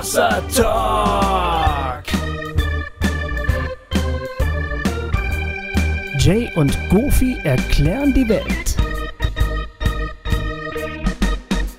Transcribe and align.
Hossa 0.00 0.40
Talk. 0.56 2.04
Jay 6.18 6.50
und 6.56 6.74
Goofy 6.88 7.36
erklären 7.44 8.14
die 8.14 8.26
Welt. 8.26 8.76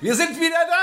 Wir 0.00 0.14
sind 0.14 0.38
wieder 0.38 0.54
da! 0.70 0.82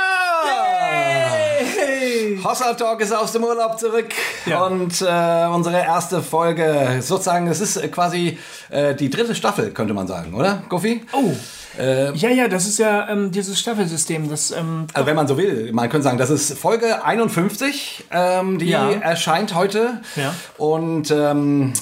Hossa 2.50 2.74
Talk 2.74 3.00
ist 3.00 3.14
aus 3.14 3.32
dem 3.32 3.46
Urlaub 3.46 3.80
zurück 3.80 4.10
Ja. 4.46 4.66
und 4.66 5.02
äh, 5.02 5.46
unsere 5.48 5.78
erste 5.82 6.22
Folge, 6.22 6.98
sozusagen, 7.00 7.48
es 7.48 7.62
ist 7.62 7.90
quasi 7.94 8.38
äh, 8.70 8.96
die 8.96 9.10
dritte 9.10 9.34
Staffel, 9.34 9.72
könnte 9.72 9.94
man 9.94 10.08
sagen, 10.08 10.34
oder, 10.34 10.62
Goofy? 10.68 11.06
Oh. 11.14 11.32
Ja, 11.80 12.30
ja, 12.30 12.48
das 12.48 12.66
ist 12.68 12.78
ja 12.80 13.08
ähm, 13.10 13.32
dieses 13.32 13.60
Staffelsystem. 13.60 14.30
Das, 14.30 14.52
ähm, 14.52 14.88
Also 14.94 15.06
wenn 15.08 15.16
man 15.16 15.28
so 15.28 15.38
will, 15.38 15.72
man 15.74 15.90
könnte 15.90 16.04
sagen, 16.04 16.18
das 16.18 16.30
ist 16.30 16.58
Folge 16.58 17.04
51, 17.06 18.06
ähm, 18.12 18.60
die 18.60 18.68
Ja. 18.70 18.90
erscheint 18.92 19.56
heute. 19.56 20.02
Ja. 20.16 20.34
Und 20.58 21.12
ähm, 21.12 21.74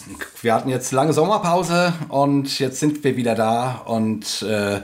wir 0.41 0.53
hatten 0.53 0.69
jetzt 0.69 0.91
lange 0.91 1.13
Sommerpause 1.13 1.93
und 2.09 2.59
jetzt 2.59 2.79
sind 2.79 3.03
wir 3.03 3.15
wieder 3.17 3.35
da 3.35 3.81
und 3.85 4.41
äh, 4.43 4.81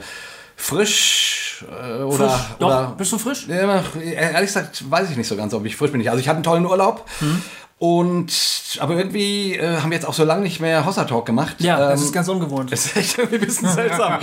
frisch 0.56 1.64
äh, 1.68 2.02
oder, 2.02 2.16
frisch. 2.30 2.40
Doch, 2.58 2.66
oder 2.66 2.94
bist 2.96 3.12
du 3.12 3.18
frisch? 3.18 3.46
Ja, 3.48 3.82
ehrlich 4.02 4.46
gesagt 4.48 4.90
weiß 4.90 5.10
ich 5.10 5.16
nicht 5.16 5.28
so 5.28 5.36
ganz, 5.36 5.54
ob 5.54 5.64
ich 5.64 5.76
frisch 5.76 5.92
bin. 5.92 6.06
Also 6.08 6.20
ich 6.20 6.28
hatte 6.28 6.36
einen 6.36 6.44
tollen 6.44 6.66
Urlaub. 6.66 7.08
Hm. 7.20 7.42
Und 7.78 8.32
aber 8.80 8.94
irgendwie 8.94 9.54
äh, 9.56 9.78
haben 9.78 9.90
wir 9.90 9.96
jetzt 9.96 10.06
auch 10.06 10.14
so 10.14 10.24
lange 10.24 10.42
nicht 10.42 10.58
mehr 10.60 10.86
Hossa 10.86 11.04
Talk 11.04 11.26
gemacht. 11.26 11.56
Ja, 11.58 11.76
das 11.78 12.00
Ähm, 12.00 12.06
ist 12.06 12.12
ganz 12.12 12.28
ungewohnt. 12.28 12.72
das 12.72 12.86
ist 12.86 12.96
echt 12.96 13.18
irgendwie 13.18 13.36
ein 13.36 13.40
bisschen 13.44 13.68
seltsam. 13.74 14.18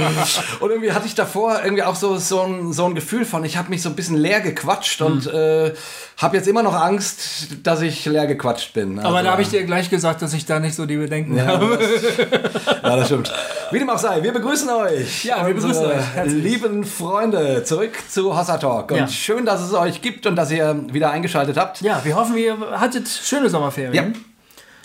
Und 0.59 0.69
irgendwie 0.71 0.91
hatte 0.91 1.05
ich 1.05 1.15
davor 1.15 1.59
irgendwie 1.63 1.83
auch 1.83 1.95
so, 1.95 2.17
so, 2.17 2.41
ein, 2.41 2.73
so 2.73 2.85
ein 2.85 2.95
Gefühl 2.95 3.23
von, 3.25 3.43
ich 3.45 3.57
habe 3.57 3.69
mich 3.69 3.81
so 3.81 3.89
ein 3.89 3.95
bisschen 3.95 4.15
leer 4.17 4.41
gequatscht 4.41 5.01
und 5.01 5.25
Hm. 5.25 5.35
äh, 5.35 5.71
habe 6.17 6.37
jetzt 6.37 6.47
immer 6.47 6.63
noch 6.63 6.73
Angst, 6.75 7.47
dass 7.63 7.81
ich 7.81 8.05
leer 8.05 8.27
gequatscht 8.27 8.73
bin. 8.73 8.99
Aber 8.99 9.09
Also, 9.17 9.23
da 9.25 9.31
habe 9.31 9.41
ich 9.41 9.49
dir 9.49 9.63
gleich 9.63 9.89
gesagt, 9.89 10.21
dass 10.21 10.33
ich 10.33 10.45
da 10.45 10.59
nicht 10.59 10.75
so 10.75 10.85
die 10.85 10.97
Bedenken 10.97 11.37
ja, 11.37 11.45
habe. 11.47 11.77
das, 11.77 12.27
ja, 12.83 12.95
das 12.95 13.05
stimmt. 13.07 13.31
Wie 13.71 13.79
dem 13.79 13.89
auch 13.89 13.97
sei, 13.97 14.21
wir 14.21 14.33
begrüßen 14.33 14.69
euch. 14.69 15.23
Ja, 15.25 15.45
wir 15.47 15.53
begrüßen 15.53 15.85
euch. 15.85 16.05
Herzlich. 16.13 16.43
Lieben 16.43 16.83
Freunde, 16.83 17.63
zurück 17.63 17.93
zu 18.09 18.37
Hossa 18.37 18.57
Talk. 18.57 18.91
Und 18.91 18.97
Ja. 18.97 19.07
schön, 19.07 19.45
dass 19.45 19.61
es 19.61 19.73
euch 19.73 20.01
gibt 20.01 20.25
und 20.27 20.35
dass 20.35 20.51
ihr 20.51 20.83
wieder 20.91 21.09
eingeschaltet 21.11 21.57
habt. 21.57 21.81
Ja, 21.81 22.01
wir 22.03 22.15
hoffen, 22.15 22.37
ihr 22.37 22.57
hattet 22.79 23.07
schöne 23.41 23.49
Sommerferien. 23.49 23.93
Ja. 23.93 24.19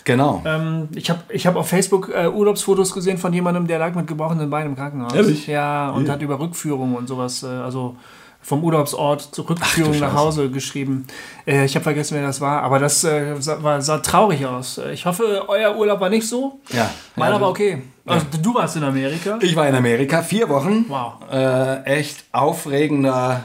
Genau. 0.03 0.41
Ähm, 0.45 0.87
ich 0.95 1.09
habe 1.09 1.21
ich 1.29 1.45
hab 1.45 1.55
auf 1.57 1.67
Facebook 1.67 2.09
äh, 2.15 2.27
Urlaubsfotos 2.27 2.93
gesehen 2.93 3.17
von 3.17 3.33
jemandem, 3.33 3.67
der 3.67 3.77
lag 3.77 3.93
mit 3.93 4.07
gebrochenen 4.07 4.49
Beinen 4.49 4.69
im 4.69 4.75
Krankenhaus. 4.75 5.13
Ehrlich? 5.13 5.47
Ja, 5.47 5.89
und 5.89 6.09
hat 6.09 6.21
über 6.21 6.39
Rückführung 6.39 6.95
und 6.95 7.07
sowas, 7.07 7.43
äh, 7.43 7.47
also 7.47 7.97
vom 8.41 8.63
Urlaubsort 8.63 9.21
zur 9.35 9.49
Rückführung 9.49 9.91
du 9.91 9.99
nach. 9.99 10.13
Hause 10.13 10.49
geschrieben. 10.49 11.07
Äh, 11.45 11.65
ich 11.65 11.75
habe 11.75 11.83
vergessen, 11.83 12.15
wer 12.15 12.25
das 12.25 12.39
war, 12.39 12.61
aber 12.63 12.79
das 12.79 13.03
äh, 13.03 13.35
sah, 13.39 13.61
war, 13.61 13.81
sah 13.81 13.97
traurig 13.97 14.45
aus. 14.45 14.77
Äh, 14.77 14.93
Ich 14.93 15.05
hoffe, 15.05 15.43
euer 15.49 15.75
Urlaub 15.75 15.99
war 15.99 16.09
nicht 16.09 16.25
so. 16.25 16.61
ja. 16.69 16.89
Meiner 17.17 17.35
ja, 17.35 17.41
war 17.41 17.49
okay. 17.49 17.81
Also, 18.05 18.25
du 18.41 18.55
warst 18.55 18.77
in 18.77 18.83
Amerika. 18.85 19.37
Ich 19.41 19.57
war 19.57 19.67
in 19.67 19.75
Amerika 19.75 20.21
vier 20.21 20.47
Wochen. 20.47 20.85
Wow. 20.87 21.15
Äh, 21.29 21.83
echt 21.83 22.23
aufregender, 22.31 23.43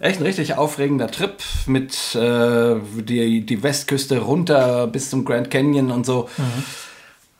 echt 0.00 0.20
ein 0.20 0.26
richtig 0.26 0.54
aufregender 0.56 1.10
Trip 1.10 1.34
mit 1.66 2.14
äh, 2.14 2.76
die, 3.02 3.44
die 3.46 3.62
Westküste 3.62 4.18
runter 4.18 4.86
bis 4.86 5.10
zum 5.10 5.24
Grand 5.24 5.50
Canyon 5.50 5.90
und 5.90 6.06
so. 6.06 6.28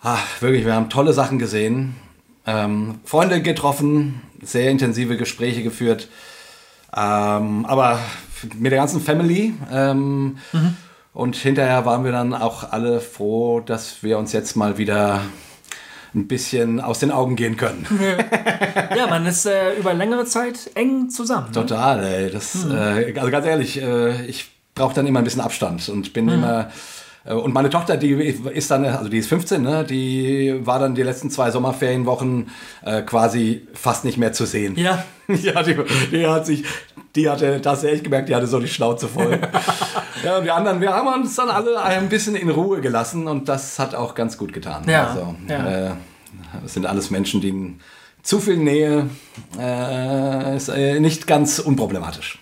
Ah, 0.02 0.18
wirklich, 0.40 0.64
wir 0.64 0.74
haben 0.74 0.88
tolle 0.90 1.12
Sachen 1.12 1.38
gesehen. 1.38 1.96
Ähm, 2.46 3.00
Freunde 3.04 3.42
getroffen, 3.42 4.22
sehr 4.42 4.70
intensive 4.70 5.16
Gespräche 5.16 5.62
geführt. 5.62 6.08
Ähm, 6.96 7.66
aber 7.66 7.98
mit 8.58 8.72
der 8.72 8.78
ganzen 8.78 9.00
Family. 9.00 9.54
Ähm, 9.72 10.38
Und 11.12 11.34
hinterher 11.34 11.86
waren 11.86 12.04
wir 12.04 12.12
dann 12.12 12.34
auch 12.34 12.72
alle 12.72 13.00
froh, 13.00 13.60
dass 13.60 14.02
wir 14.02 14.18
uns 14.18 14.32
jetzt 14.34 14.54
mal 14.54 14.76
wieder 14.76 15.22
ein 16.16 16.26
bisschen 16.26 16.80
aus 16.80 16.98
den 16.98 17.10
Augen 17.10 17.36
gehen 17.36 17.56
können. 17.56 17.86
Ja, 18.96 19.06
man 19.06 19.26
ist 19.26 19.46
äh, 19.46 19.74
über 19.74 19.92
längere 19.92 20.24
Zeit 20.24 20.70
eng 20.74 21.10
zusammen. 21.10 21.48
ne? 21.48 21.52
Total, 21.52 22.02
ey. 22.02 22.30
Das, 22.30 22.64
äh, 22.64 23.14
also 23.16 23.30
ganz 23.30 23.46
ehrlich, 23.46 23.80
äh, 23.80 24.24
ich 24.26 24.50
brauche 24.74 24.94
dann 24.94 25.06
immer 25.06 25.18
ein 25.20 25.24
bisschen 25.24 25.42
Abstand 25.42 25.88
und 25.88 26.12
bin 26.12 26.28
immer. 26.28 26.70
Äh, 27.24 27.34
und 27.34 27.52
meine 27.52 27.70
Tochter, 27.70 27.96
die 27.96 28.12
ist 28.12 28.70
dann, 28.70 28.84
also 28.84 29.08
die 29.08 29.18
ist 29.18 29.28
15, 29.28 29.60
ne? 29.60 29.84
die 29.84 30.60
war 30.64 30.78
dann 30.78 30.94
die 30.94 31.02
letzten 31.02 31.30
zwei 31.30 31.50
Sommerferienwochen 31.50 32.50
äh, 32.84 33.02
quasi 33.02 33.66
fast 33.74 34.04
nicht 34.04 34.16
mehr 34.16 34.32
zu 34.32 34.46
sehen. 34.46 34.76
Ja. 34.76 35.04
ja, 35.28 35.62
die, 35.62 35.76
die 36.12 36.26
hat 36.26 36.46
sich, 36.46 36.64
die 37.14 37.28
hatte, 37.28 37.60
das 37.60 37.74
hast 37.74 37.82
du 37.82 37.88
echt 37.88 38.04
gemerkt, 38.04 38.28
die 38.28 38.34
hatte 38.34 38.46
so 38.46 38.60
die 38.60 38.68
Schnauze 38.68 39.08
voll. 39.08 39.40
ja, 40.26 40.38
und 40.38 40.44
die 40.44 40.50
anderen, 40.50 40.80
wir 40.80 40.92
haben 40.92 41.06
uns 41.22 41.36
dann 41.36 41.48
alle 41.50 41.80
ein 41.80 42.08
bisschen 42.08 42.34
in 42.34 42.50
Ruhe 42.50 42.80
gelassen 42.80 43.28
und 43.28 43.48
das 43.48 43.78
hat 43.78 43.94
auch 43.94 44.14
ganz 44.16 44.36
gut 44.36 44.52
getan. 44.52 44.82
Ja, 44.88 45.06
Also, 45.06 45.34
ja. 45.48 45.88
Äh, 45.90 45.90
das 46.62 46.74
sind 46.74 46.84
alles 46.84 47.10
Menschen, 47.10 47.40
die 47.40 47.76
zu 48.22 48.40
viel 48.40 48.56
Nähe 48.56 49.08
äh, 49.56 50.56
ist 50.56 50.68
äh, 50.68 50.98
nicht 50.98 51.28
ganz 51.28 51.60
unproblematisch. 51.60 52.40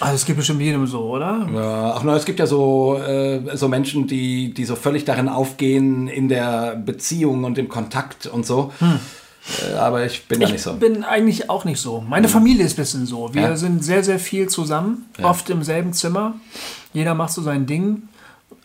Also 0.00 0.14
es 0.14 0.24
gibt 0.24 0.38
bestimmt 0.38 0.62
jedem 0.62 0.86
so, 0.86 1.00
oder? 1.10 1.46
Ja, 1.54 1.92
ach, 1.94 2.02
na, 2.04 2.16
es 2.16 2.24
gibt 2.24 2.38
ja 2.38 2.46
so, 2.46 2.96
äh, 2.96 3.54
so 3.54 3.68
Menschen, 3.68 4.06
die, 4.06 4.54
die 4.54 4.64
so 4.64 4.76
völlig 4.76 5.04
darin 5.04 5.28
aufgehen 5.28 6.08
in 6.08 6.30
der 6.30 6.74
Beziehung 6.74 7.44
und 7.44 7.58
im 7.58 7.68
Kontakt 7.68 8.28
und 8.28 8.46
so. 8.46 8.72
Äh, 8.80 8.84
aber 9.78 10.04
ich 10.04 10.26
bin 10.26 10.40
da 10.40 10.46
nicht 10.46 10.56
Ich 10.56 10.62
so. 10.62 10.74
bin 10.74 11.04
eigentlich 11.04 11.48
auch 11.50 11.64
nicht 11.64 11.80
so. 11.80 12.00
Meine 12.06 12.28
Familie 12.28 12.64
ist 12.64 12.74
ein 12.74 12.82
bisschen 12.82 13.06
so. 13.06 13.32
Wir 13.34 13.42
Ja? 13.42 13.56
sind 13.56 13.84
sehr, 13.84 14.02
sehr 14.04 14.18
viel 14.18 14.48
zusammen, 14.48 15.06
oft 15.22 15.48
im 15.50 15.62
selben 15.62 15.92
Zimmer. 15.92 16.34
Jeder 16.92 17.14
macht 17.14 17.32
so 17.32 17.42
sein 17.42 17.66
Ding. 17.66 18.02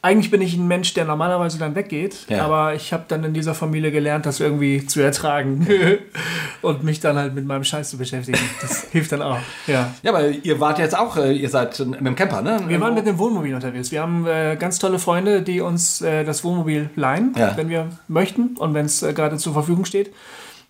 Eigentlich 0.01 0.29
bin 0.29 0.39
ich 0.41 0.55
ein 0.55 0.67
Mensch, 0.67 0.93
der 0.93 1.03
normalerweise 1.05 1.57
dann 1.57 1.73
weggeht, 1.73 2.27
Ja. 2.29 2.45
aber 2.45 2.75
ich 2.75 2.93
habe 2.93 3.05
dann 3.07 3.23
in 3.23 3.33
dieser 3.33 3.55
Familie 3.55 3.91
gelernt, 3.91 4.27
das 4.27 4.39
irgendwie 4.39 4.85
zu 4.85 4.99
ertragen 5.01 5.65
und 6.61 6.83
mich 6.83 6.99
dann 6.99 7.15
halt 7.17 7.33
mit 7.33 7.45
meinem 7.47 7.63
Scheiß 7.63 7.89
zu 7.89 7.97
beschäftigen. 7.97 8.37
Das 8.61 8.83
hilft 8.91 9.11
dann 9.13 9.23
auch. 9.23 9.39
Ja. 9.65 9.93
Ja, 10.03 10.11
aber 10.11 10.27
ihr 10.29 10.59
wart 10.59 10.77
jetzt 10.77 10.95
auch, 10.95 11.17
äh, 11.17 11.33
ihr 11.33 11.49
seid 11.49 11.79
mit 11.79 11.99
dem 12.05 12.15
Camper, 12.15 12.43
ne? 12.43 12.61
Wir 12.67 12.79
waren 12.81 12.93
mit 12.93 13.07
dem 13.07 13.17
Wohnmobil 13.17 13.55
unterwegs. 13.55 13.91
Wir 13.91 14.01
haben 14.03 14.27
äh, 14.27 14.55
ganz 14.59 14.77
tolle 14.77 14.99
Freunde, 14.99 15.41
die 15.41 15.59
uns 15.61 16.01
äh, 16.01 16.23
das 16.23 16.43
Wohnmobil 16.43 16.91
leihen, 16.95 17.33
Ja. 17.35 17.57
wenn 17.57 17.69
wir 17.69 17.87
möchten 18.07 18.55
und 18.57 18.75
wenn 18.75 18.85
es 18.85 19.01
äh, 19.01 19.11
gerade 19.13 19.37
zur 19.37 19.53
Verfügung 19.53 19.85
steht. 19.85 20.13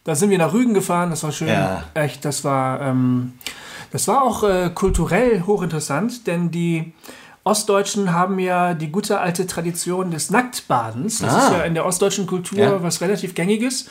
Da 0.06 0.16
sind 0.16 0.30
wir 0.30 0.38
nach 0.38 0.54
Rügen 0.54 0.74
gefahren, 0.74 1.10
das 1.10 1.24
war 1.24 1.32
schön. 1.34 1.50
Ja. 1.50 1.84
Echt, 1.96 2.24
das 2.26 2.44
war, 2.44 2.80
ähm, 2.80 3.34
das 3.92 4.08
war 4.08 4.24
auch 4.24 4.44
äh, 4.44 4.70
kulturell 4.74 5.44
hochinteressant, 5.46 6.28
denn 6.28 6.52
die 6.52 6.94
Ostdeutschen 7.44 8.14
haben 8.14 8.40
ja 8.40 8.74
die 8.74 8.92
gute 8.92 9.20
alte 9.20 9.46
Tradition 9.48 10.12
des 10.12 10.30
Nacktbadens. 10.32 11.20
Das 11.20 11.34
Ah. 11.34 11.38
ist 11.48 11.52
ja 11.54 11.64
in 11.64 11.74
der 11.74 11.86
ostdeutschen 11.86 12.26
Kultur 12.28 12.58
Ja. 12.60 12.84
was 12.84 13.02
relativ 13.02 13.36
gängiges. 13.36 13.88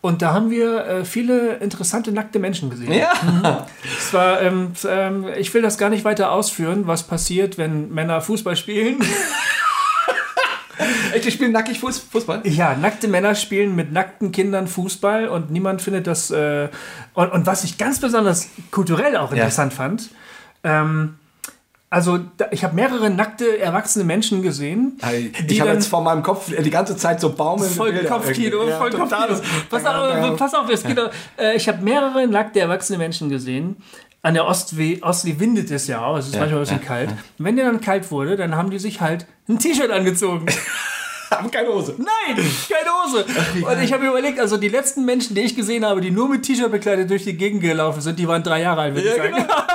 Und 0.00 0.20
da 0.20 0.34
haben 0.34 0.50
wir 0.50 0.84
äh, 0.86 1.04
viele 1.06 1.54
interessante 1.56 2.12
nackte 2.12 2.38
Menschen 2.38 2.68
gesehen. 2.68 2.92
Ja, 2.92 3.66
Es 3.98 4.12
war, 4.12 4.42
ähm, 4.42 4.72
ähm, 4.86 5.26
ich 5.38 5.52
will 5.54 5.62
das 5.62 5.78
gar 5.78 5.88
nicht 5.88 6.04
weiter 6.04 6.30
ausführen, 6.30 6.86
was 6.86 7.04
passiert, 7.04 7.56
wenn 7.56 7.90
Männer 7.92 8.20
Fußball 8.20 8.54
spielen. 8.56 8.98
echt, 11.12 11.24
die 11.24 11.30
spielen 11.30 11.52
nackig 11.52 11.80
Fuß, 11.80 11.98
Fußball? 11.98 12.42
ja, 12.44 12.76
nackte 12.76 13.08
Männer 13.08 13.34
spielen 13.34 13.74
mit 13.74 13.92
nackten 13.92 14.32
Kindern 14.32 14.68
Fußball 14.68 15.28
und 15.28 15.50
niemand 15.50 15.82
findet 15.82 16.06
das. 16.06 16.30
Äh, 16.30 16.68
und, 17.14 17.32
und 17.32 17.46
was 17.46 17.64
ich 17.64 17.78
ganz 17.78 18.00
besonders 18.00 18.48
kulturell 18.70 19.16
auch 19.16 19.32
interessant 19.32 19.72
fand, 19.72 20.10
ähm, 20.62 21.16
also 21.94 22.18
da, 22.38 22.46
ich 22.50 22.64
habe 22.64 22.74
mehrere 22.74 23.08
nackte 23.08 23.56
erwachsene 23.58 24.04
Menschen 24.04 24.42
gesehen, 24.42 24.98
Ich 25.46 25.60
habe 25.60 25.70
jetzt 25.70 25.86
vor 25.86 26.02
meinem 26.02 26.24
Kopf 26.24 26.50
die 26.52 26.70
ganze 26.70 26.96
Zeit 26.96 27.20
so 27.20 27.32
baumelnde 27.32 27.72
voll 27.72 27.92
Kopfkino. 28.04 28.68
Ja, 28.68 28.78
voll 28.78 28.90
Kopfkino. 28.90 29.40
Pass 29.70 29.86
auf, 29.86 30.36
pass 30.36 30.54
auf, 30.54 30.68
es 30.70 30.82
geht 30.82 30.98
doch, 30.98 31.12
äh, 31.38 31.54
ich 31.54 31.68
habe 31.68 31.82
mehrere 31.84 32.26
nackte 32.26 32.58
erwachsene 32.58 32.98
Menschen 32.98 33.28
gesehen. 33.28 33.76
An 34.24 34.32
der 34.32 34.46
Ostsee, 34.46 35.00
Ostsee 35.02 35.38
windet 35.38 35.70
es 35.70 35.86
ja 35.86 36.02
auch, 36.02 36.16
es 36.16 36.28
ist 36.28 36.36
manchmal 36.38 36.60
ein 36.60 36.64
bisschen 36.64 36.80
kalt. 36.80 37.10
Und 37.10 37.44
wenn 37.44 37.56
der 37.56 37.66
dann 37.66 37.80
kalt 37.82 38.10
wurde, 38.10 38.36
dann 38.36 38.56
haben 38.56 38.70
die 38.70 38.78
sich 38.78 39.02
halt 39.02 39.26
ein 39.48 39.58
T-Shirt 39.58 39.90
angezogen. 39.90 40.46
Haben 41.30 41.50
keine 41.50 41.68
Hose. 41.68 41.96
Nein, 41.98 42.36
keine 42.36 42.90
Hose. 43.02 43.24
Und 43.66 43.82
ich 43.82 43.92
habe 43.92 44.04
mir 44.04 44.10
überlegt, 44.10 44.38
also 44.38 44.56
die 44.56 44.68
letzten 44.68 45.04
Menschen, 45.04 45.34
die 45.34 45.40
ich 45.40 45.56
gesehen 45.56 45.84
habe, 45.84 46.00
die 46.00 46.10
nur 46.12 46.28
mit 46.28 46.42
T-Shirt 46.44 46.70
bekleidet 46.70 47.10
durch 47.10 47.24
die 47.24 47.36
Gegend 47.36 47.60
gelaufen 47.60 48.00
sind, 48.02 48.18
die 48.20 48.28
waren 48.28 48.42
drei 48.42 48.60
Jahre 48.60 48.82
alt, 48.82 48.94
würde 48.94 49.08
ich 49.08 49.16
Ja, 49.16 49.22
sagen. 49.24 49.34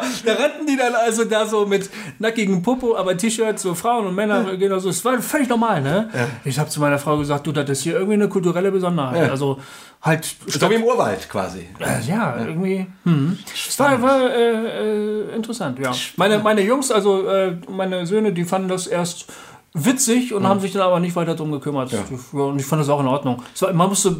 da 0.24 0.34
rannten 0.34 0.66
die 0.66 0.76
dann 0.76 0.94
also 0.94 1.24
da 1.24 1.46
so 1.46 1.66
mit 1.66 1.90
nackigem 2.18 2.62
Popo, 2.62 2.96
aber 2.96 3.16
T-Shirt, 3.16 3.58
so 3.58 3.74
Frauen 3.74 4.06
und 4.06 4.14
Männer, 4.14 4.56
genau 4.56 4.78
so. 4.78 4.88
Es 4.88 5.04
war 5.04 5.20
völlig 5.20 5.48
normal, 5.48 5.82
ne? 5.82 6.08
Ich 6.44 6.58
habe 6.58 6.70
zu 6.70 6.80
meiner 6.80 6.98
Frau 6.98 7.18
gesagt, 7.18 7.46
du, 7.46 7.52
das 7.52 7.68
ist 7.70 7.82
hier 7.82 7.94
irgendwie 7.94 8.14
eine 8.14 8.28
kulturelle 8.28 8.70
Besonderheit. 8.70 9.26
Ja. 9.26 9.30
Also 9.30 9.58
halt, 10.02 10.36
So 10.46 10.70
wie 10.70 10.74
im 10.74 10.84
Urwald 10.84 11.28
quasi. 11.28 11.68
äh, 11.80 12.08
ja, 12.08 12.36
irgendwie. 12.38 12.86
Hm. 13.04 13.38
Es 13.52 13.78
war, 13.78 14.00
war 14.00 14.30
äh, 14.30 15.22
äh, 15.30 15.34
interessant, 15.34 15.78
ja. 15.78 15.92
Meine, 16.16 16.38
meine 16.38 16.62
Jungs, 16.62 16.90
also 16.90 17.26
äh, 17.28 17.56
meine 17.68 18.06
Söhne, 18.06 18.32
die 18.32 18.44
fanden 18.44 18.68
das 18.68 18.86
erst 18.86 19.26
witzig 19.84 20.32
und 20.32 20.48
haben 20.48 20.60
sich 20.60 20.72
dann 20.72 20.82
aber 20.82 21.00
nicht 21.00 21.14
weiter 21.16 21.34
drum 21.34 21.52
gekümmert. 21.52 21.92
Ja. 21.92 22.00
Und 22.32 22.58
ich 22.58 22.66
fand 22.66 22.80
das 22.80 22.88
auch 22.88 23.00
in 23.00 23.06
Ordnung. 23.06 23.42
War, 23.60 23.72
man 23.72 23.88
musste 23.88 24.16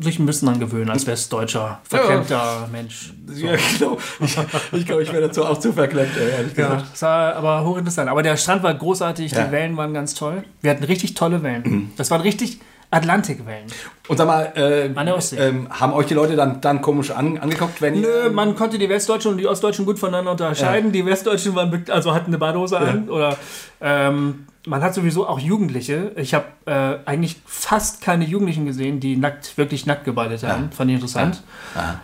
sich 0.00 0.18
ein 0.18 0.26
bisschen 0.26 0.46
dran 0.46 0.60
gewöhnen 0.60 0.90
als 0.90 1.06
Westdeutscher, 1.06 1.80
verklemmter 1.82 2.36
ja. 2.36 2.68
Mensch. 2.70 3.12
So. 3.26 3.46
Ja, 3.46 3.56
genau. 3.78 3.98
Ich, 4.20 4.38
ich 4.72 4.86
glaube, 4.86 5.02
ich 5.02 5.12
wäre 5.12 5.22
dazu 5.22 5.44
auch 5.44 5.58
zu 5.58 5.72
verklemmt, 5.72 6.16
ehrlich 6.16 6.54
gesagt. 6.54 6.80
Ja, 6.80 6.86
das 6.90 7.02
war 7.02 7.34
aber 7.36 7.64
hochinteressant. 7.64 8.08
Aber 8.08 8.22
der 8.22 8.36
Strand 8.36 8.62
war 8.62 8.74
großartig, 8.74 9.32
die 9.32 9.52
Wellen 9.52 9.76
waren 9.76 9.94
ganz 9.94 10.14
toll. 10.14 10.44
Wir 10.60 10.70
hatten 10.70 10.84
richtig 10.84 11.14
tolle 11.14 11.42
Wellen. 11.42 11.62
Mhm. 11.64 11.90
Das 11.96 12.10
waren 12.10 12.20
richtig 12.20 12.60
Atlantikwellen. 12.90 13.66
Und 14.08 14.16
sag 14.16 14.26
mal, 14.26 14.52
äh, 14.56 14.86
ähm, 14.86 15.68
haben 15.70 15.92
euch 15.92 16.06
die 16.06 16.14
Leute 16.14 16.36
dann, 16.36 16.62
dann 16.62 16.80
komisch 16.80 17.10
an, 17.10 17.36
angeguckt, 17.36 17.82
wenn 17.82 18.00
Nö, 18.00 18.30
man 18.30 18.56
konnte 18.56 18.78
die 18.78 18.88
Westdeutschen 18.88 19.32
und 19.32 19.38
die 19.38 19.46
Ostdeutschen 19.46 19.84
gut 19.84 19.98
voneinander 19.98 20.30
unterscheiden. 20.30 20.86
Ja. 20.86 20.92
Die 20.92 21.06
Westdeutschen 21.06 21.54
waren, 21.54 21.84
also 21.90 22.14
hatten 22.14 22.28
eine 22.28 22.38
Badehose 22.38 22.78
an 22.78 23.04
ja. 23.06 23.12
oder 23.12 23.36
ähm, 23.82 24.46
man 24.68 24.82
hat 24.82 24.94
sowieso 24.94 25.26
auch 25.26 25.38
Jugendliche. 25.38 26.12
Ich 26.16 26.34
habe 26.34 26.46
äh, 26.66 26.98
eigentlich 27.08 27.40
fast 27.46 28.00
keine 28.00 28.24
Jugendlichen 28.24 28.66
gesehen, 28.66 29.00
die 29.00 29.16
nackt, 29.16 29.56
wirklich 29.58 29.86
nackt 29.86 30.04
gebadet 30.04 30.42
haben. 30.42 30.64
Ja. 30.64 30.76
Fand 30.76 30.90
ich 30.90 30.94
interessant. 30.94 31.42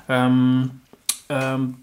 Ähm, 0.08 0.70
ähm, 1.28 1.76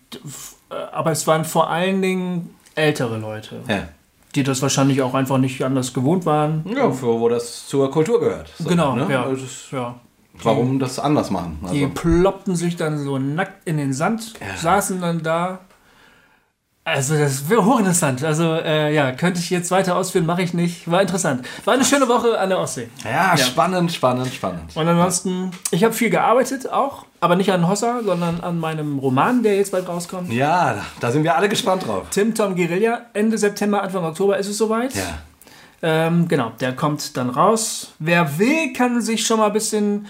äh, 0.70 0.74
aber 0.92 1.12
es 1.12 1.28
waren 1.28 1.46
vor 1.46 1.70
allen 1.70 2.02
Dingen 2.02 2.56
ältere 2.76 3.18
Leute. 3.18 3.62
Ja 3.68 3.88
die 4.36 4.44
das 4.44 4.62
wahrscheinlich 4.62 5.02
auch 5.02 5.14
einfach 5.14 5.38
nicht 5.38 5.62
anders 5.64 5.94
gewohnt 5.94 6.26
waren. 6.26 6.64
Ja, 6.74 6.90
für, 6.92 7.20
wo 7.20 7.28
das 7.30 7.68
zur 7.68 7.92
Kultur 7.92 8.20
gehört. 8.20 8.50
So, 8.58 8.70
genau, 8.70 8.96
ne? 8.96 9.08
ja, 9.10 9.24
also 9.24 9.44
ist, 9.44 9.72
ja. 9.72 9.96
Warum 10.44 10.80
das 10.80 11.00
anders 11.00 11.30
machen? 11.30 11.60
Also. 11.62 11.76
Die 11.76 11.88
ploppten 11.88 12.56
sich 12.56 12.78
dann 12.78 12.98
so 12.98 13.20
nackt 13.20 13.68
in 13.68 13.78
den 13.78 13.94
Sand, 13.94 14.34
ja. 14.40 14.56
saßen 14.56 15.02
dann 15.02 15.22
da 15.22 15.60
also 16.84 17.16
das 17.16 17.48
wäre 17.48 17.64
hochinteressant. 17.64 18.24
Also 18.24 18.54
äh, 18.54 18.94
ja, 18.94 19.12
könnte 19.12 19.40
ich 19.40 19.52
jetzt 19.52 19.70
weiter 19.70 19.96
ausführen, 19.96 20.26
mache 20.26 20.42
ich 20.42 20.56
nicht. 20.56 20.90
War 20.90 21.02
interessant. 21.02 21.48
War 21.64 21.76
eine 21.76 21.86
schöne 21.86 22.08
Woche 22.08 22.40
an 22.40 22.50
der 22.50 22.60
Ostsee. 22.60 22.90
Ja, 23.04 23.36
ja. 23.36 23.38
spannend, 23.38 23.92
spannend, 23.92 24.34
spannend. 24.34 24.76
Und 24.76 24.88
ansonsten, 24.88 25.52
ich 25.70 25.84
habe 25.84 25.94
viel 25.94 26.10
gearbeitet 26.10 26.72
auch, 26.72 27.06
aber 27.20 27.36
nicht 27.36 27.52
an 27.52 27.68
Hossa, 27.68 28.02
sondern 28.04 28.42
an 28.42 28.60
meinem 28.60 28.98
Roman, 28.98 29.44
der 29.44 29.58
jetzt 29.58 29.72
bald 29.72 29.88
rauskommt. 29.88 30.34
Ja, 30.34 30.84
da 31.00 31.12
sind 31.12 31.24
wir 31.24 31.38
alle 31.38 31.50
gespannt 31.50 31.86
drauf. 31.86 32.08
Tim 32.10 32.34
Tom 32.34 32.56
Guerilla, 32.56 33.06
Ende 33.14 33.38
September, 33.38 33.84
Anfang 33.84 34.04
Oktober 34.04 34.40
ist 34.40 34.48
es 34.48 34.58
soweit. 34.58 34.96
Ja. 34.96 35.20
Ähm, 35.84 36.28
genau, 36.28 36.52
der 36.60 36.76
kommt 36.76 37.16
dann 37.16 37.30
raus. 37.30 37.94
Wer 38.00 38.40
will, 38.40 38.74
kann 38.74 39.02
sich 39.02 39.26
schon 39.26 39.38
mal 39.38 39.48
ein 39.48 39.54
bisschen 39.54 40.08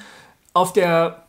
auf 0.54 0.72
der 0.72 1.26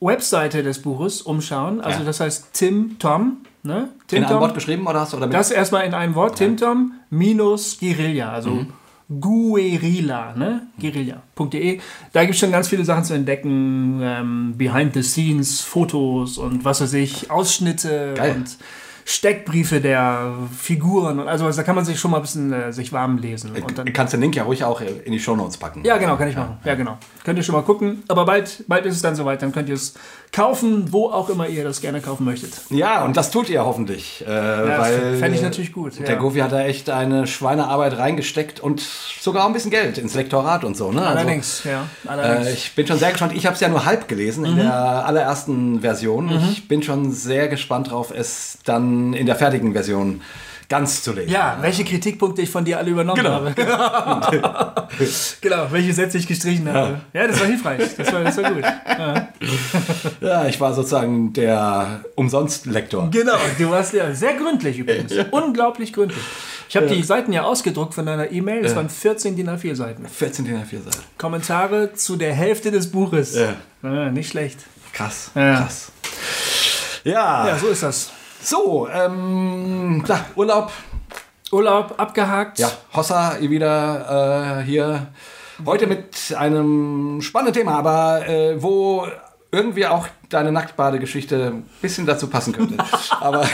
Webseite 0.00 0.62
des 0.62 0.80
Buches 0.80 1.20
umschauen. 1.20 1.82
Also 1.82 2.00
ja. 2.00 2.04
das 2.06 2.20
heißt 2.20 2.54
Tim 2.54 2.98
Tom 2.98 3.44
Ne? 3.62 3.90
Tim 4.06 4.18
in 4.18 4.24
einem 4.24 4.40
Wort 4.40 4.54
geschrieben 4.54 4.86
oder 4.86 5.00
hast 5.00 5.12
du 5.12 5.18
oder? 5.18 5.26
Das 5.26 5.50
erstmal 5.50 5.84
in 5.84 5.94
einem 5.94 6.14
Wort. 6.14 6.36
Timtom 6.36 6.94
minus 7.10 7.78
Guerilla, 7.78 8.32
also 8.32 8.50
mhm. 8.50 8.72
Guerilla, 9.20 10.34
ne? 10.36 10.68
Guerilla.de. 10.78 11.80
Da 12.12 12.22
gibt 12.22 12.34
es 12.34 12.40
schon 12.40 12.52
ganz 12.52 12.68
viele 12.68 12.84
Sachen 12.84 13.04
zu 13.04 13.14
entdecken. 13.14 14.00
Ähm, 14.02 14.54
Behind 14.56 14.94
the 14.94 15.02
Scenes, 15.02 15.60
Fotos 15.60 16.38
und 16.38 16.64
was 16.64 16.80
weiß 16.80 16.94
ich, 16.94 17.30
Ausschnitte 17.30 18.14
Geil. 18.14 18.36
und 18.36 18.56
Steckbriefe 19.04 19.80
der 19.80 20.34
Figuren 20.56 21.18
und 21.18 21.26
also 21.26 21.50
da 21.50 21.62
kann 21.64 21.74
man 21.74 21.84
sich 21.84 21.98
schon 21.98 22.12
mal 22.12 22.18
ein 22.18 22.22
bisschen 22.22 22.52
äh, 22.52 22.72
sich 22.72 22.92
warm 22.92 23.18
lesen. 23.18 23.50
Und 23.50 23.76
dann, 23.76 23.92
Kannst 23.92 24.12
den 24.12 24.20
Link 24.20 24.36
ja 24.36 24.44
ruhig 24.44 24.62
auch 24.62 24.80
in 24.80 25.10
die 25.10 25.18
Shownotes 25.18 25.56
packen. 25.56 25.84
Ja, 25.84 25.96
genau, 25.96 26.16
kann 26.16 26.28
ich 26.28 26.36
machen. 26.36 26.58
Ja, 26.64 26.76
genau. 26.76 26.96
Könnt 27.24 27.36
ihr 27.36 27.42
schon 27.42 27.56
mal 27.56 27.62
gucken. 27.62 28.04
Aber 28.06 28.24
bald, 28.24 28.64
bald 28.68 28.86
ist 28.86 28.94
es 28.94 29.02
dann 29.02 29.16
soweit. 29.16 29.42
Dann 29.42 29.50
könnt 29.50 29.68
ihr 29.68 29.74
es 29.74 29.94
kaufen, 30.32 30.92
wo 30.92 31.10
auch 31.10 31.28
immer 31.28 31.48
ihr 31.48 31.64
das 31.64 31.80
gerne 31.80 32.00
kaufen 32.00 32.24
möchtet. 32.24 32.52
Ja, 32.70 33.04
und 33.04 33.16
das 33.16 33.30
tut 33.30 33.48
ihr 33.48 33.64
hoffentlich. 33.64 34.24
Äh, 34.26 34.30
ja, 34.30 34.78
weil 34.78 35.16
fände 35.16 35.36
ich 35.36 35.42
natürlich 35.42 35.72
gut. 35.72 35.98
Der 35.98 36.08
ja. 36.08 36.14
Goofy 36.14 36.38
hat 36.38 36.52
da 36.52 36.62
echt 36.62 36.88
eine 36.88 37.26
Schweinearbeit 37.26 37.98
reingesteckt 37.98 38.60
und 38.60 38.80
sogar 38.80 39.44
auch 39.44 39.48
ein 39.48 39.52
bisschen 39.52 39.72
Geld 39.72 39.98
ins 39.98 40.14
Lektorat 40.14 40.62
und 40.62 40.76
so. 40.76 40.92
Ne? 40.92 41.00
Also, 41.00 41.18
allerdings, 41.18 41.64
ja. 41.64 41.86
Allerdings. 42.06 42.46
Äh, 42.46 42.52
ich 42.52 42.74
bin 42.74 42.86
schon 42.86 42.98
sehr 42.98 43.10
gespannt. 43.10 43.32
Ich 43.34 43.46
habe 43.46 43.54
es 43.54 43.60
ja 43.60 43.68
nur 43.68 43.84
halb 43.84 44.06
gelesen 44.06 44.44
mhm. 44.44 44.50
in 44.50 44.56
der 44.58 44.74
allerersten 44.74 45.80
Version. 45.80 46.26
Mhm. 46.26 46.48
Ich 46.52 46.68
bin 46.68 46.82
schon 46.82 47.10
sehr 47.10 47.48
gespannt 47.48 47.90
drauf, 47.90 48.12
es 48.16 48.58
dann 48.64 49.12
in 49.14 49.26
der 49.26 49.36
fertigen 49.36 49.72
Version 49.72 50.20
ganz 50.70 51.02
zu 51.02 51.12
lesen. 51.12 51.30
Ja, 51.30 51.58
welche 51.60 51.84
Kritikpunkte 51.84 52.40
ich 52.42 52.48
von 52.48 52.64
dir 52.64 52.78
alle 52.78 52.90
übernommen 52.90 53.20
genau. 53.20 53.30
habe. 53.30 53.54
genau, 55.40 55.66
welche 55.70 55.92
Sätze 55.92 56.16
ich 56.16 56.26
gestrichen 56.26 56.72
habe. 56.72 57.00
Ja, 57.12 57.26
das 57.26 57.40
war 57.40 57.46
hilfreich. 57.48 57.82
Das 57.96 58.12
war, 58.12 58.22
das 58.22 58.36
war 58.38 58.52
gut. 58.52 58.62
Ja. 58.62 59.28
ja, 60.20 60.46
ich 60.46 60.60
war 60.60 60.72
sozusagen 60.72 61.32
der 61.32 62.04
Umsonst-Lektor. 62.14 63.10
Genau, 63.10 63.36
du 63.58 63.70
warst 63.70 63.92
ja 63.92 64.14
sehr 64.14 64.34
gründlich 64.34 64.78
übrigens. 64.78 65.12
Ja. 65.12 65.24
Unglaublich 65.32 65.92
gründlich. 65.92 66.22
Ich 66.68 66.76
habe 66.76 66.86
die 66.86 67.02
Seiten 67.02 67.32
ja 67.32 67.42
ausgedruckt 67.42 67.92
von 67.92 68.06
deiner 68.06 68.30
E-Mail. 68.30 68.64
Es 68.64 68.76
waren 68.76 68.88
14 68.88 69.34
DIN 69.34 69.50
A4 69.50 69.74
Seiten. 69.74 70.06
14 70.06 70.44
DIN 70.44 70.56
A4 70.56 70.84
Seiten. 70.84 71.04
Kommentare 71.18 71.94
zu 71.94 72.14
der 72.14 72.32
Hälfte 72.32 72.70
des 72.70 72.92
Buches. 72.92 73.36
Ja. 73.36 74.10
nicht 74.10 74.30
schlecht. 74.30 74.60
Krass. 74.92 75.32
Krass. 75.34 75.90
Ja. 77.02 77.48
Ja, 77.48 77.58
so 77.58 77.68
ist 77.68 77.82
das. 77.82 78.12
So, 78.42 78.88
ähm, 78.92 80.02
da, 80.06 80.24
Urlaub. 80.34 80.72
Urlaub 81.52 81.94
abgehakt. 81.98 82.58
Ja, 82.58 82.70
Hossa 82.94 83.36
wieder 83.40 84.60
äh, 84.60 84.64
hier. 84.64 85.08
Heute 85.66 85.86
mit 85.86 86.34
einem 86.36 87.20
spannenden 87.20 87.54
Thema, 87.54 87.74
aber 87.78 88.26
äh, 88.26 88.62
wo 88.62 89.06
irgendwie 89.52 89.84
auch 89.86 90.06
deine 90.28 90.52
Nacktbadegeschichte 90.52 91.48
ein 91.48 91.64
bisschen 91.82 92.06
dazu 92.06 92.28
passen 92.28 92.52
könnte. 92.52 92.76
aber 93.20 93.44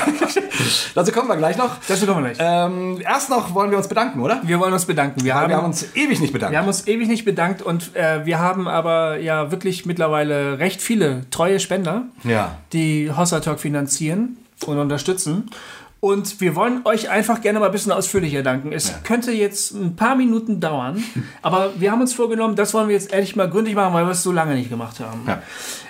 dazu 0.94 1.10
kommen 1.10 1.28
wir 1.28 1.36
gleich 1.36 1.56
noch. 1.56 1.70
Dazu 1.88 2.06
kommen 2.06 2.24
wir 2.24 2.32
gleich. 2.32 2.46
Ähm, 2.48 3.00
erst 3.00 3.30
noch 3.30 3.54
wollen 3.54 3.70
wir 3.70 3.78
uns 3.78 3.88
bedanken, 3.88 4.20
oder? 4.20 4.40
Wir 4.44 4.60
wollen 4.60 4.74
uns 4.74 4.84
bedanken. 4.84 5.24
Wir, 5.24 5.34
haben, 5.34 5.48
wir 5.48 5.56
haben 5.56 5.64
uns 5.64 5.96
ewig 5.96 6.20
nicht 6.20 6.34
bedankt. 6.34 6.52
Wir 6.52 6.60
haben 6.60 6.68
uns 6.68 6.86
ewig 6.86 7.08
nicht 7.08 7.24
bedankt 7.24 7.62
und 7.62 7.96
äh, 7.96 8.24
wir 8.26 8.38
haben 8.38 8.68
aber 8.68 9.18
ja 9.18 9.50
wirklich 9.50 9.86
mittlerweile 9.86 10.58
recht 10.58 10.82
viele 10.82 11.28
treue 11.30 11.58
Spender, 11.60 12.02
ja. 12.24 12.58
die 12.72 13.10
Hossa 13.10 13.40
Talk 13.40 13.58
finanzieren 13.58 14.36
und 14.64 14.78
unterstützen. 14.78 15.50
Und 15.98 16.40
wir 16.40 16.54
wollen 16.54 16.82
euch 16.84 17.08
einfach 17.08 17.40
gerne 17.40 17.58
mal 17.58 17.66
ein 17.66 17.72
bisschen 17.72 17.90
ausführlicher 17.90 18.42
danken. 18.42 18.70
Es 18.70 18.90
ja. 18.90 18.94
könnte 19.02 19.32
jetzt 19.32 19.72
ein 19.72 19.96
paar 19.96 20.14
Minuten 20.14 20.60
dauern, 20.60 21.02
aber 21.42 21.72
wir 21.78 21.90
haben 21.90 22.00
uns 22.00 22.12
vorgenommen, 22.12 22.54
das 22.54 22.74
wollen 22.74 22.88
wir 22.88 22.94
jetzt 22.94 23.12
ehrlich 23.12 23.34
mal 23.34 23.48
gründlich 23.48 23.74
machen, 23.74 23.94
weil 23.94 24.04
wir 24.04 24.12
es 24.12 24.22
so 24.22 24.30
lange 24.30 24.54
nicht 24.54 24.68
gemacht 24.68 25.00
haben. 25.00 25.22
Ja. 25.26 25.42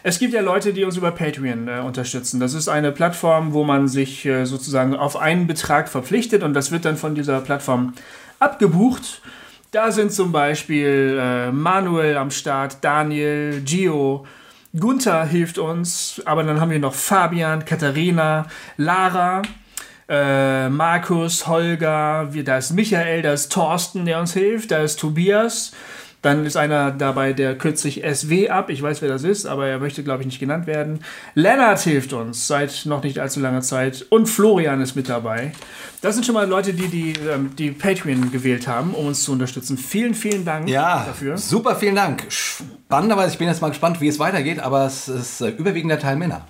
Es 0.04 0.18
gibt 0.20 0.32
ja 0.32 0.40
Leute, 0.40 0.72
die 0.72 0.84
uns 0.84 0.96
über 0.96 1.10
Patreon 1.10 1.68
äh, 1.68 1.80
unterstützen. 1.80 2.38
Das 2.38 2.54
ist 2.54 2.68
eine 2.68 2.92
Plattform, 2.92 3.52
wo 3.52 3.64
man 3.64 3.88
sich 3.88 4.24
äh, 4.24 4.46
sozusagen 4.46 4.94
auf 4.94 5.16
einen 5.16 5.48
Betrag 5.48 5.88
verpflichtet 5.88 6.44
und 6.44 6.54
das 6.54 6.70
wird 6.70 6.84
dann 6.84 6.96
von 6.96 7.16
dieser 7.16 7.40
Plattform 7.40 7.92
abgebucht. 8.38 9.20
Da 9.72 9.90
sind 9.90 10.12
zum 10.12 10.30
Beispiel 10.30 11.18
äh, 11.20 11.50
Manuel 11.50 12.16
am 12.16 12.30
Start, 12.30 12.78
Daniel, 12.80 13.60
Gio, 13.62 14.24
Gunther 14.78 15.24
hilft 15.24 15.58
uns, 15.58 16.20
aber 16.24 16.42
dann 16.42 16.60
haben 16.60 16.70
wir 16.70 16.78
noch 16.78 16.94
Fabian, 16.94 17.64
Katharina, 17.64 18.46
Lara, 18.76 19.42
äh, 20.08 20.68
Markus, 20.68 21.46
Holger, 21.46 22.32
wir, 22.32 22.44
da 22.44 22.58
ist 22.58 22.72
Michael, 22.72 23.22
da 23.22 23.32
ist 23.32 23.50
Thorsten, 23.50 24.04
der 24.04 24.20
uns 24.20 24.32
hilft, 24.34 24.70
da 24.70 24.78
ist 24.78 25.00
Tobias. 25.00 25.72
Dann 26.26 26.44
ist 26.44 26.56
einer 26.56 26.90
dabei, 26.90 27.32
der 27.32 27.56
kürzlich 27.56 28.02
SW 28.02 28.48
ab. 28.48 28.68
Ich 28.68 28.82
weiß, 28.82 29.00
wer 29.00 29.08
das 29.08 29.22
ist, 29.22 29.46
aber 29.46 29.68
er 29.68 29.78
möchte, 29.78 30.02
glaube 30.02 30.22
ich, 30.22 30.26
nicht 30.26 30.40
genannt 30.40 30.66
werden. 30.66 30.98
Lennart 31.36 31.78
hilft 31.78 32.12
uns 32.12 32.48
seit 32.48 32.82
noch 32.84 33.04
nicht 33.04 33.20
allzu 33.20 33.38
langer 33.38 33.60
Zeit. 33.60 34.04
Und 34.10 34.26
Florian 34.26 34.80
ist 34.80 34.96
mit 34.96 35.08
dabei. 35.08 35.52
Das 36.00 36.16
sind 36.16 36.26
schon 36.26 36.34
mal 36.34 36.48
Leute, 36.48 36.74
die 36.74 36.88
die, 36.88 37.12
ähm, 37.32 37.54
die 37.56 37.70
Patreon 37.70 38.32
gewählt 38.32 38.66
haben, 38.66 38.92
um 38.92 39.06
uns 39.06 39.22
zu 39.22 39.30
unterstützen. 39.30 39.78
Vielen, 39.78 40.14
vielen 40.14 40.44
Dank 40.44 40.68
ja, 40.68 41.04
dafür. 41.06 41.38
Super, 41.38 41.76
vielen 41.76 41.94
Dank. 41.94 42.24
Spannenderweise, 42.28 43.30
ich 43.30 43.38
bin 43.38 43.46
jetzt 43.46 43.62
mal 43.62 43.68
gespannt, 43.68 44.00
wie 44.00 44.08
es 44.08 44.18
weitergeht, 44.18 44.58
aber 44.58 44.84
es 44.84 45.06
ist 45.06 45.42
äh, 45.42 45.50
überwiegender 45.50 46.00
Teil 46.00 46.16
Männer. 46.16 46.44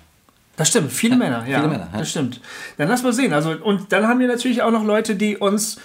Das 0.55 0.69
stimmt, 0.69 0.91
viele 0.91 1.13
ja, 1.13 1.19
Männer, 1.19 1.45
ja. 1.47 1.59
Viele 1.59 1.69
Männer, 1.69 1.87
ja. 1.93 1.99
Das 1.99 2.09
stimmt. 2.09 2.41
Dann 2.77 2.89
lass 2.89 3.03
mal 3.03 3.13
sehen. 3.13 3.31
Also, 3.31 3.51
und 3.51 3.91
dann 3.91 4.07
haben 4.07 4.19
wir 4.19 4.27
natürlich 4.27 4.63
auch 4.63 4.71
noch 4.71 4.83
Leute, 4.83 5.15
die 5.15 5.37
uns 5.37 5.77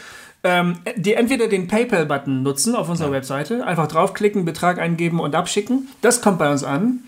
ähm, 0.44 0.78
die 0.96 1.14
entweder 1.14 1.48
den 1.48 1.68
PayPal-Button 1.68 2.42
nutzen 2.42 2.74
auf 2.74 2.88
unserer 2.88 3.08
ja. 3.08 3.14
Webseite, 3.14 3.66
einfach 3.66 3.86
draufklicken, 3.86 4.44
Betrag 4.44 4.78
eingeben 4.78 5.20
und 5.20 5.34
abschicken. 5.34 5.88
Das 6.00 6.20
kommt 6.20 6.38
bei 6.38 6.50
uns 6.50 6.64
an. 6.64 7.00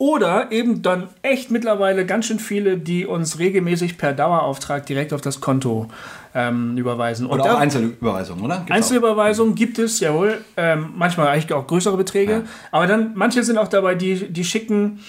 Oder 0.00 0.52
eben 0.52 0.80
dann 0.82 1.08
echt 1.22 1.50
mittlerweile 1.50 2.06
ganz 2.06 2.26
schön 2.26 2.38
viele, 2.38 2.78
die 2.78 3.04
uns 3.04 3.40
regelmäßig 3.40 3.98
per 3.98 4.12
Dauerauftrag 4.12 4.86
direkt 4.86 5.12
auf 5.12 5.20
das 5.20 5.40
Konto 5.40 5.88
ähm, 6.36 6.78
überweisen. 6.78 7.26
Oder 7.26 7.42
und 7.42 7.50
auch 7.50 7.58
Einzelüberweisungen, 7.58 8.44
oder? 8.44 8.58
Gibt's 8.58 8.70
Einzelüberweisungen 8.70 9.56
gibt 9.56 9.80
es, 9.80 9.98
jawohl. 9.98 10.38
Ähm, 10.56 10.90
manchmal 10.94 11.26
eigentlich 11.26 11.52
auch 11.52 11.66
größere 11.66 11.96
Beträge. 11.96 12.32
Ja. 12.32 12.42
Aber 12.70 12.86
dann, 12.86 13.10
manche 13.16 13.42
sind 13.42 13.58
auch 13.58 13.66
dabei, 13.66 13.96
die, 13.96 14.32
die 14.32 14.44
schicken 14.44 15.00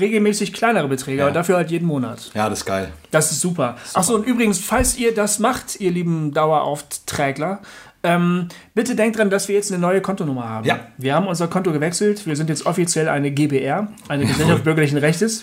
regelmäßig 0.00 0.52
kleinere 0.52 0.88
Beträge, 0.88 1.18
ja. 1.18 1.24
aber 1.24 1.34
dafür 1.34 1.56
halt 1.56 1.70
jeden 1.70 1.86
Monat. 1.86 2.30
Ja, 2.34 2.48
das 2.48 2.60
ist 2.60 2.64
geil. 2.64 2.92
Das 3.10 3.32
ist 3.32 3.40
super. 3.40 3.76
super. 3.84 3.98
Achso, 3.98 4.14
und 4.14 4.26
übrigens, 4.26 4.58
falls 4.58 4.96
ihr 4.96 5.14
das 5.14 5.38
macht, 5.38 5.80
ihr 5.80 5.90
lieben 5.90 6.32
Daueraufträgler, 6.34 7.60
Ähm, 8.04 8.46
bitte 8.74 8.94
denkt 8.94 9.18
dran, 9.18 9.28
dass 9.28 9.48
wir 9.48 9.56
jetzt 9.56 9.72
eine 9.72 9.80
neue 9.80 10.00
Kontonummer 10.00 10.48
haben. 10.48 10.64
Ja. 10.64 10.78
Wir 10.98 11.16
haben 11.16 11.26
unser 11.26 11.48
Konto 11.48 11.72
gewechselt. 11.72 12.26
Wir 12.26 12.36
sind 12.36 12.48
jetzt 12.48 12.64
offiziell 12.64 13.08
eine 13.08 13.32
GBR, 13.32 13.88
eine 14.06 14.24
Gesellschaft 14.24 14.62
bürgerlichen 14.62 14.98
Rechtes. 14.98 15.42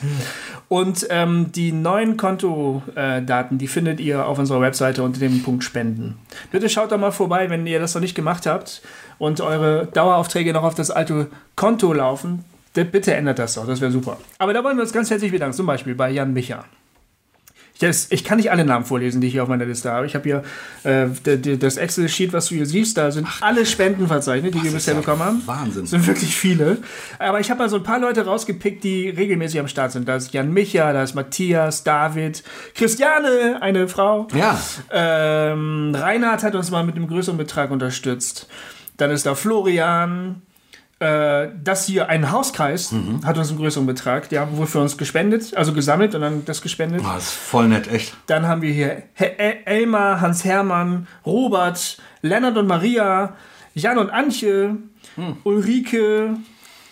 Und 0.69 1.05
ähm, 1.09 1.51
die 1.51 1.73
neuen 1.73 2.15
Kontodaten, 2.15 3.57
die 3.57 3.67
findet 3.67 3.99
ihr 3.99 4.25
auf 4.25 4.39
unserer 4.39 4.61
Webseite 4.61 5.03
unter 5.03 5.19
dem 5.19 5.43
Punkt 5.43 5.65
Spenden. 5.65 6.17
Bitte 6.49 6.69
schaut 6.69 6.93
da 6.93 6.97
mal 6.97 7.11
vorbei, 7.11 7.49
wenn 7.49 7.67
ihr 7.67 7.79
das 7.79 7.93
noch 7.93 8.01
nicht 8.01 8.15
gemacht 8.15 8.45
habt 8.45 8.81
und 9.17 9.41
eure 9.41 9.87
Daueraufträge 9.87 10.53
noch 10.53 10.63
auf 10.63 10.75
das 10.75 10.91
alte 10.91 11.27
Konto 11.57 11.91
laufen. 11.91 12.45
Bitte 12.83 13.13
ändert 13.13 13.39
das 13.39 13.53
doch, 13.53 13.65
das 13.65 13.79
wäre 13.79 13.91
super. 13.91 14.17
Aber 14.37 14.53
da 14.53 14.63
wollen 14.63 14.77
wir 14.77 14.83
uns 14.83 14.91
ganz 14.91 15.09
herzlich 15.09 15.31
bedanken, 15.31 15.55
zum 15.55 15.65
Beispiel 15.65 15.95
bei 15.95 16.11
Jan 16.11 16.33
Micha. 16.33 16.65
Ich, 17.75 17.79
das, 17.79 18.09
ich 18.09 18.23
kann 18.23 18.37
nicht 18.37 18.51
alle 18.51 18.63
Namen 18.63 18.85
vorlesen, 18.85 19.19
die 19.19 19.27
ich 19.27 19.33
hier 19.33 19.43
auf 19.43 19.49
meiner 19.49 19.65
Liste 19.65 19.91
habe. 19.91 20.05
Ich 20.05 20.15
habe 20.15 20.23
hier 20.23 20.43
äh, 20.83 21.57
das 21.57 21.75
Excel-Sheet, 21.75 22.31
was 22.31 22.47
du 22.47 22.55
hier 22.55 22.65
siehst. 22.65 22.97
Da 22.97 23.11
sind 23.11 23.27
alle 23.41 23.65
Spenden 23.65 24.07
verzeichnet, 24.07 24.55
die 24.55 24.63
wir 24.63 24.71
bisher 24.71 24.93
ja 24.93 25.01
bekommen 25.01 25.21
haben. 25.21 25.41
Wahnsinn. 25.45 25.81
Das 25.81 25.91
sind 25.91 26.07
wirklich 26.07 26.33
viele. 26.37 26.77
Aber 27.19 27.41
ich 27.41 27.49
habe 27.51 27.59
mal 27.59 27.69
so 27.69 27.75
ein 27.75 27.83
paar 27.83 27.99
Leute 27.99 28.23
rausgepickt, 28.23 28.81
die 28.85 29.09
regelmäßig 29.09 29.59
am 29.59 29.67
Start 29.67 29.91
sind. 29.91 30.07
Da 30.07 30.15
ist 30.15 30.31
Jan 30.31 30.53
Micha, 30.53 30.93
da 30.93 31.03
ist 31.03 31.15
Matthias, 31.15 31.83
David, 31.83 32.43
Christiane, 32.75 33.57
eine 33.61 33.89
Frau. 33.89 34.29
Ja. 34.33 34.57
Ähm, 34.89 35.93
Reinhard 35.93 36.43
hat 36.43 36.55
uns 36.55 36.71
mal 36.71 36.85
mit 36.85 36.95
einem 36.95 37.07
größeren 37.07 37.37
Betrag 37.37 37.71
unterstützt. 37.71 38.47
Dann 38.95 39.11
ist 39.11 39.25
da 39.25 39.35
Florian. 39.35 40.43
Äh, 41.05 41.51
das 41.63 41.85
hier, 41.85 42.09
ein 42.09 42.31
Hauskreis, 42.31 42.91
hat 43.23 43.37
uns 43.37 43.49
einen 43.49 43.59
größeren 43.59 43.85
Betrag. 43.85 44.27
Die 44.29 44.39
haben 44.39 44.57
wohl 44.57 44.65
für 44.65 44.79
uns 44.79 44.97
gespendet, 44.97 45.55
also 45.55 45.71
gesammelt 45.71 46.15
und 46.15 46.21
dann 46.21 46.45
das 46.45 46.63
gespendet. 46.63 47.01
Oh, 47.03 47.13
das 47.13 47.25
ist 47.25 47.33
voll 47.33 47.67
nett, 47.67 47.91
echt. 47.91 48.15
Dann 48.25 48.47
haben 48.47 48.63
wir 48.63 48.71
hier 48.71 49.03
Elmar, 49.65 50.21
Hans-Hermann, 50.21 51.07
Robert, 51.23 51.97
Lennart 52.23 52.57
und 52.57 52.65
Maria, 52.65 53.35
Jan 53.75 53.99
und 53.99 54.09
Antje, 54.09 54.77
Ulrike, 55.43 56.37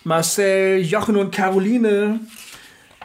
Marcel, 0.04 0.78
Jochen 0.78 1.16
und 1.16 1.34
Caroline. 1.34 2.20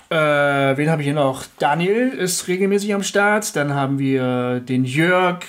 Äh, 0.09 0.15
wen 0.15 0.91
habe 0.91 1.01
ich 1.01 1.07
hier 1.07 1.15
noch? 1.15 1.45
Daniel 1.57 2.09
ist 2.09 2.47
regelmäßig 2.47 2.93
am 2.93 3.01
Start. 3.01 3.55
Dann 3.55 3.73
haben 3.73 3.97
wir 3.97 4.59
den 4.59 4.85
Jörg, 4.85 5.39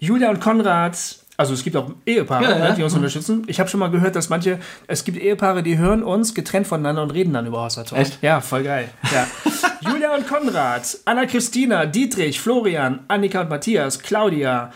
Julia 0.00 0.28
und 0.28 0.40
Konrad. 0.40 0.98
Also 1.36 1.52
es 1.52 1.62
gibt 1.62 1.76
auch 1.76 1.90
Ehepaare, 2.06 2.44
Ja, 2.44 2.50
ja. 2.50 2.68
Ne, 2.70 2.74
die 2.74 2.82
uns 2.82 2.94
unterstützen. 2.94 3.42
Ich 3.46 3.60
habe 3.60 3.68
schon 3.68 3.80
mal 3.80 3.90
gehört, 3.90 4.16
dass 4.16 4.28
manche, 4.28 4.58
es 4.86 5.04
gibt 5.04 5.18
Ehepaare, 5.18 5.62
die 5.62 5.76
hören 5.76 6.02
uns 6.02 6.34
getrennt 6.34 6.66
voneinander 6.66 7.02
und 7.02 7.10
reden 7.10 7.34
dann 7.34 7.46
über 7.46 7.62
Hossertalk. 7.62 8.00
Echt? 8.00 8.22
Ja, 8.22 8.40
voll 8.40 8.62
geil. 8.62 8.88
Ja. 9.12 9.26
Julia 9.90 10.14
und 10.14 10.26
Konrad, 10.26 10.98
Anna 11.04 11.26
Christina, 11.26 11.84
Dietrich, 11.84 12.40
Florian, 12.40 13.00
Annika 13.08 13.42
und 13.42 13.50
Matthias, 13.50 13.98
Claudia, 13.98 14.72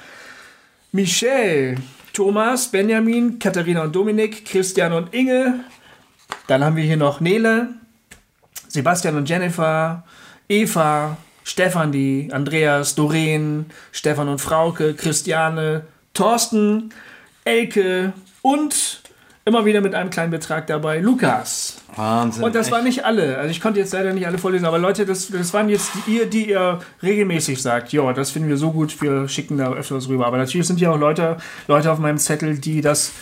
Michelle, 0.93 1.77
Thomas, 2.13 2.69
Benjamin, 2.69 3.39
Katharina 3.39 3.83
und 3.83 3.97
Dominik, 3.97 4.45
Christian 4.45 4.93
und 4.93 5.15
Inge. 5.15 5.61
Dann 6.47 6.63
haben 6.63 6.77
wir 6.77 6.85
hier 6.85 6.97
noch 6.97 7.21
Nele, 7.21 7.69
Sebastian 8.69 9.17
und 9.17 9.29
Jennifer, 9.29 10.05
Eva, 10.49 11.17
Stefanie, 11.45 12.29
Andreas, 12.33 12.95
Doreen, 12.95 13.67
Stefan 13.93 14.29
und 14.29 14.41
Frauke, 14.41 14.95
Christiane, 14.95 15.85
Thorsten, 16.15 16.91
Elke 17.45 18.13
und 18.43 19.03
immer 19.45 19.65
wieder 19.65 19.81
mit 19.81 19.95
einem 19.95 20.11
kleinen 20.11 20.31
Betrag 20.31 20.67
dabei 20.67 20.99
Lukas. 20.99 21.79
Wahnsinn. 21.97 22.45
Und 22.45 22.55
das 22.55 22.67
echt. 22.67 22.73
waren 22.73 22.85
nicht 22.85 23.05
alle. 23.05 23.39
Also 23.39 23.51
ich 23.51 23.61
konnte 23.61 23.81
jetzt 23.81 23.93
leider 23.93 24.13
nicht 24.13 24.27
alle 24.27 24.39
vorlesen, 24.39 24.67
aber 24.67 24.79
Leute, 24.79 25.07
das, 25.07 25.29
das 25.29 25.53
waren 25.53 25.69
jetzt 25.69 25.91
die, 26.07 26.19
ihr, 26.19 26.27
die 26.27 26.51
ihr 26.51 26.81
regelmäßig 27.03 27.61
sagt, 27.61 27.93
ja, 27.93 28.13
das 28.13 28.31
finden 28.31 28.49
wir 28.49 28.57
so 28.57 28.71
gut, 28.71 29.01
wir 29.01 29.29
schicken 29.29 29.59
da 29.59 29.73
öfters 29.73 30.09
rüber. 30.09 30.27
Aber 30.27 30.39
natürlich 30.39 30.67
sind 30.67 30.81
ja 30.81 30.93
auch 30.93 30.99
Leute, 30.99 31.39
Leute 31.67 31.91
auf 31.91 31.99
meinem 31.99 32.19
Zettel, 32.19 32.59
die 32.59 32.81
das 32.81 33.13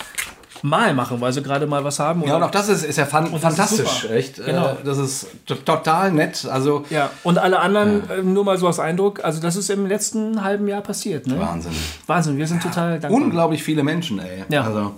mal 0.63 0.95
machen, 0.95 1.21
weil 1.21 1.33
sie 1.33 1.43
gerade 1.43 1.67
mal 1.67 1.85
was 1.85 1.99
haben. 1.99 2.23
Ja, 2.27 2.37
und 2.37 2.43
auch 2.43 2.51
das 2.51 2.69
ist, 2.69 2.85
ist 2.85 2.97
ja 2.97 3.07
fan 3.07 3.33
ist 3.33 3.41
fantastisch, 3.41 4.03
super. 4.03 4.15
echt. 4.15 4.37
Genau. 4.45 4.73
Äh, 4.73 4.77
das 4.85 4.99
ist 4.99 5.27
total 5.47 6.13
nett. 6.13 6.47
Also 6.51 6.85
Ja, 6.91 7.11
und 7.23 7.39
alle 7.39 7.61
anderen, 7.61 8.09
äh, 8.11 8.23
nur 8.23 8.45
mal 8.45 8.59
so 8.59 8.67
als 8.67 8.79
Eindruck, 8.79 9.25
also 9.25 9.41
das 9.41 9.57
ist 9.57 9.71
im 9.71 9.87
letzten 9.87 10.43
halben 10.43 10.69
Jahr 10.69 10.81
passiert. 10.83 11.27
Ne? 11.27 11.39
Wahnsinn. 11.39 11.73
Wahnsinn, 12.07 12.37
wir 12.39 12.47
sind 12.47 12.63
total 12.63 13.01
dankbar. 13.01 13.13
Unglaublich 13.13 13.63
viele 13.63 13.83
Menschen, 13.83 14.19
ey. 14.19 14.45
Ja. 14.49 14.63
Also 14.63 14.95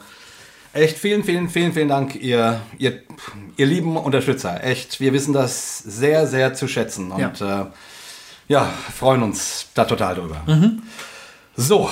echt 0.73 0.99
vielen, 0.99 1.25
vielen, 1.25 1.49
vielen, 1.49 1.73
vielen 1.73 1.89
Dank, 1.89 2.15
ihr, 2.17 2.61
ihr, 2.79 3.01
ihr 3.57 3.67
lieben 3.67 3.97
Unterstützer. 3.97 4.63
Echt, 4.63 5.01
wir 5.01 5.13
wissen 5.13 5.33
das 5.33 5.79
sehr, 5.79 6.27
sehr 6.27 6.55
zu 6.55 6.69
schätzen. 6.69 7.11
Und 7.13 7.41
ja, 7.41 7.63
äh, 7.63 7.67
ja 8.49 8.69
freuen 8.97 9.23
uns 9.23 9.67
da 9.75 9.85
total 9.85 10.15
drüber. 10.15 10.43
Mhm. 10.47 10.83
So, 11.57 11.91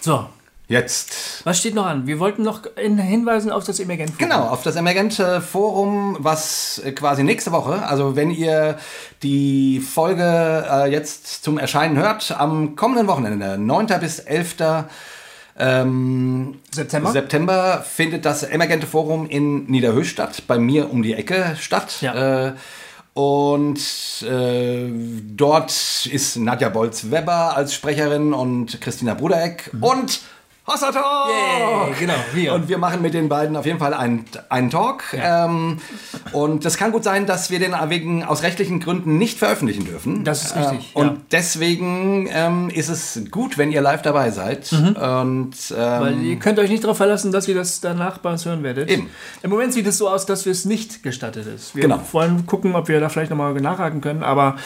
So, 0.00 0.28
jetzt 0.68 1.42
was 1.44 1.58
steht 1.58 1.74
noch 1.74 1.86
an? 1.86 2.06
Wir 2.06 2.18
wollten 2.18 2.42
noch 2.42 2.62
in- 2.76 2.98
hinweisen 2.98 3.50
auf 3.52 3.64
das 3.64 3.78
Emergent. 3.80 4.18
Genau, 4.18 4.48
auf 4.48 4.62
das 4.62 4.74
Emergente 4.76 5.40
Forum, 5.40 6.16
was 6.20 6.80
äh, 6.84 6.92
quasi 6.92 7.22
nächste 7.22 7.52
Woche, 7.52 7.82
also 7.86 8.16
wenn 8.16 8.30
ihr 8.30 8.76
die 9.22 9.80
Folge 9.80 10.66
äh, 10.70 10.90
jetzt 10.90 11.44
zum 11.44 11.58
Erscheinen 11.58 11.96
hört, 11.96 12.32
am 12.38 12.74
kommenden 12.76 13.06
Wochenende, 13.06 13.58
9. 13.58 13.86
bis 14.00 14.18
11. 14.18 14.56
Ähm, 15.58 16.58
September? 16.70 17.12
September 17.12 17.84
findet 17.88 18.24
das 18.24 18.42
Emergente 18.42 18.86
Forum 18.86 19.26
in 19.26 19.64
Niederhöchst 19.66 20.10
statt, 20.12 20.42
bei 20.46 20.58
mir 20.58 20.90
um 20.90 21.02
die 21.02 21.14
Ecke 21.14 21.56
statt. 21.58 21.98
Ja. 22.02 22.48
Äh, 22.48 22.52
und 23.14 23.80
äh, 24.28 24.90
dort 25.34 25.70
ist 26.12 26.36
Nadja 26.36 26.68
Bolz-Weber 26.68 27.56
als 27.56 27.72
Sprecherin 27.72 28.34
und 28.34 28.78
Christina 28.82 29.14
Brudereck 29.14 29.70
und 29.80 30.20
Hossertalk! 30.66 31.28
Yay, 31.28 31.94
genau, 32.00 32.14
wir. 32.32 32.54
Und 32.54 32.68
wir 32.68 32.78
machen 32.78 33.00
mit 33.00 33.14
den 33.14 33.28
beiden 33.28 33.56
auf 33.56 33.66
jeden 33.66 33.78
Fall 33.78 33.94
einen, 33.94 34.24
einen 34.48 34.68
Talk. 34.70 35.04
Ähm, 35.12 35.78
und 36.32 36.64
das 36.64 36.76
kann 36.76 36.90
gut 36.90 37.04
sein, 37.04 37.24
dass 37.26 37.50
wir 37.50 37.60
den 37.60 37.72
wegen 37.88 38.24
aus 38.24 38.42
rechtlichen 38.42 38.80
Gründen 38.80 39.16
nicht 39.16 39.38
veröffentlichen 39.38 39.84
dürfen. 39.84 40.24
Das 40.24 40.44
ist 40.44 40.56
richtig, 40.56 40.94
Äh, 40.94 40.98
und 40.98 41.06
ja. 41.06 41.16
deswegen 41.30 42.28
ähm, 42.32 42.68
ist 42.70 42.88
es 42.88 43.20
gut, 43.30 43.58
wenn 43.58 43.70
ihr 43.70 43.80
live 43.80 44.02
dabei 44.02 44.30
seid. 44.32 44.72
Und 44.72 44.96
ähm, 44.96 45.54
Weil 45.76 46.22
ihr 46.22 46.36
könnt 46.40 46.58
euch 46.58 46.68
nicht 46.70 46.82
darauf 46.82 46.96
verlassen, 46.96 47.30
dass 47.30 47.46
ihr 47.46 47.54
das 47.54 47.80
danach 47.80 48.18
bei 48.18 48.32
uns 48.32 48.44
hören 48.44 48.62
werdet. 48.64 48.90
Eben. 48.90 49.08
Im 49.42 49.50
Moment 49.50 49.72
sieht 49.72 49.86
es 49.86 49.98
so 49.98 50.08
aus, 50.08 50.26
dass 50.26 50.46
wir 50.46 50.52
es 50.52 50.64
nicht 50.64 51.02
gestattet 51.04 51.46
ist. 51.46 51.76
Wir 51.76 51.82
Genau. 51.82 52.00
wollen 52.10 52.44
gucken, 52.46 52.74
ob 52.74 52.88
wir 52.88 52.98
da 52.98 53.08
vielleicht 53.08 53.30
nochmal 53.30 53.54
nachhaken 53.54 54.00
können, 54.00 54.24
aber 54.24 54.56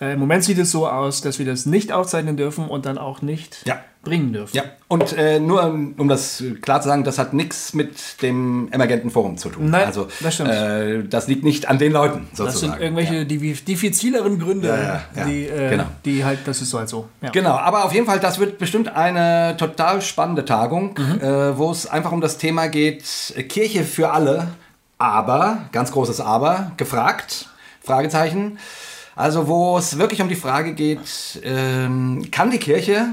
äh, 0.00 0.14
im 0.14 0.20
Moment 0.20 0.42
sieht 0.44 0.58
es 0.58 0.70
so 0.70 0.88
aus, 0.88 1.20
dass 1.20 1.38
wir 1.38 1.44
das 1.46 1.66
nicht 1.66 1.92
aufzeichnen 1.92 2.38
dürfen 2.38 2.66
und 2.66 2.86
dann 2.86 2.96
auch 2.96 3.20
nicht 3.20 3.58
Ja. 3.66 3.80
Bringen 4.02 4.32
dürfen. 4.32 4.56
ja, 4.56 4.62
und 4.88 5.12
äh, 5.12 5.38
nur 5.38 5.62
um 5.64 6.08
das 6.08 6.42
klar 6.62 6.80
zu 6.80 6.88
sagen, 6.88 7.04
das 7.04 7.18
hat 7.18 7.34
nichts 7.34 7.74
mit 7.74 8.22
dem 8.22 8.68
Emergenten 8.72 9.10
Forum 9.10 9.36
zu 9.36 9.50
tun. 9.50 9.68
Nein, 9.68 9.86
also, 9.86 10.08
das 10.20 10.34
stimmt. 10.34 10.50
Äh, 10.50 11.04
das 11.04 11.28
liegt 11.28 11.44
nicht 11.44 11.68
an 11.68 11.78
den 11.78 11.92
Leuten 11.92 12.26
sozusagen. 12.32 12.46
Das 12.46 12.60
sind 12.60 12.80
irgendwelche 12.80 13.22
div- 13.26 13.62
diffizileren 13.64 14.38
Gründe, 14.38 14.68
Ja, 14.68 14.76
ja, 14.76 15.02
ja. 15.16 15.24
Die, 15.26 15.46
äh, 15.46 15.68
Genau. 15.70 15.84
die 16.06 16.24
halt, 16.24 16.38
das 16.46 16.62
ist 16.62 16.70
so 16.70 16.78
halt 16.78 16.88
so. 16.88 17.08
Ja. 17.20 17.28
Genau, 17.30 17.52
aber 17.56 17.84
auf 17.84 17.92
jeden 17.92 18.06
Fall, 18.06 18.20
das 18.20 18.38
wird 18.38 18.56
bestimmt 18.58 18.88
eine 18.96 19.54
total 19.58 20.00
spannende 20.00 20.46
Tagung, 20.46 20.96
äh, 20.96 21.58
wo 21.58 21.70
es 21.70 21.86
einfach 21.86 22.12
um 22.12 22.22
das 22.22 22.38
Thema 22.38 22.68
geht, 22.68 23.04
äh, 23.36 23.42
Kirche 23.42 23.84
für 23.84 24.12
alle, 24.12 24.48
aber, 24.96 25.68
ganz 25.72 25.92
großes 25.92 26.20
Aber, 26.22 26.72
gefragt, 26.78 27.48
Fragezeichen. 27.82 28.58
Also 29.16 29.46
wo 29.48 29.76
es 29.76 29.98
wirklich 29.98 30.22
um 30.22 30.28
die 30.30 30.36
Frage 30.36 30.72
geht, 30.72 31.40
ähm, 31.42 32.26
kann 32.30 32.50
die 32.50 32.58
Kirche 32.58 33.06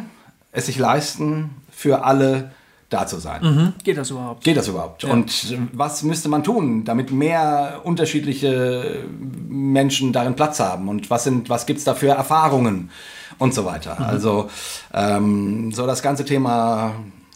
es 0.57 0.65
sich 0.65 0.77
leisten, 0.77 1.51
für 1.71 2.03
alle 2.03 2.51
da 2.89 3.05
zu 3.05 3.17
sein? 3.19 3.73
Geht 3.83 3.97
das 3.97 4.09
überhaupt? 4.11 4.43
Geht 4.43 4.57
das 4.57 4.67
überhaupt? 4.67 5.03
Und 5.03 5.51
äh, 5.51 5.57
was 5.73 6.03
müsste 6.03 6.29
man 6.29 6.43
tun, 6.43 6.85
damit 6.85 7.11
mehr 7.11 7.81
unterschiedliche 7.83 9.03
Menschen 9.47 10.13
darin 10.13 10.35
Platz 10.35 10.59
haben? 10.59 10.87
Und 10.89 11.09
was 11.09 11.23
sind, 11.25 11.49
was 11.49 11.65
gibt's 11.65 11.83
da 11.83 11.93
für 11.95 12.09
Erfahrungen 12.09 12.89
und 13.39 13.53
so 13.53 13.65
weiter? 13.65 13.99
Also 13.99 14.49
ähm, 14.93 15.71
so 15.73 15.85
das 15.85 16.01
ganze 16.01 16.23
Thema 16.25 16.93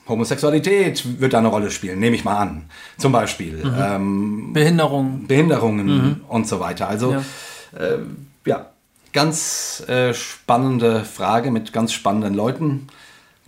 Homosexualität 0.08 1.20
wird 1.20 1.34
da 1.34 1.40
eine 1.40 1.50
Rolle 1.50 1.70
spielen, 1.70 2.00
nehme 2.00 2.16
ich 2.16 2.24
mal 2.24 2.38
an. 2.38 2.66
Zum 2.98 3.12
Beispiel 3.12 3.62
ähm, 3.78 4.54
Behinderung. 4.54 5.28
Behinderungen 5.28 6.22
und 6.28 6.48
so 6.48 6.60
weiter. 6.60 6.88
Also 6.88 7.12
Ja. 7.14 7.22
äh, 7.78 8.00
ja, 8.46 8.66
ganz 9.14 9.84
äh, 9.88 10.14
spannende 10.14 11.04
Frage 11.04 11.52
mit 11.52 11.74
ganz 11.74 11.92
spannenden 11.94 12.34
Leuten. 12.34 12.88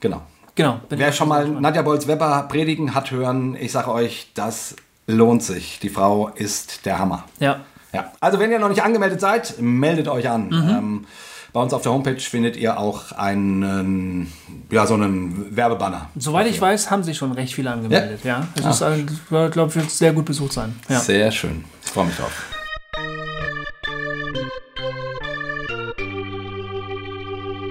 Genau. 0.04 0.22
Genau. 0.56 0.82
Wer 0.90 1.14
schon 1.14 1.30
mal. 1.30 1.48
Nadja 1.48 1.82
Bolz-Weber 1.82 2.48
predigen 2.50 2.94
hat 2.94 3.10
hören, 3.12 3.56
ich 3.58 3.72
sage 3.72 3.90
euch, 3.90 4.28
das 4.34 4.76
lohnt 5.08 5.42
sich. 5.44 5.80
Die 5.80 5.88
Frau 5.88 6.28
ist 6.28 6.86
der 6.86 7.00
Hammer. 7.00 7.24
Ja. 7.40 7.62
Ja. 7.94 8.12
Also 8.20 8.38
wenn 8.38 8.52
ihr 8.52 8.60
noch 8.60 8.68
nicht 8.68 8.84
angemeldet 8.84 9.22
seid, 9.22 9.56
meldet 9.62 10.10
euch 10.10 10.30
an. 10.30 10.48
Mhm. 10.48 10.70
Ähm, 10.70 11.06
bei 11.54 11.62
uns 11.62 11.74
auf 11.74 11.84
der 11.84 11.94
Homepage 11.94 12.20
findet 12.20 12.58
ihr 12.58 12.78
auch 12.78 13.14
einen, 13.14 14.32
ja, 14.70 14.86
so 14.86 14.96
einen 14.96 15.56
Werbebanner. 15.56 16.10
Soweit 16.18 16.48
ich 16.48 16.60
weiß, 16.60 16.92
haben 16.92 17.04
sich 17.04 17.18
schon 17.18 17.32
recht 17.32 17.54
viele 17.54 17.72
angemeldet. 17.72 18.26
Ja. 18.26 18.48
Es 18.56 18.66
ist, 18.66 18.82
äh, 18.82 19.04
glaube 19.30 19.70
ich, 19.70 19.76
wird 19.76 19.90
sehr 19.90 20.12
gut 20.12 20.26
besucht 20.26 20.52
sein. 20.52 20.78
Ja. 20.90 21.00
Sehr 21.00 21.32
schön. 21.32 21.64
Ich 21.82 21.92
freue 21.92 22.08
mich 22.08 22.18
drauf. 22.18 22.44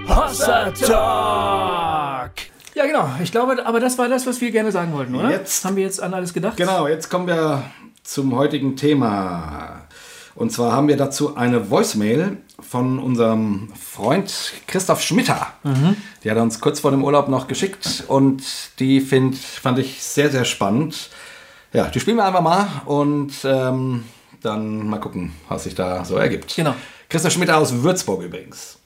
Hossa 0.07 0.71
Talk! 0.71 1.92
Ja, 2.75 2.85
genau. 2.85 3.09
Ich 3.21 3.31
glaube, 3.31 3.65
aber 3.65 3.79
das 3.79 3.97
war 3.97 4.07
das, 4.09 4.25
was 4.25 4.41
wir 4.41 4.51
gerne 4.51 4.71
sagen 4.71 4.93
wollten, 4.93 5.15
oder? 5.15 5.29
Jetzt- 5.29 5.63
haben 5.65 5.75
wir 5.75 5.83
jetzt 5.83 6.01
an 6.01 6.13
alles 6.13 6.33
gedacht. 6.33 6.57
Genau, 6.57 6.87
jetzt 6.87 7.09
kommen 7.09 7.27
wir 7.27 7.63
zum 8.03 8.35
heutigen 8.35 8.75
Thema. 8.75 9.85
Und 10.35 10.51
zwar 10.51 10.71
haben 10.71 10.87
wir 10.87 10.97
dazu 10.97 11.35
eine 11.37 11.69
Voicemail 11.69 12.37
von 12.59 12.97
unserem 12.97 13.71
Freund 13.79 14.53
Christoph 14.65 15.01
Schmitter. 15.03 15.53
Die 16.23 16.29
hat 16.31 16.37
er 16.37 16.41
uns 16.43 16.59
kurz 16.59 16.79
vor 16.79 16.89
dem 16.89 17.03
Urlaub 17.03 17.27
noch 17.27 17.47
geschickt 17.47 18.03
und 18.07 18.41
die 18.79 18.99
find, 19.01 19.37
fand 19.37 19.77
ich 19.77 20.01
sehr, 20.03 20.31
sehr 20.31 20.43
spannend. 20.45 21.11
Ja, 21.71 21.85
die 21.85 21.99
spielen 21.99 22.17
wir 22.17 22.25
einfach 22.25 22.41
mal 22.41 22.67
und 22.85 23.33
ähm, 23.43 24.05
dann 24.41 24.87
mal 24.89 24.99
gucken, 24.99 25.33
was 25.49 25.65
sich 25.65 25.75
da 25.75 26.03
so 26.03 26.17
ergibt. 26.17 26.55
Genau. 26.55 26.73
Christoph 27.09 27.33
Schmitter 27.33 27.57
aus 27.57 27.71
Würzburg 27.83 28.23
übrigens. 28.23 28.79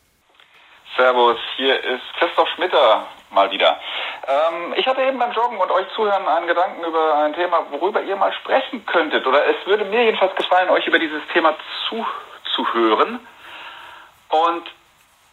Servus, 0.98 1.38
hier 1.56 1.76
ist 1.76 2.04
Christoph 2.20 2.48
Schmitter 2.56 3.06
mal 3.38 3.52
wieder. 3.52 3.80
Ähm, 4.28 4.74
ich 4.76 4.88
hatte 4.88 5.04
eben 5.04 5.20
beim 5.20 5.32
Joggen 5.32 5.58
und 5.58 5.72
euch 5.72 5.88
zuhören 5.96 6.28
einen 6.28 6.48
Gedanken 6.48 6.84
über 6.84 7.16
ein 7.20 7.34
Thema, 7.34 7.66
worüber 7.70 8.02
ihr 8.02 8.16
mal 8.16 8.34
sprechen 8.34 8.86
könntet. 8.86 9.26
Oder 9.26 9.46
es 9.46 9.56
würde 9.66 9.86
mir 9.86 10.04
jedenfalls 10.04 10.36
gefallen, 10.36 10.70
euch 10.70 10.88
über 10.88 11.00
dieses 11.00 11.22
Thema 11.34 11.56
zuzuhören. 11.88 13.26
Und 14.30 14.68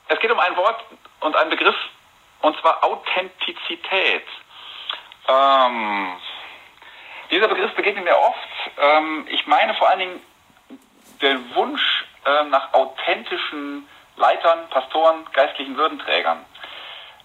es 0.09 0.19
geht 0.21 0.31
um 0.31 0.39
ein 0.39 0.57
Wort 0.57 0.85
und 1.21 1.35
einen 1.35 1.51
Begriff, 1.51 1.77
und 2.43 2.61
zwar 2.61 2.85
Authentizität. 2.85 4.27
Ähm, 5.27 6.13
dieser 7.31 7.49
Begriff 7.49 7.75
begegnet 7.75 8.05
mir 8.05 8.19
oft. 8.19 8.39
Ähm, 8.79 9.27
ich 9.31 9.47
meine 9.47 9.75
vor 9.75 9.89
allen 9.89 10.01
Dingen 10.01 10.21
den 11.23 11.55
Wunsch 11.55 12.05
ähm, 12.27 12.51
nach 12.51 12.75
authentischen 12.75 13.89
Leitern, 14.17 14.69
Pastoren, 14.69 15.25
geistlichen 15.33 15.77
Würdenträgern. 15.77 16.45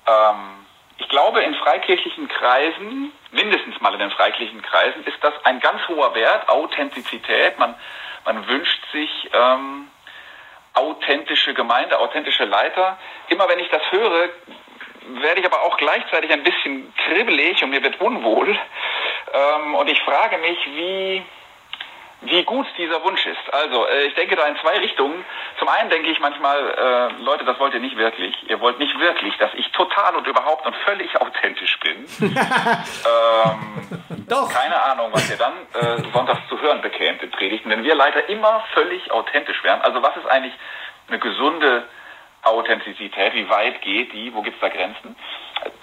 Ähm, 0.07 0.65
ich 0.99 1.07
glaube, 1.07 1.41
in 1.41 1.55
freikirchlichen 1.55 2.27
Kreisen, 2.27 3.11
mindestens 3.31 3.79
mal 3.81 3.93
in 3.93 3.99
den 3.99 4.11
freikirchlichen 4.11 4.61
Kreisen, 4.61 5.03
ist 5.05 5.17
das 5.21 5.33
ein 5.45 5.59
ganz 5.59 5.87
hoher 5.87 6.13
Wert, 6.13 6.49
Authentizität. 6.49 7.57
Man, 7.57 7.75
man 8.25 8.47
wünscht 8.47 8.81
sich 8.91 9.29
ähm, 9.33 9.87
authentische 10.73 11.53
Gemeinde, 11.53 11.99
authentische 11.99 12.45
Leiter. 12.45 12.97
Immer 13.29 13.47
wenn 13.47 13.59
ich 13.59 13.69
das 13.69 13.81
höre, 13.91 14.29
werde 15.21 15.39
ich 15.39 15.45
aber 15.45 15.63
auch 15.63 15.77
gleichzeitig 15.77 16.31
ein 16.31 16.43
bisschen 16.43 16.93
kribbelig 17.07 17.63
und 17.63 17.69
mir 17.69 17.81
wird 17.81 17.99
unwohl. 18.01 18.57
Ähm, 19.33 19.75
und 19.75 19.89
ich 19.89 19.99
frage 20.01 20.37
mich, 20.37 20.57
wie, 20.65 21.23
wie 22.21 22.43
gut 22.43 22.67
dieser 22.77 23.03
Wunsch 23.03 23.25
ist. 23.25 23.53
Also, 23.53 23.87
äh, 23.87 24.07
ich 24.07 24.15
denke 24.15 24.35
da 24.35 24.45
in 24.47 24.57
zwei 24.57 24.77
Richtungen. 24.77 25.23
Zum 25.57 25.69
einen 25.69 25.89
denke 25.89 26.09
ich 26.09 26.19
manchmal, 26.19 26.59
äh, 27.17 27.23
Leute, 27.23 27.45
das 27.45 27.59
wollt 27.59 27.73
ihr 27.73 27.79
nicht 27.79 27.97
wirklich. 27.97 28.35
Ihr 28.49 28.59
wollt 28.59 28.77
nicht 28.79 28.97
wirklich, 28.99 29.37
dass 29.37 29.53
ich 29.53 29.71
total 29.71 30.15
und 30.15 30.27
überhaupt 30.27 30.65
und 30.65 30.75
völlig 30.77 31.15
authentisch 31.21 31.79
bin. 31.79 32.05
ähm, 32.21 32.27
Doch. 34.27 34.49
Keine 34.51 34.81
Ahnung, 34.83 35.09
was 35.11 35.29
ihr 35.29 35.37
dann 35.37 35.53
äh, 35.73 36.03
sonntags 36.13 36.47
zu 36.49 36.59
hören 36.61 36.81
bekämt 36.81 37.23
in 37.23 37.31
Predigten. 37.31 37.69
Wenn 37.69 37.83
wir 37.83 37.95
Leiter 37.95 38.27
immer 38.29 38.63
völlig 38.73 39.09
authentisch 39.11 39.63
wären. 39.63 39.81
Also, 39.81 40.03
was 40.03 40.15
ist 40.17 40.27
eigentlich 40.27 40.53
eine 41.07 41.19
gesunde 41.19 41.87
Authentizität? 42.43 43.33
Wie 43.33 43.49
weit 43.49 43.81
geht 43.81 44.13
die? 44.13 44.33
Wo 44.33 44.41
gibt 44.41 44.55
es 44.57 44.61
da 44.61 44.69
Grenzen? 44.69 45.15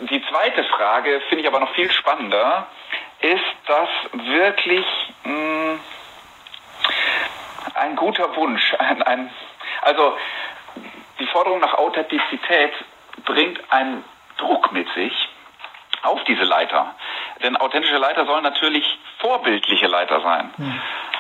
Die 0.01 0.23
zweite 0.29 0.65
Frage 0.65 1.21
finde 1.29 1.43
ich 1.43 1.49
aber 1.49 1.61
noch 1.61 1.73
viel 1.75 1.91
spannender. 1.91 2.67
Ist 3.21 3.43
das 3.67 3.89
wirklich 4.13 4.87
mh, 5.25 5.79
ein 7.75 7.97
guter 7.97 8.35
Wunsch? 8.37 8.75
Ein, 8.79 9.03
ein, 9.03 9.31
also 9.83 10.17
die 11.19 11.27
Forderung 11.27 11.61
nach 11.61 11.75
Authentizität 11.75 12.73
bringt 13.25 13.61
einen 13.71 14.05
Druck 14.39 14.73
mit 14.73 14.89
sich 14.95 15.13
auf 16.03 16.23
diese 16.25 16.45
Leiter. 16.45 16.95
Denn 17.43 17.57
authentische 17.57 17.99
Leiter 17.99 18.27
sollen 18.27 18.43
natürlich 18.43 18.87
vorbildliche 19.19 19.87
Leiter 19.87 20.21
sein. 20.21 20.51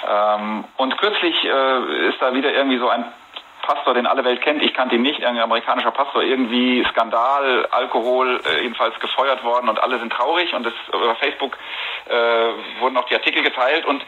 Ähm, 0.08 0.64
und 0.76 0.96
kürzlich 0.98 1.44
äh, 1.44 2.08
ist 2.08 2.20
da 2.20 2.34
wieder 2.34 2.52
irgendwie 2.52 2.78
so 2.78 2.88
ein 2.88 3.04
Pastor, 3.66 3.94
den 3.94 4.06
alle 4.06 4.24
Welt 4.24 4.42
kennt, 4.42 4.62
ich 4.62 4.72
kannte 4.74 4.94
ihn 4.94 5.02
nicht, 5.02 5.24
ein 5.24 5.38
amerikanischer 5.38 5.90
Pastor, 5.90 6.22
irgendwie 6.22 6.84
Skandal, 6.90 7.66
Alkohol, 7.72 8.40
äh, 8.46 8.62
jedenfalls 8.62 8.98
gefeuert 9.00 9.42
worden 9.42 9.68
und 9.68 9.82
alle 9.82 9.98
sind 9.98 10.12
traurig. 10.12 10.54
Und 10.54 10.66
es, 10.66 10.74
über 10.88 11.16
Facebook 11.16 11.58
äh, 12.08 12.80
wurden 12.80 12.96
auch 12.96 13.06
die 13.06 13.14
Artikel 13.14 13.42
geteilt. 13.42 13.84
Und 13.84 14.04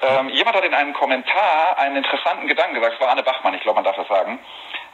ähm, 0.00 0.30
jemand 0.30 0.56
hat 0.56 0.64
in 0.64 0.74
einem 0.74 0.94
Kommentar 0.94 1.78
einen 1.78 1.96
interessanten 1.96 2.46
Gedanken 2.46 2.74
gesagt, 2.74 2.94
es 2.94 3.00
war 3.00 3.10
Anne 3.10 3.22
Bachmann, 3.22 3.54
ich 3.54 3.60
glaube, 3.60 3.76
man 3.76 3.84
darf 3.84 3.96
das 3.96 4.08
sagen, 4.08 4.38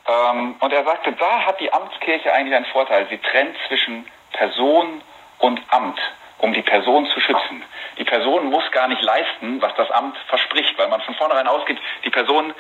ähm, 0.09 0.57
und 0.59 0.73
er 0.73 0.85
sagte, 0.85 1.13
da 1.13 1.47
hat 1.47 1.61
die 1.61 1.73
Amtskirche 1.73 2.33
eigentlich 2.33 2.57
einen 2.57 2.67
Vorteil, 2.67 3.07
sie 3.09 3.19
trennt 3.19 3.57
zwischen 3.69 4.07
Person 4.33 5.02
und 5.39 5.61
Amt 5.71 6.00
um 6.41 6.52
die 6.52 6.63
Person 6.63 7.07
zu 7.07 7.21
schützen. 7.21 7.65
Die 7.99 8.04
Person 8.04 8.47
muss 8.47 8.71
gar 8.71 8.87
nicht 8.87 9.02
leisten, 9.02 9.61
was 9.61 9.75
das 9.75 9.91
Amt 9.91 10.17
verspricht, 10.28 10.78
weil 10.78 10.89
man 10.89 11.00
von 11.00 11.15
vornherein 11.17 11.49
ausgeht, 11.49 11.78
die 12.04 12.11
Person 12.11 12.54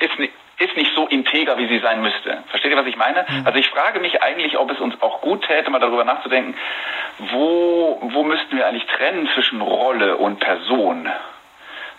ist 0.00 0.18
nicht, 0.18 0.32
ist 0.58 0.76
nicht 0.76 0.94
so 0.94 1.06
integer, 1.06 1.56
wie 1.58 1.68
sie 1.68 1.78
sein 1.78 2.02
müsste. 2.02 2.42
Versteht 2.48 2.70
ihr, 2.70 2.76
was 2.76 2.86
ich 2.86 2.96
meine? 2.96 3.26
Also 3.44 3.58
ich 3.58 3.68
frage 3.68 4.00
mich 4.00 4.22
eigentlich, 4.22 4.58
ob 4.58 4.70
es 4.70 4.78
uns 4.78 5.00
auch 5.00 5.20
gut 5.20 5.46
täte, 5.46 5.70
mal 5.70 5.78
darüber 5.78 6.04
nachzudenken, 6.04 6.54
wo, 7.18 7.98
wo 8.02 8.22
müssten 8.24 8.56
wir 8.56 8.66
eigentlich 8.66 8.86
trennen 8.86 9.28
zwischen 9.34 9.60
Rolle 9.60 10.16
und 10.16 10.38
Person? 10.40 11.08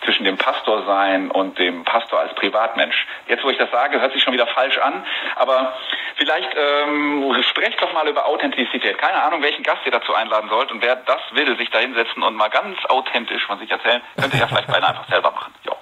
Zwischen 0.04 0.24
dem 0.24 0.36
Pastor 0.36 0.84
sein 0.84 1.30
und 1.30 1.60
dem 1.60 1.84
Pastor 1.84 2.18
als 2.18 2.34
Privatmensch. 2.34 3.06
Jetzt, 3.28 3.44
wo 3.44 3.50
ich 3.50 3.58
das 3.58 3.70
sage, 3.70 4.00
hört 4.00 4.12
sich 4.12 4.22
schon 4.22 4.32
wieder 4.32 4.48
falsch 4.48 4.76
an, 4.78 5.04
aber 5.36 5.74
vielleicht 6.16 6.48
ähm, 6.56 7.32
sprecht 7.42 7.80
doch 7.80 7.92
mal 7.92 8.08
über 8.08 8.26
Authentizität. 8.26 8.98
Keine 8.98 9.22
Ahnung, 9.22 9.42
welchen 9.42 9.62
Gast 9.62 9.82
ihr 9.84 9.92
dazu 9.92 10.12
einladen 10.12 10.48
sollt 10.48 10.72
und 10.72 10.82
wer 10.82 10.96
das 10.96 11.20
will, 11.32 11.56
sich 11.56 11.70
da 11.70 11.78
hinsetzen 11.78 12.20
und 12.24 12.34
mal 12.34 12.50
ganz 12.50 12.84
authentisch 12.86 13.44
von 13.46 13.60
sich 13.60 13.70
erzählen, 13.70 14.02
könnt 14.20 14.34
ihr 14.34 14.40
ja 14.40 14.48
vielleicht 14.48 14.66
beide 14.66 14.88
einfach 14.88 15.06
selber 15.08 15.30
machen. 15.30 15.54
Jo. 15.64 15.76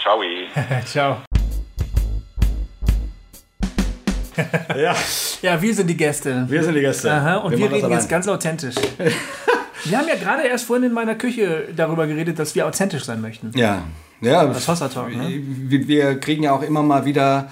Ciao. 0.00 0.22
Ciao. 0.86 1.27
Ja, 4.76 4.94
Ja, 5.42 5.60
wir 5.60 5.74
sind 5.74 5.88
die 5.88 5.96
Gäste. 5.96 6.46
wir 6.48 6.62
sind 6.62 6.74
die 6.74 6.80
Gäste. 6.80 7.12
Aha, 7.12 7.36
und 7.36 7.56
wir, 7.56 7.68
das 7.68 7.78
reden 7.78 7.90
jetzt 7.90 8.08
ganz 8.08 8.28
authentisch. 8.28 8.74
wir 9.84 9.98
haben 9.98 10.08
ja 10.08 10.16
gerade 10.16 10.46
erst 10.46 10.64
vorhin 10.64 10.86
in 10.86 10.92
meiner 10.92 11.14
Küche 11.14 11.68
darüber 11.74 12.06
geredet, 12.06 12.38
dass 12.38 12.54
wir 12.54 12.66
authentisch 12.66 13.04
sein 13.04 13.20
möchten. 13.20 13.50
Ja, 13.54 13.82
ja. 14.20 14.46
Das 14.46 14.66
Hossa 14.68 14.88
Talk, 14.88 15.14
ne? 15.14 15.42
wir, 15.44 15.88
wir 15.88 16.20
kriegen 16.20 16.42
ja 16.42 16.52
auch 16.52 16.62
immer 16.62 16.82
mal 16.82 17.04
wieder, 17.04 17.50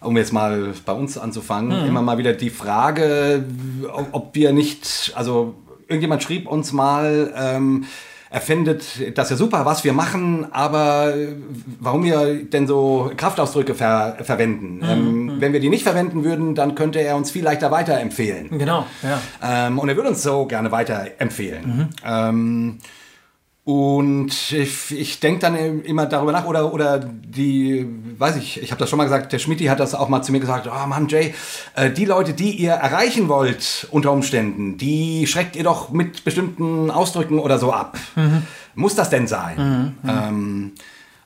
um 0.00 0.16
jetzt 0.16 0.32
mal 0.32 0.72
bei 0.84 0.92
uns 0.92 1.16
anzufangen, 1.18 1.86
immer 1.86 2.02
mal 2.02 2.18
wieder 2.18 2.32
die 2.32 2.50
Frage, 2.50 3.44
ob, 3.92 4.08
ob 4.12 4.34
wir 4.34 4.52
nicht, 4.52 5.12
also 5.14 5.54
irgendjemand 5.88 6.22
schrieb 6.22 6.48
uns 6.48 6.72
mal, 6.72 7.32
ähm, 7.36 7.84
er 8.32 8.40
findet 8.40 9.18
das 9.18 9.28
ja 9.28 9.36
super, 9.36 9.66
was 9.66 9.84
wir 9.84 9.92
machen, 9.92 10.46
aber 10.52 11.12
warum 11.80 12.02
wir 12.02 12.42
denn 12.44 12.66
so 12.66 13.10
Kraftausdrücke 13.14 13.74
ver 13.74 14.16
verwenden? 14.22 14.80
Ähm, 14.82 15.36
wenn 15.38 15.52
wir 15.52 15.60
die 15.60 15.68
nicht 15.68 15.82
verwenden 15.82 16.24
würden, 16.24 16.54
dann 16.54 16.74
könnte 16.74 16.98
er 17.00 17.16
uns 17.16 17.30
viel 17.30 17.44
leichter 17.44 17.70
weiterempfehlen. 17.70 18.58
Genau, 18.58 18.86
ja. 19.02 19.20
Ähm, 19.42 19.78
und 19.78 19.86
er 19.90 19.96
würde 19.96 20.08
uns 20.08 20.22
so 20.22 20.46
gerne 20.46 20.72
weiterempfehlen. 20.72 21.90
Ähm, 22.06 22.78
und 23.64 24.50
ich, 24.50 24.90
ich 24.90 25.20
denke 25.20 25.40
dann 25.40 25.82
immer 25.82 26.06
darüber 26.06 26.32
nach, 26.32 26.46
oder, 26.46 26.74
oder 26.74 26.98
die, 26.98 27.86
weiß 28.18 28.36
ich, 28.36 28.60
ich 28.60 28.72
habe 28.72 28.80
das 28.80 28.90
schon 28.90 28.96
mal 28.96 29.04
gesagt, 29.04 29.32
der 29.32 29.38
Schmidti 29.38 29.66
hat 29.66 29.78
das 29.78 29.94
auch 29.94 30.08
mal 30.08 30.22
zu 30.22 30.32
mir 30.32 30.40
gesagt, 30.40 30.68
oh 30.68 30.86
Mann, 30.86 31.06
Jay, 31.08 31.32
äh, 31.76 31.90
die 31.90 32.04
Leute, 32.04 32.32
die 32.32 32.50
ihr 32.56 32.72
erreichen 32.72 33.28
wollt 33.28 33.86
unter 33.92 34.10
Umständen, 34.10 34.78
die 34.78 35.28
schreckt 35.28 35.54
ihr 35.54 35.62
doch 35.62 35.90
mit 35.90 36.24
bestimmten 36.24 36.90
Ausdrücken 36.90 37.38
oder 37.38 37.58
so 37.58 37.72
ab. 37.72 37.98
Muss 38.74 38.96
das 38.96 39.10
denn 39.10 39.28
sein? 39.28 39.94
Ähm, 40.08 40.72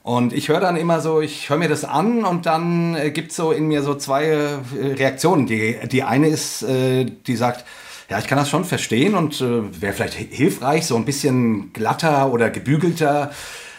und 0.03 0.33
ich 0.33 0.49
höre 0.49 0.61
dann 0.61 0.77
immer 0.77 1.01
so, 1.01 1.21
ich 1.21 1.51
höre 1.51 1.57
mir 1.57 1.69
das 1.69 1.85
an 1.85 2.25
und 2.25 2.47
dann 2.47 2.95
äh, 2.95 3.11
gibt 3.11 3.33
es 3.33 3.37
so 3.37 3.51
in 3.51 3.67
mir 3.67 3.83
so 3.83 3.97
zwei 3.97 4.25
äh, 4.25 4.59
Reaktionen. 4.81 5.47
Die, 5.47 5.79
die 5.91 6.05
eine 6.05 6.29
ist, 6.29 6.63
äh, 6.63 7.07
die 7.07 7.35
sagt, 7.35 7.65
ja, 8.09 8.19
ich 8.19 8.27
kann 8.27 8.39
das 8.39 8.49
schon 8.49 8.65
verstehen 8.65 9.15
und 9.15 9.41
äh, 9.41 9.81
wäre 9.81 9.93
vielleicht 9.93 10.19
hi- 10.19 10.29
hilfreich, 10.31 10.87
so 10.87 10.97
ein 10.97 11.05
bisschen 11.05 11.73
glatter 11.73 12.33
oder 12.33 12.51
gebügelter 12.51 13.31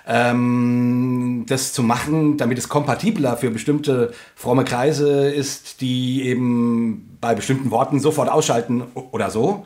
ähm, 0.06 1.46
das 1.48 1.74
zu 1.74 1.84
machen, 1.84 2.38
damit 2.38 2.58
es 2.58 2.70
kompatibler 2.70 3.38
für 3.38 3.50
bestimmte 3.52 4.14
fromme 4.36 4.64
Kreise 4.64 5.30
ist, 5.30 5.82
die 5.82 6.24
eben 6.24 7.18
bei 7.20 7.36
bestimmten 7.36 7.72
Worten 7.72 8.00
sofort 8.00 8.30
ausschalten 8.30 8.84
oder 9.12 9.30
so. 9.30 9.64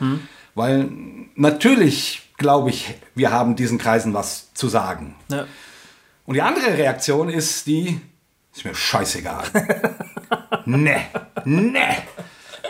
Weil 0.56 0.90
natürlich 1.36 2.24
glaube 2.38 2.72
ich, 2.72 2.96
wir 3.14 3.32
haben 3.32 3.56
diesen 3.56 3.78
Kreisen 3.78 4.14
was 4.16 4.52
zu 4.54 4.68
sagen. 4.68 5.16
ja. 5.30 5.46
Und 6.26 6.36
die 6.36 6.42
andere 6.44 6.78
Reaktion 6.78 7.30
ist 7.30 7.68
die, 7.68 8.00
ist 8.56 8.64
mir 8.64 8.74
scheißegal. 8.76 9.44
ne, 10.66 11.02
ne. 11.46 11.98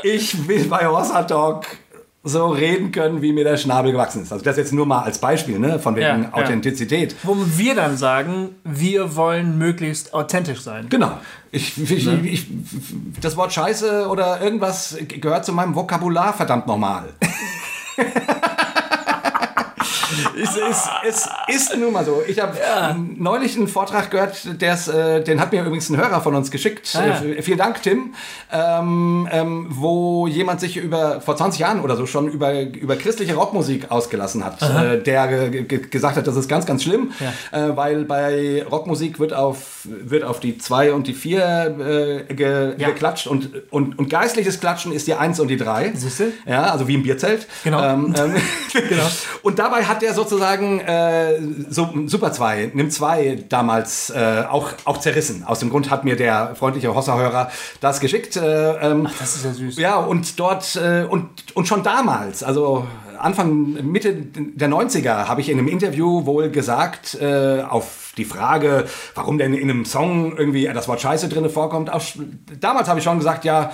Ich 0.04 0.48
will 0.48 0.66
bei 0.66 0.88
Hossa 0.88 1.24
Talk 1.24 1.68
so 2.24 2.50
reden 2.50 2.92
können, 2.92 3.22
wie 3.22 3.34
mir 3.34 3.44
der 3.44 3.58
Schnabel 3.58 3.92
gewachsen 3.92 4.22
ist. 4.22 4.32
Also 4.32 4.44
das 4.46 4.58
jetzt 4.58 4.74
nur 4.74 4.86
mal 4.86 5.02
als 5.02 5.18
Beispiel, 5.18 5.58
ne, 5.58 5.80
von 5.80 5.96
wegen 5.96 6.06
Ja, 6.06 6.18
ja. 6.18 6.34
Authentizität. 6.34 7.16
Wo 7.24 7.36
wir 7.36 7.74
dann 7.74 7.98
sagen, 7.98 8.50
wir 8.64 9.16
wollen 9.16 9.58
möglichst 9.58 10.14
authentisch 10.14 10.62
sein. 10.62 10.88
Genau. 10.90 11.18
Ich, 11.52 11.82
ich, 11.82 12.08
ich, 12.08 12.48
das 13.20 13.36
Wort 13.38 13.54
Scheiße 13.54 14.08
oder 14.08 14.40
irgendwas 14.42 14.98
gehört 15.08 15.46
zu 15.46 15.54
meinem 15.54 15.76
Vokabular, 15.76 16.34
verdammt 16.34 16.68
nochmal. 16.68 17.10
es, 20.42 20.56
ist, 20.56 20.90
es 21.08 21.30
ist 21.48 21.78
nun 21.78 21.94
mal 21.94 22.06
so. 22.06 22.22
Ich 22.28 22.40
habe 22.40 22.58
neulich 23.18 23.56
einen 23.58 23.68
Vortrag 23.68 24.12
gehört, 24.12 24.62
der's, 24.62 24.88
äh, 24.88 25.24
den 25.24 25.40
hat 25.40 25.52
mir 25.52 25.62
übrigens 25.64 25.90
ein 25.90 25.98
Hörer 25.98 26.22
von 26.22 26.36
uns 26.36 26.52
geschickt. 26.52 26.96
Ah, 26.96 27.06
ja. 27.06 27.22
Äh, 27.24 27.42
vielen 27.42 27.58
Dank, 27.58 27.82
Tim. 27.82 28.14
Ähm, 28.52 29.28
ähm, 29.32 29.68
wo 29.70 30.28
jemand 30.28 30.60
sich 30.60 30.78
über 30.78 31.22
vor 31.22 31.36
20 31.36 31.60
Jahren 31.60 31.82
oder 31.82 31.96
so 31.96 32.06
schon 32.06 32.28
über, 32.28 32.62
über 32.62 32.96
christliche 32.96 33.36
Rockmusik 33.36 33.92
ausgelassen 33.92 34.44
hat. 34.44 34.62
Äh, 34.62 35.02
der 35.02 35.28
ge 35.28 35.64
ge 35.64 35.80
gesagt 35.90 36.18
hat, 36.18 36.28
das 36.28 36.36
ist 36.36 36.48
ganz, 36.48 36.66
ganz 36.66 36.84
schlimm, 36.84 37.12
äh, 37.52 37.70
weil 37.76 38.06
bei 38.06 38.64
Rockmusik 38.70 39.20
wird 39.20 39.34
auf, 39.34 39.82
wird 39.84 40.24
auf 40.24 40.40
die 40.40 40.58
2 40.58 40.94
und 40.94 41.08
die 41.08 41.14
4 41.14 42.26
äh, 42.30 42.34
ge 42.34 42.74
Ja. 42.78 42.90
geklatscht 42.90 43.28
und, 43.28 43.50
und, 43.72 43.98
und 43.98 44.10
geistliches 44.10 44.60
Klatschen 44.60 44.92
ist 44.92 45.08
die 45.08 45.14
1 45.16 45.40
und 45.40 45.48
die 45.48 45.58
3. 45.58 45.94
Siehste? 45.96 46.32
Ja, 46.46 46.64
also 46.72 46.88
wie 46.88 46.96
im 46.96 47.04
Bierzelt. 47.04 47.48
Genau. 47.64 47.82
Ähm, 47.84 48.14
ähm, 48.18 48.36
Genau. 48.74 49.04
Und 49.42 49.60
dabei 49.60 49.84
hat 49.84 50.02
der 50.02 50.11
sozusagen 50.14 50.80
äh, 50.82 51.40
so, 51.70 51.90
Super 52.06 52.32
2, 52.32 52.72
Nimm 52.74 52.90
2 52.92 53.46
damals 53.50 54.10
äh, 54.10 54.44
auch, 54.50 54.70
auch 54.86 54.98
zerrissen. 55.00 55.44
Aus 55.46 55.60
dem 55.60 55.70
Grund 55.70 55.90
hat 55.90 56.04
mir 56.04 56.16
der 56.16 56.56
freundliche 56.56 56.94
Hossa-Hörer 56.94 57.50
das 57.80 58.00
geschickt. 58.00 58.36
Äh, 58.38 58.92
ähm, 58.92 59.08
Das 59.20 59.36
ist 59.36 59.46
ja 59.46 59.54
süß. 59.54 59.78
ja, 59.78 59.96
und 59.98 60.40
dort, 60.40 60.76
äh, 60.76 61.06
und, 61.10 61.56
und 61.56 61.68
schon 61.68 61.84
damals, 61.84 62.44
also 62.44 62.86
Anfang, 63.20 63.74
Mitte 63.92 64.14
der 64.16 64.70
90er, 64.70 65.28
habe 65.28 65.42
ich 65.42 65.50
in 65.50 65.60
einem 65.60 65.68
Interview 65.68 66.26
wohl 66.26 66.50
gesagt, 66.50 67.16
äh, 67.22 67.62
auf 67.62 68.14
die 68.18 68.26
Frage, 68.26 68.86
warum 69.16 69.38
denn 69.38 69.54
in 69.54 69.70
einem 69.70 69.86
Song 69.86 70.36
irgendwie 70.36 70.66
das 70.74 70.88
Wort 70.88 71.02
Scheiße 71.02 71.30
drin 71.30 71.50
vorkommt. 71.50 71.92
Auch, 71.92 72.02
damals 72.60 72.90
habe 72.90 73.00
ich 73.00 73.04
schon 73.06 73.20
gesagt, 73.20 73.46
ja, 73.46 73.72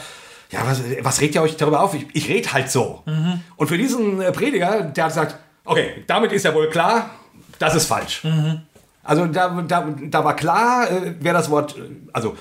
ja, 0.51 0.59
was, 0.65 0.81
was 1.01 1.21
regt 1.21 1.35
ihr 1.35 1.41
euch 1.41 1.57
darüber 1.57 1.81
auf? 1.81 1.93
Ich, 1.93 2.05
ich 2.13 2.29
rede 2.29 2.53
halt 2.53 2.69
so. 2.71 3.03
Und 3.57 3.67
für 3.67 3.77
diesen 3.77 4.21
äh, 4.21 4.31
Prediger, 4.31 4.81
der 4.81 5.03
hat 5.05 5.11
gesagt, 5.11 5.35
okay, 5.67 6.03
damit 6.07 6.31
ist 6.31 6.43
ja 6.43 6.53
wohl 6.53 6.69
klar, 6.69 7.11
das 7.59 7.75
ist 7.75 7.85
falsch. 7.85 8.25
Also 9.03 9.25
da, 9.25 9.49
da, 9.67 9.87
da 10.01 10.23
war 10.25 10.35
klar, 10.35 10.89
äh, 10.91 11.13
wer 11.19 11.33
das 11.33 11.49
Wort, 11.49 11.77
äh, 11.77 11.81
also 12.11 12.35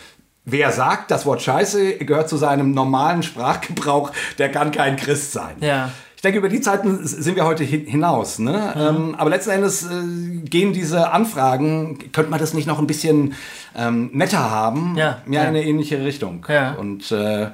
wer 0.45 0.73
sagt, 0.73 1.11
das 1.11 1.25
Wort 1.27 1.41
Scheiße 1.43 1.99
gehört 1.99 2.29
zu 2.29 2.37
seinem 2.37 2.73
normalen 2.73 3.23
Sprachgebrauch, 3.23 4.11
der 4.39 4.51
kann 4.51 4.73
kein 4.73 4.97
Christ 4.97 5.33
sein. 5.33 5.57
Ja. 5.61 5.91
Ich 6.17 6.23
denke, 6.23 6.39
über 6.39 6.49
die 6.49 6.61
Zeiten 6.61 7.07
sind 7.07 7.37
wir 7.37 7.45
heute 7.45 7.63
hin- 7.63 7.87
hinaus. 7.87 8.39
Ne? 8.39 8.75
Ähm, 8.77 9.15
aber 9.17 9.31
letzten 9.31 9.51
Endes 9.51 9.85
äh, 9.85 10.41
gehen 10.45 10.73
diese 10.73 11.13
Anfragen, 11.13 11.99
könnte 12.13 12.31
man 12.31 12.41
das 12.41 12.53
nicht 12.55 12.67
noch 12.67 12.79
ein 12.81 12.87
bisschen 12.87 13.35
ähm, 13.77 14.11
netter 14.13 14.51
haben? 14.51 14.97
Ja, 14.97 15.19
ja, 15.27 15.33
ja. 15.33 15.41
in 15.43 15.49
eine 15.49 15.63
ähnliche 15.63 16.03
Richtung. 16.05 16.45
Ja. 16.49 16.73
Und 16.73 17.13
äh, 17.13 17.49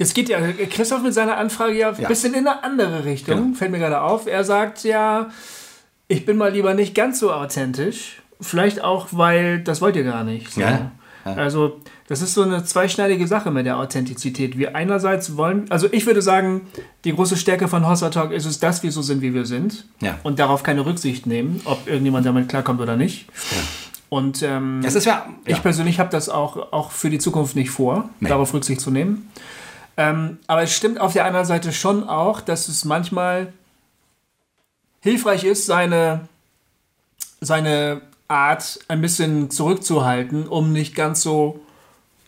Jetzt 0.00 0.14
geht 0.14 0.28
ja 0.30 0.38
Christoph 0.70 1.02
mit 1.02 1.12
seiner 1.12 1.36
Anfrage 1.36 1.74
ja 1.78 1.90
ein 1.90 2.00
Ja. 2.00 2.08
bisschen 2.08 2.32
in 2.32 2.48
eine 2.48 2.64
andere 2.64 3.04
Richtung. 3.04 3.36
Genau. 3.36 3.54
Fällt 3.56 3.70
mir 3.70 3.78
gerade 3.78 4.00
auf. 4.00 4.26
Er 4.26 4.44
sagt 4.44 4.82
ja, 4.82 5.28
ich 6.08 6.24
bin 6.24 6.38
mal 6.38 6.50
lieber 6.52 6.72
nicht 6.74 6.94
ganz 6.94 7.20
so 7.20 7.30
authentisch. 7.32 8.22
Vielleicht 8.40 8.82
auch, 8.82 9.08
weil 9.12 9.60
das 9.60 9.82
wollt 9.82 9.96
ihr 9.96 10.04
gar 10.04 10.24
nicht. 10.24 10.50
So. 10.54 10.62
Ja, 10.62 10.90
ja. 11.26 11.34
Also, 11.34 11.80
das 12.08 12.22
ist 12.22 12.32
so 12.32 12.42
eine 12.42 12.64
zweischneidige 12.64 13.26
Sache 13.26 13.50
mit 13.50 13.66
der 13.66 13.76
Authentizität. 13.78 14.56
Wir 14.56 14.74
einerseits 14.74 15.36
wollen, 15.36 15.70
also 15.70 15.86
ich 15.92 16.06
würde 16.06 16.22
sagen, 16.22 16.62
die 17.04 17.14
große 17.14 17.36
Stärke 17.36 17.68
von 17.68 17.86
Hossa 17.86 18.08
Talk 18.08 18.32
ist 18.32 18.46
es, 18.46 18.58
dass 18.58 18.82
wir 18.82 18.90
so 18.90 19.02
sind, 19.02 19.20
wie 19.20 19.34
wir 19.34 19.44
sind. 19.44 19.84
Ja. 20.00 20.18
Und 20.22 20.38
darauf 20.38 20.62
keine 20.62 20.86
Rücksicht 20.86 21.26
nehmen, 21.26 21.60
ob 21.66 21.86
irgendjemand 21.86 22.24
damit 22.24 22.48
klarkommt 22.48 22.80
oder 22.80 22.96
nicht. 22.96 23.26
Und 24.08 24.42
ähm, 24.42 24.80
es 24.82 24.94
ist 24.94 25.04
ja, 25.04 25.26
ja. 25.46 25.54
ich 25.56 25.62
persönlich 25.62 26.00
habe 26.00 26.08
das 26.10 26.30
auch, 26.30 26.72
auch 26.72 26.90
für 26.90 27.10
die 27.10 27.18
Zukunft 27.18 27.54
nicht 27.54 27.70
vor, 27.70 28.08
Nee. 28.20 28.30
darauf 28.30 28.54
Rücksicht 28.54 28.80
zu 28.80 28.90
nehmen. 28.90 29.30
Ähm, 30.00 30.38
aber 30.46 30.62
es 30.62 30.74
stimmt 30.74 30.98
auf 30.98 31.12
der 31.12 31.26
anderen 31.26 31.44
Seite 31.44 31.74
schon 31.74 32.08
auch, 32.08 32.40
dass 32.40 32.68
es 32.68 32.86
manchmal 32.86 33.52
hilfreich 35.02 35.44
ist, 35.44 35.66
seine, 35.66 36.26
seine 37.42 38.00
Art 38.26 38.78
ein 38.88 39.02
bisschen 39.02 39.50
zurückzuhalten, 39.50 40.48
um 40.48 40.72
nicht 40.72 40.94
ganz 40.94 41.20
so 41.20 41.60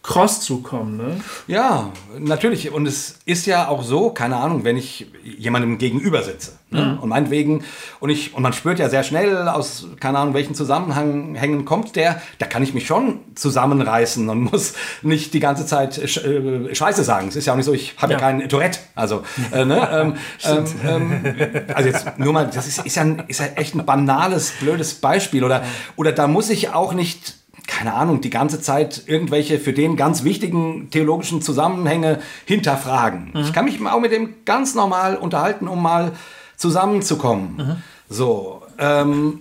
cross 0.03 0.41
zu 0.41 0.63
kommen. 0.63 0.97
Ne? 0.97 1.21
Ja, 1.47 1.93
natürlich. 2.19 2.73
Und 2.73 2.87
es 2.87 3.19
ist 3.25 3.47
ja 3.47 3.69
auch 3.69 3.85
so, 3.85 4.11
keine 4.11 4.37
Ahnung, 4.37 4.65
wenn 4.65 4.77
ich 4.77 5.07
jemandem 5.23 5.79
gegenüber 5.79 6.23
sitze. 6.23 6.53
Ne? 6.71 6.99
Und 7.01 7.09
meinetwegen, 7.09 7.65
und 8.01 8.11
ich, 8.11 8.35
und 8.35 8.43
man 8.43 8.53
spürt 8.53 8.79
ja 8.79 8.89
sehr 8.89 9.05
schnell 9.05 9.47
aus, 9.47 9.87
keine 10.01 10.19
Ahnung, 10.19 10.35
welchen 10.35 10.55
Zusammenhängen 10.55 11.65
kommt 11.65 11.97
der, 11.97 12.21
da 12.39 12.47
kann 12.47 12.63
ich 12.63 12.75
mich 12.75 12.87
schon 12.87 13.21
zusammenreißen 13.35 14.29
und 14.29 14.41
muss 14.53 14.75
nicht 15.03 15.35
die 15.35 15.41
ganze 15.41 15.67
Zeit 15.67 15.99
äh, 15.99 16.75
Scheiße 16.75 17.05
sagen. 17.05 17.29
Es 17.29 17.37
ist 17.37 17.47
ja 17.47 17.53
auch 17.53 17.57
nicht 17.57 17.67
so, 17.67 17.75
ich 17.75 17.95
habe 17.99 18.15
ja. 18.15 18.19
Ja. 18.19 18.25
keinen 18.25 18.49
Tourette. 18.49 18.81
Also, 18.95 19.23
äh, 19.53 19.65
ne? 19.65 19.89
ähm, 20.45 20.65
ähm, 20.85 21.25
ähm, 21.25 21.63
also 21.75 21.89
jetzt 21.89 22.19
nur 22.19 22.33
mal, 22.33 22.51
das 22.53 22.67
ist, 22.67 22.85
ist, 22.85 22.97
ja, 22.97 23.03
ein, 23.03 23.23
ist 23.29 23.41
ja 23.41 23.47
echt 23.55 23.75
ein 23.75 23.85
banales, 23.85 24.53
blödes 24.59 24.95
Beispiel. 24.95 25.45
Oder, 25.45 25.63
oder 25.97 26.11
da 26.13 26.27
muss 26.27 26.51
ich 26.51 26.71
auch 26.71 26.93
nicht 26.93 27.35
keine 27.73 27.95
Ahnung, 27.95 28.21
die 28.21 28.31
ganze 28.31 28.61
Zeit 28.61 29.05
irgendwelche 29.07 29.59
für 29.59 29.73
den 29.73 29.97
ganz 29.97 30.25
wichtigen 30.25 30.91
theologischen 30.91 31.41
Zusammenhänge 31.41 32.21
hinterfragen. 32.45 33.33
Ich 33.35 33.53
kann 33.53 33.65
mich 33.65 33.85
auch 33.87 34.01
mit 34.01 34.13
dem 34.13 34.35
ganz 34.45 34.75
normal 34.75 35.17
unterhalten, 35.17 35.69
um 35.69 35.83
mal 35.83 36.13
zusammenzukommen. 36.57 37.83
So, 38.09 38.63
ähm, 38.79 39.41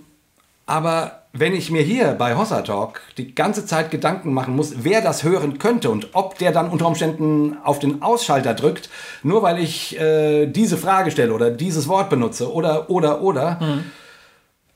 aber 0.66 1.22
wenn 1.34 1.54
ich 1.54 1.70
mir 1.70 1.82
hier 1.82 2.12
bei 2.12 2.36
Hossa 2.36 2.62
Talk 2.62 3.02
die 3.16 3.34
ganze 3.34 3.66
Zeit 3.66 3.90
Gedanken 3.90 4.32
machen 4.32 4.56
muss, 4.56 4.84
wer 4.84 5.02
das 5.02 5.24
hören 5.24 5.58
könnte 5.58 5.90
und 5.90 6.08
ob 6.14 6.38
der 6.38 6.52
dann 6.52 6.68
unter 6.70 6.86
Umständen 6.86 7.58
auf 7.62 7.78
den 7.78 8.02
Ausschalter 8.02 8.54
drückt, 8.54 8.88
nur 9.22 9.42
weil 9.42 9.58
ich 9.58 9.98
äh, 9.98 10.46
diese 10.46 10.76
Frage 10.76 11.10
stelle 11.10 11.32
oder 11.32 11.50
dieses 11.50 11.86
Wort 11.86 12.08
benutze 12.10 12.52
oder, 12.52 12.88
oder, 12.90 13.20
oder, 13.20 13.58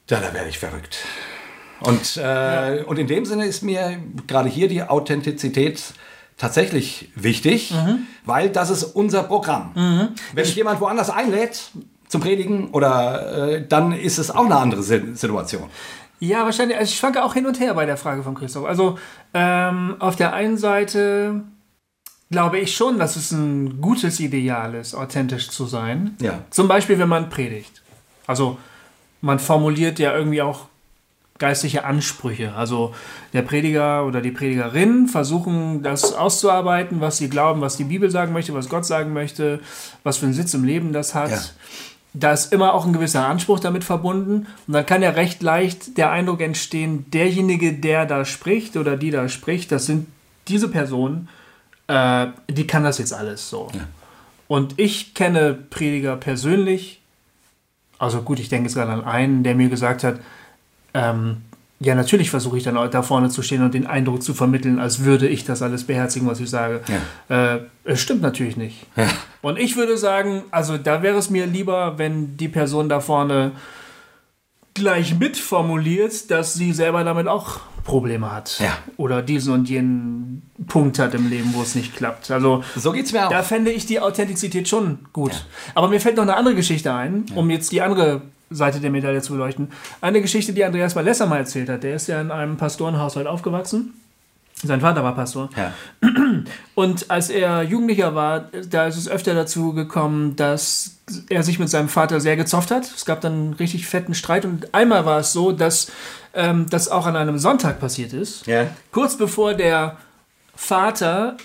da, 0.07 0.21
da 0.21 0.35
werde 0.35 0.49
ich 0.49 0.59
verrückt. 0.59 0.99
Und, 1.81 2.17
äh, 2.17 2.85
und 2.87 2.99
in 2.99 3.07
dem 3.07 3.25
Sinne 3.25 3.47
ist 3.47 3.63
mir 3.63 3.99
gerade 4.27 4.49
hier 4.49 4.69
die 4.69 4.83
Authentizität 4.83 5.83
tatsächlich 6.37 7.11
wichtig, 7.15 7.75
weil 8.25 8.51
das 8.51 8.71
ist 8.71 8.85
unser 8.85 9.23
Programm. 9.23 9.73
Wenn 9.75 10.45
mich 10.45 10.55
jemand 10.57 10.81
woanders 10.81 11.11
einlädt 11.11 11.71
zum 12.09 12.21
Predigen, 12.21 12.71
oder 12.71 13.49
äh, 13.49 13.67
dann 13.67 13.93
ist 13.93 14.19
es 14.19 14.31
auch 14.31 14.45
eine 14.45 14.57
andere 14.57 14.83
Si- 14.83 15.15
Situation. 15.15 15.69
Ja, 16.21 16.45
wahrscheinlich. 16.45 16.79
Also 16.79 16.91
ich 16.91 16.99
schwanke 16.99 17.25
auch 17.25 17.35
hin 17.35 17.47
und 17.47 17.59
her 17.61 17.75
bei 17.75 17.85
der 17.85 17.97
Frage 17.97 18.23
von 18.23 18.35
Christoph. 18.35 18.65
Also 18.65 18.99
ähm, 19.35 19.97
auf 19.99 20.17
der 20.17 20.33
einen 20.33 20.57
Seite 20.57 21.43
glaube 22.31 22.59
ich 22.59 22.75
schon, 22.75 22.99
dass 22.99 23.17
es 23.17 23.33
ein 23.33 23.81
gutes 23.81 24.21
Ideal 24.21 24.75
ist, 24.75 24.95
authentisch 24.95 25.51
zu 25.51 25.67
sein. 25.67 26.17
Ja. 26.21 26.41
Zum 26.51 26.69
Beispiel, 26.69 26.99
wenn 26.99 27.09
man 27.09 27.29
predigt. 27.29 27.83
Also 28.27 28.57
man 29.21 29.39
formuliert 29.39 29.99
ja 29.99 30.17
irgendwie 30.17 30.43
auch 30.43 30.69
geistliche 31.39 31.85
Ansprüche. 31.85 32.55
Also 32.55 32.95
der 33.33 33.43
Prediger 33.43 34.07
oder 34.07 34.21
die 34.21 34.31
Predigerin 34.31 35.09
versuchen 35.09 35.83
das 35.83 36.13
auszuarbeiten, 36.13 37.01
was 37.01 37.19
sie 37.19 37.29
glauben, 37.29 37.61
was 37.61 37.77
die 37.77 37.85
Bibel 37.85 38.11
sagen 38.11 38.33
möchte, 38.33 38.55
was 38.55 38.69
Gott 38.69 38.87
sagen 38.87 39.13
möchte, 39.13 39.61
was 40.03 40.19
für 40.19 40.27
einen 40.27 40.35
Sitz 40.35 40.55
im 40.55 40.65
Leben 40.65 40.93
das 40.93 41.15
hat. 41.15 41.31
Ja. 41.31 41.41
Da 42.15 42.33
ist 42.33 42.53
immer 42.53 42.73
auch 42.73 42.87
ein 42.87 42.95
gewisser 42.95 43.27
Anspruch 43.27 43.61
damit 43.61 43.85
verbunden. 43.85 44.47
Und 44.67 44.73
dann 44.73 44.87
kann 44.87 45.03
ja 45.03 45.11
recht 45.11 45.43
leicht 45.43 45.99
der 45.99 46.11
Eindruck 46.11 46.41
entstehen, 46.41 47.05
derjenige, 47.11 47.75
der 47.75 48.07
da 48.07 48.25
spricht 48.25 48.77
oder 48.77 48.97
die 48.97 49.11
da 49.11 49.29
spricht, 49.29 49.71
das 49.71 49.85
sind 49.85 50.07
diese 50.49 50.69
Personen, 50.69 51.29
äh, 51.89 52.29
die 52.49 52.67
kann 52.67 52.85
das 52.85 52.99
jetzt 52.99 53.13
alles 53.13 53.51
so. 53.51 53.71
Und 54.49 54.79
ich 54.79 55.15
kenne 55.15 55.55
Prediger 55.55 56.17
persönlich, 56.17 57.01
also 57.99 58.23
gut, 58.23 58.39
ich 58.39 58.49
denke 58.49 58.69
jetzt 58.69 58.77
gerade 58.77 58.93
an 58.93 59.05
einen, 59.05 59.43
der 59.43 59.55
mir 59.55 59.69
gesagt 59.69 60.05
hat, 60.05 60.21
ähm, 60.97 61.37
ja, 61.79 61.95
natürlich 61.95 62.31
versuche 62.31 62.57
ich 62.57 62.65
dann 62.65 62.77
auch 62.79 62.89
da 62.89 63.03
vorne 63.03 63.29
zu 63.29 63.43
stehen 63.43 63.63
und 63.63 63.75
den 63.75 63.87
Eindruck 63.87 64.23
zu 64.23 64.33
vermitteln, 64.33 64.79
als 64.79 65.05
würde 65.05 65.29
ich 65.29 65.45
das 65.45 65.61
alles 65.61 65.85
beherzigen, 65.85 66.27
was 66.27 66.41
ich 66.41 66.49
sage. 66.49 66.81
Äh, 67.29 67.59
es 67.85 68.01
stimmt 68.01 68.23
natürlich 68.23 68.57
nicht. 68.57 68.87
Und 69.43 69.59
ich 69.59 69.77
würde 69.77 69.99
sagen, 69.99 70.43
also 70.51 70.79
da 70.79 71.03
wäre 71.03 71.19
es 71.19 71.29
mir 71.29 71.45
lieber, 71.47 71.99
wenn 71.99 72.37
die 72.39 72.49
Person 72.49 72.89
da 72.89 73.01
vorne 73.01 73.53
gleich 74.73 75.19
mitformuliert, 75.19 76.31
dass 76.31 76.55
sie 76.55 76.73
selber 76.73 77.05
damit 77.05 77.29
auch 77.29 77.61
Probleme 77.85 78.33
hat. 78.33 78.59
Ja. 78.59 78.77
Oder 78.97 79.23
diesen 79.23 79.53
und 79.53 79.69
jenen 79.69 80.43
Punkt 80.67 80.99
hat 80.99 81.15
im 81.15 81.29
Leben, 81.31 81.53
wo 81.55 81.63
es 81.63 81.75
nicht 81.75 81.95
klappt. 81.95 82.31
Also 82.31 82.65
So 82.75 82.93
geht's 82.93 83.13
mir 83.13 83.27
auch. 83.27 83.31
da 83.31 83.43
fände 83.43 83.71
ich 83.71 83.87
die 83.87 84.01
Authentizität 84.01 84.69
schon 84.69 85.01
gut. 85.13 85.45
Aber 85.75 85.89
mir 85.89 86.01
fällt 86.01 86.17
noch 86.17 86.25
eine 86.25 86.37
andere 86.37 86.55
Geschichte 86.55 86.93
ein, 86.93 87.27
um 87.35 87.49
jetzt 87.51 87.71
die 87.71 87.83
andere 87.83 88.23
Seite 88.51 88.81
der 88.81 88.91
Medaille 88.91 89.23
zu 89.23 89.33
beleuchten. 89.33 89.69
Eine 90.01 90.23
Geschichte, 90.23 90.53
die 90.53 90.65
Andreas 90.65 90.95
Malesser 90.95 91.27
mal 91.27 91.39
erzählt 91.39 91.69
hat. 91.69 91.83
Der 91.83 91.97
ist 91.97 92.07
ja 92.07 92.21
in 92.21 92.31
einem 92.31 92.57
Pastorenhaushalt 92.57 93.27
aufgewachsen. 93.27 93.95
Sein 94.63 94.81
Vater 94.81 95.05
war 95.05 95.15
Pastor. 95.15 95.51
Ja. 95.55 95.73
Und 96.75 97.11
als 97.11 97.29
er 97.29 97.63
Jugendlicher 97.63 98.15
war, 98.15 98.49
da 98.71 98.87
ist 98.87 98.97
es 98.97 99.07
öfter 99.07 99.35
dazu 99.35 99.75
gekommen, 99.75 100.35
dass 100.37 100.97
er 101.29 101.43
sich 101.43 101.59
mit 101.59 101.69
seinem 101.69 101.91
Vater 101.91 102.21
sehr 102.21 102.37
gezofft 102.37 102.71
hat. 102.71 102.85
Es 102.85 103.05
gab 103.05 103.21
dann 103.21 103.33
einen 103.33 103.53
richtig 103.55 103.87
fetten 103.87 104.15
Streit. 104.15 104.47
Und 104.47 104.75
einmal 104.75 105.05
war 105.05 105.21
es 105.21 105.33
so, 105.33 105.53
dass 105.53 105.93
ähm, 106.33 106.67
das 106.71 106.89
auch 106.89 107.07
an 107.07 107.17
einem 107.17 107.39
Sonntag 107.39 107.81
passiert 107.81 108.15
ist. 108.15 108.47
Ja. 108.47 108.69
Kurz 108.93 109.19
bevor 109.19 109.53
der 109.53 109.99
Vater 110.55 111.37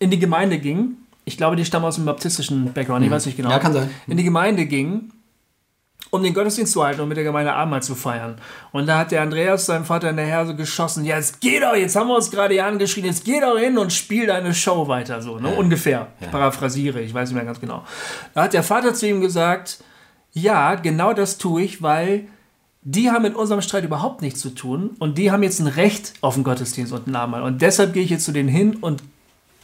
in 0.00 0.10
die 0.10 0.18
Gemeinde 0.18 0.58
ging. 0.58 0.96
Ich 1.24 1.36
glaube, 1.36 1.56
die 1.56 1.64
stammen 1.64 1.84
aus 1.84 1.96
dem 1.96 2.04
baptistischen 2.04 2.72
Background, 2.72 3.04
ich 3.04 3.10
weiß 3.10 3.26
nicht 3.26 3.36
genau. 3.36 3.50
Ja, 3.50 3.58
kann 3.58 3.72
sein. 3.72 3.90
In 4.06 4.16
die 4.16 4.24
Gemeinde 4.24 4.66
ging, 4.66 5.10
um 6.16 6.22
den 6.22 6.34
Gottesdienst 6.34 6.72
zu 6.72 6.84
halten 6.84 7.00
und 7.00 7.08
mit 7.08 7.16
der 7.16 7.24
Gemeinde 7.24 7.52
Abendmahl 7.52 7.82
zu 7.82 7.94
feiern. 7.94 8.36
Und 8.72 8.86
da 8.86 8.98
hat 8.98 9.10
der 9.10 9.22
Andreas 9.22 9.66
seinem 9.66 9.84
Vater 9.84 10.08
hinterher 10.08 10.44
so 10.46 10.56
geschossen, 10.56 11.04
ja, 11.04 11.16
jetzt 11.16 11.40
geh 11.40 11.60
doch, 11.60 11.76
jetzt 11.76 11.94
haben 11.94 12.08
wir 12.08 12.16
uns 12.16 12.30
gerade 12.30 12.54
hier 12.54 12.66
angeschrien, 12.66 13.06
jetzt 13.06 13.24
geh 13.24 13.40
doch 13.40 13.58
hin 13.58 13.78
und 13.78 13.92
spiel 13.92 14.26
deine 14.26 14.54
Show 14.54 14.88
weiter, 14.88 15.22
so, 15.22 15.38
ne? 15.38 15.48
ungefähr. 15.48 16.08
Ich 16.20 16.30
paraphrasiere, 16.30 17.00
ich 17.00 17.14
weiß 17.14 17.28
nicht 17.28 17.36
mehr 17.36 17.44
ganz 17.44 17.60
genau. 17.60 17.84
Da 18.34 18.42
hat 18.44 18.52
der 18.52 18.62
Vater 18.62 18.94
zu 18.94 19.06
ihm 19.06 19.20
gesagt, 19.20 19.78
ja, 20.32 20.74
genau 20.74 21.12
das 21.12 21.38
tue 21.38 21.62
ich, 21.62 21.82
weil 21.82 22.26
die 22.82 23.10
haben 23.10 23.22
mit 23.22 23.34
unserem 23.34 23.62
Streit 23.62 23.84
überhaupt 23.84 24.22
nichts 24.22 24.40
zu 24.40 24.50
tun 24.50 24.90
und 24.98 25.18
die 25.18 25.32
haben 25.32 25.42
jetzt 25.42 25.58
ein 25.58 25.66
Recht 25.66 26.12
auf 26.20 26.34
den 26.34 26.44
Gottesdienst 26.44 26.92
und 26.92 27.08
ein 27.08 27.16
Abendmahl. 27.16 27.42
Und 27.42 27.60
deshalb 27.60 27.92
gehe 27.92 28.02
ich 28.02 28.10
jetzt 28.10 28.24
zu 28.24 28.32
denen 28.32 28.48
hin 28.48 28.76
und 28.76 29.02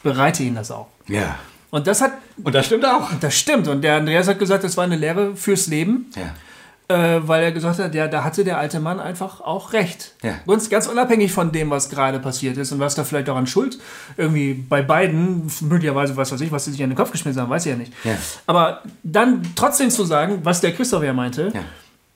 bereite 0.02 0.42
ihnen 0.42 0.56
das 0.56 0.70
auch. 0.70 0.88
Ja. 1.06 1.36
Und 1.72 1.86
das 1.86 2.00
hat, 2.02 2.12
Und 2.44 2.54
das 2.54 2.66
stimmt 2.66 2.84
auch. 2.84 3.08
das 3.20 3.34
stimmt. 3.34 3.66
Und 3.66 3.82
der 3.82 3.96
Andreas 3.96 4.28
hat 4.28 4.38
gesagt, 4.38 4.62
das 4.62 4.76
war 4.76 4.84
eine 4.84 4.96
Lehre 4.96 5.34
fürs 5.36 5.66
Leben 5.68 6.10
Ja. 6.14 6.94
äh, 7.16 7.26
weil 7.26 7.42
er 7.44 7.52
gesagt 7.52 7.78
hat, 7.78 7.94
ja, 7.94 8.08
da 8.08 8.24
hatte 8.24 8.44
der 8.44 8.58
alte 8.58 8.78
Mann 8.78 9.00
einfach 9.00 9.40
auch 9.40 9.72
recht. 9.72 10.12
Ja. 10.22 10.34
Ganz, 10.46 10.68
ganz 10.68 10.86
unabhängig 10.86 11.32
von 11.32 11.50
dem, 11.50 11.70
was 11.70 11.88
gerade 11.88 12.18
passiert 12.18 12.58
ist 12.58 12.72
und 12.72 12.78
was 12.78 12.94
da 12.94 13.04
vielleicht 13.04 13.30
auch 13.30 13.36
an 13.36 13.46
Schuld 13.46 13.78
irgendwie 14.18 14.52
bei 14.52 14.82
beiden, 14.82 15.50
möglicherweise 15.62 16.14
was 16.16 16.30
weiß 16.30 16.42
ich, 16.42 16.52
was 16.52 16.66
sie 16.66 16.72
sich 16.72 16.82
an 16.82 16.90
den 16.90 16.96
Kopf 16.96 17.10
geschmissen 17.10 17.40
haben, 17.40 17.48
weiß 17.48 17.64
ich 17.64 17.72
ja 17.72 17.78
nicht. 17.78 17.92
Ja. 18.04 18.16
Aber 18.46 18.82
dann 19.02 19.40
trotzdem 19.56 19.88
zu 19.88 20.04
sagen, 20.04 20.40
was 20.42 20.60
der 20.60 20.72
Christoph 20.74 21.02
ja 21.02 21.14
meinte, 21.14 21.52
Ja. 21.54 21.60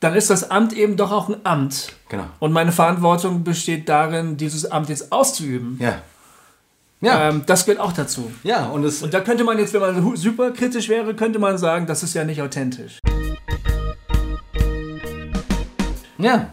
dann 0.00 0.14
ist 0.14 0.28
das 0.28 0.50
Amt 0.50 0.74
eben 0.74 0.98
doch 0.98 1.10
auch 1.12 1.30
ein 1.30 1.36
Amt. 1.44 1.94
Genau. 2.10 2.26
Und 2.40 2.52
meine 2.52 2.72
Verantwortung 2.72 3.42
besteht 3.42 3.88
darin, 3.88 4.36
dieses 4.36 4.70
Amt 4.70 4.90
jetzt 4.90 5.10
auszuüben. 5.12 5.78
Ja. 5.80 6.02
Ja. 7.00 7.28
Ähm, 7.28 7.42
das 7.46 7.66
gehört 7.66 7.80
auch 7.80 7.92
dazu. 7.92 8.30
ja, 8.42 8.66
und 8.66 8.84
es. 8.84 9.02
Und 9.02 9.12
da 9.12 9.20
könnte 9.20 9.44
man 9.44 9.58
jetzt, 9.58 9.74
wenn 9.74 9.80
man 9.80 10.16
super 10.16 10.50
kritisch 10.52 10.88
wäre, 10.88 11.14
könnte 11.14 11.38
man 11.38 11.58
sagen, 11.58 11.86
das 11.86 12.02
ist 12.02 12.14
ja 12.14 12.24
nicht 12.24 12.40
authentisch. 12.40 12.98
Ja. 16.18 16.50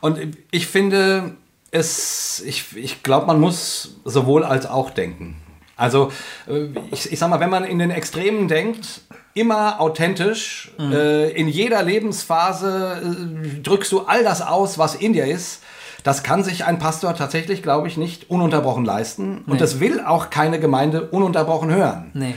Und 0.00 0.36
ich 0.52 0.68
finde, 0.68 1.34
es, 1.72 2.42
ich, 2.46 2.76
ich 2.76 3.02
glaube, 3.02 3.26
man 3.26 3.40
muss 3.40 3.96
sowohl 4.04 4.44
als 4.44 4.66
auch 4.66 4.90
denken. 4.90 5.36
Also, 5.76 6.12
äh, 6.48 6.68
ich, 6.90 7.12
ich 7.12 7.18
sag 7.18 7.28
mal, 7.28 7.40
wenn 7.40 7.50
man 7.50 7.64
in 7.64 7.78
den 7.78 7.90
Extremen 7.90 8.48
denkt, 8.48 9.02
immer 9.34 9.80
authentisch, 9.80 10.72
äh, 10.78 11.30
in 11.32 11.48
jeder 11.48 11.82
Lebensphase 11.82 13.02
äh, 13.02 13.60
drückst 13.60 13.92
du 13.92 14.00
all 14.00 14.24
das 14.24 14.42
aus, 14.42 14.78
was 14.78 14.96
in 14.96 15.12
dir 15.12 15.26
ist. 15.26 15.62
Das 16.04 16.22
kann 16.22 16.44
sich 16.44 16.64
ein 16.64 16.78
Pastor 16.78 17.14
tatsächlich, 17.14 17.62
glaube 17.62 17.88
ich, 17.88 17.96
nicht 17.96 18.30
ununterbrochen 18.30 18.84
leisten. 18.84 19.38
Und 19.46 19.54
Nee. 19.54 19.58
das 19.58 19.80
will 19.80 20.00
auch 20.00 20.30
keine 20.30 20.60
Gemeinde 20.60 21.08
ununterbrochen 21.10 21.70
hören. 21.70 22.10
Nee. 22.14 22.34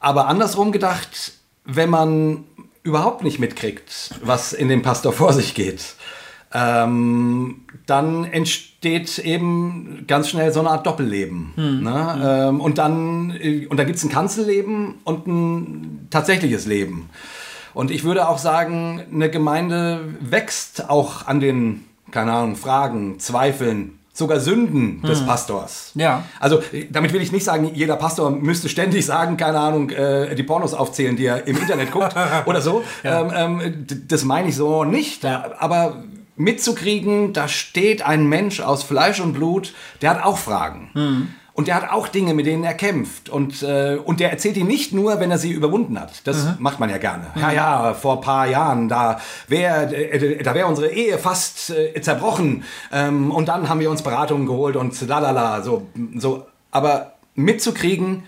Aber 0.00 0.26
andersrum 0.28 0.70
gedacht, 0.70 1.32
wenn 1.64 1.88
man 1.90 2.44
überhaupt 2.82 3.24
nicht 3.24 3.38
mitkriegt, 3.38 4.10
was 4.22 4.52
in 4.52 4.68
dem 4.68 4.82
Pastor 4.82 5.12
vor 5.14 5.32
sich 5.32 5.54
geht, 5.54 5.94
ähm, 6.52 7.62
dann 7.86 8.24
entsteht 8.24 9.18
eben 9.18 10.04
ganz 10.06 10.28
schnell 10.28 10.52
so 10.52 10.60
eine 10.60 10.70
Art 10.70 10.86
Doppelleben. 10.86 11.52
Ne? 11.82 12.48
Ähm, 12.48 12.60
und 12.60 12.78
dann, 12.78 13.30
und 13.68 13.76
dann 13.76 13.86
gibt 13.86 13.98
es 13.98 14.04
ein 14.04 14.10
Kanzelleben 14.10 14.96
und 15.04 15.26
ein 15.26 16.06
tatsächliches 16.10 16.66
Leben. 16.66 17.10
Und 17.72 17.90
ich 17.90 18.04
würde 18.04 18.28
auch 18.28 18.38
sagen, 18.38 19.02
eine 19.12 19.30
Gemeinde 19.30 20.14
wächst 20.20 20.88
auch 20.88 21.26
an 21.26 21.40
den, 21.40 21.84
keine 22.14 22.32
Ahnung, 22.32 22.56
Fragen, 22.56 23.18
Zweifeln, 23.18 23.98
sogar 24.14 24.38
Sünden 24.40 25.02
des 25.02 25.26
Pastors. 25.26 25.90
Ja. 25.96 26.22
Also 26.40 26.60
äh, 26.72 26.86
damit 26.90 27.12
will 27.12 27.20
ich 27.20 27.32
nicht 27.32 27.44
sagen, 27.44 27.70
jeder 27.74 27.96
Pastor 27.96 28.30
müsste 28.30 28.68
ständig 28.68 29.04
sagen, 29.04 29.36
keine 29.36 29.58
Ahnung, 29.58 29.90
äh, 29.90 30.34
die 30.36 30.44
Pornos 30.44 30.72
aufzählen, 30.72 31.16
die 31.16 31.26
er 31.26 31.46
im 31.48 31.56
Internet 31.58 31.90
guckt 31.90 32.14
oder 32.46 32.60
so. 32.62 32.82
Ähm, 33.02 33.32
ähm, 33.34 33.86
d- 33.86 33.96
das 34.06 34.24
meine 34.24 34.48
ich 34.48 34.54
so 34.56 34.84
nicht. 34.84 35.24
Aber 35.24 36.04
mitzukriegen, 36.36 37.32
da 37.32 37.48
steht 37.48 38.02
ein 38.06 38.26
Mensch 38.28 38.60
aus 38.60 38.84
Fleisch 38.84 39.20
und 39.20 39.32
Blut, 39.34 39.74
der 40.02 40.10
hat 40.10 40.22
auch 40.24 40.38
Fragen. 40.38 41.34
Und 41.56 41.68
der 41.68 41.76
hat 41.76 41.90
auch 41.90 42.08
Dinge, 42.08 42.34
mit 42.34 42.46
denen 42.46 42.64
er 42.64 42.74
kämpft. 42.74 43.28
Und, 43.28 43.62
äh, 43.62 43.96
und 44.04 44.18
der 44.18 44.32
erzählt 44.32 44.56
die 44.56 44.64
nicht 44.64 44.92
nur, 44.92 45.20
wenn 45.20 45.30
er 45.30 45.38
sie 45.38 45.52
überwunden 45.52 45.98
hat. 46.00 46.26
Das 46.26 46.58
macht 46.58 46.80
man 46.80 46.90
ja 46.90 46.98
gerne. 46.98 47.28
Ja, 47.36 47.52
ja, 47.52 47.94
vor 47.94 48.16
ein 48.16 48.20
paar 48.22 48.48
Jahren, 48.48 48.88
da 48.88 49.20
wäre 49.46 49.94
äh, 49.94 50.42
da 50.42 50.52
wär 50.56 50.66
unsere 50.66 50.88
Ehe 50.90 51.16
fast 51.16 51.70
äh, 51.70 52.00
zerbrochen. 52.00 52.64
Ähm, 52.92 53.30
und 53.30 53.46
dann 53.46 53.68
haben 53.68 53.78
wir 53.78 53.88
uns 53.88 54.02
Beratungen 54.02 54.46
geholt 54.46 54.74
und 54.74 55.00
lalala. 55.06 55.62
So, 55.62 55.86
so. 56.16 56.44
Aber 56.72 57.14
mitzukriegen, 57.36 58.24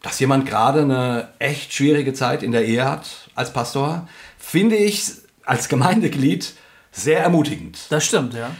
dass 0.00 0.20
jemand 0.20 0.46
gerade 0.46 0.82
eine 0.82 1.30
echt 1.40 1.74
schwierige 1.74 2.12
Zeit 2.12 2.44
in 2.44 2.52
der 2.52 2.64
Ehe 2.64 2.88
hat 2.88 3.28
als 3.34 3.52
Pastor, 3.52 4.06
finde 4.38 4.76
ich 4.76 5.10
als 5.44 5.68
Gemeindeglied 5.68 6.54
sehr 6.92 7.18
ermutigend. 7.18 7.80
Das 7.90 8.04
stimmt, 8.04 8.34
ja. 8.34 8.50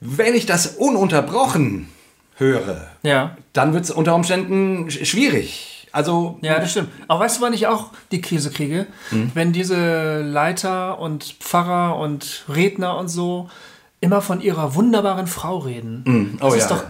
Wenn 0.00 0.34
ich 0.34 0.44
das 0.44 0.66
ununterbrochen 0.66 1.88
höre, 2.42 2.86
Ja. 3.02 3.36
dann 3.52 3.72
wird 3.74 3.84
es 3.84 3.90
unter 3.90 4.14
Umständen 4.14 4.88
sch- 4.88 5.04
schwierig. 5.04 5.88
Also, 5.92 6.38
Ja, 6.42 6.58
das 6.58 6.70
stimmt. 6.70 6.88
Aber 7.08 7.20
weißt 7.20 7.38
du, 7.38 7.42
wann 7.42 7.52
ich 7.52 7.66
auch 7.66 7.90
die 8.12 8.20
Krise 8.22 8.50
kriege? 8.50 8.86
Wenn 9.34 9.52
diese 9.52 10.22
Leiter 10.22 10.98
und 10.98 11.24
Pfarrer 11.40 11.98
und 11.98 12.44
Redner 12.48 12.96
und 12.96 13.08
so 13.08 13.50
immer 14.00 14.20
von 14.22 14.40
ihrer 14.40 14.74
wunderbaren 14.74 15.26
Frau 15.26 15.58
reden. 15.58 16.38
Oh 16.40 16.46
das 16.46 16.54
ist 16.56 16.70
ja. 16.70 16.76
doch. 16.76 16.84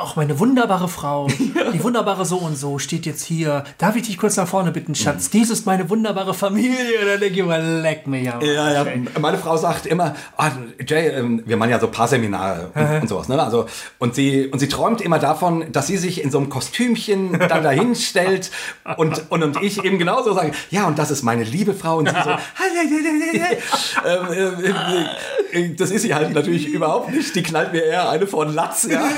Auch 0.00 0.16
meine 0.16 0.38
wunderbare 0.38 0.88
Frau, 0.88 1.26
die 1.72 1.82
wunderbare 1.82 2.24
so 2.24 2.36
und 2.38 2.56
so 2.56 2.78
steht 2.78 3.06
jetzt 3.06 3.24
hier. 3.24 3.64
Darf 3.78 3.96
ich 3.96 4.02
dich 4.02 4.18
kurz 4.18 4.36
nach 4.36 4.46
vorne 4.46 4.70
bitten, 4.70 4.94
Schatz? 4.94 5.30
Dies 5.30 5.50
ist 5.50 5.66
meine 5.66 5.88
wunderbare 5.88 6.34
Familie. 6.34 7.00
Und 7.00 7.06
dann 7.06 7.20
denke 7.20 7.40
ich 7.40 7.46
mal, 7.46 7.80
leck 7.80 8.06
mich 8.06 8.30
am 8.32 8.40
Ja, 8.40 8.72
ja. 8.72 8.86
Meine 9.20 9.38
Frau 9.38 9.56
sagt 9.56 9.86
immer, 9.86 10.14
ah, 10.36 10.50
Jay, 10.86 11.08
ähm, 11.08 11.42
wir 11.46 11.56
machen 11.56 11.70
ja 11.70 11.80
so 11.80 11.88
Paarseminare 11.88 12.70
und, 12.74 13.02
und 13.02 13.08
sowas. 13.08 13.28
Ne? 13.28 13.42
Also, 13.42 13.66
und, 13.98 14.14
sie, 14.14 14.46
und 14.46 14.58
sie 14.58 14.68
träumt 14.68 15.00
immer 15.00 15.18
davon, 15.18 15.72
dass 15.72 15.86
sie 15.86 15.96
sich 15.96 16.22
in 16.22 16.30
so 16.30 16.38
einem 16.38 16.48
Kostümchen 16.48 17.38
dann 17.38 17.62
dahin 17.62 17.94
stellt 17.94 18.50
und, 18.96 19.30
und, 19.30 19.42
und 19.42 19.62
ich 19.62 19.84
eben 19.84 19.98
genauso 19.98 20.34
sage, 20.34 20.52
ja, 20.70 20.86
und 20.86 20.98
das 20.98 21.10
ist 21.10 21.22
meine 21.22 21.44
liebe 21.44 21.74
Frau. 21.74 21.98
Und 21.98 22.08
sie 22.08 22.14
so, 22.14 22.30
ähm, 24.06 24.54
äh, 25.52 25.58
äh, 25.58 25.74
das 25.74 25.90
ist 25.90 26.02
sie 26.02 26.14
halt 26.14 26.34
natürlich 26.34 26.66
überhaupt 26.68 27.10
nicht. 27.10 27.34
Die 27.34 27.42
knallt 27.42 27.72
mir 27.72 27.84
eher 27.84 28.08
eine 28.10 28.26
von 28.26 28.54
Latz. 28.54 28.86
Ja? 28.90 29.08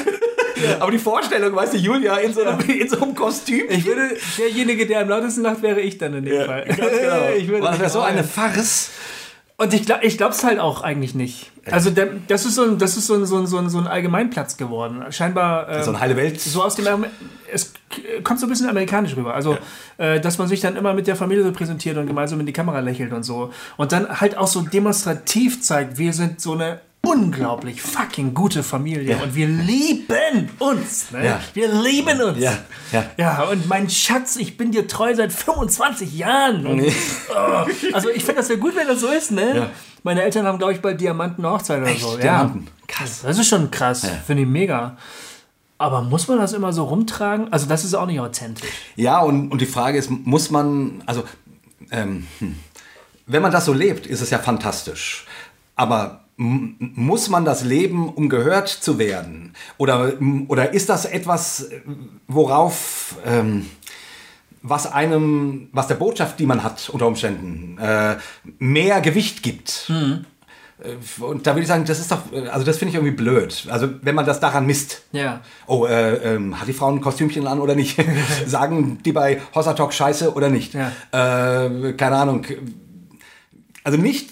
Aber 0.80 0.90
die 0.90 0.98
Vorstellung, 0.98 1.54
weißt 1.54 1.74
du, 1.74 1.78
Julia 1.78 2.16
in 2.16 2.32
so 2.32 2.42
einem, 2.42 2.60
in 2.68 2.88
so 2.88 3.00
einem 3.00 3.14
Kostüm. 3.14 3.66
Ich 3.68 3.84
würde, 3.84 4.16
derjenige, 4.38 4.86
der 4.86 5.00
am 5.00 5.08
lautesten 5.08 5.42
lacht, 5.42 5.62
wäre 5.62 5.80
ich 5.80 5.98
dann 5.98 6.14
in 6.14 6.24
dem 6.24 6.46
Fall. 6.46 6.64
Ganz 6.64 6.78
genau. 6.78 7.20
Ich 7.36 7.48
würde 7.48 7.66
das 7.66 7.78
wäre 7.78 7.90
so 7.90 8.00
eine. 8.00 8.24
Farce. 8.24 8.90
Und 9.56 9.74
ich 9.74 9.84
glaube 9.84 10.06
ich 10.06 10.18
es 10.18 10.42
halt 10.44 10.58
auch 10.58 10.82
eigentlich 10.82 11.14
nicht. 11.14 11.50
Also 11.70 11.90
der, 11.90 12.08
das 12.28 12.46
ist 12.46 12.54
so 12.54 12.62
ein, 12.62 12.78
das 12.78 12.96
ist 12.96 13.06
so 13.06 13.14
ein, 13.14 13.26
so 13.26 13.36
ein, 13.36 13.46
so 13.46 13.58
ein, 13.58 13.68
so 13.68 13.76
ein 13.76 13.86
Allgemeinplatz 13.86 14.56
geworden. 14.56 15.04
Scheinbar 15.10 15.68
ähm, 15.68 15.82
So 15.82 15.90
eine 15.90 16.00
heile 16.00 16.16
Welt. 16.16 16.40
so 16.40 16.62
aus 16.62 16.76
dem 16.76 17.04
es 17.52 17.74
kommt 18.24 18.40
so 18.40 18.46
ein 18.46 18.48
bisschen 18.48 18.70
amerikanisch 18.70 19.16
rüber. 19.16 19.34
Also, 19.34 19.58
äh, 19.98 20.18
dass 20.18 20.38
man 20.38 20.48
sich 20.48 20.60
dann 20.60 20.76
immer 20.76 20.94
mit 20.94 21.06
der 21.06 21.14
Familie 21.16 21.44
so 21.44 21.52
präsentiert 21.52 21.98
und 21.98 22.06
gemeinsam 22.06 22.40
in 22.40 22.46
die 22.46 22.54
Kamera 22.54 22.80
lächelt 22.80 23.12
und 23.12 23.22
so. 23.22 23.52
Und 23.76 23.92
dann 23.92 24.20
halt 24.20 24.38
auch 24.38 24.46
so 24.46 24.62
demonstrativ 24.62 25.60
zeigt, 25.60 25.98
wir 25.98 26.14
sind 26.14 26.40
so 26.40 26.54
eine 26.54 26.80
unglaublich 27.02 27.80
fucking 27.80 28.34
gute 28.34 28.62
Familie 28.62 29.16
Ja. 29.16 29.22
und 29.22 29.34
wir 29.34 29.48
lieben 29.48 30.50
uns. 30.58 31.10
Ne? 31.10 31.24
Ja. 31.24 31.40
Wir 31.54 31.72
lieben 31.72 32.20
uns. 32.20 32.38
Ja, 32.38 32.58
ja. 32.92 33.04
Ja, 33.16 33.42
und 33.44 33.66
mein 33.68 33.88
Schatz, 33.88 34.36
ich 34.36 34.56
bin 34.56 34.70
dir 34.70 34.86
treu 34.86 35.14
seit 35.14 35.32
25 35.32 36.16
Jahren. 36.16 36.66
Und, 36.66 36.82
oh, 36.82 37.64
also 37.92 38.10
ich 38.10 38.22
finde 38.24 38.40
das 38.40 38.48
ja 38.48 38.56
gut, 38.56 38.76
wenn 38.76 38.86
das 38.86 39.00
so 39.00 39.08
ist, 39.08 39.30
ne? 39.30 39.70
Meine 40.02 40.22
Eltern 40.22 40.46
haben, 40.46 40.58
glaube 40.58 40.72
ich, 40.72 40.80
bald 40.80 41.00
Diamanten-Hochzeit 41.00 41.80
oder 41.82 41.90
Echt? 41.90 42.00
so. 42.02 42.16
Diamanten? 42.16 42.68
Krass. 42.86 43.20
Das 43.22 43.38
ist 43.38 43.48
schon 43.48 43.70
krass. 43.70 44.06
Finde 44.26 44.42
ich 44.42 44.48
mega. 44.48 44.96
Aber 45.78 46.02
muss 46.02 46.28
man 46.28 46.38
das 46.38 46.52
immer 46.52 46.72
so 46.74 46.84
rumtragen? 46.84 47.50
Also 47.52 47.66
das 47.66 47.84
ist 47.84 47.94
auch 47.94 48.06
nicht 48.06 48.20
authentisch. 48.20 48.68
Ja, 48.96 49.20
und, 49.20 49.50
und 49.50 49.60
die 49.60 49.66
Frage 49.66 49.96
ist, 49.98 50.10
muss 50.10 50.50
man, 50.50 51.02
also, 51.06 51.24
ähm, 51.90 52.26
hm, 52.38 52.56
wenn 53.26 53.40
man 53.42 53.50
das 53.52 53.64
so 53.64 53.72
lebt, 53.72 54.06
ist 54.06 54.20
es 54.20 54.28
ja 54.30 54.38
fantastisch. 54.38 55.26
Aber 55.76 56.24
muss 56.40 57.28
man 57.28 57.44
das 57.44 57.64
leben, 57.64 58.08
um 58.08 58.30
gehört 58.30 58.68
zu 58.68 58.98
werden? 58.98 59.52
Oder, 59.76 60.14
oder 60.48 60.72
ist 60.72 60.88
das 60.88 61.04
etwas, 61.04 61.68
worauf, 62.28 63.16
ähm, 63.26 63.66
was 64.62 64.90
einem, 64.90 65.68
was 65.72 65.86
der 65.88 65.96
Botschaft, 65.96 66.38
die 66.38 66.46
man 66.46 66.62
hat 66.64 66.88
unter 66.88 67.06
Umständen, 67.06 67.76
äh, 67.78 68.16
mehr 68.58 69.02
Gewicht 69.02 69.42
gibt? 69.42 69.90
Äh, 70.82 71.22
Und 71.22 71.46
da 71.46 71.50
würde 71.52 71.60
ich 71.62 71.68
sagen, 71.68 71.84
das 71.84 72.00
ist 72.00 72.10
doch, 72.10 72.32
äh, 72.32 72.48
also 72.48 72.64
das 72.64 72.78
finde 72.78 72.90
ich 72.90 72.94
irgendwie 72.94 73.14
blöd. 73.16 73.66
Also 73.68 73.90
wenn 74.00 74.14
man 74.14 74.24
das 74.24 74.40
daran 74.40 74.64
misst. 74.64 75.02
Ja. 75.12 75.42
Oh, 75.66 75.84
äh, 75.84 76.36
ähm, 76.36 76.58
hat 76.58 76.66
die 76.68 76.72
Frau 76.72 76.90
ein 76.90 77.02
Kostümchen 77.02 77.46
an 77.46 77.60
oder 77.60 77.74
nicht? 77.74 78.02
Sagen 78.46 78.98
die 79.04 79.12
bei 79.12 79.42
Hossa 79.54 79.74
Talk 79.74 79.92
Scheiße 79.92 80.32
oder 80.32 80.48
nicht? 80.48 80.72
Ja. 80.72 81.66
Äh, 81.66 81.92
keine 81.92 82.16
Ahnung. 82.16 82.46
Also 83.84 83.98
nicht, 83.98 84.30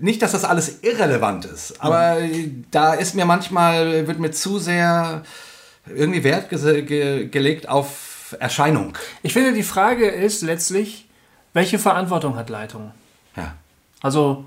nicht, 0.00 0.22
dass 0.22 0.32
das 0.32 0.44
alles 0.44 0.82
irrelevant 0.82 1.44
ist, 1.44 1.80
aber 1.80 2.18
da 2.70 2.94
ist 2.94 3.14
mir 3.14 3.24
manchmal, 3.26 4.06
wird 4.06 4.18
mir 4.18 4.30
zu 4.30 4.58
sehr 4.58 5.22
irgendwie 5.86 6.24
Wert 6.24 6.50
gese- 6.52 6.82
ge 6.82 7.28
gelegt 7.28 7.68
auf 7.68 8.36
Erscheinung. 8.38 8.96
Ich 9.22 9.32
finde, 9.32 9.52
die 9.52 9.62
Frage 9.62 10.06
ist 10.08 10.42
letztlich, 10.42 11.08
welche 11.52 11.78
Verantwortung 11.78 12.36
hat 12.36 12.48
Leitung? 12.50 12.92
Ja. 13.36 13.54
Also, 14.02 14.44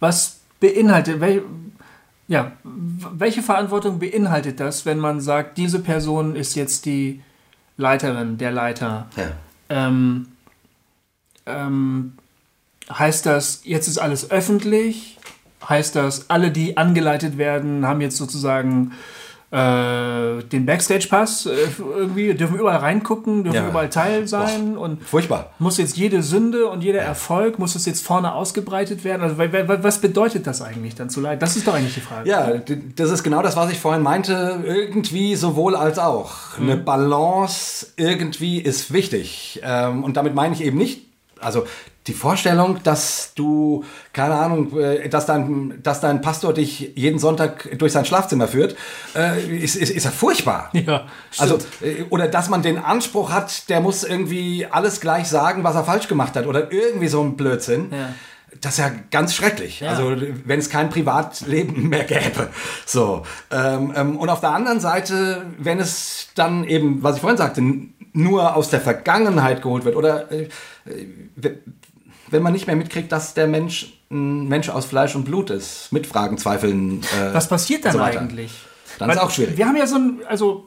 was 0.00 0.40
beinhaltet, 0.60 1.20
wel, 1.20 1.42
ja, 2.28 2.52
welche 2.64 3.42
Verantwortung 3.42 3.98
beinhaltet 3.98 4.60
das, 4.60 4.84
wenn 4.84 4.98
man 4.98 5.20
sagt, 5.20 5.56
diese 5.58 5.78
Person 5.80 6.36
ist 6.36 6.54
jetzt 6.56 6.84
die 6.84 7.22
Leiterin, 7.76 8.38
der 8.38 8.50
Leiter? 8.52 9.08
ja. 9.16 9.30
Ähm, 9.68 10.28
ähm, 11.46 12.12
heißt 12.92 13.26
das, 13.26 13.60
jetzt 13.64 13.88
ist 13.88 13.98
alles 13.98 14.30
öffentlich? 14.30 15.18
Heißt 15.68 15.96
das, 15.96 16.30
alle, 16.30 16.50
die 16.50 16.76
angeleitet 16.76 17.38
werden, 17.38 17.86
haben 17.86 18.00
jetzt 18.00 18.16
sozusagen 18.16 18.92
äh, 19.50 20.42
den 20.42 20.66
Backstage-Pass 20.66 21.46
äh, 21.46 21.50
irgendwie, 21.96 22.34
dürfen 22.34 22.58
überall 22.58 22.78
reingucken, 22.78 23.44
dürfen 23.44 23.56
Ja. 23.56 23.68
überall 23.68 23.88
Teil 23.88 24.26
sein 24.26 24.76
und 24.76 25.02
Furchtbar. 25.04 25.50
muss 25.60 25.78
jetzt 25.78 25.96
jede 25.96 26.22
Sünde 26.22 26.66
und 26.68 26.82
jeder 26.82 27.00
Erfolg, 27.00 27.58
muss 27.58 27.74
es 27.76 27.86
jetzt 27.86 28.04
vorne 28.04 28.32
ausgebreitet 28.34 29.04
werden? 29.04 29.22
Also, 29.22 29.38
wa- 29.38 29.52
wa- 29.52 29.78
was 29.82 30.00
bedeutet 30.00 30.46
das 30.48 30.62
eigentlich 30.62 30.94
dann 30.96 31.10
zu 31.10 31.20
leiden? 31.20 31.38
Das 31.40 31.56
ist 31.56 31.66
doch 31.66 31.74
eigentlich 31.74 31.94
die 31.94 32.00
Frage. 32.00 32.28
Ja, 32.28 32.52
das 32.96 33.10
ist 33.10 33.22
genau 33.22 33.40
das, 33.40 33.56
was 33.56 33.70
ich 33.70 33.78
vorhin 33.78 34.02
meinte. 34.02 34.60
Irgendwie 34.64 35.36
sowohl 35.36 35.76
als 35.76 35.98
auch. 36.00 36.58
Eine 36.60 36.76
Balance 36.76 37.86
irgendwie 37.96 38.58
ist 38.60 38.92
wichtig. 38.92 39.60
Ähm, 39.62 40.02
und 40.02 40.16
damit 40.16 40.34
meine 40.34 40.54
ich 40.54 40.62
eben 40.64 40.76
nicht, 40.76 41.02
also 41.40 41.64
die 42.06 42.12
Vorstellung, 42.14 42.78
dass 42.84 43.32
du, 43.34 43.84
keine 44.12 44.34
Ahnung, 44.34 44.78
äh, 44.78 45.08
dass 45.08 45.26
dein, 45.26 45.80
dass 45.82 46.00
dein 46.00 46.20
Pastor 46.20 46.52
dich 46.52 46.92
jeden 46.94 47.18
Sonntag 47.18 47.78
durch 47.78 47.92
sein 47.92 48.04
Schlafzimmer 48.04 48.46
führt, 48.46 48.76
äh, 49.14 49.40
ist, 49.56 49.74
ist, 49.76 49.90
ist 49.90 50.04
ja 50.04 50.10
furchtbar. 50.10 50.70
Ja, 50.72 51.06
Also, 51.38 51.58
äh, 51.80 52.04
oder 52.10 52.28
dass 52.28 52.48
man 52.48 52.62
den 52.62 52.78
Anspruch 52.78 53.32
hat, 53.32 53.68
der 53.68 53.80
muss 53.80 54.04
irgendwie 54.04 54.66
alles 54.70 55.00
gleich 55.00 55.26
sagen, 55.26 55.64
was 55.64 55.74
er 55.74 55.84
falsch 55.84 56.06
gemacht 56.06 56.36
hat. 56.36 56.46
Oder 56.46 56.70
irgendwie 56.70 57.08
so 57.08 57.22
ein 57.22 57.36
Blödsinn. 57.36 57.90
Ja. 57.90 58.08
Das 58.60 58.74
ist 58.74 58.78
ja 58.78 58.90
ganz 59.10 59.34
schrecklich. 59.34 59.80
Ja. 59.80 59.90
Also, 59.90 60.14
wenn 60.44 60.60
es 60.60 60.70
kein 60.70 60.90
Privatleben 60.90 61.88
mehr 61.88 62.04
gäbe. 62.04 62.48
So. 62.86 63.22
Ähm, 63.50 63.92
ähm, 63.96 64.16
und 64.16 64.28
auf 64.28 64.40
der 64.40 64.50
anderen 64.50 64.78
Seite, 64.80 65.46
wenn 65.58 65.80
es 65.80 66.28
dann 66.36 66.64
eben, 66.64 67.02
was 67.02 67.16
ich 67.16 67.20
vorhin 67.20 67.36
sagte, 67.36 67.62
nur 68.12 68.54
aus 68.56 68.70
der 68.70 68.80
Vergangenheit 68.80 69.60
geholt 69.60 69.84
wird 69.84 69.96
oder 69.96 70.30
wenn 72.30 72.42
man 72.42 72.52
nicht 72.52 72.66
mehr 72.66 72.76
mitkriegt, 72.76 73.10
dass 73.12 73.34
der 73.34 73.46
Mensch 73.46 73.92
ein 74.10 74.46
Mensch 74.48 74.68
aus 74.68 74.84
Fleisch 74.86 75.14
und 75.16 75.24
Blut 75.24 75.50
ist, 75.50 75.92
mit 75.92 76.06
Fragen, 76.06 76.38
Zweifeln. 76.38 77.02
Äh, 77.02 77.34
Was 77.34 77.48
passiert 77.48 77.84
dann 77.84 77.92
so 77.92 78.00
eigentlich? 78.00 78.52
Dann 78.98 79.10
ist 79.10 79.18
auch 79.18 79.30
schwierig. 79.30 79.56
Wir 79.56 79.66
haben 79.66 79.76
ja 79.76 79.86
so 79.86 79.96
ein, 79.96 80.20
also 80.28 80.64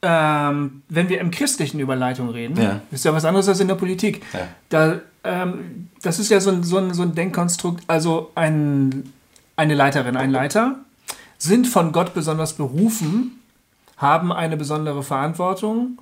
ähm, 0.00 0.82
wenn 0.88 1.08
wir 1.08 1.20
im 1.20 1.30
Christlichen 1.30 1.80
über 1.80 1.96
Leitung 1.96 2.30
reden, 2.30 2.60
Ja. 2.60 2.80
ist 2.90 3.04
ja 3.04 3.12
was 3.12 3.24
anderes 3.24 3.48
als 3.48 3.60
in 3.60 3.68
der 3.68 3.74
Politik. 3.74 4.22
Ja. 4.32 4.40
Da, 4.68 5.00
ähm, 5.24 5.88
das 6.02 6.18
ist 6.18 6.30
ja 6.30 6.40
so 6.40 6.50
ein, 6.50 6.62
so, 6.62 6.78
ein, 6.78 6.94
so 6.94 7.02
ein 7.02 7.14
Denkkonstrukt, 7.14 7.84
also 7.86 8.30
ein, 8.34 9.12
eine 9.56 9.74
Leiterin, 9.74 10.16
ein 10.16 10.30
Leiter 10.30 10.76
sind 11.36 11.66
von 11.66 11.92
Gott 11.92 12.14
besonders 12.14 12.54
berufen, 12.54 13.40
haben 13.96 14.32
eine 14.32 14.56
besondere 14.56 15.02
Verantwortung. 15.02 15.98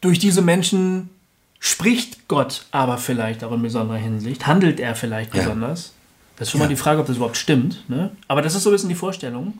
Durch 0.00 0.18
diese 0.18 0.42
Menschen 0.42 1.10
spricht 1.64 2.26
Gott 2.26 2.66
aber 2.72 2.98
vielleicht 2.98 3.44
auch 3.44 3.52
in 3.52 3.62
besonderer 3.62 3.96
Hinsicht, 3.98 4.48
handelt 4.48 4.80
er 4.80 4.96
vielleicht 4.96 5.32
Ja. 5.32 5.42
besonders. 5.42 5.92
Das 6.36 6.48
ist 6.48 6.52
schon 6.52 6.60
Ja. 6.60 6.66
mal 6.66 6.70
die 6.70 6.76
Frage, 6.76 7.00
ob 7.00 7.06
das 7.06 7.16
überhaupt 7.16 7.36
stimmt. 7.36 7.88
Ne? 7.88 8.10
Aber 8.26 8.42
das 8.42 8.56
ist 8.56 8.64
so 8.64 8.70
ein 8.70 8.72
bisschen 8.72 8.88
die 8.88 8.96
Vorstellung. 8.96 9.54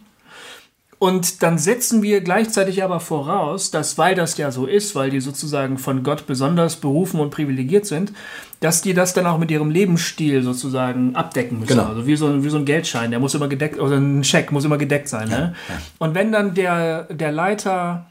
Und 0.99 1.43
dann 1.43 1.59
setzen 1.59 2.03
wir 2.03 2.21
gleichzeitig 2.21 2.83
aber 2.85 2.99
voraus, 3.01 3.71
dass, 3.73 3.99
weil 3.99 4.15
das 4.15 4.37
ja 4.37 4.51
so 4.53 4.67
ist, 4.67 4.95
weil 4.95 5.11
die 5.11 5.21
sozusagen 5.21 5.79
von 5.79 6.03
Gott 6.05 6.27
besonders 6.27 6.77
berufen 6.77 7.19
und 7.21 7.31
privilegiert 7.31 7.87
sind, 7.87 8.13
dass 8.61 8.83
die 8.83 8.95
das 8.95 9.13
dann 9.15 9.27
auch 9.27 9.39
mit 9.39 9.51
ihrem 9.51 9.71
Lebensstil 9.71 10.43
sozusagen 10.43 11.15
abdecken 11.17 11.59
müssen. 11.61 11.77
Genau. 11.77 11.89
Also 11.89 12.07
wie 12.07 12.15
so, 12.17 12.27
ein- 12.27 12.43
wie 12.45 12.49
so 12.51 12.57
ein 12.57 12.65
Geldschein, 12.65 13.11
der 13.11 13.19
muss 13.21 13.35
immer 13.35 13.49
gedeckt, 13.49 13.79
oder 13.81 13.97
ein 13.97 14.23
Scheck 14.25 14.51
muss 14.53 14.65
immer 14.65 14.79
gedeckt 14.79 15.09
sein. 15.09 15.29
ne? 15.29 15.55
Und 15.99 16.15
wenn 16.15 16.31
dann 16.33 16.55
der, 16.55 17.05
der 17.05 17.31
Leiter, 17.33 18.07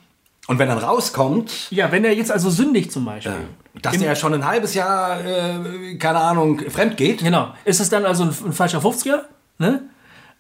Und 0.48 0.60
wenn 0.60 0.68
dann 0.68 0.80
rauskommt, 0.80 1.72
ja, 1.72 1.92
wenn 1.94 2.04
er 2.04 2.14
jetzt 2.14 2.32
also 2.32 2.50
sündigt 2.50 2.92
zum 2.92 3.06
Beispiel, 3.06 3.32
dass 3.82 3.98
der 3.98 4.16
schon 4.16 4.34
ein 4.34 4.46
halbes 4.46 4.74
Jahr, 4.74 5.24
äh, 5.24 5.96
keine 5.96 6.20
Ahnung, 6.20 6.60
fremd 6.70 6.98
geht. 6.98 7.20
Genau. 7.20 7.54
Ist 7.66 7.80
es 7.80 7.90
dann 7.90 8.06
also 8.06 8.24
ein, 8.24 8.30
ein 8.30 8.54
falscher 8.54 8.80
50er? 8.80 9.22
Ne? 9.60 9.84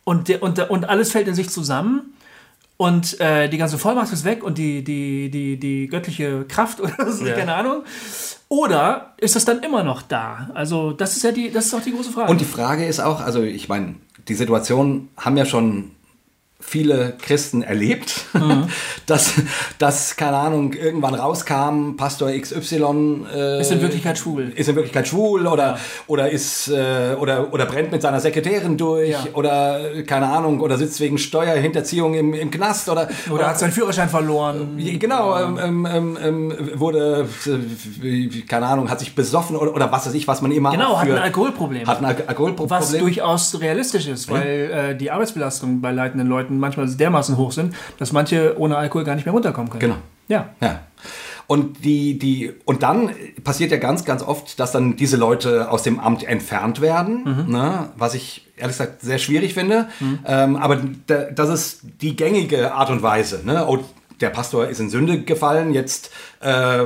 Und, 0.03 0.27
der, 0.27 0.41
und, 0.43 0.57
der, 0.57 0.71
und 0.71 0.85
alles 0.89 1.11
fällt 1.11 1.27
in 1.27 1.35
sich 1.35 1.49
zusammen. 1.49 2.13
Und 2.77 3.19
äh, 3.19 3.47
die 3.47 3.57
ganze 3.59 3.77
Vollmacht 3.77 4.11
ist 4.11 4.25
weg 4.25 4.43
und 4.43 4.57
die, 4.57 4.83
die, 4.83 5.29
die, 5.29 5.57
die 5.57 5.87
göttliche 5.87 6.45
Kraft 6.45 6.79
oder 6.81 7.11
so, 7.11 7.25
Ja. 7.25 7.35
keine 7.35 7.53
Ahnung. 7.53 7.83
Oder 8.49 9.13
ist 9.17 9.35
es 9.35 9.45
dann 9.45 9.59
immer 9.61 9.83
noch 9.83 10.01
da? 10.01 10.49
Also, 10.55 10.91
das 10.91 11.15
ist 11.15 11.23
ja 11.23 11.31
die, 11.31 11.51
das 11.51 11.67
ist 11.67 11.73
auch 11.75 11.81
die 11.81 11.93
große 11.93 12.11
Frage. 12.11 12.31
Und 12.31 12.41
die 12.41 12.45
Frage 12.45 12.85
ist 12.85 12.99
auch, 12.99 13.21
also 13.21 13.43
ich 13.43 13.69
meine, 13.69 13.95
die 14.27 14.33
Situation 14.33 15.09
haben 15.15 15.37
ja 15.37 15.45
schon 15.45 15.91
viele 16.61 17.13
Christen 17.21 17.61
erlebt, 17.63 18.25
Mhm. 18.33 18.67
dass, 19.05 19.33
dass, 19.77 20.15
keine 20.15 20.37
Ahnung, 20.37 20.73
irgendwann 20.73 21.15
rauskam, 21.15 21.95
Pastor 21.97 22.31
XY 22.31 23.25
äh, 23.33 23.61
ist 23.61 23.71
in 23.71 23.81
Wirklichkeit 23.81 24.17
schwul. 24.17 24.53
ist 24.55 24.69
in 24.69 24.75
Wirklichkeit 24.75 25.07
schwul 25.07 25.47
oder, 25.47 25.77
oder 26.07 26.29
ist 26.29 26.69
äh, 26.69 27.15
oder, 27.19 27.51
oder 27.53 27.65
brennt 27.65 27.91
mit 27.91 28.01
seiner 28.01 28.19
Sekretärin 28.19 28.77
durch 28.77 29.09
Ja. 29.09 29.19
oder 29.33 29.93
äh, 29.95 30.03
keine 30.03 30.27
Ahnung 30.29 30.59
oder 30.61 30.77
sitzt 30.77 30.99
wegen 30.99 31.17
Steuerhinterziehung 31.17 32.13
im, 32.13 32.33
im 32.33 32.51
Knast 32.51 32.87
oder 32.89 33.09
Oder 33.29 33.47
hat 33.49 33.59
seinen 33.59 33.71
Führerschein 33.71 34.09
verloren. 34.09 34.77
Genau, 34.99 35.37
ähm, 35.37 35.59
ähm, 35.61 35.87
ähm, 35.91 36.17
ähm, 36.23 36.69
wurde, 36.79 37.27
äh, 38.03 38.27
keine 38.47 38.67
Ahnung, 38.67 38.89
hat 38.89 38.99
sich 38.99 39.15
besoffen 39.15 39.55
oder, 39.55 39.73
oder 39.73 39.91
was 39.91 40.05
weiß 40.07 40.13
ich, 40.13 40.27
was 40.27 40.41
man 40.41 40.51
immer 40.51 40.71
Genau, 40.71 40.99
hat 40.99 41.09
ein 41.09 41.17
Alkoholproblem. 41.17 41.87
hat 41.87 41.99
ein 41.99 42.05
Al 42.05 42.15
Alkoholproblem. 42.27 42.69
was 42.79 42.91
durchaus 42.91 43.59
realistisch 43.59 44.07
ist, 44.07 44.29
weil 44.29 44.91
äh, 44.91 44.95
die 44.95 45.11
Arbeitsbelastung 45.11 45.81
bei 45.81 45.91
leitenden 45.91 46.27
Leuten 46.27 46.50
manchmal 46.59 46.87
dermaßen 46.89 47.37
hoch 47.37 47.51
sind, 47.51 47.75
dass 47.97 48.11
manche 48.11 48.57
ohne 48.57 48.77
Alkohol 48.77 49.03
gar 49.03 49.15
nicht 49.15 49.25
mehr 49.25 49.33
runterkommen 49.33 49.69
können. 49.69 49.81
Genau. 49.81 49.97
Ja. 50.27 50.49
Ja. 50.61 50.79
Und, 51.47 51.83
die, 51.83 52.17
die, 52.17 52.53
und 52.63 52.81
dann 52.81 53.09
passiert 53.43 53.71
ja 53.71 53.77
ganz, 53.77 54.05
ganz 54.05 54.23
oft, 54.23 54.57
dass 54.57 54.71
dann 54.71 54.95
diese 54.95 55.17
Leute 55.17 55.69
aus 55.69 55.83
dem 55.83 55.99
Amt 55.99 56.23
entfernt 56.23 56.79
werden, 56.79 57.49
ne? 57.49 57.89
was 57.97 58.13
ich 58.13 58.47
ehrlich 58.55 58.77
gesagt 58.77 59.01
sehr 59.01 59.17
schwierig 59.17 59.53
finde. 59.53 59.89
Ähm, 60.25 60.55
aber 60.55 60.79
da, 61.07 61.23
das 61.25 61.49
ist 61.49 61.81
die 62.01 62.15
gängige 62.15 62.73
Art 62.73 62.89
und 62.89 63.03
Weise. 63.03 63.41
Ne? 63.43 63.65
Oh, 63.67 63.79
der 64.21 64.29
Pastor 64.29 64.67
ist 64.67 64.79
in 64.79 64.89
Sünde 64.89 65.23
gefallen, 65.23 65.73
jetzt, 65.73 66.11
äh, 66.39 66.85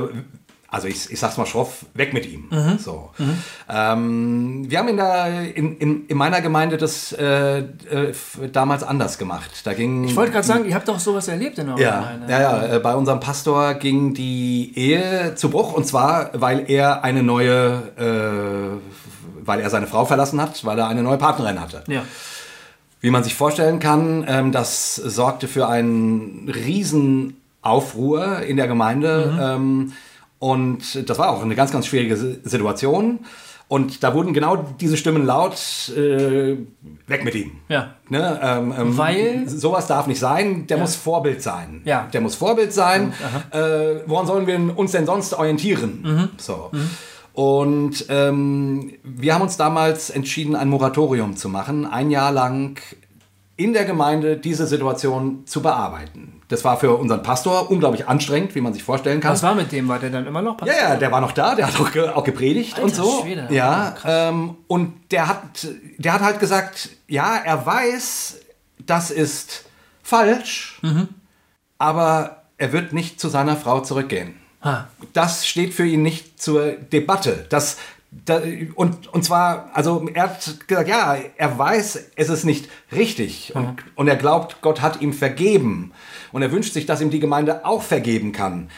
also 0.76 0.88
ich, 0.88 1.10
ich 1.10 1.18
sag's 1.18 1.38
mal 1.38 1.46
schroff, 1.46 1.86
weg 1.94 2.12
mit 2.12 2.26
ihm. 2.30 2.50
So. 2.78 3.10
Ähm, 3.66 4.66
wir 4.68 4.78
haben 4.78 4.88
in, 4.88 4.96
der, 4.98 5.56
in, 5.56 5.78
in, 5.78 6.06
in 6.06 6.16
meiner 6.18 6.42
Gemeinde 6.42 6.76
das 6.76 7.12
äh, 7.12 7.60
äh, 7.60 8.12
damals 8.52 8.82
anders 8.82 9.16
gemacht. 9.16 9.62
Da 9.64 9.72
ging 9.72 10.04
Ich 10.04 10.14
wollte 10.16 10.32
gerade 10.32 10.46
sagen, 10.46 10.66
ihr 10.68 10.74
habt 10.74 10.86
doch 10.86 10.98
sowas 10.98 11.28
erlebt 11.28 11.56
in 11.58 11.70
eurer 11.70 11.80
ja, 11.80 12.00
Gemeinde. 12.00 12.30
ja, 12.30 12.40
ja. 12.40 12.74
äh, 12.74 12.78
Bei 12.78 12.94
unserem 12.94 13.20
Pastor 13.20 13.72
ging 13.74 14.12
die 14.12 14.72
Ehe 14.76 15.34
zu 15.34 15.48
Bruch 15.48 15.72
und 15.72 15.86
zwar, 15.86 16.30
weil 16.34 16.70
er 16.70 17.02
eine 17.04 17.22
neue, 17.22 17.82
äh, 17.96 19.44
weil 19.46 19.60
er 19.60 19.70
seine 19.70 19.86
Frau 19.86 20.04
verlassen 20.04 20.40
hat, 20.42 20.62
weil 20.66 20.78
er 20.78 20.88
eine 20.88 21.02
neue 21.02 21.16
Partnerin 21.18 21.58
hatte. 21.58 21.84
ja. 21.88 22.02
Wie 23.00 23.10
man 23.10 23.22
sich 23.22 23.34
vorstellen 23.34 23.78
kann, 23.78 24.24
ähm, 24.28 24.52
das 24.52 24.96
sorgte 24.96 25.48
für 25.48 25.68
einen 25.68 26.50
riesen 26.52 27.40
Aufruhr 27.62 28.40
in 28.40 28.56
der 28.56 28.66
Gemeinde 28.68 29.38
ähm, 29.40 29.92
und 30.38 31.08
das 31.08 31.18
war 31.18 31.30
auch 31.30 31.42
eine 31.42 31.54
ganz, 31.54 31.72
ganz 31.72 31.86
schwierige 31.86 32.16
Si- 32.16 32.38
Situation. 32.44 33.20
Und 33.68 34.04
da 34.04 34.14
wurden 34.14 34.32
genau 34.32 34.54
diese 34.80 34.96
Stimmen 34.96 35.26
laut, 35.26 35.54
äh, 35.96 36.56
weg 37.08 37.24
mit 37.24 37.34
ihm. 37.34 37.50
Ja. 37.68 37.94
Ne? 38.08 38.38
Ähm, 38.40 38.72
ähm, 38.78 38.96
Weil? 38.96 39.48
sowas 39.48 39.88
darf 39.88 40.06
nicht 40.06 40.20
sein, 40.20 40.68
der 40.68 40.76
muss 40.78 40.94
Vorbild 40.94 41.42
sein. 41.42 41.82
Ja. 41.84 42.06
Der 42.12 42.20
muss 42.20 42.36
Vorbild 42.36 42.72
sein. 42.72 43.12
Äh, 43.50 43.58
woran 44.06 44.26
sollen 44.28 44.46
wir 44.46 44.78
uns 44.78 44.92
denn 44.92 45.04
sonst 45.04 45.34
orientieren? 45.34 46.00
Mhm. 46.04 46.28
So. 46.36 46.70
Und 47.32 48.06
ähm, 48.08 48.92
wir 49.02 49.34
haben 49.34 49.42
uns 49.42 49.56
damals 49.56 50.10
entschieden, 50.10 50.54
ein 50.54 50.68
Moratorium 50.68 51.36
zu 51.36 51.48
machen, 51.48 51.86
ein 51.86 52.10
Jahr 52.12 52.30
lang 52.30 52.80
in 53.58 53.72
der 53.72 53.84
Gemeinde 53.86 54.36
diese 54.36 54.66
Situation 54.66 55.46
zu 55.46 55.62
bearbeiten. 55.62 56.42
Das 56.48 56.62
war 56.64 56.78
für 56.78 56.94
unseren 56.96 57.22
Pastor 57.22 57.70
unglaublich 57.70 58.06
anstrengend, 58.06 58.54
wie 58.54 58.60
man 58.60 58.72
sich 58.74 58.82
vorstellen 58.84 59.20
kann. 59.20 59.32
Was 59.32 59.42
war 59.42 59.54
mit 59.54 59.72
dem? 59.72 59.88
War 59.88 59.98
der 59.98 60.10
dann 60.10 60.26
immer 60.26 60.42
noch 60.42 60.60
Ja, 60.66 60.72
ja, 60.90 60.96
der 60.96 61.10
war 61.10 61.20
noch 61.20 61.32
da, 61.32 61.54
der 61.54 61.66
hat 61.66 61.80
auch, 61.80 61.90
ge 61.90 62.08
auch 62.08 62.22
gepredigt 62.24 62.78
und 62.78 62.84
Alter 62.90 63.02
so. 63.02 63.22
Schwede. 63.22 63.48
ja, 63.50 63.92
Krass. 63.92 64.28
ähm, 64.30 64.56
und 64.66 64.92
der 65.10 65.28
hat, 65.28 65.66
der 65.98 66.12
hat 66.12 66.20
halt 66.20 66.38
gesagt, 66.38 66.90
ja, 67.08 67.36
er 67.44 67.64
weiß, 67.64 68.40
das 68.84 69.10
ist 69.10 69.64
falsch, 70.02 70.78
Mhm. 70.82 71.08
aber 71.78 72.42
er 72.58 72.72
wird 72.72 72.92
nicht 72.92 73.20
zu 73.20 73.28
seiner 73.28 73.56
Frau 73.56 73.80
zurückgehen. 73.80 74.34
Ha. 74.62 74.88
Das 75.12 75.46
steht 75.46 75.74
für 75.74 75.84
ihn 75.86 76.02
nicht 76.02 76.40
zur 76.42 76.72
Debatte. 76.72 77.46
Das, 77.50 77.76
da, 78.24 78.40
und, 78.74 79.08
und 79.12 79.24
zwar, 79.24 79.70
also 79.72 80.08
er 80.12 80.24
hat 80.24 80.66
gesagt, 80.66 80.88
ja, 80.88 81.16
er 81.36 81.58
weiß, 81.58 82.10
es 82.16 82.28
ist 82.28 82.44
nicht 82.44 82.68
richtig. 82.92 83.52
Mhm. 83.54 83.60
Und, 83.60 83.76
und 83.94 84.08
er 84.08 84.16
glaubt, 84.16 84.62
Gott 84.62 84.80
hat 84.80 85.00
ihm 85.00 85.12
vergeben. 85.12 85.92
Und 86.32 86.42
er 86.42 86.52
wünscht 86.52 86.72
sich, 86.72 86.86
dass 86.86 87.00
ihm 87.00 87.10
die 87.10 87.20
Gemeinde 87.20 87.64
auch 87.64 87.82
vergeben 87.82 88.32
kann. 88.32 88.68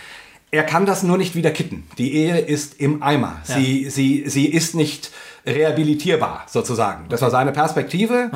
Er 0.51 0.63
kann 0.63 0.87
das 0.87 1.03
nur 1.03 1.19
nicht 1.19 1.35
wieder 1.35 1.51
kitten. 1.51 1.87
Die 1.99 2.15
Ehe 2.15 2.39
ist 2.39 2.81
im 2.81 3.03
Eimer. 3.03 3.41
Sie, 3.45 3.91
sie, 3.91 4.25
sie 4.29 4.47
ist 4.47 4.75
nicht 4.75 5.11
rehabilitierbar, 5.47 6.47
sozusagen. 6.49 7.09
Das 7.11 7.21
war 7.21 7.31
seine 7.31 7.53
Perspektive. 7.53 8.31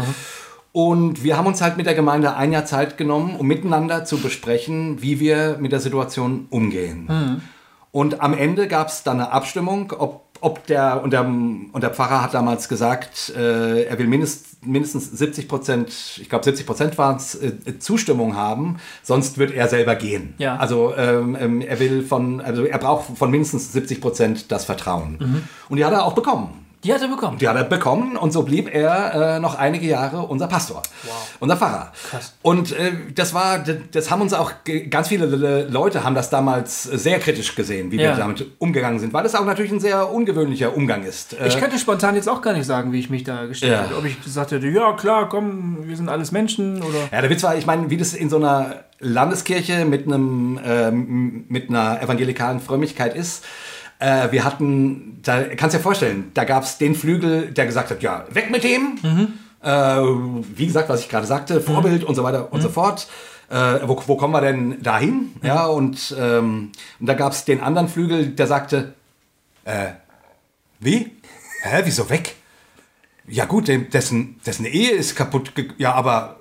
Und 0.72 1.24
wir 1.24 1.38
haben 1.38 1.46
uns 1.46 1.62
halt 1.62 1.78
mit 1.78 1.86
der 1.86 1.94
Gemeinde 1.94 2.36
ein 2.36 2.52
Jahr 2.52 2.66
Zeit 2.66 2.98
genommen, 2.98 3.36
um 3.36 3.46
miteinander 3.46 4.04
zu 4.04 4.18
besprechen, 4.18 5.00
wie 5.00 5.20
wir 5.20 5.56
mit 5.58 5.72
der 5.72 5.80
Situation 5.80 6.46
umgehen. 6.50 7.42
Und 7.92 8.20
am 8.20 8.34
Ende 8.34 8.68
gab 8.68 8.88
es 8.88 9.02
dann 9.02 9.20
eine 9.20 9.32
Abstimmung, 9.32 9.92
ob, 9.92 10.24
ob 10.42 10.66
der, 10.66 11.02
und 11.02 11.12
der, 11.12 11.24
und 11.24 11.80
der 11.82 11.90
Pfarrer 11.90 12.22
hat 12.22 12.34
damals 12.34 12.68
gesagt, 12.68 13.32
äh, 13.36 13.84
er 13.84 13.98
will 13.98 14.08
mindest, 14.08 14.64
mindestens 14.66 15.10
70 15.10 15.48
Prozent, 15.48 16.18
ich 16.20 16.28
glaube 16.28 16.44
70 16.44 16.66
Prozent 16.66 16.98
waren 16.98 17.16
es, 17.16 17.36
äh, 17.36 17.78
Zustimmung 17.78 18.36
haben, 18.36 18.78
sonst 19.04 19.38
wird 19.38 19.52
er 19.52 19.68
selber 19.68 19.94
gehen. 19.94 20.34
Ja. 20.38 20.56
Also 20.56 20.94
ähm, 20.96 21.36
ähm, 21.40 21.60
er 21.60 21.78
will 21.78 22.02
von, 22.02 22.40
also 22.40 22.64
er 22.64 22.78
braucht 22.78 23.16
von 23.16 23.30
mindestens 23.30 23.72
70 23.72 24.00
Prozent 24.00 24.50
das 24.50 24.64
Vertrauen. 24.64 25.46
Und 25.68 25.76
die 25.76 25.84
hat 25.84 25.92
er 25.92 26.04
auch 26.04 26.14
bekommen. 26.14 26.61
Die 26.84 26.92
hat 26.92 27.00
er 27.00 27.08
bekommen. 27.08 27.38
Die 27.38 27.48
hat 27.48 27.54
er 27.56 27.64
bekommen 27.64 28.16
und 28.16 28.32
so 28.32 28.42
blieb 28.42 28.68
er 28.74 29.36
äh, 29.36 29.38
noch 29.40 29.56
einige 29.56 29.86
Jahre 29.86 30.22
unser 30.22 30.48
Pastor, 30.48 30.82
unser 31.38 31.56
Pfarrer. 31.56 31.92
Krass. 32.10 32.34
Und 32.42 32.72
äh, 32.72 32.92
das 33.14 33.32
war, 33.34 33.60
das 33.92 34.10
haben 34.10 34.20
uns 34.20 34.32
auch 34.34 34.50
ganz 34.90 35.08
viele 35.08 35.26
Le- 35.26 35.68
Leute 35.68 36.02
haben 36.02 36.14
das 36.16 36.28
damals 36.30 36.82
sehr 36.82 37.18
kritisch 37.20 37.54
gesehen, 37.54 37.90
wie 37.92 37.96
Ja. 38.00 38.10
wir 38.10 38.16
damit 38.16 38.46
umgegangen 38.58 38.98
sind, 38.98 39.12
weil 39.12 39.22
das 39.22 39.34
auch 39.36 39.44
natürlich 39.44 39.70
ein 39.70 39.78
sehr 39.80 40.10
ungewöhnlicher 40.12 40.76
Umgang 40.76 41.04
ist. 41.04 41.34
Äh, 41.34 41.46
Ich 41.48 41.58
könnte 41.58 41.78
spontan 41.78 42.16
jetzt 42.16 42.28
auch 42.28 42.42
gar 42.42 42.52
nicht 42.52 42.66
sagen, 42.66 42.92
wie 42.92 42.98
ich 42.98 43.10
mich 43.10 43.22
da 43.22 43.44
gestellt 43.46 43.72
Ja. 43.72 43.82
hätte. 43.84 43.96
Ob 43.96 44.04
ich 44.04 44.20
gesagt 44.22 44.50
hätte, 44.50 44.66
ja 44.66 44.92
klar, 44.94 45.28
komm, 45.28 45.78
wir 45.86 45.96
sind 45.96 46.08
alles 46.08 46.32
Menschen 46.32 46.82
oder. 46.82 46.98
Ja, 47.12 47.20
der 47.20 47.30
Witz 47.30 47.42
war, 47.44 47.54
ich 47.56 47.66
meine, 47.66 47.90
wie 47.90 47.96
das 47.96 48.12
in 48.12 48.28
so 48.28 48.36
einer 48.38 48.76
Landeskirche 48.98 49.84
mit 49.84 50.06
einem 50.06 50.58
ähm, 50.64 51.44
mit 51.48 51.68
einer 51.70 52.00
evangelikalen 52.02 52.60
Frömmigkeit 52.60 53.14
ist. 53.16 53.44
Äh, 54.02 54.32
wir 54.32 54.44
hatten, 54.44 55.20
da 55.22 55.44
kannst 55.44 55.74
du 55.74 55.78
dir 55.78 55.82
vorstellen, 55.82 56.32
da 56.34 56.42
gab 56.42 56.64
es 56.64 56.76
den 56.78 56.96
Flügel, 56.96 57.52
der 57.52 57.66
gesagt 57.66 57.90
hat, 57.90 58.02
ja, 58.02 58.24
weg 58.30 58.50
mit 58.50 58.64
dem. 58.64 58.98
Äh, 59.62 59.68
wie 60.56 60.66
gesagt, 60.66 60.88
was 60.88 61.00
ich 61.00 61.08
gerade 61.08 61.26
sagte, 61.26 61.60
Vorbild 61.60 62.02
und 62.02 62.16
so 62.16 62.24
weiter 62.24 62.52
und 62.52 62.60
so 62.62 62.68
fort. 62.68 63.06
Äh, 63.48 63.80
wo, 63.86 64.02
wo 64.06 64.16
kommen 64.16 64.32
wir 64.34 64.40
denn 64.40 64.82
dahin? 64.82 65.32
Ja, 65.42 65.66
und, 65.66 66.16
ähm, 66.18 66.72
und 66.98 67.06
da 67.06 67.14
gab 67.14 67.32
es 67.32 67.44
den 67.44 67.60
anderen 67.60 67.86
Flügel, 67.88 68.30
der 68.30 68.48
sagte, 68.48 68.94
äh, 69.64 69.90
wie? 70.80 71.12
Hä, 71.62 71.82
wieso 71.84 72.10
weg? 72.10 72.34
Ja 73.28 73.44
gut, 73.44 73.68
dessen, 73.68 74.40
dessen 74.44 74.64
Ehe 74.64 74.90
ist 74.90 75.14
kaputt. 75.14 75.52
Ja, 75.78 75.92
aber 75.92 76.40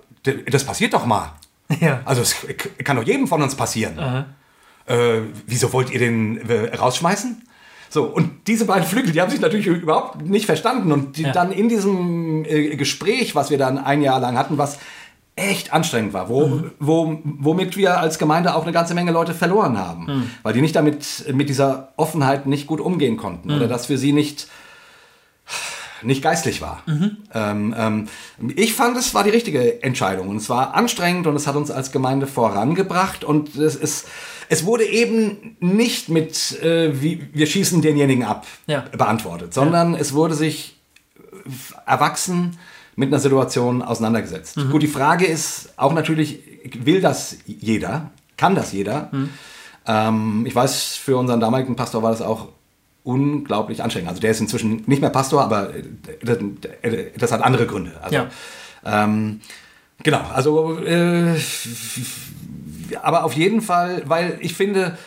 das 0.50 0.64
passiert 0.64 0.94
doch 0.94 1.06
mal. 1.06 1.34
Ja. 1.80 2.02
Also 2.04 2.22
es 2.22 2.36
kann 2.84 2.98
doch 2.98 3.04
jedem 3.04 3.28
von 3.28 3.42
uns 3.42 3.56
passieren. 3.56 4.26
Äh, 4.88 5.22
wieso 5.48 5.72
wollt 5.72 5.90
ihr 5.90 6.00
den 6.00 6.50
äh, 6.50 6.76
rausschmeißen? 6.76 7.42
So, 7.94 8.06
und 8.06 8.48
diese 8.48 8.64
beiden 8.66 8.86
Flügel, 8.88 9.12
die 9.12 9.20
haben 9.20 9.30
sich 9.30 9.42
natürlich 9.42 9.68
überhaupt 9.68 10.22
nicht 10.22 10.46
verstanden. 10.46 10.94
Und 10.94 11.18
die, 11.18 11.24
Ja. 11.24 11.34
dann 11.34 11.52
in 11.52 11.68
diesem 11.68 12.46
äh, 12.46 12.78
Gespräch, 12.78 13.36
was 13.36 13.50
wir 13.50 13.58
dann 13.58 13.78
ein 13.78 14.02
Jahr 14.02 14.22
lang 14.22 14.38
hatten, 14.38 14.58
was 14.58 14.80
echt 15.36 15.74
anstrengend 15.74 16.14
war, 16.14 16.30
wo, 16.30 16.62
wo, 16.80 17.20
womit 17.24 17.76
wir 17.76 18.00
als 18.00 18.18
Gemeinde 18.18 18.56
auch 18.56 18.64
eine 18.64 18.72
ganze 18.72 18.94
Menge 18.94 19.12
Leute 19.12 19.34
verloren 19.34 19.78
haben, 19.78 20.30
weil 20.44 20.54
die 20.54 20.62
nicht 20.62 20.76
damit, 20.76 21.26
mit 21.34 21.50
dieser 21.50 21.90
Offenheit 21.98 22.46
nicht 22.46 22.66
gut 22.68 22.80
umgehen 22.80 23.18
konnten 23.18 23.52
oder 23.52 23.68
dass 23.68 23.88
für 23.88 23.98
sie 23.98 24.14
nicht 24.14 24.48
nicht 26.04 26.24
geistlich 26.24 26.62
war. 26.62 26.82
Ähm, 27.34 27.76
ähm, 27.78 28.08
ich 28.56 28.74
fand, 28.74 28.98
es 28.98 29.14
war 29.14 29.24
die 29.24 29.30
richtige 29.30 29.84
Entscheidung. 29.84 30.30
Und 30.30 30.38
es 30.38 30.50
war 30.50 30.74
anstrengend 30.74 31.28
und 31.28 31.36
es 31.36 31.46
hat 31.46 31.56
uns 31.56 31.70
als 31.70 31.92
Gemeinde 31.92 32.26
vorangebracht. 32.26 33.24
Und 33.24 33.56
es, 33.56 33.76
ist, 33.76 34.08
es 34.52 34.66
wurde 34.66 34.84
eben 34.86 35.56
nicht 35.62 36.10
mit, 36.10 36.62
äh, 36.62 37.02
wie, 37.02 37.26
wir 37.32 37.48
schießen 37.48 37.82
denjenigen 37.82 38.26
ab, 38.26 38.46
Ja. 38.68 38.84
beantwortet, 38.92 39.54
sondern 39.54 39.96
es 39.96 40.12
wurde 40.14 40.34
sich 40.36 40.76
erwachsen 41.86 42.58
mit 42.98 43.08
einer 43.08 43.20
Situation 43.22 43.82
auseinandergesetzt. 43.82 44.58
Gut, 44.70 44.84
die 44.84 44.88
Frage 44.88 45.26
ist 45.26 45.70
auch 45.78 45.94
natürlich, 45.94 46.40
will 46.84 47.00
das 47.00 47.38
jeder? 47.46 48.12
Kann 48.36 48.54
das 48.54 48.74
jeder? 48.74 49.10
Ähm, 49.88 50.44
ich 50.46 50.54
weiß, 50.54 50.98
für 50.98 51.16
unseren 51.16 51.40
damaligen 51.40 51.78
Pastor 51.78 52.04
war 52.04 52.12
das 52.12 52.22
auch 52.22 52.50
unglaublich 53.04 53.82
anstrengend. 53.82 54.10
Also 54.10 54.20
der 54.22 54.32
ist 54.32 54.42
inzwischen 54.42 54.84
nicht 54.86 55.00
mehr 55.02 55.10
Pastor, 55.12 55.42
aber 55.44 55.74
äh, 55.74 55.84
das, 56.22 56.38
äh, 56.82 57.06
das 57.18 57.32
hat 57.32 57.42
andere 57.42 57.66
Gründe. 57.68 57.94
Also, 58.02 58.16
Ja. 58.16 58.30
ähm, 58.86 59.40
genau, 60.04 60.22
also 60.34 60.78
äh, 60.78 61.36
aber 62.98 63.24
auf 63.24 63.34
jeden 63.34 63.62
Fall, 63.62 64.04
weil 64.06 64.38
ich 64.42 64.54
finde, 64.54 64.98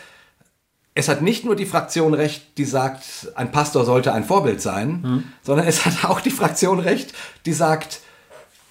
es 0.93 1.09
hat 1.09 1.21
nicht 1.21 1.43
nur 1.43 1.55
die 1.55 1.65
Fraktion 1.65 2.13
recht, 2.13 2.57
die 2.57 2.65
sagt, 2.65 3.31
ein 3.35 3.51
Pastor 3.51 3.83
sollte 3.85 4.13
ein 4.13 4.23
Vorbild 4.23 4.61
sein, 4.61 5.23
sondern 5.41 5.67
es 5.67 5.85
hat 5.85 6.05
auch 6.05 6.21
die 6.21 6.31
Fraktion 6.31 6.79
recht, 6.79 7.13
die 7.45 7.53
sagt, 7.53 7.99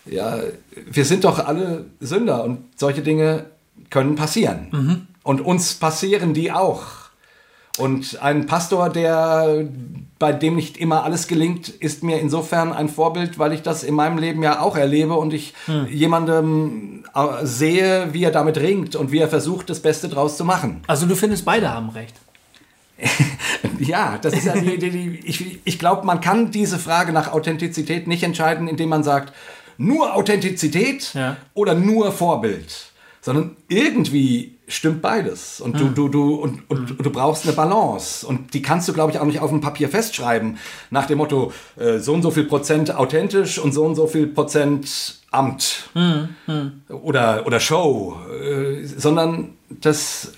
ja, 0.06 0.38
wir 0.86 1.04
sind 1.04 1.24
doch 1.24 1.38
alle 1.46 1.86
Sünder 2.00 2.44
und 2.44 2.64
solche 2.76 3.02
Dinge 3.02 3.46
können 3.90 4.16
passieren. 4.16 4.68
Und 5.22 5.40
uns 5.40 5.74
passieren 5.74 6.34
die 6.34 6.50
auch. 6.52 7.03
Und 7.78 8.22
ein 8.22 8.46
Pastor, 8.46 8.88
der 8.88 9.64
bei 10.20 10.32
dem 10.32 10.54
nicht 10.54 10.76
immer 10.76 11.02
alles 11.02 11.26
gelingt, 11.26 11.68
ist 11.68 12.04
mir 12.04 12.20
insofern 12.20 12.72
ein 12.72 12.88
Vorbild, 12.88 13.38
weil 13.38 13.52
ich 13.52 13.62
das 13.62 13.82
in 13.82 13.94
meinem 13.94 14.16
Leben 14.18 14.42
ja 14.44 14.60
auch 14.60 14.76
erlebe 14.76 15.14
und 15.14 15.34
ich 15.34 15.54
jemandem 15.90 17.04
äh, 17.14 17.44
sehe, 17.44 18.08
wie 18.12 18.22
er 18.24 18.30
damit 18.30 18.58
ringt 18.58 18.94
und 18.94 19.10
wie 19.10 19.18
er 19.18 19.28
versucht, 19.28 19.70
das 19.70 19.80
Beste 19.80 20.08
draus 20.08 20.36
zu 20.36 20.44
machen. 20.44 20.82
Also 20.86 21.06
du 21.06 21.16
findest, 21.16 21.44
beide 21.44 21.72
haben 21.72 21.90
recht. 21.90 22.14
Ja, 23.80 24.18
das 24.22 24.34
ist 24.34 24.44
ja 24.46 24.54
die, 24.54 24.78
die, 24.78 24.90
die 24.90 25.20
ich, 25.24 25.58
ich 25.64 25.78
glaube, 25.78 26.06
man 26.06 26.20
kann 26.20 26.50
diese 26.52 26.78
Frage 26.78 27.12
nach 27.12 27.32
Authentizität 27.32 28.06
nicht 28.06 28.22
entscheiden, 28.22 28.68
indem 28.68 28.88
man 28.90 29.02
sagt, 29.02 29.32
nur 29.78 30.14
Authentizität 30.14 31.12
Ja. 31.14 31.36
oder 31.54 31.74
nur 31.74 32.12
Vorbild, 32.12 32.92
sondern 33.24 33.56
irgendwie 33.68 34.52
stimmt 34.68 35.00
beides. 35.00 35.60
Und 35.62 35.80
du, 35.80 35.88
du, 35.88 36.08
du, 36.08 36.34
und, 36.34 36.68
und, 36.68 36.90
und 36.98 37.02
du 37.04 37.10
brauchst 37.10 37.44
eine 37.44 37.54
Balance. 37.54 38.26
Und 38.26 38.52
die 38.52 38.60
kannst 38.60 38.86
du, 38.86 38.92
glaube 38.92 39.12
ich, 39.12 39.18
auch 39.18 39.24
nicht 39.24 39.40
auf 39.40 39.48
dem 39.48 39.62
Papier 39.62 39.88
festschreiben, 39.88 40.58
nach 40.90 41.06
dem 41.06 41.16
Motto, 41.18 41.52
äh, 41.76 41.98
so 42.00 42.12
und 42.12 42.20
so 42.20 42.30
viel 42.30 42.44
Prozent 42.44 42.94
authentisch 42.94 43.58
und 43.58 43.72
so 43.72 43.84
und 43.84 43.94
so 43.94 44.06
viel 44.06 44.26
Prozent 44.26 45.20
Amt. 45.30 45.88
Oder, 46.88 47.46
oder 47.46 47.60
Show, 47.60 48.16
äh, 48.30 48.84
sondern 48.86 49.54
das, 49.68 50.32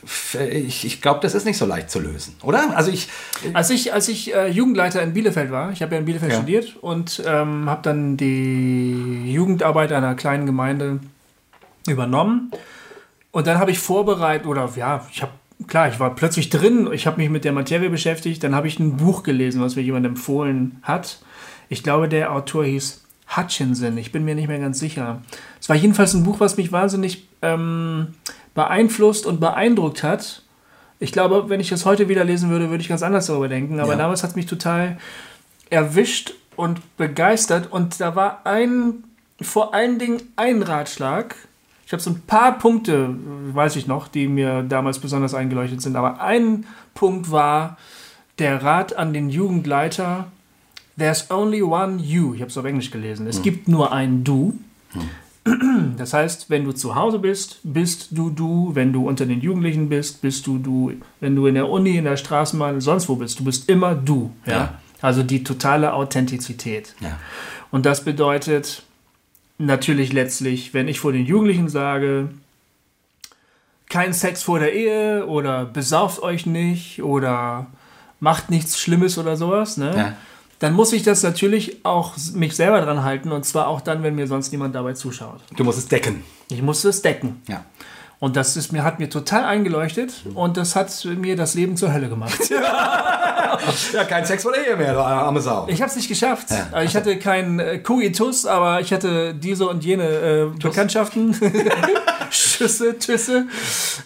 ich, 0.50 0.86
ich 0.86 1.02
glaube, 1.02 1.20
das 1.22 1.34
ist 1.34 1.44
nicht 1.44 1.58
so 1.58 1.66
leicht 1.66 1.90
zu 1.90 1.98
lösen, 2.00 2.34
oder? 2.42 2.74
Also 2.76 2.90
ich, 2.90 3.08
Als 3.52 3.68
ich, 3.70 3.92
als 3.92 4.08
ich 4.08 4.32
äh, 4.32 4.48
Jugendleiter 4.48 5.02
in 5.02 5.12
Bielefeld 5.12 5.50
war, 5.50 5.70
ich 5.72 5.82
habe 5.82 5.94
ja 5.94 5.98
in 5.98 6.06
Bielefeld 6.06 6.32
Ja. 6.32 6.38
studiert 6.38 6.76
und 6.80 7.20
ähm, 7.26 7.68
habe 7.68 7.82
dann 7.82 8.16
die 8.16 9.30
Jugendarbeit 9.32 9.92
einer 9.92 10.14
kleinen 10.14 10.46
Gemeinde 10.46 11.00
übernommen. 11.86 12.50
Und 13.36 13.46
dann 13.46 13.58
habe 13.58 13.70
ich 13.70 13.78
vorbereitet, 13.78 14.46
oder 14.46 14.66
ja, 14.76 15.06
ich 15.12 15.20
habe, 15.20 15.32
klar, 15.66 15.90
ich 15.90 16.00
war 16.00 16.14
plötzlich 16.14 16.48
drin, 16.48 16.88
ich 16.90 17.06
habe 17.06 17.18
mich 17.18 17.28
mit 17.28 17.44
der 17.44 17.52
Materie 17.52 17.90
beschäftigt, 17.90 18.42
dann 18.42 18.54
habe 18.54 18.66
ich 18.66 18.78
ein 18.78 18.96
Buch 18.96 19.24
gelesen, 19.24 19.60
was 19.60 19.76
mir 19.76 19.82
jemand 19.82 20.06
empfohlen 20.06 20.78
hat. 20.80 21.18
Ich 21.68 21.82
glaube, 21.82 22.08
der 22.08 22.32
Autor 22.32 22.64
hieß 22.64 23.04
Hutchinson, 23.36 23.98
ich 23.98 24.10
bin 24.10 24.24
mir 24.24 24.34
nicht 24.34 24.48
mehr 24.48 24.58
ganz 24.58 24.78
sicher. 24.78 25.20
Es 25.60 25.68
war 25.68 25.76
jedenfalls 25.76 26.14
ein 26.14 26.22
Buch, 26.22 26.40
was 26.40 26.56
mich 26.56 26.72
wahnsinnig 26.72 27.28
ähm, 27.42 28.14
beeinflusst 28.54 29.26
und 29.26 29.38
beeindruckt 29.38 30.02
hat. 30.02 30.40
Ich 30.98 31.12
glaube, 31.12 31.50
wenn 31.50 31.60
ich 31.60 31.68
das 31.68 31.84
heute 31.84 32.08
wieder 32.08 32.24
lesen 32.24 32.48
würde, 32.48 32.70
würde 32.70 32.80
ich 32.80 32.88
ganz 32.88 33.02
anders 33.02 33.26
darüber 33.26 33.48
denken. 33.48 33.80
Aber 33.80 33.92
Ja. 33.92 33.98
damals 33.98 34.22
hat 34.22 34.30
es 34.30 34.36
mich 34.36 34.46
total 34.46 34.96
erwischt 35.68 36.32
und 36.56 36.80
begeistert. 36.96 37.70
Und 37.70 38.00
da 38.00 38.16
war 38.16 38.46
ein, 38.46 39.04
vor 39.42 39.74
allen 39.74 39.98
Dingen 39.98 40.22
ein 40.36 40.62
Ratschlag. 40.62 41.36
Ich 41.86 41.92
habe 41.92 42.02
so 42.02 42.10
ein 42.10 42.20
paar 42.26 42.58
Punkte, 42.58 43.14
weiß 43.52 43.76
ich 43.76 43.86
noch, 43.86 44.08
die 44.08 44.26
mir 44.26 44.64
damals 44.64 44.98
besonders 44.98 45.34
eingeleuchtet 45.34 45.80
sind. 45.80 45.94
Aber 45.94 46.20
ein 46.20 46.66
Punkt 46.94 47.30
war 47.30 47.76
der 48.40 48.60
Rat 48.62 48.96
an 48.96 49.12
den 49.12 49.30
Jugendleiter. 49.30 50.26
There's 50.98 51.30
only 51.30 51.62
one 51.62 52.02
you. 52.02 52.34
Ich 52.34 52.40
habe 52.40 52.50
es 52.50 52.58
auf 52.58 52.64
Englisch 52.64 52.90
gelesen. 52.90 53.28
Es 53.28 53.40
gibt 53.40 53.68
nur 53.68 53.92
ein 53.92 54.24
Du. 54.24 54.58
Das 55.96 56.12
heißt, 56.12 56.50
wenn 56.50 56.64
du 56.64 56.72
zu 56.72 56.96
Hause 56.96 57.20
bist, 57.20 57.60
bist 57.62 58.08
du 58.10 58.30
du. 58.30 58.72
Wenn 58.74 58.92
du 58.92 59.06
unter 59.06 59.26
den 59.26 59.40
Jugendlichen 59.40 59.88
bist, 59.88 60.20
bist 60.20 60.44
du 60.48 60.58
du. 60.58 60.92
Wenn 61.20 61.36
du 61.36 61.46
in 61.46 61.54
der 61.54 61.70
Uni, 61.70 61.96
in 61.96 62.04
der 62.04 62.16
Straßenbahn, 62.16 62.80
sonst 62.80 63.08
wo 63.08 63.14
bist, 63.14 63.38
du 63.38 63.44
bist 63.44 63.68
immer 63.68 63.94
du. 63.94 64.32
Ja? 64.44 64.52
Ja. 64.52 64.74
Also 65.00 65.22
die 65.22 65.44
totale 65.44 65.92
Authentizität. 65.92 66.96
Ja. 66.98 67.16
Und 67.70 67.86
das 67.86 68.02
bedeutet 68.02 68.82
natürlich 69.58 70.12
letztlich, 70.12 70.74
wenn 70.74 70.88
ich 70.88 71.00
vor 71.00 71.12
den 71.12 71.26
Jugendlichen 71.26 71.68
sage, 71.68 72.28
kein 73.88 74.12
Sex 74.12 74.42
vor 74.42 74.58
der 74.58 74.72
Ehe 74.72 75.26
oder 75.26 75.64
besauft 75.64 76.22
euch 76.22 76.46
nicht 76.46 77.02
oder 77.02 77.66
macht 78.20 78.50
nichts 78.50 78.78
Schlimmes 78.78 79.18
oder 79.18 79.36
sowas, 79.36 79.76
ne? 79.76 79.96
Ja. 79.96 80.16
Dann 80.58 80.72
muss 80.72 80.94
ich 80.94 81.02
das 81.02 81.22
natürlich 81.22 81.84
auch 81.84 82.14
mich 82.32 82.56
selber 82.56 82.80
dran 82.80 83.04
halten 83.04 83.30
und 83.30 83.44
zwar 83.44 83.68
auch 83.68 83.82
dann, 83.82 84.02
wenn 84.02 84.14
mir 84.14 84.26
sonst 84.26 84.52
niemand 84.52 84.74
dabei 84.74 84.94
zuschaut. 84.94 85.40
Du 85.54 85.64
musst 85.64 85.78
es 85.78 85.86
decken. 85.86 86.24
Ich 86.48 86.62
muss 86.62 86.82
es 86.84 87.02
decken. 87.02 87.42
Ja. 87.46 87.64
Und 88.18 88.36
das 88.36 88.56
ist 88.56 88.72
mir, 88.72 88.82
hat 88.82 88.98
mir 88.98 89.10
total 89.10 89.44
eingeleuchtet 89.44 90.24
und 90.34 90.56
das 90.56 90.74
hat 90.74 90.90
mir 91.04 91.36
das 91.36 91.54
Leben 91.54 91.76
zur 91.76 91.92
Hölle 91.92 92.08
gemacht. 92.08 92.38
Ja, 93.92 94.04
kein 94.04 94.24
Sex 94.24 94.42
der 94.42 94.68
Ehe 94.68 94.76
mehr, 94.76 94.92
du 94.92 95.00
arme 95.00 95.40
Sau. 95.40 95.66
Ich 95.68 95.80
habe 95.80 95.88
es 95.90 95.96
nicht 95.96 96.08
geschafft. 96.08 96.48
Äh, 96.74 96.84
Ich 96.84 96.94
hatte 96.94 97.18
keinen 97.18 97.58
äh, 97.58 97.78
Koitus, 97.78 98.44
aber 98.44 98.80
ich 98.80 98.92
hatte 98.92 99.34
diese 99.34 99.66
und 99.68 99.84
jene 99.84 100.04
äh, 100.04 100.46
Bekanntschaften. 100.58 101.34
Schüsse, 102.30 102.98
Tüsse. 102.98 103.46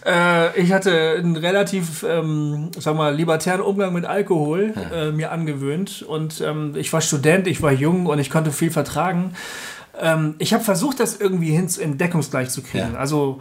Äh, 0.06 0.61
ich 0.61 0.72
hatte 0.72 1.16
einen 1.18 1.36
relativ, 1.36 2.04
ähm, 2.08 2.70
sag 2.78 2.94
mal, 2.96 3.14
libertären 3.14 3.61
Umgang 3.61 3.92
mit 3.92 4.04
Alkohol 4.04 4.74
äh, 4.92 5.11
mir 5.11 5.32
angewöhnt. 5.32 6.02
Und 6.02 6.40
ähm, 6.40 6.74
ich 6.76 6.92
war 6.92 7.00
Student, 7.00 7.46
ich 7.46 7.62
war 7.62 7.72
jung 7.72 8.06
und 8.06 8.18
ich 8.18 8.30
konnte 8.30 8.52
viel 8.52 8.70
vertragen. 8.70 9.34
Ähm, 10.00 10.34
ich 10.38 10.52
habe 10.54 10.62
versucht, 10.64 11.00
das 11.00 11.16
irgendwie 11.16 11.50
hin 11.50 11.68
in 11.78 11.98
deckungsgleich 11.98 12.50
zu 12.50 12.62
kriegen. 12.62 12.92
Ja. 12.94 12.98
Also 12.98 13.40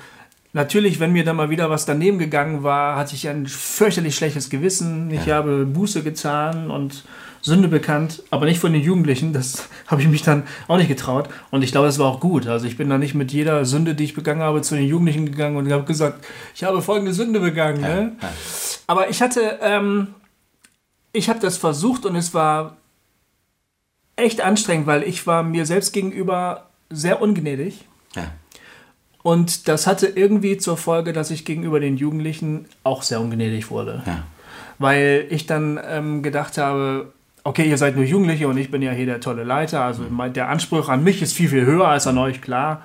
Natürlich, 0.51 0.99
wenn 0.99 1.11
mir 1.11 1.23
dann 1.23 1.35
mal 1.35 1.51
wieder 1.51 1.69
was 1.69 1.85
daneben 1.85 2.17
gegangen 2.17 2.63
war, 2.63 2.95
hatte 2.95 3.13
ich 3.13 3.27
ein 3.27 3.45
fürchterlich 3.45 4.15
schlechtes 4.15 4.49
Gewissen. 4.49 5.11
Ich 5.11 5.29
habe 5.29 5.65
Buße 5.65 6.01
getan 6.01 6.71
und 6.71 7.03
Sünde 7.41 7.67
bekannt, 7.67 8.23
aber 8.31 8.45
nicht 8.45 8.59
von 8.59 8.73
den 8.73 8.81
Jugendlichen. 8.81 9.31
Das 9.31 9.69
habe 9.87 10.01
ich 10.01 10.07
mich 10.07 10.23
dann 10.23 10.43
auch 10.67 10.77
nicht 10.77 10.87
getraut. 10.87 11.29
Und 11.51 11.61
ich 11.61 11.71
glaube, 11.71 11.87
das 11.87 11.99
war 11.99 12.07
auch 12.07 12.19
gut. 12.19 12.47
Also 12.47 12.65
ich 12.65 12.77
bin 12.77 12.89
da 12.89 12.97
nicht 12.97 13.13
mit 13.13 13.31
jeder 13.31 13.63
Sünde, 13.65 13.93
die 13.93 14.05
ich 14.05 14.15
begangen 14.15 14.41
habe, 14.41 14.61
zu 14.63 14.75
den 14.75 14.87
Jugendlichen 14.87 15.27
gegangen 15.27 15.55
und 15.55 15.71
habe 15.71 15.83
gesagt, 15.83 16.25
ich 16.55 16.63
habe 16.63 16.81
folgende 16.81 17.13
Sünde 17.13 17.39
begangen. 17.39 17.81
Ne? 17.81 18.15
ja. 18.19 18.29
Aber 18.87 19.09
ich 19.09 19.21
hatte, 19.21 19.59
ähm, 19.61 20.07
ich 21.13 21.29
habe 21.29 21.39
das 21.39 21.57
versucht 21.57 22.07
und 22.07 22.15
es 22.15 22.33
war 22.33 22.77
echt 24.15 24.41
anstrengend, 24.41 24.87
weil 24.87 25.03
ich 25.03 25.27
war 25.27 25.43
mir 25.43 25.65
selbst 25.67 25.93
gegenüber 25.93 26.69
sehr 26.89 27.21
ungnädig. 27.21 27.85
Ja. 28.15 28.31
Und 29.21 29.67
das 29.67 29.85
hatte 29.87 30.07
irgendwie 30.07 30.57
zur 30.57 30.77
Folge, 30.77 31.11
dass 31.13 31.29
ich 31.31 31.43
gegenüber 31.45 31.79
den 31.79 31.97
Jugendlichen 31.97 32.65
auch 32.83 33.03
sehr 33.03 33.19
ungnädig 33.19 33.69
wurde. 33.69 34.01
Ja. 34.05 34.23
Weil 34.77 35.25
ich 35.29 35.45
dann 35.45 35.79
ähm, 35.89 36.23
gedacht 36.23 36.57
habe, 36.57 37.11
okay, 37.43 37.67
ihr 37.69 37.77
seid 37.77 37.95
nur 37.97 38.05
Jugendliche 38.05 38.47
und 38.47 38.57
ich 38.57 38.71
bin 38.71 38.81
ja 38.81 38.91
hier 38.91 39.05
der 39.05 39.19
tolle 39.19 39.43
Leiter. 39.43 39.81
Also 39.83 40.03
mein- 40.09 40.31
der 40.33 40.47
Anspruch 40.49 40.87
an 40.89 41.03
mich 41.03 41.21
ist 41.21 41.33
viel, 41.33 41.49
viel 41.49 41.65
höher 41.65 41.87
als 41.87 42.07
an 42.07 42.17
euch, 42.17 42.41
klar. 42.41 42.83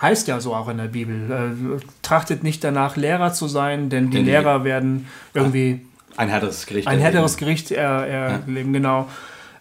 Heißt 0.00 0.26
ja 0.26 0.40
so 0.40 0.54
auch 0.54 0.68
in 0.68 0.78
der 0.78 0.84
Bibel. 0.84 1.30
Äh, 1.30 1.80
trachtet 2.02 2.42
nicht 2.42 2.64
danach, 2.64 2.96
Lehrer 2.96 3.32
zu 3.32 3.46
sein, 3.46 3.90
denn 3.90 4.06
die 4.10 4.16
Denn 4.16 4.24
die- 4.24 4.30
Lehrer 4.30 4.64
werden 4.64 5.06
irgendwie 5.34 5.82
Ein 6.16 6.28
härteres 6.30 6.64
Gericht. 6.66 6.86
ein 6.88 6.92
erleben. 6.94 7.04
härteres 7.12 7.36
Gericht 7.36 7.70
er, 7.70 8.06
erleben, 8.06 8.72
genau. 8.72 9.06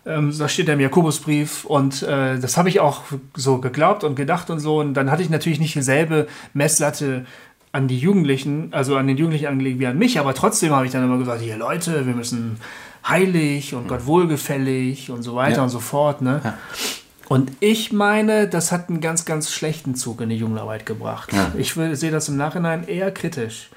Ähm, 0.05 0.33
das 0.37 0.51
steht 0.53 0.67
ja 0.67 0.73
im 0.73 0.79
Jakobusbrief 0.79 1.65
und 1.65 2.03
äh, 2.03 2.37
das 2.39 2.57
habe 2.57 2.69
ich 2.69 2.79
auch 2.79 3.03
so 3.35 3.59
geglaubt 3.59 4.03
und 4.03 4.15
gedacht 4.15 4.49
und 4.49 4.59
so. 4.59 4.79
Und 4.79 4.93
dann 4.95 5.09
hatte 5.09 5.21
ich 5.21 5.29
natürlich 5.29 5.59
nicht 5.59 5.75
dieselbe 5.75 6.27
Messlatte 6.53 7.25
an 7.71 7.87
die 7.87 7.97
Jugendlichen, 7.97 8.69
also 8.71 8.97
an 8.97 9.07
den 9.07 9.17
Jugendlichen 9.17 9.47
angelegt 9.47 9.79
wie 9.79 9.87
an 9.87 9.97
mich, 9.97 10.19
aber 10.19 10.33
trotzdem 10.33 10.73
habe 10.73 10.85
ich 10.85 10.91
dann 10.91 11.03
immer 11.03 11.17
gesagt, 11.17 11.41
hier 11.41 11.57
Leute, 11.57 12.05
wir 12.05 12.13
müssen 12.13 12.57
heilig 13.07 13.73
und 13.73 13.87
Gott 13.87 14.05
wohlgefällig 14.05 15.09
und 15.09 15.23
so 15.23 15.35
weiter 15.35 15.57
Ja. 15.57 15.63
und 15.63 15.69
so 15.69 15.79
fort. 15.79 16.21
Ne? 16.21 16.41
Und 17.29 17.51
ich 17.61 17.93
meine, 17.93 18.47
das 18.47 18.71
hat 18.71 18.89
einen 18.89 19.01
ganz, 19.01 19.25
ganz 19.25 19.51
schlechten 19.51 19.95
Zug 19.95 20.21
in 20.21 20.29
die 20.29 20.35
Jugendarbeit 20.35 20.85
gebracht. 20.85 21.31
Ja. 21.31 21.51
Ich 21.57 21.73
sehe 21.73 22.11
das 22.11 22.27
im 22.29 22.37
Nachhinein 22.37 22.87
eher 22.87 23.11
kritisch. 23.11 23.69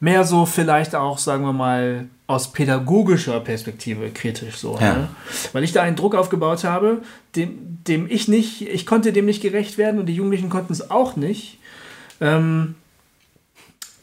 Mehr 0.00 0.24
so 0.24 0.46
vielleicht 0.46 0.94
auch, 0.94 1.18
sagen 1.18 1.44
wir 1.44 1.52
mal, 1.52 2.06
aus 2.26 2.52
pädagogischer 2.52 3.40
Perspektive 3.40 4.10
kritisch 4.10 4.56
so. 4.56 4.78
Ja. 4.80 4.94
Ne? 4.94 5.08
Weil 5.52 5.64
ich 5.64 5.72
da 5.72 5.82
einen 5.82 5.96
Druck 5.96 6.14
aufgebaut 6.14 6.64
habe, 6.64 7.02
dem, 7.36 7.78
dem 7.86 8.06
ich 8.08 8.28
nicht, 8.28 8.62
ich 8.62 8.86
konnte 8.86 9.12
dem 9.12 9.26
nicht 9.26 9.42
gerecht 9.42 9.76
werden 9.76 10.00
und 10.00 10.06
die 10.06 10.14
Jugendlichen 10.14 10.48
konnten 10.48 10.72
es 10.72 10.90
auch 10.90 11.16
nicht. 11.16 11.58
Ähm, 12.20 12.74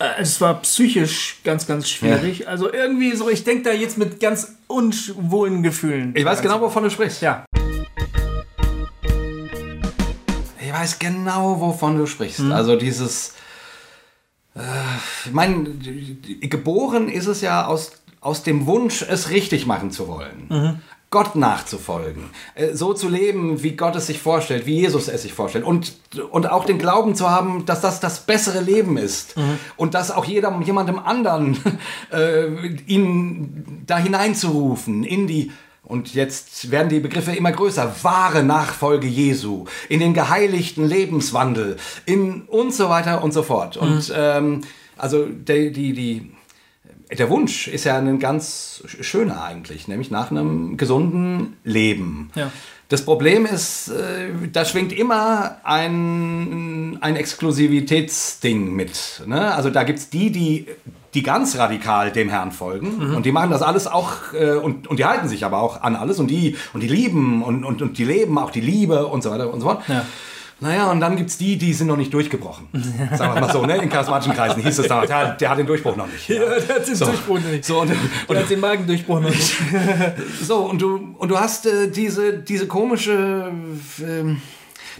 äh, 0.01 0.21
es 0.21 0.39
war 0.41 0.61
psychisch 0.61 1.39
ganz, 1.43 1.65
ganz 1.65 1.89
schwierig. 1.89 2.47
Also 2.47 2.71
irgendwie 2.71 3.15
so, 3.15 3.29
ich 3.29 3.43
denke 3.43 3.63
da 3.63 3.71
jetzt 3.71 3.97
mit 3.97 4.19
ganz 4.19 4.55
unwohlen 4.67 5.63
Gefühlen. 5.63 6.13
Ich 6.15 6.25
weiß 6.25 6.41
genau, 6.41 6.61
wovon 6.61 6.83
du 6.83 6.89
sprichst. 6.89 7.21
Ja. 7.21 7.45
Weiß 10.81 10.99
genau, 10.99 11.61
wovon 11.61 11.97
du 11.97 12.07
sprichst. 12.07 12.39
Mhm. 12.39 12.51
Also 12.51 12.75
dieses, 12.75 13.33
äh, 14.55 14.61
ich 15.25 15.31
meine, 15.31 15.69
geboren 16.41 17.07
ist 17.07 17.27
es 17.27 17.41
ja 17.41 17.67
aus, 17.67 17.91
aus 18.19 18.43
dem 18.43 18.65
Wunsch, 18.65 19.03
es 19.07 19.29
richtig 19.29 19.65
machen 19.67 19.91
zu 19.91 20.07
wollen. 20.07 20.47
Mhm. 20.49 20.79
Gott 21.11 21.35
nachzufolgen, 21.35 22.29
äh, 22.55 22.73
so 22.73 22.93
zu 22.93 23.09
leben, 23.09 23.61
wie 23.63 23.75
Gott 23.75 23.95
es 23.97 24.07
sich 24.07 24.19
vorstellt, 24.19 24.65
wie 24.65 24.79
Jesus 24.79 25.09
es 25.09 25.21
sich 25.23 25.33
vorstellt 25.33 25.65
und, 25.65 25.93
und 26.31 26.49
auch 26.49 26.63
den 26.63 26.79
Glauben 26.79 27.15
zu 27.15 27.29
haben, 27.29 27.65
dass 27.65 27.81
das 27.81 27.99
das 27.99 28.21
bessere 28.21 28.61
Leben 28.61 28.97
ist 28.97 29.37
Mhm. 29.37 29.59
und 29.75 29.93
dass 29.93 30.09
auch 30.09 30.25
jeder, 30.25 30.57
jemandem 30.65 30.97
anderen 30.99 31.57
äh, 32.11 32.47
ihn 32.87 33.83
da 33.85 33.97
hineinzurufen 33.97 35.03
in 35.03 35.27
die 35.27 35.51
und 35.83 36.13
jetzt 36.13 36.71
werden 36.71 36.89
die 36.89 36.99
Begriffe 36.99 37.31
immer 37.31 37.51
größer. 37.51 37.95
Wahre 38.03 38.43
Nachfolge 38.43 39.07
Jesu, 39.07 39.65
in 39.89 39.99
den 39.99 40.13
geheiligten 40.13 40.87
Lebenswandel, 40.87 41.77
in 42.05 42.43
und 42.43 42.73
so 42.73 42.89
weiter 42.89 43.23
und 43.23 43.33
so 43.33 43.43
fort. 43.43 43.77
Und 43.77 44.11
ähm, 44.15 44.61
also 44.97 45.25
der, 45.25 45.71
die, 45.71 45.93
die, 45.93 46.31
der 47.17 47.29
Wunsch 47.29 47.67
ist 47.67 47.85
ja 47.85 47.97
ein 47.97 48.19
ganz 48.19 48.83
schöner 49.01 49.43
eigentlich, 49.43 49.87
nämlich 49.87 50.11
nach 50.11 50.31
einem 50.31 50.77
gesunden 50.77 51.57
Leben. 51.63 52.29
Ja. 52.35 52.51
Das 52.87 53.03
Problem 53.05 53.45
ist, 53.45 53.87
äh, 53.87 54.29
da 54.51 54.65
schwingt 54.65 54.93
immer 54.93 55.57
ein, 55.63 56.97
ein 57.01 57.15
Exklusivitätsding 57.15 58.73
mit. 58.73 59.23
Ne? 59.25 59.53
Also 59.53 59.69
da 59.69 59.83
gibt 59.83 59.99
es 59.99 60.09
die, 60.09 60.31
die, 60.31 60.67
die 61.13 61.23
ganz 61.23 61.57
radikal 61.57 62.11
dem 62.11 62.29
Herrn 62.29 62.51
folgen 62.51 63.15
und 63.15 63.25
die 63.25 63.31
machen 63.31 63.51
das 63.51 63.61
alles 63.61 63.87
auch 63.87 64.33
äh, 64.33 64.51
und, 64.53 64.87
und 64.87 64.97
die 64.97 65.05
halten 65.05 65.27
sich 65.27 65.43
aber 65.45 65.61
auch 65.61 65.81
an 65.81 65.95
alles 65.95 66.19
und 66.19 66.27
die, 66.27 66.55
und 66.73 66.81
die 66.81 66.87
lieben 66.87 67.43
und, 67.43 67.65
und, 67.65 67.81
und 67.81 67.97
die 67.97 68.05
leben 68.05 68.37
auch 68.37 68.51
die 68.51 68.61
Liebe 68.61 69.07
und 69.07 69.21
so 69.23 69.31
weiter 69.31 69.53
und 69.53 69.59
so 69.59 69.67
fort. 69.67 69.83
Ja. 69.87 70.05
Naja, 70.63 70.91
und 70.91 70.99
dann 70.99 71.15
gibt 71.15 71.31
es 71.31 71.39
die, 71.39 71.57
die 71.57 71.73
sind 71.73 71.87
noch 71.87 71.97
nicht 71.97 72.13
durchgebrochen. 72.13 72.67
Sagen 73.17 73.33
wir 73.33 73.41
mal 73.41 73.51
so, 73.51 73.65
ne? 73.65 73.77
in 73.77 73.89
charismatischen 73.89 74.35
Kreisen 74.35 74.61
hieß 74.61 74.77
es 74.77 74.87
damals, 74.87 75.09
der, 75.09 75.31
der 75.33 75.49
hat 75.49 75.57
den 75.57 75.65
Durchbruch 75.65 75.95
noch 75.95 76.05
nicht. 76.05 76.29
Ja, 76.29 76.59
der 76.59 76.75
hat 76.75 76.87
den 76.87 76.99
Durchbruch 76.99 77.39
nicht. 77.39 77.65
So, 77.65 77.81
und, 77.81 77.89
Der 77.89 77.97
und, 78.27 78.37
hat 78.37 78.49
den 78.49 78.59
Magendurchbruch 78.59 79.21
noch 79.21 79.29
nicht. 79.29 79.53
so, 80.43 80.57
und 80.57 80.79
du, 80.79 81.15
und 81.17 81.29
du 81.29 81.39
hast 81.39 81.65
äh, 81.65 81.89
diese, 81.89 82.33
diese 82.33 82.67
komische, 82.67 83.51
ähm, 84.01 84.41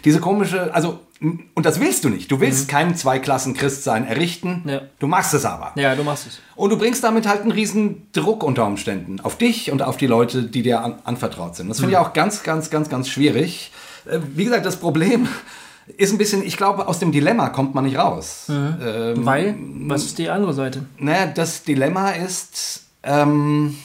diese 0.06 0.20
komische, 0.20 0.74
also, 0.74 1.00
und 1.20 1.66
das 1.66 1.80
willst 1.80 2.04
du 2.04 2.10
nicht. 2.10 2.32
Du 2.32 2.40
willst 2.40 2.68
kein 2.68 2.96
Zweiklassen-Christsein 2.96 4.08
errichten. 4.08 4.64
Ja. 4.66 4.82
Du 5.00 5.08
machst 5.08 5.34
es 5.36 5.46
aber. 5.46 5.72
Ja, 5.76 5.96
du 5.96 6.04
machst 6.04 6.28
es. 6.28 6.40
Und 6.56 6.72
du 6.72 6.78
bringst 6.78 7.04
damit 7.04 7.28
halt 7.28 7.42
einen 7.42 7.52
riesen 7.52 8.08
Druck 8.12 8.44
unter 8.44 8.66
Umständen 8.66 9.20
auf 9.20 9.38
dich 9.38 9.72
und 9.72 9.84
auf 9.84 9.98
die 9.98 10.08
Leute, 10.08 10.44
die 10.44 10.64
dir 10.64 10.82
an, 10.82 10.96
anvertraut 11.04 11.56
sind. 11.56 11.70
Das 11.70 11.80
finde 11.80 11.94
ich 11.94 11.98
auch 11.98 12.14
ganz, 12.14 12.42
ganz, 12.44 12.70
ganz, 12.72 12.90
ganz 12.90 13.08
schwierig. 13.08 13.72
Äh, 14.06 14.20
Wie 14.36 14.46
gesagt, 14.46 14.66
das 14.66 14.78
Problem 14.78 15.28
ist 15.98 16.12
ein 16.12 16.18
bisschen, 16.18 16.44
ich 16.44 16.58
glaube, 16.58 16.88
aus 16.88 16.98
dem 16.98 17.12
Dilemma 17.12 17.50
kommt 17.50 17.76
man 17.76 17.84
nicht 17.86 17.98
raus. 18.00 18.48
Ähm, 18.50 19.24
Weil, 19.26 19.56
was 19.60 20.04
ist 20.06 20.18
die 20.18 20.30
andere 20.30 20.54
Seite? 20.54 20.86
naja, 20.98 21.28
das 21.28 21.64
Dilemma 21.64 22.12
ist, 22.12 22.86
ähm, 23.04 23.78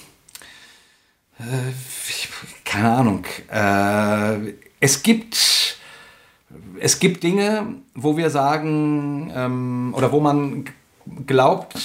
äh, 1.39 1.43
keine 2.65 2.93
Ahnung, 2.93 3.25
äh, 3.53 4.55
es 4.81 5.03
gibt, 5.03 5.77
es 6.81 6.99
gibt 6.99 7.23
Dinge, 7.23 7.67
wo 7.95 8.17
wir 8.17 8.31
sagen, 8.31 9.33
ähm, 9.35 9.95
oder 9.97 10.13
wo 10.13 10.21
man 10.21 10.65
glaubt, 11.27 11.77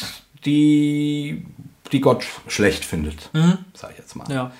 die, 0.46 1.46
die 1.92 2.02
Gott 2.02 2.26
schlecht 2.48 2.86
findet, 2.86 3.30
sage 3.74 3.94
ich 3.94 4.00
jetzt 4.00 4.16
mal. 4.16 4.32
Ja. 4.32 4.52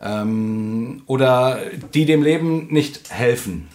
Ähm, 0.00 1.02
oder 1.06 1.58
die 1.92 2.04
dem 2.04 2.22
Leben 2.22 2.68
nicht 2.68 3.10
helfen. 3.10 3.68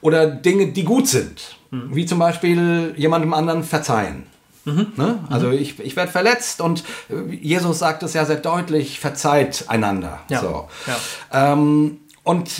Oder 0.00 0.26
Dinge, 0.26 0.68
die 0.68 0.84
gut 0.84 1.08
sind. 1.08 1.56
Wie 1.70 2.06
zum 2.06 2.18
Beispiel 2.18 2.94
jemandem 2.96 3.34
anderen 3.34 3.64
verzeihen. 3.64 4.22
Ne? 4.64 5.24
Also 5.30 5.50
ich, 5.50 5.78
ich 5.78 5.94
werde 5.94 6.10
verletzt 6.10 6.60
und 6.60 6.82
äh, 7.08 7.32
Jesus 7.34 7.78
sagt 7.78 8.02
es 8.02 8.14
ja 8.14 8.24
sehr 8.24 8.36
deutlich, 8.36 8.98
verzeiht 8.98 9.66
einander. 9.68 10.20
Ja. 10.28 10.40
So. 10.40 10.68
Ja. 10.86 11.52
Ähm, 11.52 11.98
und, 12.26 12.50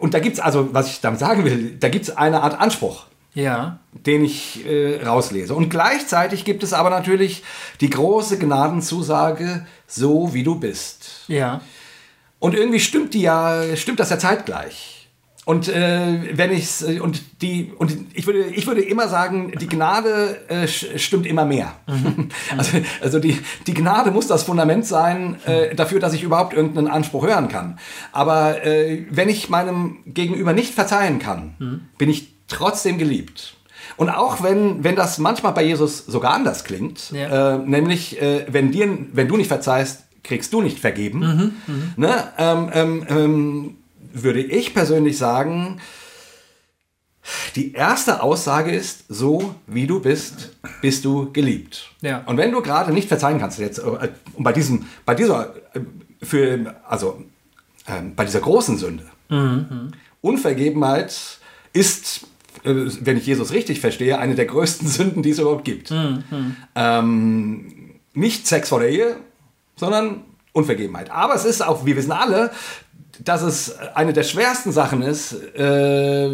und 0.00 0.12
da 0.12 0.18
gibt 0.18 0.34
es, 0.34 0.40
also 0.40 0.74
was 0.74 0.88
ich 0.88 1.00
damit 1.00 1.20
sagen 1.20 1.44
will, 1.44 1.76
da 1.78 1.88
gibt 1.88 2.08
es 2.08 2.16
eine 2.16 2.42
Art 2.42 2.60
Anspruch. 2.60 3.06
Ja. 3.34 3.78
den 3.94 4.26
ich 4.26 4.66
äh, 4.66 5.02
rauslese. 5.02 5.54
Und 5.54 5.70
gleichzeitig 5.70 6.44
gibt 6.44 6.62
es 6.62 6.74
aber 6.74 6.90
natürlich 6.90 7.42
die 7.80 7.88
große 7.88 8.38
Gnadenzusage, 8.38 9.66
so 9.86 10.34
wie 10.34 10.42
du 10.42 10.56
bist. 10.56 11.24
Ja. 11.28 11.62
Und 12.40 12.54
irgendwie 12.54 12.78
stimmt 12.78 13.14
die 13.14 13.22
ja, 13.22 13.74
stimmt 13.74 14.00
das 14.00 14.10
ja 14.10 14.18
zeitgleich. 14.18 15.01
Und 15.44 15.66
äh, 15.68 16.36
wenn 16.36 16.52
ich's 16.52 16.82
äh, 16.82 17.00
und 17.00 17.20
die 17.42 17.72
und 17.76 17.92
ich 18.14 18.26
würde 18.26 18.44
ich 18.44 18.66
würde 18.68 18.80
immer 18.80 19.08
sagen, 19.08 19.52
die 19.60 19.66
Gnade 19.66 20.38
äh, 20.48 20.68
stimmt 20.68 21.26
immer 21.26 21.44
mehr. 21.44 21.74
Also, 22.56 22.78
also 23.00 23.18
die 23.18 23.38
die 23.66 23.74
Gnade 23.74 24.12
muss 24.12 24.28
das 24.28 24.44
Fundament 24.44 24.86
sein 24.86 25.36
äh, 25.46 25.74
dafür, 25.74 25.98
dass 25.98 26.12
ich 26.12 26.22
überhaupt 26.22 26.52
irgendeinen 26.54 26.86
Anspruch 26.86 27.26
hören 27.26 27.48
kann. 27.48 27.78
Aber 28.12 28.64
äh, 28.64 29.04
wenn 29.10 29.28
ich 29.28 29.48
meinem 29.48 29.98
Gegenüber 30.06 30.52
nicht 30.52 30.74
verzeihen 30.74 31.18
kann, 31.18 31.88
bin 31.98 32.08
ich 32.08 32.28
trotzdem 32.46 32.98
geliebt. 32.98 33.54
Und 33.96 34.10
auch 34.10 34.42
wenn, 34.42 34.84
wenn 34.84 34.94
das 34.96 35.18
manchmal 35.18 35.52
bei 35.52 35.64
Jesus 35.64 36.06
sogar 36.06 36.34
anders 36.34 36.62
klingt, 36.64 37.10
Ja. 37.10 37.56
äh, 37.56 37.58
nämlich 37.58 38.20
äh, 38.22 38.46
wenn, 38.48 38.70
dir, 38.70 38.96
wenn 39.12 39.26
du 39.28 39.36
nicht 39.36 39.48
verzeihst, 39.48 40.04
kriegst 40.22 40.52
du 40.52 40.62
nicht 40.62 40.78
vergeben, 40.78 41.52
ne? 41.96 42.28
ähm, 42.38 42.70
ähm, 42.72 43.06
ähm, 43.08 43.76
würde 44.12 44.40
ich 44.40 44.74
persönlich 44.74 45.18
sagen, 45.18 45.80
die 47.54 47.72
erste 47.72 48.22
Aussage 48.22 48.72
ist, 48.72 49.04
so 49.08 49.54
wie 49.66 49.86
du 49.86 50.00
bist, 50.00 50.56
bist 50.80 51.04
du 51.04 51.30
geliebt. 51.32 51.90
Ja. 52.00 52.22
Und 52.26 52.36
wenn 52.36 52.50
du 52.50 52.62
gerade 52.62 52.92
nicht 52.92 53.08
verzeihen 53.08 53.38
kannst, 53.38 53.58
jetzt, 53.58 53.78
äh, 53.78 54.08
bei 54.38 54.52
diesem, 54.52 54.86
bei 55.04 55.14
dieser, 55.14 55.54
äh, 55.74 55.80
für, 56.20 56.74
also, 56.86 57.22
ähm, 57.86 58.14
bei 58.14 58.24
dieser 58.24 58.40
großen 58.40 58.78
Sünde, 58.78 59.04
Unvergebenheit 60.20 61.38
ist, 61.72 62.26
äh, 62.64 62.74
wenn 63.00 63.16
ich 63.16 63.26
Jesus 63.26 63.52
richtig 63.52 63.80
verstehe, 63.80 64.18
eine 64.18 64.34
der 64.34 64.46
größten 64.46 64.88
Sünden, 64.88 65.22
die 65.22 65.30
es 65.30 65.38
überhaupt 65.38 65.64
gibt. 65.64 65.92
Ähm, 66.74 67.92
nicht 68.14 68.46
Sex 68.46 68.68
vor 68.68 68.80
der 68.80 68.90
Ehe, 68.90 69.16
sondern 69.76 70.22
Unvergebenheit. 70.52 71.10
Aber 71.10 71.34
es 71.34 71.44
ist 71.44 71.64
auch, 71.66 71.86
wir 71.86 71.96
wissen 71.96 72.12
alle, 72.12 72.50
dass 73.24 73.42
es 73.42 73.78
eine 73.94 74.12
der 74.12 74.22
schwersten 74.22 74.72
Sachen 74.72 75.02
ist, 75.02 75.32
äh, 75.54 76.30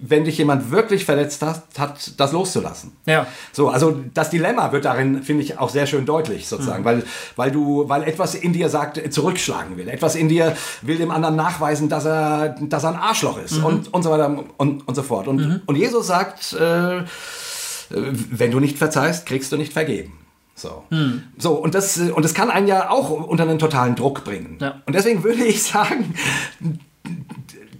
wenn 0.00 0.24
dich 0.24 0.38
jemand 0.38 0.70
wirklich 0.70 1.04
verletzt 1.04 1.42
hat, 1.42 1.62
hat, 1.78 2.20
das 2.20 2.32
loszulassen. 2.32 2.92
Ja. 3.06 3.26
So, 3.52 3.68
also 3.70 3.98
das 4.14 4.30
Dilemma 4.30 4.72
wird 4.72 4.84
darin, 4.84 5.22
finde 5.22 5.42
ich, 5.42 5.58
auch 5.58 5.70
sehr 5.70 5.86
schön 5.86 6.06
deutlich, 6.06 6.48
sozusagen, 6.48 6.84
weil, 6.84 7.02
weil 7.36 7.50
du, 7.50 7.88
weil 7.88 8.04
etwas 8.04 8.34
in 8.34 8.52
dir 8.52 8.68
sagt, 8.68 9.12
zurückschlagen 9.12 9.76
will. 9.76 9.88
Etwas 9.88 10.14
in 10.14 10.28
dir 10.28 10.56
will 10.82 10.98
dem 10.98 11.10
anderen 11.10 11.36
nachweisen, 11.36 11.88
dass 11.88 12.04
er, 12.04 12.56
dass 12.60 12.84
er 12.84 12.90
ein 12.90 12.96
Arschloch 12.96 13.42
ist 13.42 13.58
und, 13.62 13.92
und 13.92 14.02
so 14.02 14.10
weiter 14.10 14.44
und, 14.58 14.86
und 14.86 14.94
so 14.94 15.02
fort. 15.02 15.28
Und, 15.28 15.62
und 15.66 15.76
Jesus 15.76 16.06
sagt, 16.06 16.52
äh, 16.52 17.02
wenn 17.90 18.50
du 18.50 18.60
nicht 18.60 18.78
verzeihst, 18.78 19.26
kriegst 19.26 19.52
du 19.52 19.56
nicht 19.56 19.72
vergeben. 19.72 20.21
So. 20.54 20.84
so 21.38 21.54
und, 21.54 21.74
das, 21.74 21.98
äh, 21.98 22.10
und 22.10 22.24
das 22.24 22.34
kann 22.34 22.50
einen 22.50 22.68
ja 22.68 22.90
auch 22.90 23.10
unter 23.10 23.44
einen 23.44 23.58
totalen 23.58 23.94
Druck 23.94 24.24
bringen. 24.24 24.58
Ja. 24.60 24.82
Und 24.86 24.94
deswegen 24.94 25.22
würde 25.24 25.44
ich 25.44 25.62
sagen, 25.62 26.14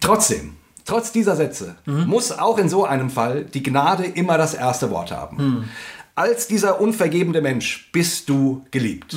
trotzdem, 0.00 0.56
trotz 0.84 1.12
dieser 1.12 1.36
Sätze, 1.36 1.76
muss 1.86 2.32
auch 2.32 2.58
in 2.58 2.68
so 2.68 2.84
einem 2.84 3.10
Fall 3.10 3.44
die 3.44 3.62
Gnade 3.62 4.04
immer 4.04 4.38
das 4.38 4.54
erste 4.54 4.90
Wort 4.90 5.12
haben. 5.12 5.68
Als 6.14 6.48
dieser 6.48 6.80
unvergebende 6.80 7.40
Mensch 7.40 7.90
bist 7.92 8.28
du 8.28 8.64
geliebt. 8.70 9.16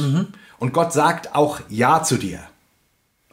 Und 0.59 0.73
Gott 0.73 0.93
sagt 0.93 1.35
auch 1.35 1.59
Ja 1.69 2.03
zu 2.03 2.17
dir. 2.17 2.39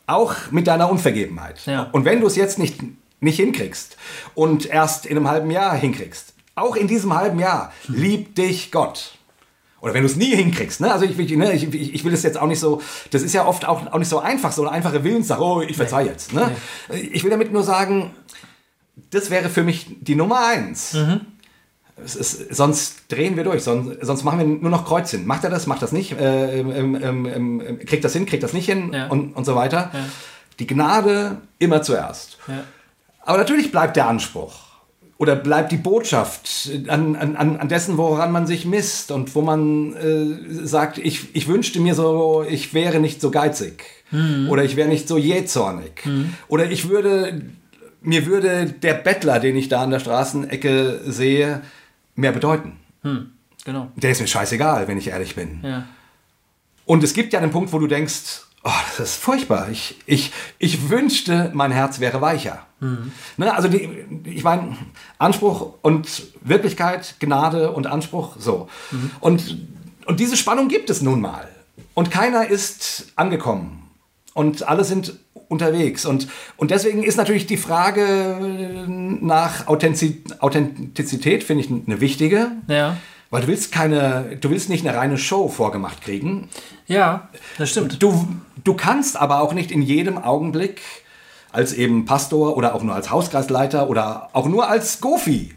Auch 0.06 0.34
mit 0.50 0.66
deiner 0.66 0.90
Unvergebenheit. 0.90 1.64
Ja. 1.66 1.88
Und 1.92 2.04
wenn 2.04 2.20
du 2.20 2.26
es 2.26 2.36
jetzt 2.36 2.58
nicht, 2.58 2.82
nicht 3.20 3.36
hinkriegst 3.36 3.96
und 4.34 4.66
erst 4.66 5.06
in 5.06 5.16
einem 5.16 5.28
halben 5.28 5.50
Jahr 5.50 5.74
hinkriegst, 5.76 6.34
auch 6.54 6.76
in 6.76 6.88
diesem 6.88 7.14
halben 7.14 7.38
Jahr 7.38 7.72
liebt 7.88 8.36
dich 8.36 8.72
Gott. 8.72 9.16
Oder 9.82 9.94
wenn 9.94 10.02
du 10.02 10.06
es 10.08 10.16
nie 10.16 10.34
hinkriegst, 10.34 10.80
ne? 10.80 10.90
Also 10.92 11.04
ich, 11.04 11.18
will- 11.18 11.36
ne, 11.36 11.52
ich, 11.52 11.64
ich, 11.74 11.92
ich 11.94 12.04
will 12.04 12.14
es 12.14 12.22
jetzt 12.22 12.38
auch 12.38 12.46
nicht 12.46 12.60
so, 12.60 12.80
das 13.10 13.20
ist 13.22 13.32
ja 13.34 13.44
oft 13.44 13.66
auch, 13.66 13.92
auch 13.92 13.98
nicht 13.98 14.08
so 14.08 14.20
einfach, 14.20 14.52
so 14.52 14.62
eine 14.62 14.70
einfache 14.70 15.02
Willenssache, 15.04 15.42
oh, 15.42 15.60
ich 15.60 15.76
verzeih 15.76 16.06
jetzt. 16.06 16.32
Ne? 16.32 16.50
Ich 17.12 17.24
will 17.24 17.30
damit 17.32 17.52
nur 17.52 17.64
sagen, 17.64 18.12
das 19.10 19.28
wäre 19.30 19.48
für 19.50 19.64
mich 19.64 19.86
die 20.00 20.14
Nummer 20.14 20.46
eins. 20.46 20.96
Es 22.04 22.14
ist, 22.14 22.54
sonst 22.54 23.02
drehen 23.10 23.36
wir 23.36 23.42
durch, 23.44 23.62
sonst, 23.64 23.98
sonst 24.06 24.22
machen 24.24 24.38
wir 24.38 24.46
nur 24.46 24.70
noch 24.70 24.84
Kreuzchen. 24.86 25.26
Macht 25.26 25.42
er 25.44 25.50
das, 25.50 25.66
macht 25.66 25.82
das 25.82 25.90
nicht, 25.92 26.12
äh, 26.12 26.60
ähm, 26.60 26.96
ähm, 27.02 27.26
ähm, 27.26 27.78
kriegt 27.84 28.04
das 28.04 28.12
hin, 28.12 28.24
kriegt 28.24 28.42
das 28.44 28.52
nicht 28.52 28.66
hin 28.66 28.92
Ja. 28.94 29.08
und, 29.08 29.34
und 29.34 29.44
so 29.44 29.54
weiter. 29.56 29.90
Die 30.60 30.66
Gnade 30.68 31.38
immer 31.58 31.82
zuerst. 31.82 32.38
Ja. 32.46 32.62
Aber 33.24 33.38
natürlich 33.38 33.72
bleibt 33.72 33.96
der 33.96 34.06
Anspruch 34.06 34.52
oder 35.22 35.36
bleibt 35.36 35.70
die 35.70 35.76
Botschaft 35.76 36.68
an, 36.88 37.14
an, 37.14 37.36
an 37.36 37.68
dessen, 37.68 37.96
woran 37.96 38.32
man 38.32 38.48
sich 38.48 38.64
misst 38.64 39.12
und 39.12 39.32
wo 39.36 39.40
man 39.40 39.94
äh, 39.94 40.66
sagt, 40.66 40.98
ich, 40.98 41.36
ich 41.36 41.46
wünschte 41.46 41.78
mir 41.78 41.94
so, 41.94 42.44
ich 42.48 42.74
wäre 42.74 42.98
nicht 42.98 43.20
so 43.20 43.30
geizig 43.30 43.84
oder 44.48 44.64
ich 44.64 44.74
wäre 44.74 44.88
nicht 44.88 45.06
so 45.06 45.16
jähzornig 45.16 46.02
oder 46.48 46.68
ich 46.68 46.88
würde, 46.88 47.40
mir 48.00 48.26
würde 48.26 48.66
der 48.66 48.94
Bettler, 48.94 49.38
den 49.38 49.56
ich 49.56 49.68
da 49.68 49.80
an 49.84 49.90
der 49.92 50.00
Straßenecke 50.00 51.02
sehe, 51.06 51.62
mehr 52.16 52.32
bedeuten. 52.32 52.80
Genau. 53.64 53.92
Der 53.94 54.10
ist 54.10 54.20
mir 54.20 54.26
scheißegal, 54.26 54.88
wenn 54.88 54.98
ich 54.98 55.06
ehrlich 55.06 55.36
bin. 55.36 55.60
Ja. 55.62 55.86
Und 56.84 57.04
es 57.04 57.14
gibt 57.14 57.32
ja 57.32 57.38
einen 57.38 57.52
Punkt, 57.52 57.72
wo 57.72 57.78
du 57.78 57.86
denkst, 57.86 58.42
oh, 58.64 58.70
das 58.98 59.10
ist 59.10 59.22
furchtbar. 59.22 59.68
Ich, 59.70 60.00
ich, 60.04 60.32
ich 60.58 60.90
wünschte, 60.90 61.52
mein 61.54 61.70
Herz 61.70 62.00
wäre 62.00 62.20
weicher. 62.20 62.66
Ne, 63.36 63.54
also 63.54 63.68
die, 63.68 63.88
ich 64.24 64.42
meine, 64.42 64.76
Anspruch 65.18 65.74
und 65.82 66.24
Wirklichkeit, 66.40 67.14
Gnade 67.20 67.70
und 67.70 67.86
Anspruch, 67.86 68.36
so. 68.38 68.68
Und, 69.20 69.58
und 70.06 70.18
diese 70.18 70.36
Spannung 70.36 70.68
gibt 70.68 70.90
es 70.90 71.00
nun 71.00 71.20
mal. 71.20 71.48
Und 71.94 72.10
keiner 72.10 72.48
ist 72.48 73.12
angekommen. 73.16 73.90
Und 74.34 74.66
alle 74.66 74.84
sind 74.84 75.14
unterwegs. 75.48 76.04
Und, 76.06 76.28
und 76.56 76.70
deswegen 76.70 77.02
ist 77.02 77.16
natürlich 77.16 77.46
die 77.46 77.56
Frage 77.56 78.86
nach 78.88 79.68
Authentiz 79.68 80.32
Authentizität, 80.40 81.44
finde 81.44 81.64
ich, 81.64 81.70
eine 81.70 82.00
wichtige. 82.00 82.50
Ja. 82.66 82.96
Weil 83.30 83.42
du 83.42 83.48
willst 83.48 83.72
keine, 83.72 84.36
du 84.40 84.50
willst 84.50 84.68
nicht 84.68 84.86
eine 84.86 84.96
reine 84.96 85.18
Show 85.18 85.48
vorgemacht 85.48 86.02
kriegen. 86.02 86.48
Ja, 86.86 87.28
das 87.58 87.70
stimmt. 87.70 88.02
Du, 88.02 88.26
du 88.64 88.74
kannst 88.74 89.16
aber 89.16 89.40
auch 89.40 89.54
nicht 89.54 89.70
in 89.70 89.82
jedem 89.82 90.18
Augenblick 90.18 90.80
als 91.52 91.72
eben 91.72 92.04
Pastor 92.04 92.56
oder 92.56 92.74
auch 92.74 92.82
nur 92.82 92.94
als 92.94 93.10
Hauskreisleiter 93.10 93.88
oder 93.88 94.30
auch 94.32 94.48
nur 94.48 94.68
als 94.68 95.00
Gofi 95.00 95.52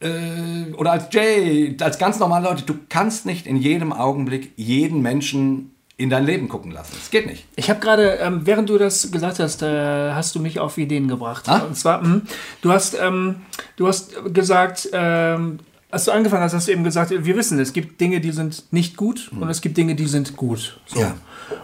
äh, 0.00 0.72
oder 0.76 0.92
als 0.92 1.04
Jay, 1.12 1.76
als 1.80 1.98
ganz 1.98 2.18
normale 2.18 2.48
Leute, 2.48 2.64
du 2.64 2.74
kannst 2.88 3.26
nicht 3.26 3.46
in 3.46 3.56
jedem 3.56 3.92
Augenblick 3.92 4.52
jeden 4.56 5.02
Menschen 5.02 5.74
in 5.96 6.08
dein 6.08 6.24
Leben 6.24 6.48
gucken 6.48 6.72
lassen. 6.72 6.92
Das 6.94 7.10
geht 7.10 7.26
nicht. 7.26 7.44
Ich 7.56 7.68
habe 7.68 7.78
gerade, 7.80 8.12
ähm, 8.14 8.46
während 8.46 8.70
du 8.70 8.78
das 8.78 9.10
gesagt 9.10 9.38
hast, 9.38 9.62
äh, 9.62 10.12
hast 10.12 10.34
du 10.34 10.40
mich 10.40 10.58
auf 10.58 10.78
Ideen 10.78 11.08
gebracht. 11.08 11.46
Ah? 11.46 11.58
Und 11.58 11.76
zwar, 11.76 12.02
mh, 12.02 12.22
du 12.62 12.72
hast, 12.72 12.96
ähm, 12.98 13.42
du 13.76 13.86
hast 13.86 14.14
gesagt, 14.32 14.88
ähm, 14.94 15.58
als 15.90 16.06
du 16.06 16.12
angefangen 16.12 16.42
hast, 16.42 16.54
hast 16.54 16.68
du 16.68 16.72
eben 16.72 16.84
gesagt, 16.84 17.10
wir 17.10 17.36
wissen, 17.36 17.58
es 17.58 17.74
gibt 17.74 18.00
Dinge, 18.00 18.20
die 18.20 18.30
sind 18.30 18.64
nicht 18.70 18.96
gut 18.96 19.30
und 19.38 19.50
es 19.50 19.60
gibt 19.60 19.76
Dinge, 19.76 19.94
die 19.94 20.06
sind 20.06 20.36
gut. 20.36 20.80
So. 20.86 21.00
Ja. 21.00 21.16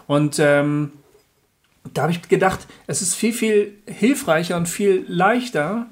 Und 0.06 0.38
ähm, 0.38 0.92
da 1.94 2.02
habe 2.02 2.12
ich 2.12 2.28
gedacht, 2.28 2.66
es 2.86 3.02
ist 3.02 3.14
viel, 3.14 3.32
viel 3.32 3.74
hilfreicher 3.86 4.56
und 4.56 4.68
viel 4.68 5.04
leichter, 5.08 5.86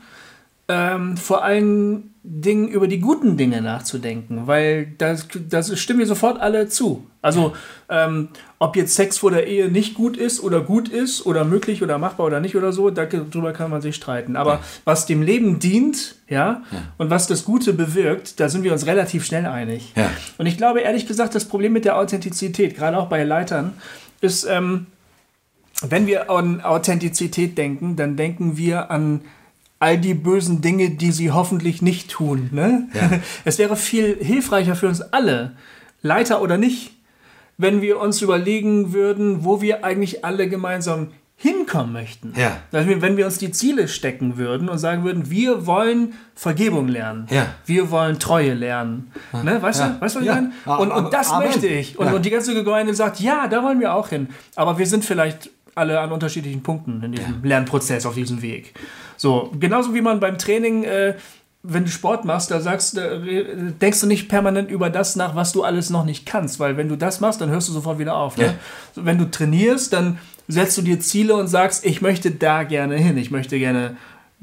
ähm, 0.68 1.16
vor 1.16 1.44
allen 1.44 2.14
Dingen 2.26 2.68
über 2.68 2.88
die 2.88 3.00
guten 3.00 3.36
Dinge 3.36 3.60
nachzudenken, 3.60 4.46
weil 4.46 4.94
das, 4.96 5.28
das 5.50 5.78
stimmen 5.78 6.00
mir 6.00 6.06
sofort 6.06 6.40
alle 6.40 6.68
zu. 6.68 7.06
Also 7.20 7.54
ähm, 7.90 8.30
ob 8.58 8.76
jetzt 8.76 8.94
Sex 8.94 9.18
vor 9.18 9.30
der 9.30 9.46
Ehe 9.46 9.68
nicht 9.68 9.92
gut 9.92 10.16
ist 10.16 10.42
oder 10.42 10.62
gut 10.62 10.88
ist 10.88 11.26
oder 11.26 11.44
möglich 11.44 11.82
oder 11.82 11.98
machbar 11.98 12.24
oder 12.26 12.40
nicht 12.40 12.56
oder 12.56 12.72
so, 12.72 12.88
darüber 12.88 13.52
kann 13.52 13.70
man 13.70 13.82
sich 13.82 13.94
streiten. 13.94 14.36
Aber 14.36 14.60
was 14.86 15.04
dem 15.04 15.20
Leben 15.20 15.58
dient, 15.58 16.16
ja, 16.26 16.62
und 16.96 17.10
was 17.10 17.26
das 17.26 17.44
Gute 17.44 17.74
bewirkt, 17.74 18.40
da 18.40 18.48
sind 18.48 18.62
wir 18.62 18.72
uns 18.72 18.86
relativ 18.86 19.26
schnell 19.26 19.44
einig. 19.44 19.92
Ja. 19.94 20.10
Und 20.38 20.46
ich 20.46 20.56
glaube 20.56 20.80
ehrlich 20.80 21.06
gesagt, 21.06 21.34
das 21.34 21.44
Problem 21.44 21.74
mit 21.74 21.84
der 21.84 21.98
Authentizität, 21.98 22.74
gerade 22.74 22.96
auch 22.96 23.10
bei 23.10 23.22
Leitern, 23.22 23.74
ist, 24.22 24.46
ähm, 24.48 24.86
wenn 25.82 26.06
wir 26.06 26.30
an 26.30 26.60
Authentizität 26.60 27.58
denken, 27.58 27.96
dann 27.96 28.16
denken 28.16 28.56
wir 28.56 28.90
an 28.90 29.20
all 29.80 29.98
die 29.98 30.14
bösen 30.14 30.60
Dinge, 30.62 30.90
die 30.90 31.12
sie 31.12 31.30
hoffentlich 31.32 31.82
nicht 31.82 32.10
tun. 32.10 32.48
Ne? 32.52 32.88
Es 33.44 33.58
wäre 33.58 33.76
viel 33.76 34.16
hilfreicher 34.20 34.76
für 34.76 34.88
uns 34.88 35.00
alle, 35.02 35.52
Leiter 36.00 36.40
oder 36.42 36.56
nicht, 36.58 36.92
wenn 37.58 37.80
wir 37.82 38.00
uns 38.00 38.22
überlegen 38.22 38.92
würden, 38.92 39.44
wo 39.44 39.60
wir 39.60 39.84
eigentlich 39.84 40.24
alle 40.24 40.48
gemeinsam 40.48 41.08
hinkommen 41.36 41.92
möchten. 41.92 42.32
Ja. 42.36 42.56
Wenn 42.70 43.16
wir 43.16 43.26
uns 43.26 43.38
die 43.38 43.50
Ziele 43.50 43.88
stecken 43.88 44.36
würden 44.36 44.68
und 44.68 44.78
sagen 44.78 45.04
würden, 45.04 45.30
wir 45.30 45.66
wollen 45.66 46.14
Vergebung 46.34 46.88
lernen, 46.88 47.26
Ja. 47.30 47.46
wir 47.66 47.90
wollen 47.90 48.18
Treue 48.18 48.54
lernen. 48.54 49.10
Ne? 49.42 49.60
Weißt 49.60 49.80
Ja. 49.80 49.88
du, 49.88 50.00
weißt 50.00 50.14
du, 50.16 50.20
was 50.20 50.26
ich 50.26 50.32
Ja. 50.32 50.40
meine? 50.64 50.78
Und, 50.80 50.92
und 50.92 51.12
das 51.12 51.30
Amen. 51.32 51.48
möchte 51.48 51.66
ich. 51.66 51.98
Und, 51.98 52.06
Ja. 52.06 52.12
und 52.14 52.24
die 52.24 52.30
ganze 52.30 52.54
Gemeinde 52.54 52.94
sagt, 52.94 53.20
ja, 53.20 53.48
da 53.48 53.62
wollen 53.62 53.80
wir 53.80 53.94
auch 53.94 54.08
hin. 54.08 54.28
Aber 54.54 54.78
wir 54.78 54.86
sind 54.86 55.04
vielleicht 55.04 55.50
alle 55.74 56.00
an 56.00 56.12
unterschiedlichen 56.12 56.62
Punkten 56.62 57.02
in 57.02 57.12
diesem 57.12 57.42
Lernprozess 57.42 58.06
auf 58.06 58.14
diesem 58.14 58.42
Weg. 58.42 58.74
So, 59.16 59.52
genauso 59.58 59.94
wie 59.94 60.00
man 60.00 60.20
beim 60.20 60.38
Training 60.38 60.84
äh, 60.84 61.14
wenn 61.66 61.84
du 61.84 61.90
Sport 61.90 62.26
machst, 62.26 62.50
da 62.50 62.60
sagst, 62.60 62.98
da 62.98 63.00
re- 63.02 63.72
denkst 63.80 64.00
du 64.02 64.06
nicht 64.06 64.28
permanent 64.28 64.70
über 64.70 64.90
das 64.90 65.16
nach, 65.16 65.34
was 65.34 65.52
du 65.52 65.64
alles 65.64 65.88
noch 65.88 66.04
nicht 66.04 66.26
kannst, 66.26 66.60
weil 66.60 66.76
wenn 66.76 66.90
du 66.90 66.96
das 66.96 67.20
machst, 67.20 67.40
dann 67.40 67.48
hörst 67.48 67.68
du 67.68 67.72
sofort 67.72 67.98
wieder 67.98 68.16
auf. 68.16 68.36
Ja. 68.36 68.48
Ne? 68.48 68.54
So, 68.94 69.06
Wenn 69.06 69.16
du 69.16 69.30
trainierst, 69.30 69.94
dann 69.94 70.18
setzt 70.46 70.76
du 70.76 70.82
dir 70.82 71.00
Ziele 71.00 71.34
und 71.34 71.48
sagst, 71.48 71.86
ich 71.86 72.02
möchte 72.02 72.30
da 72.32 72.64
gerne 72.64 72.96
hin, 72.96 73.16
ich 73.16 73.30
möchte 73.30 73.58
gerne 73.58 73.96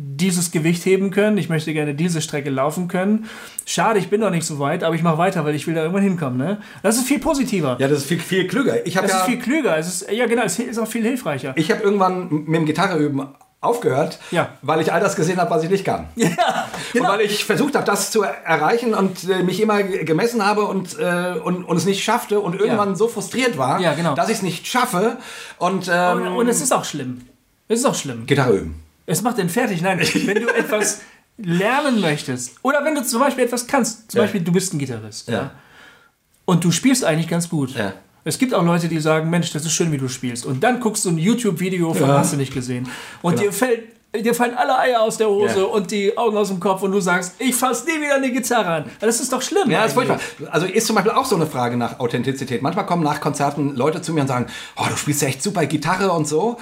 dieses 0.03 0.51
Gewicht 0.51 0.85
heben 0.85 1.11
können, 1.11 1.37
ich 1.37 1.49
möchte 1.49 1.73
gerne 1.73 1.93
diese 1.93 2.21
Strecke 2.21 2.49
laufen 2.49 2.87
können. 2.87 3.25
Schade, 3.65 3.99
ich 3.99 4.09
bin 4.09 4.21
noch 4.21 4.31
nicht 4.31 4.45
so 4.45 4.59
weit, 4.59 4.83
aber 4.83 4.95
ich 4.95 5.03
mache 5.03 5.17
weiter, 5.17 5.45
weil 5.45 5.55
ich 5.55 5.67
will 5.67 5.75
da 5.75 5.81
irgendwann 5.81 6.03
hinkommen. 6.03 6.37
Ne? 6.37 6.59
Das 6.83 6.97
ist 6.97 7.07
viel 7.07 7.19
positiver. 7.19 7.77
Ja, 7.79 7.87
das 7.87 7.99
ist 7.99 8.05
viel, 8.07 8.19
viel 8.19 8.47
klüger. 8.47 8.85
Ich 8.87 8.97
habe 8.97 9.05
Es 9.07 9.13
ja, 9.13 9.19
ist 9.19 9.25
viel 9.25 9.39
klüger, 9.39 9.77
es 9.77 9.87
ist, 9.87 10.11
ja 10.11 10.25
genau, 10.25 10.43
es 10.43 10.57
ist 10.59 10.77
auch 10.79 10.87
viel 10.87 11.03
hilfreicher. 11.03 11.53
ich 11.55 11.69
habe 11.71 11.81
irgendwann 11.83 12.29
mit 12.45 12.55
dem 12.55 12.65
Gitarreüben 12.65 13.27
aufgehört, 13.63 14.17
Ja. 14.31 14.49
weil 14.63 14.81
ich 14.81 14.91
all 14.91 14.99
das 14.99 15.15
gesehen 15.15 15.37
habe, 15.37 15.51
was 15.51 15.63
ich 15.63 15.69
nicht 15.69 15.85
kann. 15.85 16.07
Ja, 16.15 17.03
Und 17.03 17.07
weil 17.07 17.21
ich 17.21 17.45
versucht 17.45 17.75
habe, 17.75 17.85
das 17.85 18.09
zu 18.11 18.23
erreichen 18.23 18.93
und 18.95 19.29
äh, 19.29 19.43
mich 19.43 19.61
immer 19.61 19.81
gemessen 19.83 20.43
habe 20.45 20.63
und, 20.63 20.97
äh, 20.99 21.35
und, 21.43 21.63
und 21.63 21.77
es 21.77 21.85
nicht 21.85 22.03
schaffte 22.03 22.39
und 22.39 22.59
irgendwann 22.59 22.89
Ja. 22.89 22.95
so 22.95 23.07
frustriert 23.07 23.57
war, 23.57 23.79
Ja, 23.79 23.93
genau. 23.93 24.15
dass 24.15 24.29
ich 24.29 24.37
es 24.37 24.41
nicht 24.41 24.65
schaffe. 24.67 25.17
Und, 25.57 25.89
ähm, 25.93 26.21
Und, 26.23 26.27
und 26.29 26.47
es 26.49 26.59
ist 26.59 26.73
auch 26.73 26.83
schlimm. 26.85 27.21
Es 27.67 27.79
ist 27.79 27.85
auch 27.85 27.95
schlimm. 27.95 28.25
Gitarre 28.25 28.57
üben. 28.57 28.80
Es 29.05 29.21
macht 29.21 29.37
den 29.37 29.49
fertig. 29.49 29.81
Nein, 29.81 29.99
wenn 30.25 30.41
du 30.41 30.47
etwas 30.49 31.01
lernen 31.37 32.01
möchtest 32.01 32.55
oder 32.61 32.83
wenn 32.85 32.95
du 32.95 33.03
zum 33.03 33.19
Beispiel 33.19 33.45
etwas 33.45 33.65
kannst, 33.67 34.11
zum 34.11 34.19
Ja. 34.19 34.23
Beispiel 34.23 34.41
du 34.41 34.51
bist 34.51 34.73
ein 34.73 34.79
Gitarrist 34.79 35.27
Ja. 35.29 35.51
und 36.45 36.63
du 36.63 36.71
spielst 36.71 37.03
eigentlich 37.03 37.27
ganz 37.27 37.49
gut. 37.49 37.71
Ja. 37.75 37.93
Es 38.23 38.37
gibt 38.37 38.53
auch 38.53 38.63
Leute, 38.63 38.87
die 38.87 38.99
sagen, 38.99 39.29
Mensch, 39.31 39.51
das 39.51 39.65
ist 39.65 39.71
schön, 39.73 39.91
wie 39.91 39.97
du 39.97 40.07
spielst. 40.07 40.45
Und 40.45 40.63
dann 40.63 40.79
guckst 40.79 41.03
du 41.05 41.09
ein 41.09 41.17
YouTube-Video 41.17 41.91
von 41.95 42.07
hast 42.07 42.33
du 42.33 42.37
nicht 42.37 42.53
gesehen. 42.53 42.87
Und 43.23 43.31
Genau. 43.37 43.43
dir 43.47 43.53
fällt 43.53 43.83
dir 44.15 44.33
fallen 44.35 44.55
alle 44.55 44.77
Eier 44.77 45.01
aus 45.01 45.17
der 45.17 45.29
Hose 45.29 45.59
Ja. 45.59 45.65
und 45.65 45.89
die 45.91 46.17
Augen 46.17 46.35
aus 46.35 46.49
dem 46.49 46.59
Kopf 46.59 46.81
und 46.83 46.91
du 46.91 46.99
sagst, 46.99 47.35
ich 47.39 47.55
fass 47.55 47.85
nie 47.85 47.93
wieder 48.01 48.15
eine 48.15 48.29
Gitarre 48.31 48.67
an. 48.67 48.85
Das 48.99 49.19
ist 49.21 49.31
doch 49.31 49.41
schlimm. 49.41 49.69
Ja, 49.71 49.79
das 49.83 49.87
ist 49.89 49.93
furchtbar. 49.93 50.19
Also 50.51 50.65
ist 50.65 50.85
zum 50.87 50.95
Beispiel 50.95 51.13
auch 51.13 51.25
so 51.25 51.35
eine 51.35 51.45
Frage 51.47 51.77
nach 51.77 51.99
Authentizität. 51.99 52.61
Manchmal 52.61 52.85
kommen 52.85 53.03
nach 53.03 53.21
Konzerten 53.21 53.75
Leute 53.75 54.01
zu 54.01 54.13
mir 54.13 54.21
und 54.21 54.27
sagen, 54.27 54.47
oh, 54.75 54.83
du 54.89 54.97
spielst 54.97 55.21
ja 55.21 55.29
echt 55.29 55.41
super 55.41 55.65
Gitarre 55.65 56.11
und 56.11 56.27
so. 56.27 56.57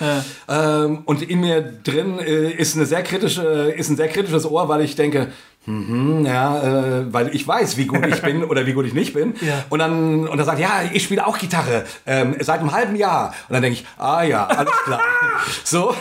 Ähm, 0.47 1.00
und 1.06 1.22
in 1.24 1.39
mir 1.41 1.62
drin 1.62 2.20
äh, 2.20 2.52
ist, 2.52 2.76
eine 2.76 2.86
sehr 2.86 3.04
kritische, 3.04 3.41
ist 3.76 3.89
ein 3.89 3.97
sehr 3.97 4.10
kritisches 4.10 4.45
Ohr, 4.45 4.70
weil 4.70 4.82
ich 4.82 4.95
denke, 4.95 5.28
mhm, 5.70 6.26
ja, 6.26 6.62
äh, 6.62 7.14
weil 7.14 7.36
ich 7.36 7.48
weiß, 7.48 7.78
wie 7.78 7.86
gut 7.86 8.06
ich 8.06 8.22
bin 8.24 8.44
oder 8.44 8.66
wie 8.66 8.74
gut 8.74 8.86
ich 8.86 8.94
nicht 8.94 9.14
bin. 9.14 9.36
Ja. 9.42 9.66
Und 9.70 9.80
dann 9.80 10.28
und 10.28 10.38
dann 10.38 10.46
sagt, 10.46 10.60
ja, 10.60 10.84
ich 10.92 11.04
spiele 11.04 11.26
auch 11.26 11.38
Gitarre 11.38 11.86
ähm, 12.06 12.36
seit 12.40 12.60
einem 12.60 12.72
halben 12.72 12.96
Jahr. 12.96 13.34
Und 13.48 13.54
dann 13.54 13.62
denke 13.62 13.80
ich, 13.80 13.86
ah 13.98 14.24
ja, 14.24 14.46
alles 14.46 14.74
klar. 14.84 15.02
so, 15.64 15.96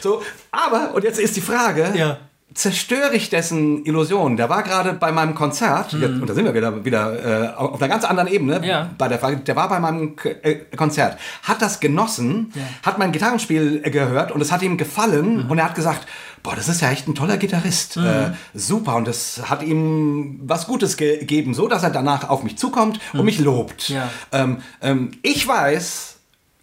so. 0.00 0.22
Aber 0.50 0.94
und 0.94 1.04
jetzt 1.04 1.18
ist 1.18 1.36
die 1.36 1.40
Frage. 1.40 1.92
Ja. 1.94 2.18
Zerstöre 2.58 3.14
ich 3.14 3.30
dessen 3.30 3.84
Illusion? 3.86 4.36
Der 4.36 4.48
war 4.50 4.64
gerade 4.64 4.92
bei 4.92 5.12
meinem 5.12 5.36
Konzert, 5.36 5.92
jetzt, 5.92 6.20
und 6.20 6.28
da 6.28 6.34
sind 6.34 6.44
wir 6.44 6.54
wieder, 6.54 6.84
wieder 6.84 7.52
äh, 7.52 7.54
auf 7.54 7.80
einer 7.80 7.88
ganz 7.88 8.04
anderen 8.04 8.28
Ebene, 8.28 8.58
Mhm. 8.58 8.64
Ja. 8.64 8.90
bei 8.98 9.06
der 9.06 9.20
Frage, 9.20 9.36
der 9.36 9.54
war 9.54 9.68
bei 9.68 9.78
meinem 9.78 10.16
K 10.16 10.30
äh, 10.42 10.56
Konzert, 10.76 11.18
hat 11.44 11.62
das 11.62 11.78
genossen, 11.78 12.52
hat 12.82 12.98
mein 12.98 13.12
Gitarrenspiel 13.12 13.80
äh, 13.84 13.90
gehört 13.90 14.32
und 14.32 14.40
es 14.40 14.50
hat 14.50 14.62
ihm 14.62 14.76
gefallen 14.76 15.44
Mhm. 15.44 15.50
und 15.52 15.58
er 15.58 15.66
hat 15.66 15.76
gesagt, 15.76 16.08
boah, 16.42 16.56
das 16.56 16.66
ist 16.66 16.80
ja 16.80 16.90
echt 16.90 17.06
ein 17.06 17.14
toller 17.14 17.36
Gitarrist, 17.36 17.96
äh, 17.96 18.32
super 18.54 18.96
und 18.96 19.06
das 19.06 19.42
hat 19.48 19.62
ihm 19.62 20.40
was 20.42 20.66
Gutes 20.66 20.96
ge 20.96 21.18
gegeben, 21.18 21.54
so 21.54 21.68
dass 21.68 21.84
er 21.84 21.90
danach 21.90 22.28
auf 22.28 22.42
mich 22.42 22.58
zukommt 22.58 22.98
und 23.12 23.24
mich 23.24 23.38
lobt. 23.38 23.88
Mhm. 23.90 23.94
Ja. 23.94 24.08
Ähm, 24.32 24.56
ähm, 24.82 25.10
ich 25.22 25.46
weiß, 25.46 26.16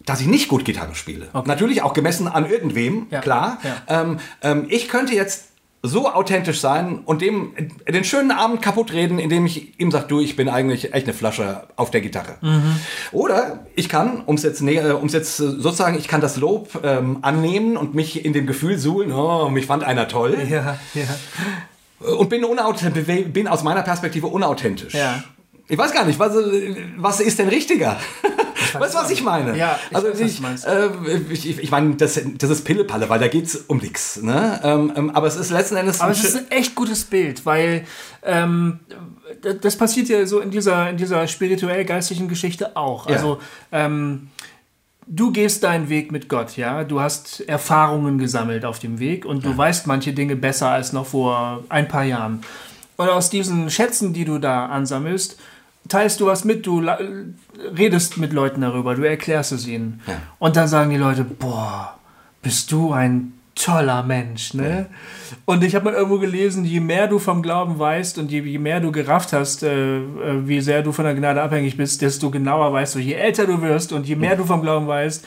dass 0.04 0.20
ich 0.20 0.26
nicht 0.26 0.48
gut 0.48 0.66
Gitarre 0.66 0.94
spiele. 0.94 1.28
Natürlich 1.46 1.80
auch 1.80 1.94
gemessen 1.94 2.28
an 2.28 2.44
irgendwem, 2.48 3.06
Ja. 3.10 3.20
klar. 3.22 3.58
Ja. 3.64 4.02
Ähm, 4.02 4.18
ähm, 4.42 4.66
ich 4.68 4.88
könnte 4.88 5.14
jetzt 5.14 5.46
so 5.86 6.08
authentisch 6.12 6.60
sein 6.60 7.00
und 7.04 7.22
dem 7.22 7.52
den 7.88 8.04
schönen 8.04 8.30
Abend 8.30 8.62
kaputt 8.62 8.92
reden, 8.92 9.18
indem 9.18 9.46
ich 9.46 9.78
ihm 9.80 9.90
sage, 9.90 10.06
du, 10.08 10.20
ich 10.20 10.36
bin 10.36 10.48
eigentlich 10.48 10.92
echt 10.94 11.06
eine 11.06 11.14
Flasche 11.14 11.64
auf 11.76 11.90
der 11.90 12.00
Gitarre. 12.00 12.36
Oder 13.12 13.66
ich 13.74 13.88
kann, 13.88 14.22
um 14.26 14.36
es 14.36 14.42
jetzt, 14.42 14.60
äh, 14.62 14.92
um's 14.92 15.12
jetzt 15.12 15.40
äh, 15.40 15.48
sozusagen, 15.48 15.98
ich 15.98 16.08
kann 16.08 16.20
das 16.20 16.36
Lob 16.36 16.80
ähm, 16.82 17.18
annehmen 17.22 17.76
und 17.76 17.94
mich 17.94 18.24
in 18.24 18.32
dem 18.32 18.46
Gefühl 18.46 18.78
suhlen, 18.78 19.12
oh, 19.12 19.48
mich 19.48 19.66
fand 19.66 19.84
einer 19.84 20.08
toll 20.08 20.36
Ja, 20.48 20.78
ja. 20.94 22.10
und 22.16 22.28
bin, 22.28 22.44
bin 23.32 23.48
aus 23.48 23.62
meiner 23.62 23.82
Perspektive 23.82 24.26
unauthentisch. 24.26 24.94
Ja. 24.94 25.22
Ich 25.68 25.78
weiß 25.78 25.92
gar 25.92 26.04
nicht, 26.04 26.18
was, 26.18 26.36
äh, 26.36 26.76
was 26.96 27.20
ist 27.20 27.38
denn 27.38 27.48
richtiger? 27.48 27.98
Weißt 28.74 28.94
du, 28.94 28.98
was 28.98 29.10
ich 29.10 29.22
meine? 29.22 29.56
Ja, 29.56 29.78
ich 29.90 29.96
also 29.96 30.08
weiß, 30.08 30.20
ich, 30.20 30.42
äh, 30.66 30.88
ich, 31.30 31.58
ich, 31.58 31.70
meine, 31.70 31.94
das, 31.96 32.20
das 32.38 32.50
ist 32.50 32.64
Pillepalle, 32.64 33.08
weil 33.08 33.18
da 33.18 33.28
geht 33.28 33.46
es 33.46 33.56
um 33.56 33.78
nichts. 33.78 34.22
Ne? 34.22 34.60
Ähm, 34.62 34.92
ähm, 34.96 35.10
aber 35.10 35.26
es 35.26 35.36
ist 35.36 35.50
letzten 35.50 35.76
Endes... 35.76 36.00
Aber 36.00 36.10
ein 36.10 36.18
es 36.18 36.24
ist 36.24 36.36
ein 36.36 36.50
echt 36.50 36.74
gutes 36.74 37.04
Bild, 37.04 37.44
weil 37.46 37.84
ähm, 38.22 38.80
das 39.60 39.76
passiert 39.76 40.08
ja 40.08 40.24
so 40.26 40.40
in 40.40 40.50
dieser, 40.50 40.90
in 40.90 40.96
dieser 40.96 41.26
spirituell-geistlichen 41.26 42.28
Geschichte 42.28 42.76
auch. 42.76 43.08
Ja. 43.08 43.16
Also 43.16 43.38
ähm, 43.72 44.28
du 45.06 45.32
gehst 45.32 45.62
deinen 45.62 45.88
Weg 45.88 46.12
mit 46.12 46.28
Gott, 46.28 46.56
ja. 46.56 46.84
Du 46.84 47.00
hast 47.00 47.40
Erfahrungen 47.40 48.18
gesammelt 48.18 48.64
auf 48.64 48.78
dem 48.78 48.98
Weg 48.98 49.24
und 49.24 49.44
du 49.44 49.56
weißt 49.56 49.86
manche 49.86 50.12
Dinge 50.12 50.36
besser 50.36 50.70
als 50.70 50.92
noch 50.92 51.06
vor 51.06 51.64
ein 51.68 51.88
paar 51.88 52.04
Jahren. 52.04 52.42
Und 52.96 53.08
aus 53.08 53.30
diesen 53.30 53.70
Schätzen, 53.70 54.12
die 54.12 54.24
du 54.24 54.38
da 54.38 54.66
ansammelst, 54.66 55.38
teilst 55.88 56.20
du 56.20 56.26
was 56.26 56.44
mit, 56.44 56.66
du 56.66 56.82
redest 57.76 58.18
mit 58.18 58.32
Leuten 58.32 58.60
darüber, 58.60 58.94
du 58.94 59.02
erklärst 59.02 59.52
es 59.52 59.66
ihnen. 59.66 60.00
Ja. 60.06 60.14
Und 60.38 60.56
dann 60.56 60.68
sagen 60.68 60.90
die 60.90 60.96
Leute, 60.96 61.24
boah, 61.24 61.98
bist 62.42 62.70
du 62.72 62.92
ein 62.92 63.32
toller 63.56 64.02
Mensch, 64.02 64.54
ne? 64.54 64.86
Und 65.46 65.64
ich 65.64 65.74
habe 65.74 65.86
mal 65.86 65.94
irgendwo 65.94 66.18
gelesen, 66.18 66.64
je 66.64 66.80
mehr 66.80 67.08
du 67.08 67.18
vom 67.18 67.42
Glauben 67.42 67.78
weißt 67.78 68.18
und 68.18 68.30
je, 68.30 68.40
je 68.42 68.58
mehr 68.58 68.80
du 68.80 68.92
gerafft 68.92 69.32
hast, 69.32 69.62
äh, 69.62 69.96
äh, 69.98 70.02
wie 70.46 70.60
sehr 70.60 70.82
du 70.82 70.92
von 70.92 71.06
der 71.06 71.14
Gnade 71.14 71.40
abhängig 71.42 71.76
bist, 71.76 72.02
desto 72.02 72.30
genauer 72.30 72.72
weißt 72.72 72.94
du, 72.96 72.98
je 72.98 73.14
älter 73.14 73.46
du 73.46 73.62
wirst 73.62 73.92
und 73.92 74.06
je 74.06 74.14
mehr 74.14 74.36
du 74.36 74.44
vom 74.44 74.60
Glauben 74.60 74.86
weißt, 74.86 75.26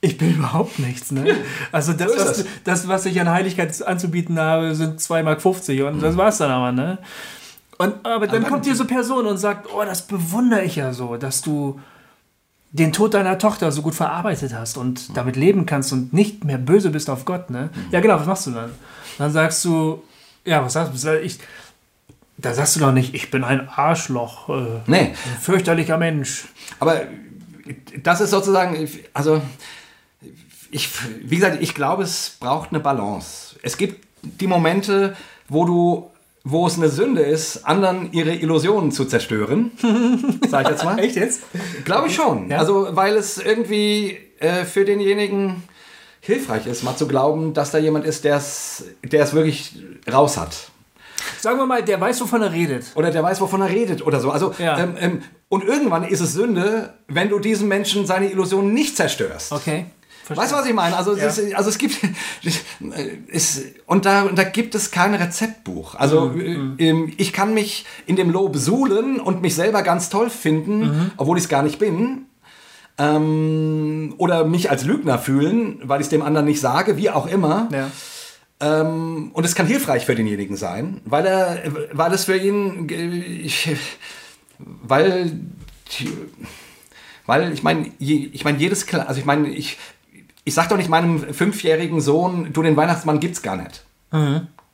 ich 0.00 0.18
bin 0.18 0.34
überhaupt 0.38 0.78
nichts, 0.80 1.12
ne? 1.12 1.24
Also 1.72 1.92
das, 1.92 2.12
So 2.12 2.18
was, 2.18 2.44
das. 2.64 2.88
was 2.88 3.06
ich 3.06 3.20
an 3.20 3.30
Heiligkeit 3.30 3.80
anzubieten 3.86 4.38
habe, 4.40 4.74
sind 4.74 5.00
2,50 5.00 5.22
Mark 5.84 5.94
und 5.94 6.02
das 6.02 6.16
war's 6.16 6.38
dann 6.38 6.50
aber, 6.50 6.72
ne? 6.72 6.98
Und, 7.78 8.04
aber 8.04 8.26
dann 8.26 8.42
Aber- 8.42 8.48
kommt 8.50 8.66
diese 8.66 8.84
Person 8.84 9.26
und 9.26 9.38
sagt, 9.38 9.68
oh, 9.72 9.84
das 9.84 10.06
bewundere 10.06 10.62
ich 10.64 10.76
ja 10.76 10.92
so, 10.92 11.16
dass 11.16 11.42
du 11.42 11.80
den 12.72 12.92
Tod 12.92 13.14
deiner 13.14 13.38
Tochter 13.38 13.72
so 13.72 13.80
gut 13.82 13.94
verarbeitet 13.94 14.52
hast 14.52 14.76
und 14.76 15.16
damit 15.16 15.36
leben 15.36 15.64
kannst 15.64 15.92
und 15.92 16.12
nicht 16.12 16.44
mehr 16.44 16.58
böse 16.58 16.90
bist 16.90 17.08
auf 17.08 17.24
Gott, 17.24 17.48
ne? 17.50 17.70
Ja, 17.92 18.00
genau, 18.00 18.18
was 18.20 18.26
machst 18.26 18.46
du 18.46 18.50
dann? 18.50 18.70
Dann 19.16 19.32
sagst 19.32 19.64
du, 19.64 20.02
ja, 20.44 20.62
was 20.62 20.74
sagst 20.74 21.02
du? 21.04 21.20
Ich, 21.22 21.38
da 22.36 22.52
sagst 22.52 22.76
du 22.76 22.80
doch 22.80 22.92
nicht, 22.92 23.14
ich 23.14 23.30
bin 23.30 23.42
ein 23.42 23.68
Arschloch, 23.68 24.48
äh, 24.50 24.80
Nee, 24.86 24.98
ein 25.14 25.40
fürchterlicher 25.40 25.96
Mensch. 25.96 26.46
aber 26.78 27.02
das 28.02 28.20
ist 28.20 28.30
sozusagen, 28.30 28.88
also 29.14 29.40
ich, 30.70 30.90
wie 31.22 31.36
gesagt, 31.36 31.62
ich 31.62 31.74
glaube, 31.74 32.02
es 32.02 32.36
braucht 32.38 32.70
eine 32.70 32.80
Balance. 32.80 33.56
Es 33.62 33.76
gibt 33.78 34.06
die 34.22 34.46
Momente, 34.46 35.16
wo 35.48 35.64
du, 35.64 36.10
wo 36.50 36.66
es 36.66 36.76
eine 36.76 36.88
Sünde 36.88 37.22
ist, 37.22 37.66
anderen 37.66 38.10
ihre 38.12 38.34
Illusionen 38.34 38.90
zu 38.90 39.04
zerstören. 39.04 39.70
Sag 40.48 40.64
ich 40.64 40.70
jetzt 40.70 40.84
mal. 40.84 40.98
Echt 40.98 41.16
jetzt? 41.16 41.42
Glaube 41.84 42.08
ich 42.08 42.14
schon. 42.14 42.48
Ja. 42.50 42.58
Also, 42.58 42.88
weil 42.92 43.16
es 43.16 43.36
irgendwie 43.38 44.16
äh, 44.38 44.64
für 44.64 44.84
denjenigen 44.84 45.62
hilfreich 46.20 46.66
ist, 46.66 46.82
mal 46.84 46.96
zu 46.96 47.06
glauben, 47.06 47.52
dass 47.54 47.70
da 47.70 47.78
jemand 47.78 48.04
ist, 48.06 48.24
der 48.24 48.36
es 48.36 48.84
wirklich 49.02 49.76
raus 50.10 50.36
hat. 50.36 50.70
Sagen 51.38 51.58
wir 51.58 51.66
mal, 51.66 51.82
der 51.82 52.00
weiß, 52.00 52.20
wovon 52.22 52.42
er 52.42 52.52
redet. 52.52 52.86
Oder 52.94 53.10
der 53.10 53.22
weiß, 53.22 53.40
wovon 53.40 53.60
er 53.60 53.68
redet 53.68 54.04
oder 54.06 54.20
so. 54.20 54.30
Also, 54.30 54.54
Ja. 54.58 54.78
ähm, 54.78 54.94
ähm, 54.98 55.22
und 55.48 55.64
irgendwann 55.64 56.04
ist 56.04 56.20
es 56.20 56.32
Sünde, 56.32 56.94
wenn 57.08 57.28
du 57.28 57.38
diesem 57.38 57.68
Menschen 57.68 58.06
seine 58.06 58.30
Illusionen 58.30 58.72
nicht 58.72 58.96
zerstörst. 58.96 59.52
Okay. 59.52 59.86
Weißt 60.36 60.52
du, 60.52 60.56
was 60.56 60.66
ich 60.66 60.74
meine? 60.74 60.96
Also, 60.96 61.16
Ja. 61.16 61.24
es, 61.26 61.38
ist, 61.38 61.54
also 61.54 61.70
es 61.70 61.78
gibt 61.78 61.96
es, 63.32 63.62
und 63.86 64.04
da, 64.04 64.22
und 64.22 64.36
da 64.38 64.44
gibt 64.44 64.74
es 64.74 64.90
kein 64.90 65.14
Rezeptbuch. 65.14 65.94
Also 65.94 66.26
Mhm, 66.26 66.76
äh, 66.78 66.88
ähm, 66.88 67.12
ich 67.16 67.32
kann 67.32 67.54
mich 67.54 67.84
in 68.06 68.16
dem 68.16 68.30
Lob 68.30 68.56
suhlen 68.56 69.20
und 69.20 69.42
mich 69.42 69.54
selber 69.54 69.82
ganz 69.82 70.08
toll 70.10 70.30
finden, 70.30 70.80
Mhm. 70.80 71.10
obwohl 71.16 71.38
ich 71.38 71.44
es 71.44 71.48
gar 71.48 71.62
nicht 71.62 71.78
bin. 71.78 72.26
Ähm, 73.00 74.14
oder 74.18 74.44
mich 74.44 74.70
als 74.70 74.84
Lügner 74.84 75.18
fühlen, 75.18 75.80
weil 75.84 76.00
ich 76.00 76.06
es 76.06 76.10
dem 76.10 76.22
anderen 76.22 76.46
nicht 76.46 76.60
sage, 76.60 76.96
wie 76.96 77.10
auch 77.10 77.26
immer. 77.28 77.68
Ja. 77.72 77.90
Ähm, 78.60 79.30
und 79.34 79.44
es 79.44 79.54
kann 79.54 79.66
hilfreich 79.68 80.04
für 80.04 80.16
denjenigen 80.16 80.56
sein, 80.56 81.00
weil 81.04 81.24
er, 81.26 81.62
weil 81.92 82.12
es 82.12 82.24
für 82.24 82.36
ihn, 82.36 82.88
äh, 82.88 83.06
ich, 83.24 83.70
weil, 84.58 85.30
weil 87.26 87.52
ich 87.52 87.62
meine, 87.62 87.92
ich 88.00 88.42
meine 88.44 88.58
jedes, 88.58 88.92
also 88.92 89.20
ich 89.20 89.26
meine, 89.26 89.48
ich, 89.48 89.78
ich 90.48 90.54
sag 90.54 90.68
doch 90.68 90.76
nicht 90.76 90.88
meinem 90.88 91.32
fünfjährigen 91.32 92.00
Sohn, 92.00 92.52
du 92.52 92.62
den 92.62 92.76
Weihnachtsmann 92.76 93.20
gibt's 93.20 93.42
gar 93.42 93.56
nicht. 93.56 93.84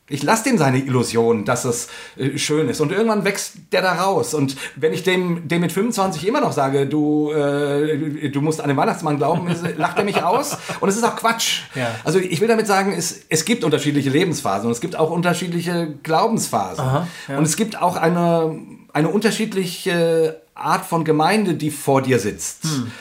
Ich 0.07 0.22
lasse 0.22 0.45
dem 0.45 0.59
seine 0.59 0.79
Illusion, 0.79 1.47
dass 1.47 1.64
es 1.64 1.89
äh, 2.16 2.37
schön 2.37 2.68
ist. 2.68 2.83
Und 2.83 2.93
irgendwann 2.93 3.25
wächst 3.25 3.55
der 3.72 3.81
da 3.81 3.95
raus. 3.95 4.35
Und 4.35 4.55
wenn 4.77 4.93
ich 4.93 5.03
dem, 5.03 5.49
dem 5.49 5.62
mit 5.62 5.72
25 5.72 6.27
immer 6.27 6.43
noch 6.43 6.53
sage, 6.53 6.87
du, 6.87 7.33
äh, 7.33 8.29
du 8.29 8.41
musst 8.43 8.61
an 8.61 8.68
den 8.68 8.77
Weihnachtsmann 8.77 9.16
glauben, 9.16 9.49
lacht 9.79 9.97
er 9.97 10.05
mich 10.05 10.22
aus. 10.22 10.59
Und 10.81 10.91
es 10.91 10.97
ist 10.97 11.05
auch 11.05 11.16
Quatsch. 11.16 11.62
Ja. 11.75 11.89
Also 12.05 12.18
ich 12.18 12.39
will 12.43 12.49
damit 12.49 12.66
sagen, 12.66 12.93
es, 12.93 13.22
es 13.31 13.47
gibt 13.47 13.64
unterschiedliche 13.64 14.11
Lebensphasen 14.11 14.66
und 14.66 14.72
es 14.72 14.83
gibt 14.83 14.95
auch 14.95 15.11
unterschiedliche 15.11 15.95
Glaubensphasen. 16.03 16.85
Aha, 16.85 17.09
ja. 17.29 17.39
Und 17.39 17.45
es 17.45 17.57
gibt 17.57 17.81
auch 17.81 17.97
eine, 17.97 18.59
eine 18.93 19.09
unterschiedliche 19.09 20.43
Art 20.55 20.85
von 20.85 21.05
Gemeinde, 21.05 21.55
die 21.55 21.70
vor 21.70 22.03
dir 22.03 22.18
sitzt. 22.18 22.64
Hm. 22.64 22.93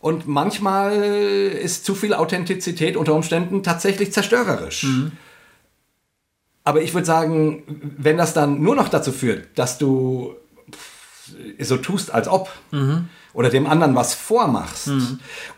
Und 0.00 0.28
manchmal 0.28 0.92
ist 0.96 1.84
zu 1.84 1.94
viel 1.94 2.14
Authentizität 2.14 2.96
unter 2.96 3.14
Umständen 3.14 3.62
tatsächlich 3.62 4.12
zerstörerisch. 4.12 4.82
Hm. 4.82 5.12
Aber 6.64 6.82
ich 6.82 6.94
würde 6.94 7.06
sagen, 7.06 7.62
wenn 7.96 8.16
das 8.16 8.34
dann 8.34 8.60
nur 8.60 8.74
noch 8.74 8.88
dazu 8.88 9.12
führt, 9.12 9.46
dass 9.56 9.78
du 9.78 10.34
so 11.60 11.76
tust, 11.76 12.12
als 12.12 12.28
ob, 12.28 12.50
oder 13.32 13.50
dem 13.50 13.66
anderen 13.66 13.94
was 13.94 14.14
vormachst, 14.14 14.90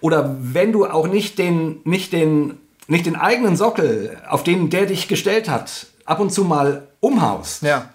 oder 0.00 0.36
wenn 0.40 0.72
du 0.72 0.86
auch 0.86 1.08
nicht 1.08 1.38
den, 1.38 1.80
nicht, 1.84 2.12
den, 2.12 2.58
nicht 2.88 3.06
den 3.06 3.16
eigenen 3.16 3.56
Sockel, 3.56 4.20
auf 4.28 4.44
den 4.44 4.70
der 4.70 4.86
dich 4.86 5.08
gestellt 5.08 5.48
hat, 5.48 5.86
ab 6.04 6.20
und 6.20 6.30
zu 6.30 6.44
mal 6.44 6.88
umhaust, 7.00 7.62
Ja. 7.62 7.90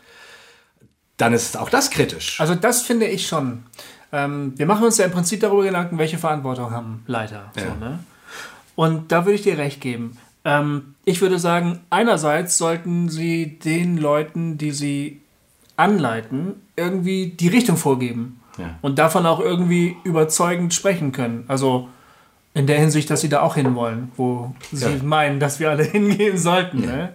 dann 1.17 1.33
ist 1.33 1.57
auch 1.57 1.69
das 1.69 1.89
kritisch. 1.91 2.39
Also 2.39 2.55
das 2.55 2.81
finde 2.81 3.07
ich 3.07 3.27
schon. 3.27 3.63
Ähm, 4.13 4.53
wir 4.55 4.65
machen 4.65 4.85
uns 4.85 4.97
ja 4.97 5.05
im 5.05 5.11
Prinzip 5.11 5.41
darüber 5.41 5.63
Gedanken, 5.63 5.97
welche 5.97 6.17
Verantwortung 6.17 6.71
haben 6.71 7.03
Leiter. 7.07 7.51
Ja. 7.57 7.63
So, 7.63 7.69
ne? 7.85 7.99
Und 8.75 9.11
da 9.11 9.25
würde 9.25 9.35
ich 9.35 9.41
dir 9.41 9.57
recht 9.57 9.81
geben. 9.81 10.17
Ähm, 10.45 10.95
ich 11.03 11.19
würde 11.21 11.39
sagen, 11.39 11.79
einerseits 11.89 12.57
sollten 12.57 13.09
sie 13.09 13.59
den 13.59 13.97
Leuten, 13.97 14.57
die 14.57 14.71
sie 14.71 15.21
anleiten, 15.77 16.53
irgendwie 16.75 17.27
die 17.27 17.47
Richtung 17.47 17.77
vorgeben. 17.77 18.39
Ja. 18.57 18.75
Und 18.81 18.99
davon 18.99 19.25
auch 19.25 19.39
irgendwie 19.39 19.95
überzeugend 20.03 20.73
sprechen 20.73 21.11
können. 21.11 21.45
Also 21.47 21.89
in 22.53 22.67
der 22.67 22.77
Hinsicht, 22.79 23.09
dass 23.09 23.21
sie 23.21 23.29
da 23.29 23.41
auch 23.41 23.55
hinwollen, 23.55 24.11
wo 24.15 24.53
sie 24.71 24.85
Ja. 24.85 25.03
meinen, 25.03 25.39
dass 25.39 25.59
wir 25.59 25.71
alle 25.71 25.83
hingehen 25.91 26.37
sollten. 26.37 26.81
Ne? 26.81 27.13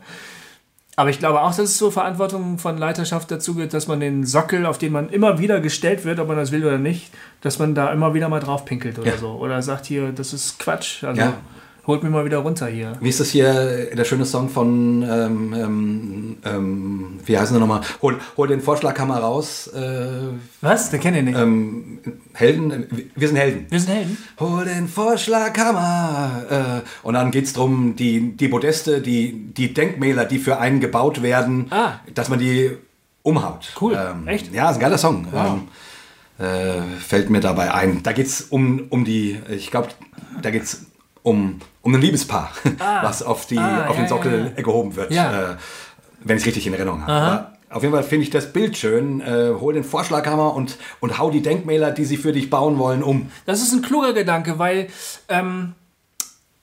Aber 0.99 1.11
ich 1.11 1.20
glaube 1.20 1.40
auch, 1.42 1.51
dass 1.51 1.61
es 1.61 1.76
zur 1.76 1.92
Verantwortung 1.92 2.59
von 2.59 2.76
Leiterschaft 2.76 3.30
dazu 3.30 3.55
gehört, 3.55 3.72
dass 3.72 3.86
man 3.86 4.01
den 4.01 4.26
Sockel, 4.26 4.66
auf 4.66 4.78
den 4.78 4.90
man 4.92 5.11
immer 5.11 5.38
wieder 5.38 5.61
gestellt 5.61 6.05
wird, 6.05 6.18
ob 6.18 6.26
man 6.26 6.36
das 6.36 6.51
will 6.51 6.66
oder 6.66 6.78
nicht, 6.78 7.12
dass 7.40 7.61
man 7.61 7.76
da 7.76 7.92
immer 7.92 8.14
wieder 8.14 8.28
mal 8.28 8.40
drauf 8.40 8.64
pinkelt 8.64 8.99
oder 8.99 9.11
Ja. 9.12 9.16
so. 9.16 9.28
Oder 9.34 9.62
sagt 9.62 9.86
hier, 9.86 10.11
das 10.11 10.32
ist 10.32 10.59
Quatsch. 10.59 11.05
Also 11.05 11.20
Ja. 11.20 11.34
Holt 11.89 12.03
mir 12.05 12.11
mal 12.11 12.24
wieder 12.24 12.39
runter 12.39 12.66
hier. 12.68 12.93
Wie 13.01 13.09
ist 13.09 13.18
das 13.18 13.30
hier, 13.30 13.91
der 13.97 14.05
schöne 14.05 14.24
Song 14.26 14.49
von, 14.49 15.03
ähm, 15.03 15.55
ähm, 15.55 16.36
ähm, 16.45 17.20
wie 17.24 17.36
heißen 17.36 17.55
sie 17.55 17.59
nochmal? 17.61 17.80
Hol, 18.03 18.18
hol 18.36 18.47
den 18.47 18.61
Vorschlaghammer 18.61 19.18
raus. 19.18 19.66
Äh, 19.68 20.09
Was? 20.61 20.91
Der 20.91 21.01
kennt 21.01 21.16
ihr 21.16 21.22
nicht. 21.24 21.36
ähm, 21.36 21.99
Helden, 22.34 22.70
äh, 22.70 22.86
wir 23.16 23.26
sind 23.28 23.36
Helden. 23.39 23.66
wir 23.70 23.80
sind 23.80 23.93
Helden. 23.93 24.18
Hol 24.39 24.64
den 24.66 24.86
Vorschlaghammer. 24.86 26.82
Äh, 26.84 27.07
und 27.07 27.14
dann 27.14 27.30
geht 27.30 27.47
es 27.47 27.55
darum, 27.55 27.97
die, 27.97 28.36
die 28.36 28.49
Podeste, 28.49 29.01
die, 29.01 29.32
die 29.57 29.72
Denkmäler, 29.74 30.24
die 30.26 30.39
für 30.39 30.59
einen 30.59 30.80
gebaut 30.80 31.22
werden, 31.22 31.66
Ah. 31.70 31.95
dass 32.14 32.28
man 32.28 32.39
die 32.39 32.70
umhaut. 33.22 33.72
Cool. 33.80 33.95
Ähm, 33.99 34.28
Echt? 34.28 34.53
Ja, 34.53 34.70
ist 34.70 34.76
ein 34.76 34.80
geiler 34.80 34.99
Song. 34.99 35.26
Wow. 35.32 35.59
Ähm, 36.41 36.47
äh, 36.47 36.82
fällt 37.01 37.30
mir 37.30 37.41
dabei 37.41 37.72
ein. 37.74 38.03
Da 38.03 38.12
geht 38.12 38.26
es 38.26 38.43
um, 38.43 38.82
um 38.91 39.05
die, 39.05 39.39
ich 39.51 39.70
glaube, 39.70 39.89
da 40.41 40.51
geht 40.51 40.62
es 40.62 40.86
um, 41.22 41.61
um 41.89 41.95
ein 41.95 42.03
Liebespaar, 42.03 42.53
was 43.03 43.22
auf, 43.22 43.47
die, 43.47 43.57
Ah, 43.57 43.86
auf 43.86 43.97
ja, 43.97 44.03
den 44.03 44.09
Sockel 44.09 44.53
ja, 44.55 44.62
gehoben 44.62 44.95
wird. 44.95 45.11
Äh, 45.11 45.57
wenn 46.22 46.36
ich 46.36 46.43
es 46.43 46.47
richtig 46.47 46.66
in 46.66 46.74
Erinnerung 46.74 47.07
habe. 47.07 47.47
Auf 47.70 47.82
jeden 47.82 47.95
Fall 47.95 48.03
finde 48.03 48.24
ich 48.24 48.30
das 48.30 48.53
Bild 48.53 48.76
schön. 48.76 49.22
Äh, 49.22 49.55
hol 49.59 49.72
den 49.72 49.84
Vorschlaghammer 49.84 50.55
und, 50.55 50.76
und 51.01 51.18
hau 51.18 51.30
die 51.30 51.41
Denkmäler, 51.41 51.91
die 51.91 52.05
sie 52.05 52.18
für 52.18 52.32
dich 52.32 52.51
bauen 52.51 52.78
wollen, 52.78 53.03
um. 53.03 53.30
Das 53.47 53.62
ist 53.62 53.72
ein 53.72 53.80
kluger 53.80 54.12
Gedanke, 54.12 54.59
weil 54.59 54.89
ähm, 55.30 55.74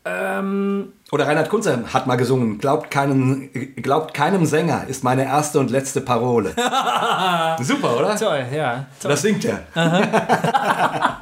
ähm, 0.05 0.93
Oder 1.11 1.27
Reinhard 1.27 1.49
Kunze 1.49 1.83
hat 1.93 2.07
mal 2.07 2.15
gesungen, 2.15 2.59
glaubt, 2.59 2.91
keinen, 2.91 3.49
glaubt 3.75 4.13
keinem 4.13 4.45
Sänger 4.45 4.85
ist 4.87 5.03
meine 5.03 5.25
erste 5.25 5.59
und 5.59 5.71
letzte 5.71 6.01
Parole. 6.01 6.49
Super, 7.61 7.97
oder? 7.97 8.15
toll, 8.15 8.45
ja. 8.53 8.85
Toll. 9.01 9.11
Das 9.11 9.21
singt 9.21 9.45
er. 9.45 9.61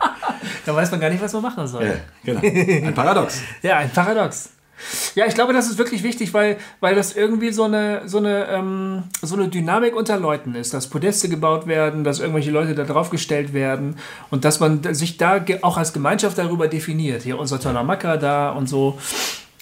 Da 0.65 0.73
weiß 0.73 0.91
man 0.91 0.99
gar 0.99 1.09
nicht, 1.09 1.21
was 1.21 1.33
man 1.33 1.41
machen 1.41 1.67
soll. 1.67 1.85
Ja, 1.85 1.93
genau. 2.23 2.39
Ein 2.87 2.93
Paradox. 2.93 3.41
Ja, 3.61 3.77
ein 3.77 3.89
Paradox. 3.89 4.49
Ja, 5.15 5.25
ich 5.25 5.35
glaube, 5.35 5.53
das 5.53 5.69
ist 5.69 5.77
wirklich 5.77 6.03
wichtig, 6.03 6.33
weil, 6.33 6.57
weil 6.79 6.95
das 6.95 7.15
irgendwie 7.15 7.51
so 7.51 7.63
eine, 7.63 8.07
so, 8.07 8.17
eine, 8.17 8.47
ähm, 8.47 9.03
so 9.21 9.35
eine 9.35 9.47
Dynamik 9.47 9.95
unter 9.95 10.17
Leuten 10.17 10.55
ist, 10.55 10.73
dass 10.73 10.87
Podeste 10.87 11.29
gebaut 11.29 11.67
werden, 11.67 12.03
dass 12.03 12.19
irgendwelche 12.19 12.51
Leute 12.51 12.75
da 12.75 12.83
drauf 12.83 13.09
gestellt 13.09 13.53
werden 13.53 13.97
und 14.29 14.45
dass 14.45 14.59
man 14.59 14.81
sich 14.93 15.17
da 15.17 15.43
auch 15.61 15.77
als 15.77 15.93
Gemeinschaft 15.93 16.37
darüber 16.37 16.67
definiert. 16.67 17.23
Hier 17.23 17.39
unser 17.39 17.59
toller 17.59 17.83
Macker 17.83 18.17
da 18.17 18.51
und 18.51 18.67
so. 18.67 18.99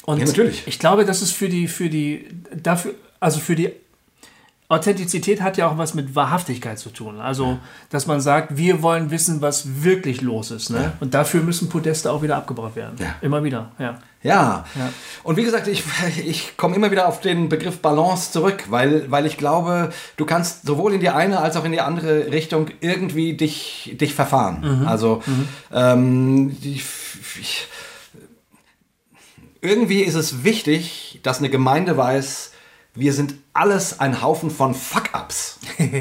Und 0.04 0.20
Ja, 0.20 0.26
natürlich. 0.26 0.64
ich 0.66 0.80
glaube, 0.80 1.06
das 1.06 1.22
ist 1.22 1.32
für 1.32 1.50
die, 1.50 1.68
für 1.68 1.90
die, 1.90 2.28
dafür, 2.56 2.94
also 3.20 3.40
für 3.40 3.56
die 3.56 3.72
Authentizität 4.72 5.42
hat 5.42 5.58
ja 5.58 5.70
auch 5.70 5.78
was 5.78 5.94
mit 5.94 6.16
Wahrhaftigkeit 6.16 6.80
zu 6.80 6.92
tun. 6.92 7.20
Also, 7.20 7.60
dass 7.90 8.08
man 8.08 8.22
sagt, 8.22 8.56
wir 8.56 8.82
wollen 8.82 9.12
wissen, 9.12 9.42
was 9.42 9.84
wirklich 9.84 10.22
los 10.22 10.50
ist. 10.50 10.70
Ne? 10.70 10.94
Und 11.02 11.14
dafür 11.14 11.44
müssen 11.44 11.68
Podeste 11.68 12.10
auch 12.10 12.22
wieder 12.22 12.38
abgebaut 12.38 12.78
werden. 12.78 12.96
Ja. 12.98 13.16
Immer 13.22 13.44
wieder, 13.44 13.72
ja. 13.80 14.00
Ja. 14.24 14.66
Ja. 14.76 14.94
Und 15.24 15.38
wie 15.38 15.44
gesagt, 15.44 15.68
ich, 15.68 15.84
ich 16.26 16.58
komme 16.58 16.76
immer 16.76 16.92
wieder 16.92 17.08
auf 17.08 17.22
den 17.22 17.50
Begriff 17.50 17.80
Balance 17.80 18.32
zurück, 18.32 18.66
weil, 18.70 19.10
weil 19.10 19.26
ich 19.26 19.38
glaube, 19.38 19.92
du 20.18 20.26
kannst 20.26 20.66
sowohl 20.66 20.94
in 20.94 21.00
die 21.00 21.10
eine 21.10 21.40
als 21.40 21.56
auch 21.58 21.66
in 21.66 21.72
die 21.72 21.82
andere 21.82 22.32
Richtung 22.32 22.70
irgendwie 22.80 23.34
dich, 23.34 23.96
dich 24.00 24.14
verfahren. 24.14 24.86
Also 24.88 25.22
Ähm, 25.74 26.56
ich, 26.62 26.84
ich, 27.40 27.68
irgendwie 29.62 30.02
ist 30.02 30.16
es 30.16 30.44
wichtig, 30.44 31.20
dass 31.24 31.40
eine 31.40 31.50
Gemeinde 31.50 31.98
weiß, 31.98 32.52
wir 32.94 33.14
sind 33.14 33.36
alles 33.54 34.00
ein 34.00 34.22
Haufen 34.22 34.50
von 34.50 34.74
Fuck-Ups. 34.74 35.60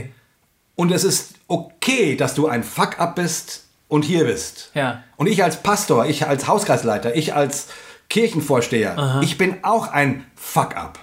Und 0.75 0.93
es 0.93 1.05
ist 1.05 1.35
okay, 1.47 2.17
dass 2.17 2.35
du 2.35 2.49
ein 2.49 2.63
Fuck-Up 2.65 3.15
bist 3.17 3.65
und 3.89 4.05
hier 4.05 4.25
bist. 4.25 4.71
Ja. 4.73 5.03
Und 5.17 5.27
ich 5.27 5.43
als 5.45 5.63
Pastor, 5.63 6.07
ich 6.07 6.27
als 6.27 6.47
Hauskreisleiter, 6.47 7.17
ich 7.17 7.35
als 7.35 7.67
Kirchenvorsteher, 8.11 9.21
ich 9.23 9.39
bin 9.39 9.57
auch 9.63 9.89
ein 9.89 10.27
Fuck-Up. 10.35 10.99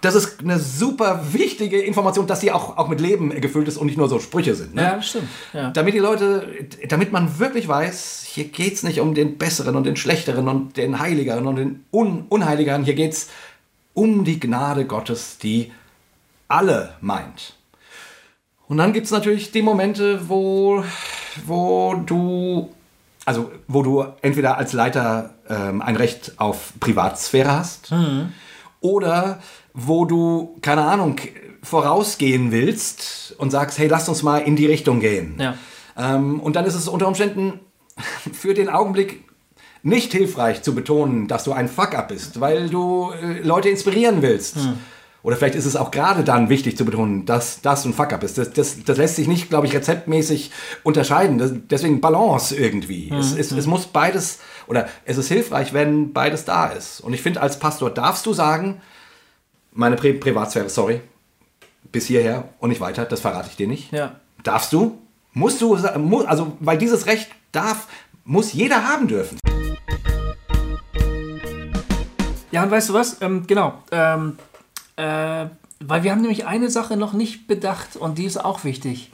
Das 0.00 0.14
ist 0.14 0.40
eine 0.40 0.58
super 0.58 1.20
wichtige 1.32 1.78
Information, 1.78 2.26
dass 2.26 2.40
sie 2.40 2.52
auch, 2.52 2.78
auch 2.78 2.88
mit 2.88 3.00
Leben 3.00 3.38
gefüllt 3.40 3.68
ist 3.68 3.76
und 3.76 3.86
nicht 3.86 3.98
nur 3.98 4.08
so 4.08 4.18
Sprüche 4.18 4.54
sind. 4.54 4.74
Ne? 4.74 4.82
Ja, 4.82 5.02
stimmt. 5.02 5.28
Ja. 5.52 5.70
Damit 5.70 5.92
die 5.92 5.98
Leute, 5.98 6.48
damit 6.88 7.12
man 7.12 7.38
wirklich 7.38 7.68
weiß, 7.68 8.24
hier 8.26 8.44
geht 8.44 8.74
es 8.74 8.82
nicht 8.82 9.00
um 9.00 9.14
den 9.14 9.36
Besseren 9.36 9.76
und 9.76 9.84
den 9.84 9.96
Schlechteren 9.96 10.48
und 10.48 10.78
den 10.78 11.00
Heiligeren 11.00 11.46
und 11.46 11.56
den 11.56 11.84
Un 11.92 12.24
Unheiligeren. 12.30 12.84
Hier 12.84 12.94
geht 12.94 13.12
es 13.12 13.28
um 13.92 14.24
die 14.24 14.40
Gnade 14.40 14.86
Gottes, 14.86 15.36
die 15.36 15.70
alle 16.48 16.94
meint. 17.02 17.54
Und 18.68 18.78
dann 18.78 18.92
gibt 18.92 19.06
es 19.06 19.12
natürlich 19.12 19.50
die 19.50 19.62
Momente, 19.62 20.28
wo, 20.28 20.82
wo 21.44 21.94
du, 21.94 22.72
also 23.24 23.50
wo 23.68 23.82
du 23.82 24.04
entweder 24.22 24.56
als 24.56 24.72
Leiter 24.72 25.34
ähm, 25.48 25.82
ein 25.82 25.96
Recht 25.96 26.32
auf 26.38 26.72
Privatsphäre 26.80 27.52
hast 27.52 27.92
oder 28.80 29.40
wo 29.74 30.04
du, 30.04 30.56
keine 30.62 30.84
Ahnung, 30.84 31.16
vorausgehen 31.62 32.50
willst 32.52 33.34
und 33.38 33.50
sagst, 33.50 33.78
hey, 33.78 33.88
lass 33.88 34.08
uns 34.08 34.22
mal 34.22 34.38
in 34.38 34.56
die 34.56 34.66
Richtung 34.66 35.00
gehen. 35.00 35.36
Ja. 35.38 35.54
Ähm, 35.96 36.40
und 36.40 36.56
dann 36.56 36.64
ist 36.64 36.74
es 36.74 36.88
unter 36.88 37.06
Umständen 37.06 37.60
für 38.32 38.54
den 38.54 38.68
Augenblick 38.68 39.24
nicht 39.82 40.12
hilfreich 40.12 40.62
zu 40.62 40.74
betonen, 40.74 41.26
dass 41.26 41.44
du 41.44 41.52
ein 41.52 41.68
Fuck-up 41.68 42.08
bist, 42.08 42.40
weil 42.40 42.68
du 42.68 43.12
äh, 43.12 43.40
Leute 43.40 43.68
inspirieren 43.68 44.22
willst. 44.22 44.56
Oder 45.22 45.36
vielleicht 45.36 45.54
ist 45.54 45.66
es 45.66 45.76
auch 45.76 45.90
gerade 45.90 46.24
dann 46.24 46.48
wichtig 46.48 46.76
zu 46.76 46.84
betonen, 46.84 47.26
dass 47.26 47.60
das 47.60 47.84
ein 47.84 47.92
Fuck-up 47.92 48.22
ist. 48.22 48.38
Das, 48.38 48.52
das, 48.52 48.82
das 48.84 48.96
lässt 48.96 49.16
sich 49.16 49.28
nicht, 49.28 49.50
glaube 49.50 49.66
ich, 49.66 49.74
rezeptmäßig 49.74 50.50
unterscheiden. 50.82 51.38
Das, 51.38 51.52
deswegen 51.54 52.00
Balance 52.00 52.56
irgendwie. 52.56 53.12
Es, 53.12 53.36
es, 53.36 53.52
es 53.52 53.66
muss 53.66 53.86
beides, 53.86 54.38
oder 54.66 54.88
es 55.04 55.18
ist 55.18 55.28
hilfreich, 55.28 55.74
wenn 55.74 56.12
beides 56.12 56.46
da 56.46 56.68
ist. 56.68 57.00
Und 57.00 57.12
ich 57.12 57.20
finde, 57.20 57.42
als 57.42 57.58
Pastor 57.58 57.90
darfst 57.90 58.24
du 58.24 58.32
sagen, 58.32 58.80
meine 59.72 59.96
Pri 59.96 60.14
Privatsphäre, 60.14 60.70
sorry, 60.70 61.00
bis 61.92 62.06
hierher 62.06 62.48
und 62.58 62.70
nicht 62.70 62.80
weiter, 62.80 63.04
das 63.04 63.20
verrate 63.20 63.48
ich 63.50 63.56
dir 63.56 63.68
nicht. 63.68 63.92
Ja. 63.92 64.16
Darfst 64.42 64.72
du? 64.72 64.98
Musst 65.32 65.60
du, 65.60 65.74
also, 65.74 66.56
weil 66.60 66.78
dieses 66.78 67.06
Recht 67.06 67.30
darf, 67.52 67.86
muss 68.24 68.52
jeder 68.52 68.88
haben 68.88 69.06
dürfen. 69.06 69.38
Ja, 72.50 72.64
und 72.64 72.70
weißt 72.70 72.88
du 72.88 72.94
was? 72.94 73.22
Ähm, 73.22 73.46
genau. 73.46 73.74
Ähm, 73.92 74.38
äh, 75.00 75.48
weil 75.80 76.02
wir 76.02 76.10
haben 76.10 76.20
nämlich 76.20 76.46
eine 76.46 76.70
Sache 76.70 76.96
noch 76.96 77.14
nicht 77.14 77.46
bedacht 77.46 77.96
und 77.96 78.18
die 78.18 78.24
ist 78.24 78.36
auch 78.36 78.64
wichtig. 78.64 79.10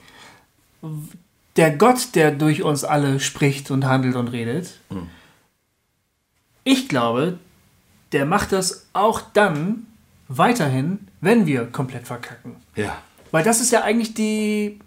Der 1.55 1.71
Gott, 1.71 2.15
der 2.15 2.31
durch 2.31 2.61
uns 2.61 2.83
alle 2.83 3.19
spricht 3.19 3.71
und 3.71 3.85
handelt 3.85 4.15
und 4.15 4.27
redet, 4.27 4.79
ich 6.65 6.89
glaube, 6.89 7.39
der 8.11 8.25
macht 8.25 8.51
das 8.51 8.87
auch 8.91 9.21
dann, 9.33 9.87
weiterhin, 10.27 11.07
wenn 11.21 11.45
wir 11.45 11.67
komplett 11.67 12.05
verkacken. 12.05 12.57
Ja. 12.75 12.97
Weil 13.31 13.45
das 13.45 13.61
ist 13.61 13.71
ja 13.71 13.83
eigentlich 13.83 14.13
die, 14.13 14.79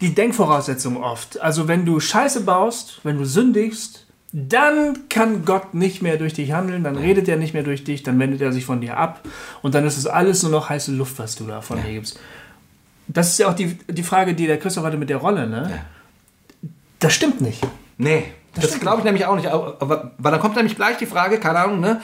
die 0.00 0.14
Denkvoraussetzung 0.14 0.96
oft. 0.96 1.40
Also 1.40 1.68
wenn 1.68 1.86
du 1.86 2.00
Scheiße 2.00 2.40
baust, 2.40 3.00
wenn 3.04 3.18
du 3.18 3.24
sündigst, 3.24 4.06
dann 4.32 5.08
kann 5.08 5.44
Gott 5.44 5.74
nicht 5.74 6.02
mehr 6.02 6.16
durch 6.16 6.34
dich 6.34 6.52
handeln, 6.52 6.84
dann 6.84 6.96
redet 6.96 7.28
er 7.28 7.36
nicht 7.36 7.52
mehr 7.52 7.64
durch 7.64 7.82
dich, 7.84 8.02
dann 8.02 8.18
wendet 8.18 8.40
er 8.40 8.52
sich 8.52 8.64
von 8.64 8.80
dir 8.80 8.96
ab 8.96 9.20
und 9.62 9.74
dann 9.74 9.84
ist 9.84 9.98
es 9.98 10.06
alles 10.06 10.42
nur 10.42 10.52
noch 10.52 10.68
heiße 10.68 10.92
Luft, 10.92 11.18
was 11.18 11.34
du 11.34 11.46
da 11.46 11.60
von 11.60 11.82
dir 11.82 11.92
gibst. 11.92 12.18
Das 13.08 13.30
ist 13.30 13.38
ja 13.38 13.48
auch 13.48 13.54
die, 13.54 13.76
die 13.88 14.04
Frage, 14.04 14.34
die 14.34 14.46
der 14.46 14.58
Christoph 14.58 14.84
hatte 14.84 14.96
mit 14.96 15.10
der 15.10 15.16
Rolle, 15.16 15.48
ne? 15.48 15.68
Ja. 15.70 16.68
Das 17.00 17.12
stimmt 17.12 17.40
nicht. 17.40 17.60
Nee, 17.98 18.24
das, 18.54 18.66
stimmt 18.66 18.82
glaube 18.82 18.98
ich 18.98 19.04
nämlich 19.04 19.26
auch 19.26 19.34
nicht. 19.34 19.48
Aber, 19.48 20.12
weil 20.16 20.32
dann 20.32 20.40
kommt 20.40 20.54
nämlich 20.54 20.76
gleich 20.76 20.96
die 20.98 21.06
Frage, 21.06 21.38
keine 21.40 21.58
Ahnung, 21.58 21.80
ne? 21.80 22.00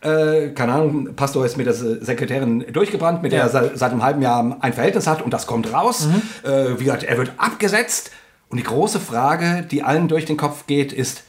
Äh, 0.00 0.50
keine 0.50 0.72
Ahnung, 0.72 1.14
Pastor 1.14 1.44
ist 1.44 1.56
mit 1.56 1.66
der 1.66 1.74
Sekretärin 1.74 2.64
durchgebrannt, 2.72 3.22
mit 3.22 3.32
der 3.32 3.46
Ja. 3.46 3.60
er 3.60 3.76
seit, 3.76 3.92
einem 3.92 4.02
halben 4.02 4.22
Jahr 4.22 4.56
ein 4.60 4.72
Verhältnis 4.72 5.06
hat 5.06 5.22
und 5.22 5.32
das 5.32 5.46
kommt 5.46 5.72
raus. 5.72 6.08
Äh, 6.44 6.78
wie 6.78 6.84
gesagt, 6.84 7.02
er 7.04 7.18
wird 7.18 7.32
abgesetzt. 7.36 8.10
Und 8.48 8.56
die 8.58 8.64
große 8.64 9.00
Frage, 9.00 9.66
die 9.70 9.82
allen 9.82 10.08
durch 10.08 10.24
den 10.24 10.36
Kopf 10.36 10.66
geht, 10.66 10.92
ist, 10.92 11.22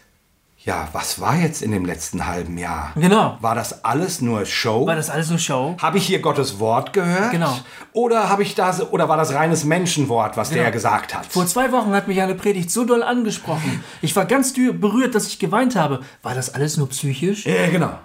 ja, 0.66 0.89
was 0.91 1.22
war 1.22 1.36
jetzt 1.38 1.62
in 1.62 1.72
dem 1.72 1.86
letzten 1.86 2.28
halben 2.28 2.57
Jahr? 2.57 2.91
Genau. 2.95 3.38
War 3.39 3.55
das 3.55 3.86
alles 3.86 4.20
nur 4.20 4.45
Show? 4.45 4.86
War 4.86 4.95
das 4.95 5.10
alles 5.10 5.30
nur 5.30 5.39
Show? 5.39 5.78
Habe 5.82 5.97
ich 5.97 6.05
hier 6.05 6.20
Gottes 6.20 6.60
Wort 6.60 6.91
gehört? 6.91 7.32
Genau. 7.32 7.57
Oder 7.93 8.30
habe 8.30 8.43
ich 8.43 8.55
das 8.55 8.91
oder 8.91 9.07
war 9.07 9.16
das 9.16 9.34
reines 9.34 9.64
Menschenwort, 9.64 10.36
was 10.36 10.49
der 10.49 10.70
gesagt 10.72 11.16
hat? 11.16 11.26
Vor 11.26 11.47
zwei 11.47 11.72
Wochen 11.72 11.93
hat 11.93 12.10
mich 12.10 12.22
eine 12.22 12.36
Predigt 12.36 12.72
so 12.72 12.84
doll 12.84 13.03
angesprochen. 13.03 13.84
Ich 14.01 14.16
war 14.16 14.26
ganz 14.26 14.53
berührt, 14.53 15.16
dass 15.16 15.28
ich 15.28 15.39
geweint 15.39 15.78
habe. 15.78 16.01
War 16.24 16.36
das 16.36 16.53
alles 16.53 16.76
nur 16.76 16.89
psychisch? 16.89 17.45
Ja, 17.45 17.70
genau. 17.70 17.97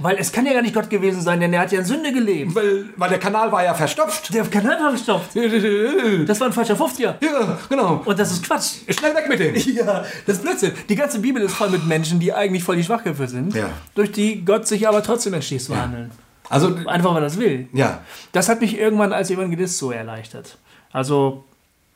Weil 0.00 0.16
es 0.18 0.30
kann 0.30 0.46
ja 0.46 0.52
gar 0.52 0.62
nicht 0.62 0.74
Gott 0.74 0.88
gewesen 0.88 1.20
sein, 1.20 1.40
denn 1.40 1.52
er 1.52 1.60
hat 1.62 1.72
ja 1.72 1.80
in 1.80 1.84
Sünde 1.84 2.12
gelebt. 2.12 2.54
Weil, 2.54 2.84
weil 2.96 3.08
der 3.08 3.18
Kanal 3.18 3.50
war 3.50 3.64
ja 3.64 3.74
verstopft. 3.74 4.32
Der 4.32 4.44
Kanal 4.44 4.78
war 4.80 4.92
gestopft. 4.92 5.30
Das 6.26 6.38
war 6.40 6.46
ein 6.48 6.52
falscher 6.52 6.74
50er. 6.76 7.14
Ja, 7.20 7.58
genau. 7.68 8.02
Und 8.04 8.18
das 8.18 8.30
ist 8.30 8.44
Quatsch. 8.44 8.74
Schnell 8.88 9.14
weg 9.14 9.28
mit 9.28 9.40
dem. 9.40 9.54
Ja, 9.74 10.04
das 10.26 10.36
ist 10.36 10.42
Blödsinn. 10.42 10.72
Die 10.88 10.94
ganze 10.94 11.18
Bibel 11.20 11.42
ist 11.42 11.54
voll 11.54 11.70
mit 11.70 11.84
Menschen, 11.86 12.20
die 12.20 12.32
eigentlich 12.32 12.62
voll 12.64 12.76
die 12.76 12.84
Schwachköpfe 12.84 13.26
sind, 13.26 13.54
Ja. 13.54 13.70
durch 13.94 14.12
die 14.12 14.44
Gott 14.44 14.66
sich 14.68 14.86
aber 14.88 15.02
trotzdem 15.02 15.34
entschließt 15.34 15.66
zu 15.66 15.76
handeln. 15.76 16.10
Also, 16.48 16.74
Einfach, 16.86 17.10
weil 17.10 17.18
er 17.18 17.20
das 17.22 17.38
will. 17.38 17.68
ja. 17.72 18.00
Das 18.32 18.48
hat 18.48 18.60
mich 18.60 18.78
irgendwann 18.78 19.12
als 19.12 19.30
Evangelist 19.30 19.78
so 19.78 19.90
erleichtert. 19.90 20.56
Also, 20.92 21.44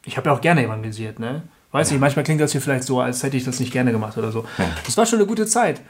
ich 0.04 0.16
habe 0.16 0.28
ja 0.28 0.34
auch 0.36 0.40
gerne 0.40 0.64
evangelisiert, 0.64 1.18
ne? 1.18 1.42
Weiß 1.72 1.90
nicht, 1.90 2.00
manchmal 2.00 2.24
klingt 2.24 2.40
das 2.40 2.52
hier 2.52 2.60
vielleicht 2.60 2.84
so, 2.84 3.00
als 3.00 3.22
hätte 3.22 3.36
ich 3.36 3.44
das 3.44 3.58
nicht 3.58 3.72
gerne 3.72 3.92
gemacht 3.92 4.18
oder 4.18 4.30
so. 4.30 4.44
Das 4.84 4.96
war 4.98 5.06
schon 5.06 5.18
eine 5.18 5.26
gute 5.26 5.46
Zeit. 5.46 5.80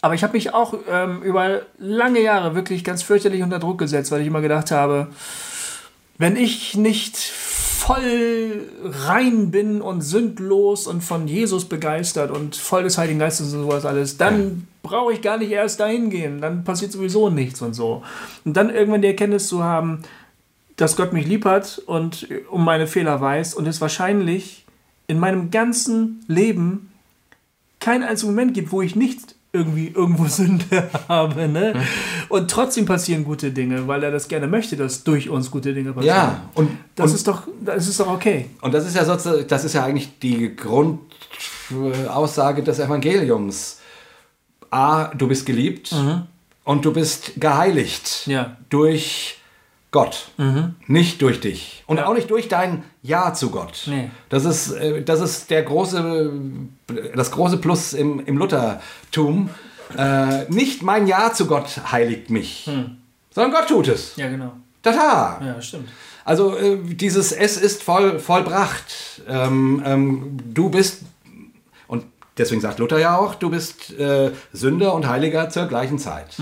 Aber 0.00 0.14
ich 0.14 0.22
habe 0.22 0.32
mich 0.32 0.54
auch 0.54 0.74
ähm, 0.90 1.22
über 1.22 1.60
lange 1.78 2.20
Jahre 2.20 2.54
wirklich 2.54 2.84
ganz 2.84 3.02
fürchterlich 3.02 3.42
unter 3.42 3.58
Druck 3.58 3.78
gesetzt, 3.78 4.10
weil 4.10 4.22
ich 4.22 4.26
immer 4.26 4.40
gedacht 4.40 4.70
habe, 4.70 5.08
wenn 6.16 6.36
ich 6.36 6.74
nicht 6.74 7.18
voll 7.18 8.62
rein 8.82 9.50
bin 9.50 9.82
und 9.82 10.00
sündlos 10.00 10.86
und 10.86 11.02
von 11.02 11.28
Jesus 11.28 11.66
begeistert 11.66 12.30
und 12.30 12.56
voll 12.56 12.84
des 12.84 12.96
Heiligen 12.96 13.18
Geistes 13.18 13.52
und 13.52 13.60
sowas 13.60 13.84
alles, 13.84 14.16
dann 14.16 14.66
brauche 14.82 15.12
ich 15.12 15.20
gar 15.20 15.36
nicht 15.36 15.50
erst 15.50 15.80
dahin 15.80 16.08
gehen. 16.10 16.40
Dann 16.40 16.64
passiert 16.64 16.92
sowieso 16.92 17.28
nichts 17.28 17.60
und 17.60 17.74
so. 17.74 18.02
Und 18.44 18.56
dann 18.56 18.70
irgendwann 18.70 19.02
die 19.02 19.08
Erkenntnis 19.08 19.48
zu 19.48 19.62
haben, 19.62 20.02
dass 20.76 20.96
Gott 20.96 21.12
mich 21.12 21.26
lieb 21.26 21.44
hat 21.44 21.80
und 21.86 22.26
um 22.50 22.64
meine 22.64 22.86
Fehler 22.86 23.20
weiß 23.20 23.54
und 23.54 23.66
es 23.68 23.80
wahrscheinlich 23.80 24.65
in 25.06 25.18
meinem 25.18 25.50
ganzen 25.50 26.24
Leben 26.28 26.90
keinen 27.80 28.04
einzigen 28.04 28.32
Moment 28.32 28.54
gibt, 28.54 28.72
wo 28.72 28.82
ich 28.82 28.96
nicht 28.96 29.34
irgendwie 29.52 29.88
irgendwo 29.88 30.24
Sünde 30.28 30.90
habe. 31.08 31.48
Ne? 31.48 31.82
Und 32.28 32.50
trotzdem 32.50 32.84
passieren 32.86 33.24
gute 33.24 33.52
Dinge, 33.52 33.86
weil 33.88 34.02
er 34.02 34.10
das 34.10 34.28
gerne 34.28 34.46
möchte, 34.46 34.76
dass 34.76 35.04
durch 35.04 35.28
uns 35.30 35.50
gute 35.50 35.72
Dinge 35.72 35.92
passieren. 35.92 36.16
Ja, 36.16 36.42
und, 36.54 36.70
Das, 36.94 37.10
und, 37.10 37.16
ist 37.16 37.28
doch, 37.28 37.42
das 37.64 37.86
ist 37.88 37.98
doch 38.00 38.08
okay. 38.08 38.46
und 38.60 38.74
das 38.74 38.86
ist 38.86 38.96
ja 38.96 39.04
sozusagen, 39.04 39.46
das 39.48 39.64
ist 39.64 39.72
ja 39.74 39.84
eigentlich 39.84 40.18
die 40.18 40.54
Grundaussage 40.56 42.62
des 42.62 42.78
Evangeliums. 42.78 43.80
A, 44.70 45.06
du 45.14 45.28
bist 45.28 45.46
geliebt 45.46 45.94
und 46.64 46.84
du 46.84 46.92
bist 46.92 47.32
geheiligt 47.36 48.26
Ja. 48.26 48.56
durch 48.68 49.38
Gott, 49.96 50.28
nicht 50.86 51.22
durch 51.22 51.40
dich 51.40 51.82
und 51.86 51.98
auch 52.00 52.12
nicht 52.12 52.30
durch 52.30 52.48
dein 52.48 52.84
Ja 53.02 53.32
zu 53.32 53.48
Gott. 53.50 53.84
Nee. 53.86 54.10
Das 54.28 54.44
ist, 54.44 54.72
äh, 54.72 55.02
das 55.02 55.22
ist 55.22 55.48
der 55.48 55.62
große, 55.62 56.30
das 57.14 57.30
große 57.30 57.56
Plus 57.56 57.94
im, 57.94 58.20
im 58.26 58.36
Luthertum. 58.36 59.48
Äh, 59.96 60.44
nicht 60.50 60.82
mein 60.82 61.06
Ja 61.06 61.32
zu 61.32 61.46
Gott 61.46 61.80
heiligt 61.90 62.28
mich, 62.28 62.68
sondern 63.30 63.52
Gott 63.52 63.68
tut 63.68 63.88
es. 63.88 64.16
Ja, 64.16 64.28
genau. 64.28 64.52
Tata! 64.82 65.40
Ja, 65.42 65.62
stimmt. 65.62 65.88
Also 66.26 66.56
äh, 66.58 66.76
dieses 66.82 67.32
Es 67.32 67.56
ist 67.56 67.82
voll, 67.82 68.18
vollbracht. 68.18 69.22
Ähm, 69.26 69.82
ähm, 69.86 70.36
du 70.52 70.68
bist, 70.68 71.04
und 71.88 72.04
deswegen 72.36 72.60
sagt 72.60 72.80
Luther 72.80 72.98
ja 72.98 73.16
auch, 73.16 73.34
du 73.34 73.48
bist 73.48 73.98
äh, 73.98 74.32
Sünder 74.52 74.92
und 74.92 75.08
Heiliger 75.08 75.48
zur 75.48 75.66
gleichen 75.66 75.98
Zeit. 75.98 76.36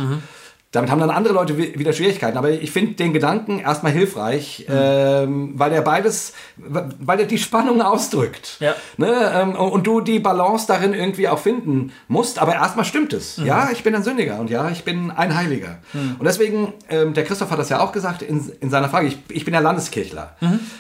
Damit 0.75 0.91
haben 0.91 0.99
dann 1.01 1.11
andere 1.11 1.35
Leute 1.35 1.57
wi- 1.57 1.79
wieder 1.79 1.93
Schwierigkeiten. 1.93 2.37
Aber 2.37 2.51
ich 2.51 2.71
finde 2.73 2.95
den 2.95 3.13
Gedanken 3.13 3.61
erstmal 3.61 3.93
hilfreich, 3.93 4.67
ähm, 4.69 5.53
weil 5.57 5.73
er 5.73 5.83
beides, 5.83 6.33
weil 6.57 7.21
er 7.21 7.27
die 7.27 7.39
Spannung 7.39 7.81
ausdrückt. 7.81 8.57
Ja. 8.61 8.75
Ne? 8.97 9.13
Ähm, 9.35 9.55
und 9.55 9.87
du 9.87 10.01
die 10.01 10.19
Balance 10.19 10.67
darin 10.67 10.95
irgendwie 10.95 11.29
auch 11.29 11.39
finden 11.39 11.93
musst. 12.09 12.39
Aber 12.41 12.55
erstmal 12.55 12.85
stimmt 12.85 13.13
es. 13.13 13.37
Ja, 13.37 13.69
ich 13.73 13.83
bin 13.85 13.95
ein 13.95 14.03
Sündiger 14.03 14.39
und 14.41 14.51
ja, 14.51 14.69
ich 14.71 14.85
bin 14.85 15.11
ein 15.11 15.37
Heiliger. 15.37 15.79
Und 16.19 16.25
deswegen, 16.25 16.73
ähm, 16.89 17.15
der 17.15 17.25
Christoph 17.25 17.51
hat 17.51 17.59
das 17.59 17.69
ja 17.69 17.81
auch 17.81 17.93
gesagt 17.93 18.23
in, 18.23 18.51
in 18.61 18.71
seiner 18.71 18.89
Frage, 18.89 19.07
ich, 19.07 19.19
ich 19.31 19.45
bin 19.45 19.55
ja 19.55 19.61
Landeskirchler. 19.61 20.37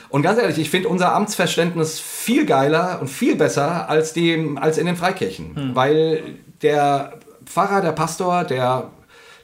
Und 0.09 0.22
ganz 0.22 0.40
ehrlich, 0.40 0.59
ich 0.59 0.70
finde 0.70 0.88
unser 0.88 1.14
Amtsverständnis 1.14 2.01
viel 2.01 2.47
geiler 2.47 2.99
und 3.01 3.09
viel 3.09 3.36
besser 3.36 3.88
als, 3.88 4.12
die, 4.12 4.57
als 4.61 4.78
in 4.78 4.86
den 4.86 4.97
Freikirchen. 4.97 5.70
Weil 5.74 6.22
der 6.62 7.14
Pfarrer, 7.47 7.80
der 7.82 7.92
Pastor, 7.92 8.45
der 8.45 8.90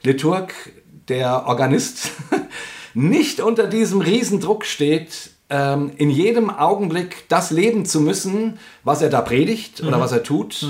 Liturg, 0.03 0.53
der 1.07 1.45
Organist 1.45 2.11
nicht 2.93 3.39
unter 3.39 3.67
diesem 3.67 4.01
Riesendruck 4.01 4.65
steht, 4.65 5.31
ähm, 5.49 5.91
in 5.97 6.09
jedem 6.09 6.49
Augenblick 6.49 7.27
das 7.27 7.51
leben 7.51 7.85
zu 7.85 8.01
müssen, 8.01 8.59
was 8.83 9.01
er 9.01 9.09
da 9.09 9.21
predigt 9.21 9.81
oder 9.81 9.99
was 9.99 10.11
er 10.11 10.23
tut, 10.23 10.65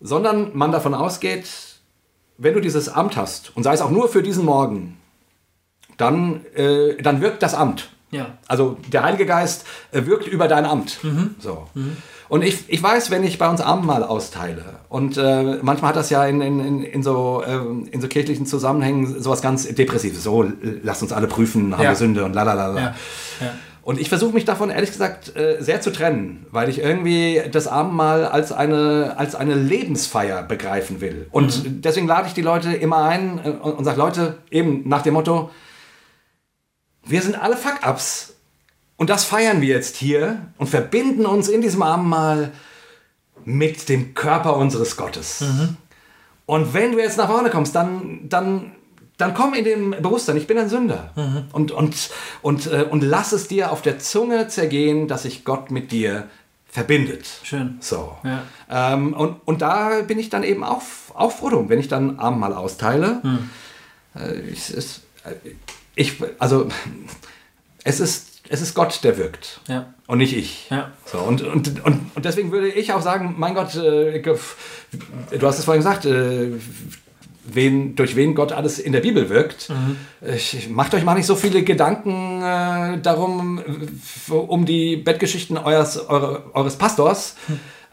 sondern 0.00 0.56
man 0.56 0.72
davon 0.72 0.94
ausgeht, 0.94 1.46
wenn 2.38 2.54
du 2.54 2.60
dieses 2.60 2.88
Amt 2.88 3.16
hast, 3.16 3.56
und 3.56 3.62
sei 3.62 3.74
es 3.74 3.80
auch 3.80 3.90
nur 3.90 4.08
für 4.08 4.22
diesen 4.22 4.44
Morgen, 4.44 4.98
dann, 5.96 6.44
äh, 6.54 7.00
dann 7.00 7.20
wirkt 7.20 7.42
das 7.42 7.54
Amt. 7.54 7.90
Ja. 8.10 8.38
Also 8.46 8.78
der 8.88 9.02
Heilige 9.02 9.26
Geist 9.26 9.66
äh, 9.92 10.06
wirkt 10.06 10.26
über 10.26 10.48
dein 10.48 10.64
Amt. 10.64 10.98
So. 11.38 11.68
Und 12.34 12.42
ich, 12.42 12.64
ich 12.66 12.82
weiß, 12.82 13.12
wenn 13.12 13.22
ich 13.22 13.38
bei 13.38 13.48
uns 13.48 13.60
Abendmahl 13.60 14.02
austeile, 14.02 14.64
und 14.88 15.16
äh, 15.16 15.60
manchmal 15.62 15.90
hat 15.90 15.96
das 15.96 16.10
ja 16.10 16.26
in, 16.26 16.40
in, 16.40 16.82
in, 16.82 17.02
so, 17.04 17.44
ähm, 17.46 17.86
in 17.92 18.00
so 18.00 18.08
kirchlichen 18.08 18.44
Zusammenhängen 18.44 19.22
sowas 19.22 19.40
ganz 19.40 19.72
Depressives. 19.72 20.24
So, 20.24 20.44
lasst 20.82 21.00
uns 21.02 21.12
alle 21.12 21.28
prüfen, 21.28 21.72
haben 21.76 21.84
Ja. 21.84 21.90
wir 21.90 21.94
Sünde 21.94 22.24
und 22.24 22.32
lalala. 22.32 22.74
Ja. 22.74 22.82
Ja. 23.40 23.54
Und 23.82 24.00
ich 24.00 24.08
versuche 24.08 24.34
mich 24.34 24.44
davon 24.44 24.70
ehrlich 24.70 24.90
gesagt 24.90 25.36
äh, 25.36 25.58
sehr 25.60 25.80
zu 25.80 25.92
trennen, 25.92 26.44
weil 26.50 26.68
ich 26.68 26.80
irgendwie 26.80 27.40
das 27.52 27.68
Abendmahl 27.68 28.26
als 28.26 28.50
eine, 28.50 29.14
als 29.16 29.36
eine 29.36 29.54
Lebensfeier 29.54 30.42
begreifen 30.42 31.00
will. 31.00 31.28
Und 31.30 31.84
deswegen 31.84 32.08
lade 32.08 32.26
ich 32.26 32.34
die 32.34 32.42
Leute 32.42 32.72
immer 32.72 33.04
ein 33.04 33.38
äh, 33.44 33.50
und, 33.50 33.74
und 33.74 33.84
sage, 33.84 33.98
Leute, 33.98 34.38
eben 34.50 34.88
nach 34.88 35.02
dem 35.02 35.14
Motto, 35.14 35.50
wir 37.06 37.22
sind 37.22 37.40
alle 37.40 37.56
Fuck-Ups 37.56 38.33
und 38.96 39.10
das 39.10 39.24
feiern 39.24 39.60
wir 39.60 39.68
jetzt 39.68 39.96
hier 39.96 40.46
und 40.58 40.68
verbinden 40.68 41.26
uns 41.26 41.48
in 41.48 41.60
diesem 41.60 41.82
Abendmahl 41.82 42.52
mit 43.44 43.88
dem 43.88 44.14
Körper 44.14 44.56
unseres 44.56 44.96
Gottes. 44.96 45.44
Und 46.46 46.74
wenn 46.74 46.92
du 46.92 46.98
jetzt 46.98 47.18
nach 47.18 47.28
vorne 47.28 47.50
kommst, 47.50 47.74
dann, 47.74 48.28
dann, 48.28 48.72
dann 49.16 49.34
komm 49.34 49.54
in 49.54 49.64
dem 49.64 49.90
Bewusstsein, 49.90 50.36
ich 50.36 50.46
bin 50.46 50.58
ein 50.58 50.68
Sünder. 50.68 51.10
Und, 51.52 51.70
und, 51.70 52.10
und, 52.42 52.66
äh, 52.66 52.86
und 52.88 53.02
lass 53.02 53.32
es 53.32 53.48
dir 53.48 53.72
auf 53.72 53.82
der 53.82 53.98
Zunge 53.98 54.48
zergehen, 54.48 55.08
dass 55.08 55.22
sich 55.22 55.44
Gott 55.44 55.70
mit 55.70 55.90
dir 55.90 56.28
verbindet. 56.68 57.26
Schön. 57.44 57.78
So. 57.80 58.16
Ja. 58.24 58.42
Ähm, 58.68 59.14
und, 59.14 59.36
und 59.44 59.62
da 59.62 60.02
bin 60.02 60.18
ich 60.18 60.28
dann 60.28 60.42
eben 60.42 60.64
auch, 60.64 60.82
auch 61.14 61.30
froh 61.30 61.50
drum, 61.50 61.68
wenn 61.68 61.78
ich 61.78 61.88
dann 61.88 62.18
Abendmahl 62.18 62.52
austeile. 62.52 63.22
Äh, 64.16 64.40
ich, 64.40 64.70
es, 64.70 65.02
äh, 65.24 65.34
ich, 65.94 66.20
also, 66.38 66.68
es 67.84 68.00
ist, 68.00 68.33
es 68.48 68.60
ist 68.60 68.74
Gott, 68.74 69.02
der 69.04 69.16
wirkt. 69.16 69.60
Ja. 69.68 69.94
Und 70.06 70.18
nicht 70.18 70.36
ich. 70.36 70.68
Ja. 70.70 70.90
So, 71.06 71.18
und, 71.18 71.42
und, 71.42 71.84
und, 71.84 72.10
und 72.14 72.24
deswegen 72.24 72.52
würde 72.52 72.68
ich 72.68 72.92
auch 72.92 73.02
sagen, 73.02 73.34
mein 73.38 73.54
Gott, 73.54 73.74
äh, 73.74 74.20
du 74.20 75.46
hast 75.46 75.58
es 75.58 75.64
vorhin 75.64 75.82
gesagt, 75.82 76.04
äh, 76.04 76.52
wen, 77.44 77.96
durch 77.96 78.16
wen 78.16 78.34
Gott 78.34 78.52
alles 78.52 78.78
in 78.78 78.92
der 78.92 79.00
Bibel 79.00 79.28
wirkt. 79.30 79.70
Ich, 80.34 80.68
macht 80.68 80.94
euch 80.94 81.04
mal 81.04 81.14
nicht 81.14 81.26
so 81.26 81.36
viele 81.36 81.62
Gedanken 81.62 82.42
äh, 82.42 83.00
darum, 83.00 83.62
um 84.28 84.66
die 84.66 84.96
Bettgeschichten 84.96 85.56
eures, 85.56 86.08
eure, 86.08 86.54
eures 86.54 86.76
Pastors. 86.76 87.36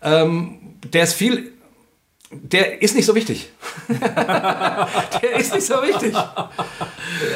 Ähm, 0.02 0.78
der 0.92 1.04
ist 1.04 1.14
viel 1.14 1.52
der 2.32 2.82
ist 2.82 2.96
nicht 2.96 3.06
so 3.06 3.14
wichtig. 3.14 3.50
der 3.90 5.36
ist 5.38 5.54
nicht 5.54 5.68
so 5.68 5.76
wichtig. 5.82 6.16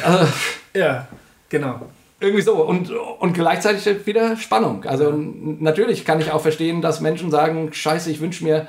Also, 0.02 0.32
Ja, 0.72 1.06
genau. 1.50 1.90
Irgendwie 2.20 2.42
so. 2.42 2.64
Und, 2.64 2.90
und 2.90 3.32
gleichzeitig 3.32 4.06
wieder 4.06 4.36
Spannung. 4.36 4.84
Also 4.84 5.12
natürlich 5.12 6.04
kann 6.04 6.20
ich 6.20 6.32
auch 6.32 6.40
verstehen, 6.42 6.82
dass 6.82 7.00
Menschen 7.00 7.30
sagen, 7.30 7.72
scheiße, 7.72 8.10
ich 8.10 8.20
wünsche 8.20 8.44
mir, 8.44 8.68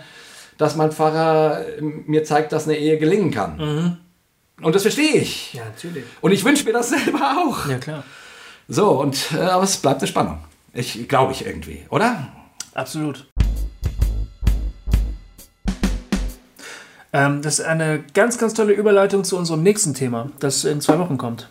dass 0.58 0.76
mein 0.76 0.92
Pfarrer 0.92 1.66
mir 1.80 2.24
zeigt, 2.24 2.52
dass 2.52 2.66
eine 2.68 2.78
Ehe 2.78 2.98
gelingen 2.98 3.32
kann. 3.32 4.00
Und 4.62 4.76
das 4.76 4.82
verstehe 4.82 5.14
ich. 5.14 5.54
Ja, 5.54 5.66
natürlich. 5.66 6.04
Und 6.22 6.32
ich 6.32 6.44
wünsche 6.44 6.66
mir 6.66 6.74
das 6.74 6.90
selber 6.90 7.38
auch. 7.46 7.68
Ja, 7.70 7.78
klar. 7.78 8.04
So, 8.68 8.90
und 9.00 9.32
äh, 9.34 9.40
aber 9.40 9.64
es 9.64 9.78
bleibt 9.78 10.02
eine 10.02 10.08
Spannung. 10.08 10.40
Ich 10.74 11.08
glaube 11.08 11.32
ich 11.32 11.46
irgendwie, 11.46 11.86
oder? 11.90 12.28
Absolut. 12.74 13.28
Ähm, 17.14 17.42
das 17.42 17.60
ist 17.60 17.66
eine 17.66 18.04
ganz, 18.14 18.38
ganz 18.38 18.54
tolle 18.54 18.74
Überleitung 18.74 19.24
zu 19.24 19.38
unserem 19.38 19.64
nächsten 19.64 19.94
Thema, 19.94 20.30
das 20.40 20.66
in 20.66 20.82
zwei 20.82 21.00
Wochen 21.00 21.18
kommt. 21.18 21.48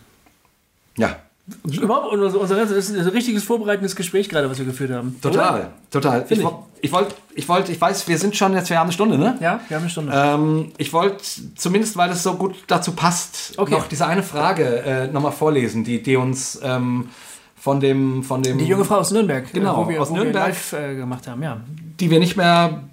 Ja. 0.97 1.17
Überhaupt, 1.65 2.11
unser, 2.13 2.39
unser 2.41 2.55
ganzes, 2.57 2.75
das 2.75 2.89
ist 2.89 3.05
ein 3.07 3.11
richtiges 3.13 3.43
vorbereitendes 3.45 3.95
Gespräch 3.95 4.27
gerade, 4.27 4.49
was 4.49 4.57
wir 4.59 4.65
geführt 4.65 4.91
haben. 4.91 5.15
Total, 5.21 5.53
Oder? 5.59 5.71
total. 5.91 6.25
Ich, 6.27 6.43
wo- 6.43 6.65
ich 6.81 6.91
wollte, 6.91 7.15
ich 7.35 7.47
wollte, 7.47 7.71
ich 7.71 7.79
weiß, 7.79 8.07
wir 8.09 8.17
sind 8.17 8.35
schon 8.35 8.53
jetzt, 8.53 8.69
wir 8.69 8.77
haben 8.77 8.87
eine 8.87 8.91
Stunde, 8.93 9.17
ne? 9.17 9.37
Ja, 9.39 9.61
wir 9.67 9.77
haben 9.77 9.83
eine 9.83 9.89
Stunde. 9.89 10.11
Ähm, 10.13 10.71
ich 10.77 10.91
wollte 10.91 11.23
zumindest, 11.55 11.95
weil 11.95 12.09
es 12.11 12.21
so 12.23 12.33
gut 12.33 12.55
dazu 12.67 12.91
passt, 12.91 13.53
Okay. 13.57 13.71
noch 13.71 13.87
diese 13.87 14.05
eine 14.07 14.23
Frage 14.23 14.65
äh, 14.83 15.07
nochmal 15.07 15.31
vorlesen, 15.31 15.83
die, 15.85 16.03
die 16.03 16.17
uns 16.17 16.59
ähm, 16.61 17.07
von 17.55 17.79
dem, 17.79 18.23
von 18.23 18.43
dem, 18.43 18.57
Die 18.57 18.65
junge 18.65 18.83
Frau 18.85 18.95
aus 18.97 19.11
Nürnberg, 19.11 19.51
Genau, 19.53 19.73
äh, 19.73 19.85
wo 19.85 19.89
wir, 19.89 20.01
aus 20.01 20.09
wo 20.09 20.15
Nürnberg. 20.15 20.35
wir 20.45 20.47
live 20.49 20.73
äh, 20.73 20.95
gemacht 20.95 21.27
haben, 21.27 21.41
ja. 21.43 21.61
die 21.99 22.09
wir 22.11 22.19
nicht 22.19 22.35
mehr 22.35 22.83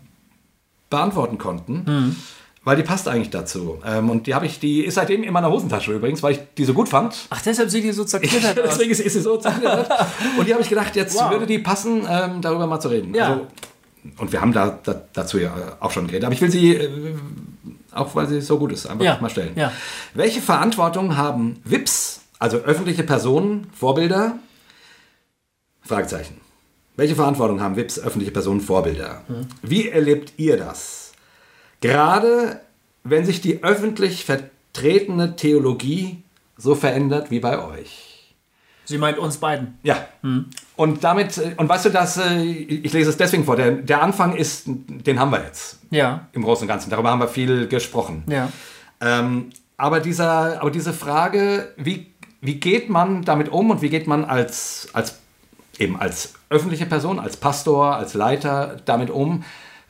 beantworten 0.91 1.39
konnten. 1.39 1.83
Mhm. 1.87 2.17
Weil 2.65 2.77
die 2.77 2.83
passt 2.83 3.07
eigentlich 3.09 3.29
dazu. 3.31 3.79
Ähm, 3.87 4.09
und 4.09 4.27
die 4.27 4.35
habe 4.35 4.47
ich, 4.47 4.59
die 4.59 4.81
ist 4.85 4.95
seitdem 4.95 5.23
in 5.23 5.33
meiner 5.35 5.51
Hosentasche 5.51 5.93
übrigens, 5.93 6.23
weil 6.23 6.33
ich 6.33 6.41
die 6.57 6.65
so 6.65 6.73
gut 6.73 6.89
fand. 6.89 7.15
Ach, 7.29 7.43
deshalb 7.43 7.69
sieht 7.69 7.85
die 7.85 7.93
so 7.93 8.05
zerknittert 8.05 8.59
aus. 8.65 8.71
Deswegen 8.79 8.91
ist, 8.91 9.03
sie 9.03 9.21
so 9.21 9.37
zerknittert. 9.37 9.91
Und 10.39 10.49
die 10.49 10.53
habe 10.53 10.63
ich 10.63 10.69
gedacht, 10.71 10.97
jetzt 10.97 11.15
Wow. 11.17 11.31
würde 11.31 11.47
die 11.47 11.59
passen, 11.59 12.07
ähm, 12.09 12.41
darüber 12.41 12.67
mal 12.67 12.81
zu 12.81 12.89
reden. 12.89 13.15
Ja. 13.15 13.29
Also, 13.29 13.47
und 14.19 14.33
wir 14.33 14.41
haben 14.41 14.53
da, 14.53 14.79
da, 14.83 15.03
dazu 15.13 15.39
ja 15.39 15.53
auch 15.81 15.91
schon 15.91 16.07
geredet. 16.07 16.25
Aber 16.25 16.35
ich 16.35 16.41
will 16.41 16.51
sie, 16.51 16.75
äh, 16.75 17.15
auch 17.93 18.15
weil 18.15 18.29
sie 18.29 18.41
so 18.41 18.59
gut 18.59 18.73
ist, 18.73 18.87
einfach 18.87 19.05
Ja. 19.05 19.19
mal 19.21 19.29
stellen. 19.31 19.53
Ja. 19.57 19.71
Welche 20.15 20.41
Verantwortung 20.41 21.17
haben 21.19 21.61
WIPs, 21.65 22.21
also 22.39 22.57
öffentliche 22.59 23.03
Personen, 23.03 23.67
Vorbilder? 23.79 24.39
Fragezeichen. 25.83 26.41
Welche 26.97 27.15
Verantwortung 27.15 27.61
haben 27.61 27.77
WIPs, 27.77 27.99
öffentliche 27.99 28.31
Personen, 28.33 28.61
Vorbilder? 28.63 29.23
Hm. 29.27 29.47
Wie 29.63 29.89
erlebt 29.89 30.33
ihr 30.39 30.57
das? 30.57 31.04
Gerade 31.89 32.61
wenn 33.05 33.25
sich 33.27 33.41
die 33.41 33.63
öffentlich 33.63 34.25
vertretene 34.25 35.37
Theologie 35.37 36.23
so 36.57 36.75
verändert 36.75 37.31
wie 37.31 37.41
bei 37.41 37.63
euch. 37.63 38.35
Sie 38.87 38.99
meint 38.99 39.19
uns 39.19 39.39
beiden. 39.39 39.79
Ja. 39.83 40.07
Und 40.77 41.05
damit, 41.05 41.39
äh, 41.39 41.55
und 41.57 41.69
weißt 41.69 41.87
du, 41.87 41.91
dass, 41.91 42.19
äh, 42.19 42.43
ich 42.43 42.93
lese 42.93 43.11
es 43.11 43.17
deswegen 43.17 43.45
vor, 43.45 43.57
der, 43.57 43.73
der 43.73 44.03
Anfang 44.03 44.37
ist, 44.37 44.65
den 44.67 45.19
haben 45.19 45.31
wir 45.31 45.43
jetzt 45.43 45.79
Ja, 45.91 46.29
im 46.33 46.43
Großen 46.43 46.65
und 46.65 46.69
Ganzen. 46.69 46.91
Darüber 46.91 47.11
haben 47.11 47.21
wir 47.21 47.29
viel 47.29 47.67
gesprochen. 47.69 48.25
ja. 48.29 48.51
Ähm, 49.01 49.51
aber, 49.77 50.01
dieser, 50.01 50.61
aber 50.61 50.71
diese 50.71 50.93
Frage, 50.93 51.73
wie, 51.77 52.07
wie 52.41 52.55
geht 52.61 52.89
man 52.89 53.23
damit 53.23 53.49
um 53.51 53.71
und 53.71 53.83
wie 53.83 53.91
geht 53.91 54.07
man 54.07 54.25
als, 54.25 54.89
als, 54.93 55.19
eben 55.79 55.99
als 55.99 56.35
öffentliche 56.49 56.87
Person, 56.87 57.19
als 57.19 57.37
Pastor, 57.37 57.97
als 57.97 58.15
Leiter 58.15 58.77
damit 58.85 59.11
um, 59.11 59.43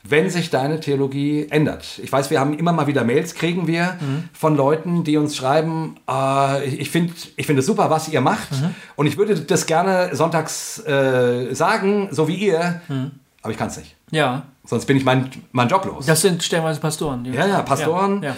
wenn 0.07 0.29
sich 0.29 0.49
deine 0.49 0.79
Theologie 0.79 1.47
ändert? 1.49 1.99
Ich 2.03 2.11
weiß, 2.11 2.29
wir 2.29 2.39
haben 2.39 2.57
immer 2.57 2.71
mal 2.73 2.87
wieder 2.87 3.03
Mails, 3.03 3.33
kriegen 3.35 3.67
wir 3.67 3.97
von 4.33 4.55
Leuten, 4.55 5.03
die 5.03 5.17
uns 5.17 5.35
schreiben, 5.35 5.95
äh, 6.09 6.65
ich 6.65 6.89
finde 6.91 7.13
ich 7.35 7.45
find 7.47 7.57
es 7.59 7.65
super, 7.65 7.89
was 7.89 8.07
ihr 8.09 8.21
macht 8.21 8.49
und 8.95 9.07
ich 9.07 9.17
würde 9.17 9.35
das 9.39 9.65
gerne 9.65 10.15
sonntags 10.15 10.79
äh, 10.85 11.53
sagen, 11.55 12.09
so 12.11 12.27
wie 12.27 12.35
ihr, 12.35 12.81
aber 13.41 13.51
ich 13.51 13.57
kann 13.57 13.67
es 13.67 13.77
nicht. 13.77 13.95
Ja, 14.11 14.43
Sonst 14.67 14.85
bin 14.85 14.97
ich 14.97 15.05
mein, 15.05 15.29
mein 15.51 15.67
Job 15.67 15.85
los. 15.85 16.05
das 16.07 16.21
sind 16.21 16.41
stellenweise 16.41 16.79
Pastoren. 16.79 17.23
die- 17.23 17.31
Ja, 17.31 17.45
ja, 17.45 17.61
Pastoren, 17.61 18.23
Ja, 18.23 18.35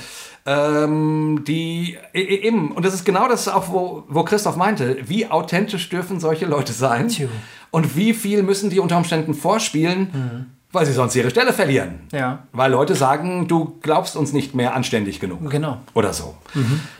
Ähm, 0.50 1.44
die 1.46 1.98
e- 2.14 2.22
e- 2.22 2.42
eben, 2.48 2.72
und 2.72 2.86
das 2.86 2.94
ist 2.94 3.04
genau 3.06 3.28
das 3.28 3.48
auch, 3.50 3.68
wo, 3.70 4.04
wo 4.08 4.24
Christoph 4.24 4.56
meinte, 4.56 4.98
wie 5.06 5.28
authentisch 5.28 5.90
dürfen 5.90 6.20
solche 6.22 6.46
Leute 6.46 6.72
sein 6.72 7.10
Tju. 7.10 7.28
und 7.72 7.98
wie 7.98 8.14
viel 8.14 8.44
müssen 8.44 8.70
die 8.70 8.80
unter 8.80 8.96
Umständen 8.98 9.34
vorspielen, 9.34 10.48
weil 10.72 10.86
sie 10.86 10.94
sonst 10.94 11.16
ihre 11.16 11.30
Stelle 11.30 11.54
verlieren. 11.54 12.02
Ja. 12.12 12.44
Weil 12.52 12.72
Leute 12.72 12.96
sagen, 12.96 13.48
du 13.48 13.78
glaubst 13.82 14.16
uns 14.16 14.34
nicht 14.34 14.54
mehr 14.54 14.76
anständig 14.76 15.20
genug. 15.20 15.50
Genau. 15.50 15.80
Oder 15.94 16.14
so. 16.14 16.36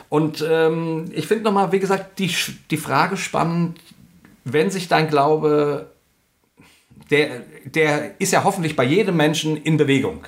Und 0.08 0.44
ähm, 0.48 1.10
ich 1.12 1.26
finde 1.26 1.44
nochmal, 1.44 1.70
wie 1.72 1.78
gesagt, 1.78 2.18
die, 2.18 2.34
die 2.70 2.76
Frage 2.76 3.16
spannend, 3.16 3.78
wenn 4.44 4.70
sich 4.70 4.88
dein 4.88 5.08
Glaube, 5.08 5.90
der, 7.10 7.42
der 7.64 8.20
ist 8.20 8.32
ja 8.32 8.44
hoffentlich 8.44 8.74
bei 8.74 8.84
jedem 8.84 9.16
Menschen 9.16 9.56
in 9.56 9.76
Bewegung. 9.76 10.24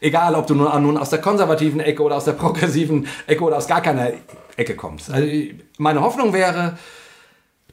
Egal, 0.00 0.34
ob 0.34 0.46
du 0.46 0.54
nun, 0.54 0.82
nun 0.82 0.96
aus 0.96 1.10
der 1.10 1.20
konservativen 1.20 1.80
Ecke 1.80 2.02
oder 2.02 2.16
aus 2.16 2.24
der 2.24 2.32
progressiven 2.32 3.06
Ecke 3.26 3.44
oder 3.44 3.58
aus 3.58 3.68
gar 3.68 3.82
keiner 3.82 4.12
Ecke 4.56 4.76
kommst. 4.76 5.10
Also 5.10 5.28
meine 5.76 6.00
Hoffnung 6.00 6.32
wäre, 6.32 6.78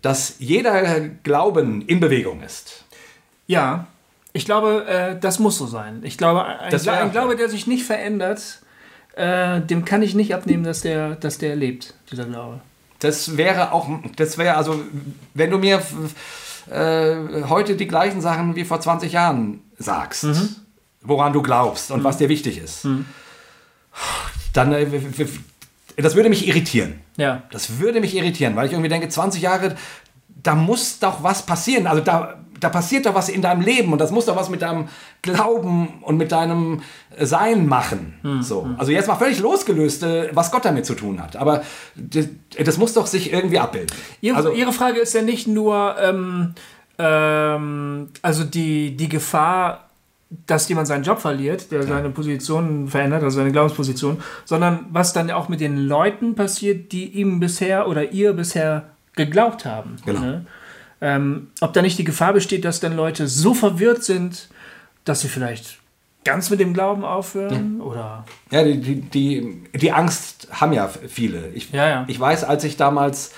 dass 0.01 0.36
jeder 0.39 0.99
Glauben 1.24 1.82
in 1.84 1.99
Bewegung 2.01 2.41
ist. 2.41 2.84
Ja, 3.47 3.88
ich 4.38 4.46
glaube, 4.46 4.86
äh, 4.86 5.20
das 5.20 5.40
muss 5.40 5.58
so 5.58 5.66
sein. 5.66 6.02
Ich 6.04 6.18
glaube, 6.18 6.46
ein, 6.46 6.70
Das 6.70 6.88
ein 6.88 7.12
Glaube, 7.12 7.36
der 7.36 7.50
sich 7.50 7.66
nicht 7.66 7.84
verändert, 7.84 8.62
äh, 9.16 9.62
dem 9.62 9.84
kann 9.84 10.04
ich 10.04 10.14
nicht 10.14 10.36
abnehmen, 10.36 10.64
dass 10.64 10.82
der, 10.82 11.16
dass 11.16 11.40
der 11.40 11.56
lebt, 11.56 11.96
dieser 12.12 12.26
Glaube. 12.26 12.62
Das 13.00 13.36
wäre 13.36 13.72
auch, 13.72 13.90
das 14.16 14.38
wäre 14.38 14.56
also, 14.56 14.80
wenn 15.34 15.50
du 15.50 15.58
mir 15.58 15.82
äh, 16.72 17.44
heute 17.50 17.76
die 17.76 17.88
gleichen 17.88 18.22
Sachen 18.22 18.56
wie 18.56 18.64
vor 18.64 18.80
20 18.80 19.12
Jahren 19.12 19.62
sagst, 19.78 20.26
woran 21.02 21.34
du 21.34 21.42
glaubst 21.42 21.90
und 21.92 22.04
was 22.04 22.18
dir 22.18 22.30
wichtig 22.30 22.60
ist, 22.60 22.88
dann, 24.54 24.72
äh, 24.72 24.86
das 25.96 26.16
würde 26.16 26.30
mich 26.30 26.48
irritieren. 26.48 27.02
Ja. 27.18 27.42
Das 27.52 27.80
würde 27.80 28.02
mich 28.02 28.16
irritieren, 28.16 28.56
weil 28.56 28.68
ich 28.68 28.74
irgendwie 28.74 28.90
denke, 28.90 29.10
20 29.10 29.42
Jahre, 29.42 29.76
da 30.30 30.54
muss 30.54 31.00
doch 31.00 31.24
was 31.24 31.44
passieren. 31.44 31.88
Also 31.88 32.04
da, 32.04 32.36
da 32.60 32.70
passiert 32.70 33.05
doch 33.05 33.16
was 33.16 33.30
in 33.30 33.41
deinem 33.41 33.62
Leben 33.62 33.91
und 33.91 33.99
das 33.99 34.12
muss 34.12 34.26
doch 34.26 34.36
was 34.36 34.49
mit 34.49 34.62
deinem 34.62 34.88
Glauben 35.22 36.01
und 36.01 36.18
mit 36.18 36.32
deinem 36.32 36.82
Sein 37.20 37.68
machen. 37.68 38.14
So. 38.41 38.70
Also 38.78 38.91
jetzt 38.91 39.08
mal 39.08 39.16
völlig 39.16 39.39
losgelöst, 39.39 40.03
äh, 40.03 40.30
was 40.34 40.51
Gott 40.51 40.66
damit 40.66 40.86
zu 40.86 40.93
tun 40.93 41.22
hat. 41.22 41.36
Aber 41.36 41.64
das, 41.95 42.28
das 42.64 42.78
muss 42.78 42.93
doch 42.93 43.08
sich 43.08 43.32
irgendwie 43.32 43.60
abbilden. 43.60 43.95
Ihre, 44.22 44.38
also, 44.38 44.51
Ihre 44.51 44.74
Frage 44.74 44.99
ist 44.99 45.14
ja 45.14 45.22
nicht 45.22 45.47
nur, 45.47 45.95
ähm, 45.99 46.53
ähm, 46.97 48.10
also 48.22 48.43
die, 48.43 48.95
die 48.95 49.10
Gefahr, 49.10 49.89
dass 50.45 50.68
jemand 50.68 50.88
seinen 50.88 51.03
Job 51.03 51.20
verliert, 51.20 51.72
der 51.72 51.84
seine 51.84 52.10
Position 52.10 52.89
verändert, 52.89 53.24
also 53.24 53.38
seine 53.38 53.51
Glaubensposition, 53.51 54.22
sondern 54.43 54.86
was 54.91 55.14
dann 55.14 55.32
auch 55.32 55.47
mit 55.47 55.62
den 55.62 55.78
Leuten 55.78 56.36
passiert, 56.36 56.91
die 56.91 57.05
ihm 57.14 57.39
bisher 57.39 57.88
oder 57.88 58.12
ihr 58.12 58.34
bisher 58.34 58.89
geglaubt 59.16 59.66
haben. 59.66 59.95
Genau. 60.05 60.20
Ne? 60.20 60.45
Ähm, 61.02 61.48
ob 61.62 61.74
da 61.74 61.82
nicht 61.82 61.98
die 62.00 62.04
Gefahr 62.04 62.34
besteht, 62.34 62.66
dass 62.66 62.80
dann 62.80 62.95
Leute 62.95 63.28
so 63.28 63.54
verwirrt 63.54 64.04
sind, 64.04 64.50
dass 65.06 65.22
sie 65.22 65.28
vielleicht 65.28 65.78
ganz 66.24 66.50
mit 66.50 66.60
dem 66.60 66.74
Glauben 66.74 67.06
aufhören 67.06 67.80
oder 67.82 68.26
Ja, 68.52 68.64
die, 68.64 68.80
die, 68.82 69.02
die, 69.02 69.64
die 69.74 69.91
Angst 69.91 70.48
haben 70.52 70.74
ja 70.74 70.88
viele. 70.88 71.50
Ich, 71.54 71.72
Ja, 71.72 71.88
ja. 71.88 72.06
ich 72.08 72.20
weiß, 72.20 72.43
als 72.43 72.64
ich 72.64 72.76
damals 72.78 73.32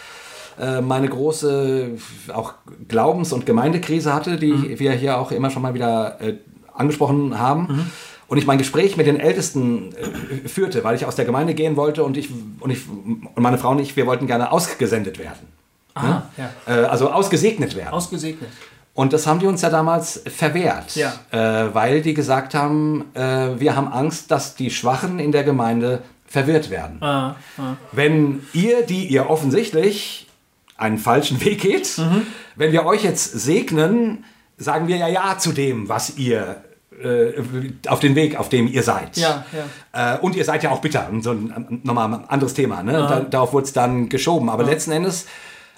äh, 0.60 0.82
meine 0.82 1.07
große 1.07 1.91
auch 2.34 2.53
Glaubens- 2.88 3.32
und 3.34 3.45
Gemeindekrise 3.45 4.14
hatte, 4.14 4.38
die 4.38 4.53
Mhm. 4.53 4.80
wir 4.80 4.91
hier 4.93 5.18
auch 5.20 5.32
immer 5.32 5.49
schon 5.51 5.62
mal 5.62 5.74
wieder 5.74 6.20
äh, 6.22 6.36
angesprochen 6.74 7.38
haben, 7.38 7.62
Mhm. 7.70 7.91
und 8.28 8.38
ich 8.38 8.47
mein 8.47 8.57
Gespräch 8.57 8.95
mit 8.97 9.05
den 9.05 9.20
Ältesten 9.20 9.93
äh, 9.95 10.47
führte, 10.47 10.84
weil 10.84 10.95
ich 10.95 11.05
aus 11.05 11.16
der 11.16 11.26
Gemeinde 11.26 11.53
gehen 11.53 11.76
wollte 11.76 12.03
und 12.03 12.18
ich 12.18 12.30
und 12.60 12.72
ich 12.72 12.88
und 12.89 13.38
meine 13.43 13.57
Frau 13.57 13.72
und 13.72 13.80
ich, 13.80 13.95
wir 13.97 14.05
wollten 14.07 14.26
gerne 14.28 14.51
ausgesendet 14.51 15.20
werden. 15.20 15.47
Ah, 16.04 16.24
ja. 16.38 16.50
Äh, 16.68 16.86
also 16.86 17.10
ausgesegnet 17.12 17.76
werden. 17.76 17.93
ausgesegnet. 17.93 18.50
Und 18.93 19.14
das 19.14 19.28
haben 19.28 19.39
die 19.39 19.45
uns 19.45 19.62
ja 19.62 19.70
damals 19.70 20.22
verwehrt, 20.28 20.95
Ja. 20.95 21.14
äh, 21.32 21.74
weil 21.74 22.02
die 22.02 22.14
gesagt 22.14 22.54
haben, 22.54 23.06
äh, 23.14 23.60
wir 23.60 23.76
haben 23.76 23.88
Angst, 23.88 24.30
dass 24.32 24.56
die 24.56 24.72
Schwachen 24.72 25.20
in 25.20 25.32
der 25.32 25.43
Gemeinde 25.43 26.02
verwirrt 26.28 26.70
werden. 26.70 27.02
Ah, 27.02 27.36
ah. 27.58 27.76
Wenn 27.91 28.41
ihr, 28.54 28.82
die 28.86 29.06
ihr 29.08 29.30
offensichtlich 29.30 30.28
einen 30.78 30.97
falschen 30.97 31.39
Weg 31.45 31.62
geht, 31.62 31.97
Mhm. 31.97 32.28
wenn 32.56 32.72
wir 32.72 32.86
euch 32.86 33.04
jetzt 33.04 33.32
segnen, 33.39 34.26
sagen 34.58 34.88
wir 34.88 34.97
ja 34.97 35.08
ja 35.08 35.38
zu 35.38 35.54
dem, 35.54 35.88
was 35.88 36.18
ihr 36.18 36.64
äh, 37.02 37.41
auf 37.88 38.02
den 38.02 38.14
Weg, 38.16 38.38
auf 38.38 38.50
dem 38.50 38.67
ihr 38.67 38.84
seid. 38.84 39.16
Ja, 39.16 39.46
Äh, 39.93 40.17
und 40.17 40.36
ihr 40.36 40.43
seid 40.43 40.63
ja 40.63 40.71
auch 40.71 40.82
bitter. 40.82 41.08
So 41.21 41.32
ein 41.32 41.80
nochmal 41.84 42.13
ein 42.13 42.26
anderes 42.30 42.54
Thema. 42.54 42.84
Ne? 42.84 42.92
Da, 42.92 43.21
darauf 43.21 43.54
wurde 43.54 43.63
es 43.67 43.74
dann 43.74 44.09
geschoben. 44.09 44.50
Aber 44.50 44.66
letzten 44.66 44.92
Endes 44.92 45.26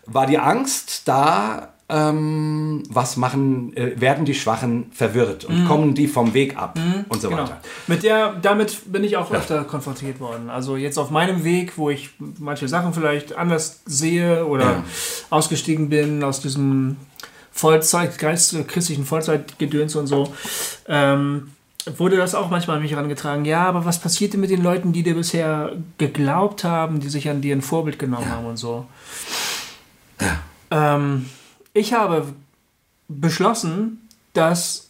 war 0.05 0.25
die 0.27 0.37
Angst 0.39 1.07
da, 1.07 1.69
ähm, 1.89 2.83
was 2.89 3.17
machen, 3.17 3.75
äh, 3.75 3.99
werden 3.99 4.23
die 4.23 4.33
Schwachen 4.33 4.89
verwirrt 4.93 5.43
und 5.43 5.65
kommen 5.65 5.93
die 5.93 6.07
vom 6.07 6.33
Weg 6.33 6.55
ab 6.55 6.79
und 7.09 7.21
so 7.21 7.29
Genau. 7.29 7.43
weiter. 7.43 7.59
Mit 7.87 8.03
der, 8.03 8.33
damit 8.41 8.91
bin 8.91 9.03
ich 9.03 9.17
auch 9.17 9.29
öfter 9.31 9.65
konfrontiert 9.65 10.21
worden. 10.21 10.49
Also 10.49 10.77
jetzt 10.77 10.97
auf 10.97 11.09
meinem 11.09 11.43
Weg, 11.43 11.77
wo 11.77 11.89
ich 11.89 12.11
manche 12.39 12.69
Sachen 12.69 12.93
vielleicht 12.93 13.35
anders 13.35 13.81
sehe 13.85 14.45
oder 14.45 14.63
Ja. 14.63 14.83
ausgestiegen 15.31 15.89
bin 15.89 16.23
aus 16.23 16.39
diesem 16.39 16.95
Vollzeit, 17.51 18.17
geist, 18.17 18.55
christlichen 18.69 19.05
Vollzeitgedöns 19.05 19.95
und 19.97 20.07
so, 20.07 20.33
ähm, 20.87 21.51
wurde 21.97 22.15
das 22.15 22.35
auch 22.35 22.49
manchmal 22.49 22.77
an 22.77 22.83
mich 22.83 22.91
herangetragen. 22.93 23.43
Ja, 23.43 23.65
aber 23.65 23.83
was 23.83 23.99
passierte 23.99 24.37
mit 24.37 24.49
den 24.49 24.63
Leuten, 24.63 24.93
die 24.93 25.03
dir 25.03 25.15
bisher 25.15 25.73
geglaubt 25.97 26.63
haben, 26.63 27.01
die 27.01 27.09
sich 27.09 27.27
an 27.29 27.41
dir 27.41 27.53
ein 27.53 27.61
Vorbild 27.61 27.99
genommen 27.99 28.29
haben 28.29 28.45
und 28.45 28.55
so? 28.57 28.85
Ähm, 30.71 31.25
ich 31.73 31.93
habe 31.93 32.25
beschlossen, 33.07 34.07
dass 34.33 34.89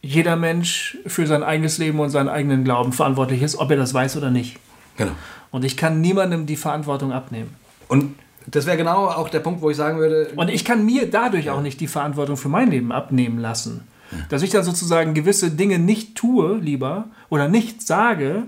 jeder 0.00 0.36
Mensch 0.36 0.98
für 1.06 1.26
sein 1.26 1.42
eigenes 1.42 1.78
Leben 1.78 1.98
und 2.00 2.10
seinen 2.10 2.28
eigenen 2.28 2.64
Glauben 2.64 2.92
verantwortlich 2.92 3.42
ist, 3.42 3.56
ob 3.56 3.70
er 3.70 3.76
das 3.76 3.94
weiß 3.94 4.16
oder 4.16 4.30
nicht. 4.30 4.58
Genau. 4.96 5.12
Und 5.50 5.64
ich 5.64 5.76
kann 5.76 6.00
niemandem 6.00 6.46
die 6.46 6.56
Verantwortung 6.56 7.12
abnehmen. 7.12 7.54
Und 7.88 8.14
das 8.46 8.66
wäre 8.66 8.76
genau 8.76 9.06
auch 9.06 9.28
der 9.28 9.40
Punkt, 9.40 9.60
wo 9.60 9.70
ich 9.70 9.76
sagen 9.76 9.98
würde, 9.98 10.30
Und 10.36 10.50
ich 10.50 10.64
kann 10.64 10.84
mir 10.84 11.10
dadurch 11.10 11.50
auch 11.50 11.60
nicht 11.60 11.80
die 11.80 11.86
Verantwortung 11.86 12.36
für 12.36 12.48
mein 12.48 12.70
Leben 12.70 12.92
abnehmen 12.92 13.38
lassen. 13.38 13.86
Dass 14.30 14.42
ich 14.42 14.50
dann 14.50 14.64
sozusagen 14.64 15.12
gewisse 15.12 15.50
Dinge 15.50 15.78
nicht 15.78 16.14
tue, 16.14 16.56
lieber, 16.56 17.04
oder 17.28 17.48
nicht 17.48 17.86
sage, 17.86 18.44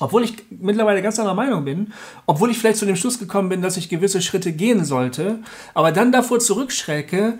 obwohl 0.00 0.24
ich 0.24 0.34
mittlerweile 0.50 1.02
ganz 1.02 1.18
anderer 1.18 1.36
Meinung 1.36 1.64
bin, 1.64 1.92
obwohl 2.26 2.50
ich 2.50 2.58
vielleicht 2.58 2.78
zu 2.78 2.86
dem 2.86 2.96
Schluss 2.96 3.18
gekommen 3.18 3.48
bin, 3.48 3.62
dass 3.62 3.76
ich 3.76 3.88
gewisse 3.88 4.20
Schritte 4.20 4.52
gehen 4.52 4.84
sollte, 4.84 5.38
aber 5.74 5.92
dann 5.92 6.10
davor 6.10 6.40
zurückschrecke, 6.40 7.38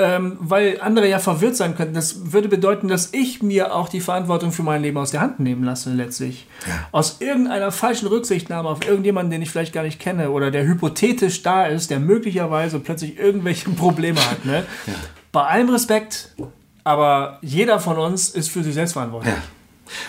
ähm, 0.00 0.38
weil 0.40 0.80
andere 0.80 1.08
ja 1.08 1.18
verwirrt 1.18 1.56
sein 1.56 1.76
könnten. 1.76 1.94
Das 1.94 2.32
würde 2.32 2.48
bedeuten, 2.48 2.88
dass 2.88 3.12
ich 3.12 3.42
mir 3.42 3.74
auch 3.74 3.88
die 3.88 4.00
Verantwortung 4.00 4.50
für 4.50 4.62
mein 4.62 4.82
Leben 4.82 4.96
aus 4.96 5.10
der 5.10 5.20
Hand 5.20 5.40
nehmen 5.40 5.62
lasse, 5.62 5.92
letztlich. 5.92 6.46
Aus 6.90 7.20
irgendeiner 7.20 7.70
falschen 7.70 8.08
Rücksichtnahme 8.08 8.68
auf 8.68 8.86
irgendjemanden, 8.86 9.30
den 9.30 9.42
ich 9.42 9.50
vielleicht 9.50 9.72
gar 9.72 9.82
nicht 9.82 10.00
kenne 10.00 10.30
oder 10.30 10.50
der 10.50 10.64
hypothetisch 10.64 11.42
da 11.42 11.66
ist, 11.66 11.90
der 11.90 12.00
möglicherweise 12.00 12.80
plötzlich 12.80 13.18
irgendwelche 13.18 13.70
Probleme 13.70 14.20
hat. 14.20 14.44
Ne? 14.44 14.64
Bei 15.32 15.44
allem 15.44 15.68
Respekt, 15.68 16.34
aber 16.82 17.38
jeder 17.42 17.78
von 17.78 17.98
uns 17.98 18.30
ist 18.30 18.50
für 18.50 18.64
sich 18.64 18.74
selbst 18.74 18.94
verantwortlich. 18.94 19.34
Ja. 19.34 19.42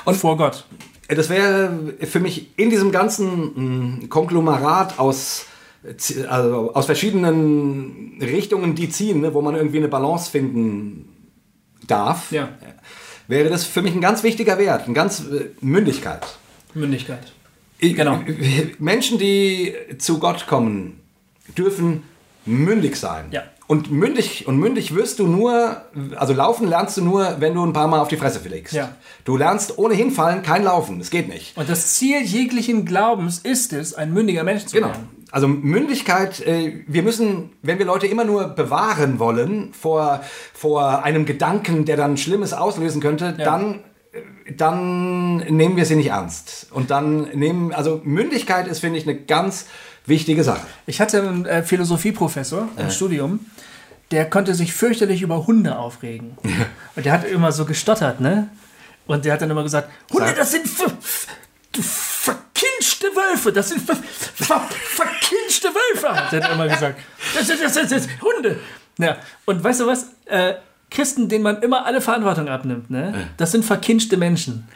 Und 0.05 0.15
vor 0.15 0.37
Gott. 0.37 0.65
Das 1.07 1.29
wäre 1.29 1.93
für 2.01 2.19
mich 2.19 2.57
in 2.57 2.69
diesem 2.69 2.91
ganzen 2.91 3.99
mh, 4.01 4.07
Konglomerat 4.07 4.99
aus, 4.99 5.45
äh, 5.83 6.23
also 6.25 6.73
aus 6.73 6.85
verschiedenen 6.85 8.17
Richtungen, 8.21 8.75
die 8.75 8.89
ziehen, 8.89 9.21
ne, 9.21 9.33
wo 9.33 9.41
man 9.41 9.55
irgendwie 9.55 9.77
eine 9.77 9.87
Balance 9.87 10.29
finden 10.31 11.07
darf, 11.87 12.31
Ja. 12.31 12.49
wäre 13.27 13.49
das 13.49 13.65
für 13.65 13.81
mich 13.81 13.93
ein 13.93 14.01
ganz 14.01 14.23
wichtiger 14.23 14.57
Wert, 14.57 14.85
eine 14.85 14.93
ganz 14.93 15.21
äh, 15.21 15.49
Mündigkeit. 15.61 16.25
Mündigkeit. 16.73 17.31
Genau. 17.79 18.19
Menschen, 18.77 19.17
die 19.17 19.73
zu 19.97 20.19
Gott 20.19 20.45
kommen, 20.47 20.99
dürfen 21.57 22.03
mündig 22.45 22.95
sein. 22.95 23.25
Ja. 23.31 23.43
Und 23.71 23.89
mündig, 23.89 24.47
und 24.49 24.57
mündig 24.57 24.95
wirst 24.95 25.19
du 25.19 25.27
nur, 25.27 25.77
also 26.17 26.33
laufen 26.33 26.67
lernst 26.67 26.97
du 26.97 27.01
nur, 27.05 27.37
wenn 27.39 27.53
du 27.53 27.65
ein 27.65 27.71
paar 27.71 27.87
Mal 27.87 27.99
auf 28.01 28.09
die 28.09 28.17
Fresse 28.17 28.41
fliegst. 28.41 28.73
Ja. 28.73 28.89
Du 29.23 29.37
lernst 29.37 29.77
ohne 29.77 29.93
hinfallen 29.93 30.43
kein 30.43 30.65
Laufen. 30.65 30.99
Das 30.99 31.09
geht 31.09 31.29
nicht. 31.29 31.55
Und 31.55 31.69
das 31.69 31.93
Ziel 31.93 32.21
jeglichen 32.21 32.83
Glaubens 32.83 33.39
ist 33.39 33.71
es, 33.71 33.93
ein 33.93 34.11
mündiger 34.11 34.43
Mensch 34.43 34.65
zu 34.65 34.75
Genau. 34.75 34.87
werden. 34.89 35.07
Also 35.31 35.47
Mündigkeit, 35.47 36.41
äh, 36.45 36.83
wir 36.85 37.01
müssen, 37.01 37.51
wenn 37.61 37.79
wir 37.79 37.85
Leute 37.85 38.07
immer 38.07 38.25
nur 38.25 38.49
bewahren 38.49 39.19
wollen 39.19 39.69
vor, 39.71 40.19
vor 40.53 41.05
einem 41.05 41.25
Gedanken, 41.25 41.85
der 41.85 41.95
dann 41.95 42.17
Schlimmes 42.17 42.51
auslösen 42.51 42.99
könnte, 42.99 43.35
Ja. 43.37 43.45
dann, 43.45 43.75
äh, 44.11 44.51
dann 44.51 45.37
nehmen 45.37 45.77
wir 45.77 45.85
sie 45.85 45.95
nicht 45.95 46.09
ernst. 46.09 46.67
Und 46.71 46.91
dann 46.91 47.29
nehmen, 47.35 47.71
also 47.73 48.01
Mündigkeit 48.03 48.67
ist, 48.67 48.79
finde 48.79 48.97
ich, 48.99 49.07
eine 49.07 49.15
ganz 49.17 49.67
wichtige 50.05 50.43
Sache. 50.43 50.65
Ich 50.87 50.99
hatte 50.99 51.21
einen 51.21 51.45
äh, 51.45 51.63
Philosophieprofessor 51.63 52.67
im 52.77 52.89
Studium, 52.89 53.39
der 54.11 54.29
konnte 54.29 54.53
sich 54.53 54.73
fürchterlich 54.73 55.21
über 55.21 55.47
Hunde 55.47 55.77
aufregen. 55.77 56.37
Und 56.95 57.05
der 57.05 57.13
hat 57.13 57.25
immer 57.25 57.51
so 57.51 57.65
gestottert, 57.65 58.19
ne? 58.19 58.49
Und 59.07 59.25
der 59.25 59.33
hat 59.33 59.41
dann 59.41 59.49
immer 59.49 59.63
gesagt, 59.63 59.89
Hunde, 60.11 60.33
das 60.35 60.51
sind 60.51 60.67
ver, 60.67 60.91
ver, 60.99 62.33
verkinschte 62.61 63.07
Wölfe, 63.07 63.51
das 63.51 63.69
sind 63.69 63.81
ver, 63.81 63.95
ver, 63.95 64.67
verkinschte 64.69 65.69
Wölfe, 65.69 66.09
hat 66.13 66.33
er 66.33 66.51
immer 66.51 66.67
gesagt. 66.67 66.99
Das 67.33 67.47
sind, 67.47 67.61
das 67.61 67.73
sind, 67.73 67.91
das 67.91 68.03
sind 68.03 68.21
Hunde. 68.21 68.59
Ja. 68.97 69.17
Und 69.45 69.63
weißt 69.63 69.81
du 69.81 69.87
was? 69.87 70.07
Äh, 70.25 70.55
Christen, 70.89 71.29
denen 71.29 71.43
man 71.43 71.61
immer 71.61 71.85
alle 71.85 72.01
Verantwortung 72.01 72.49
abnimmt, 72.49 72.91
ne? 72.91 73.29
das 73.37 73.53
sind 73.53 73.63
verkinschte 73.63 74.17
Menschen. 74.17 74.67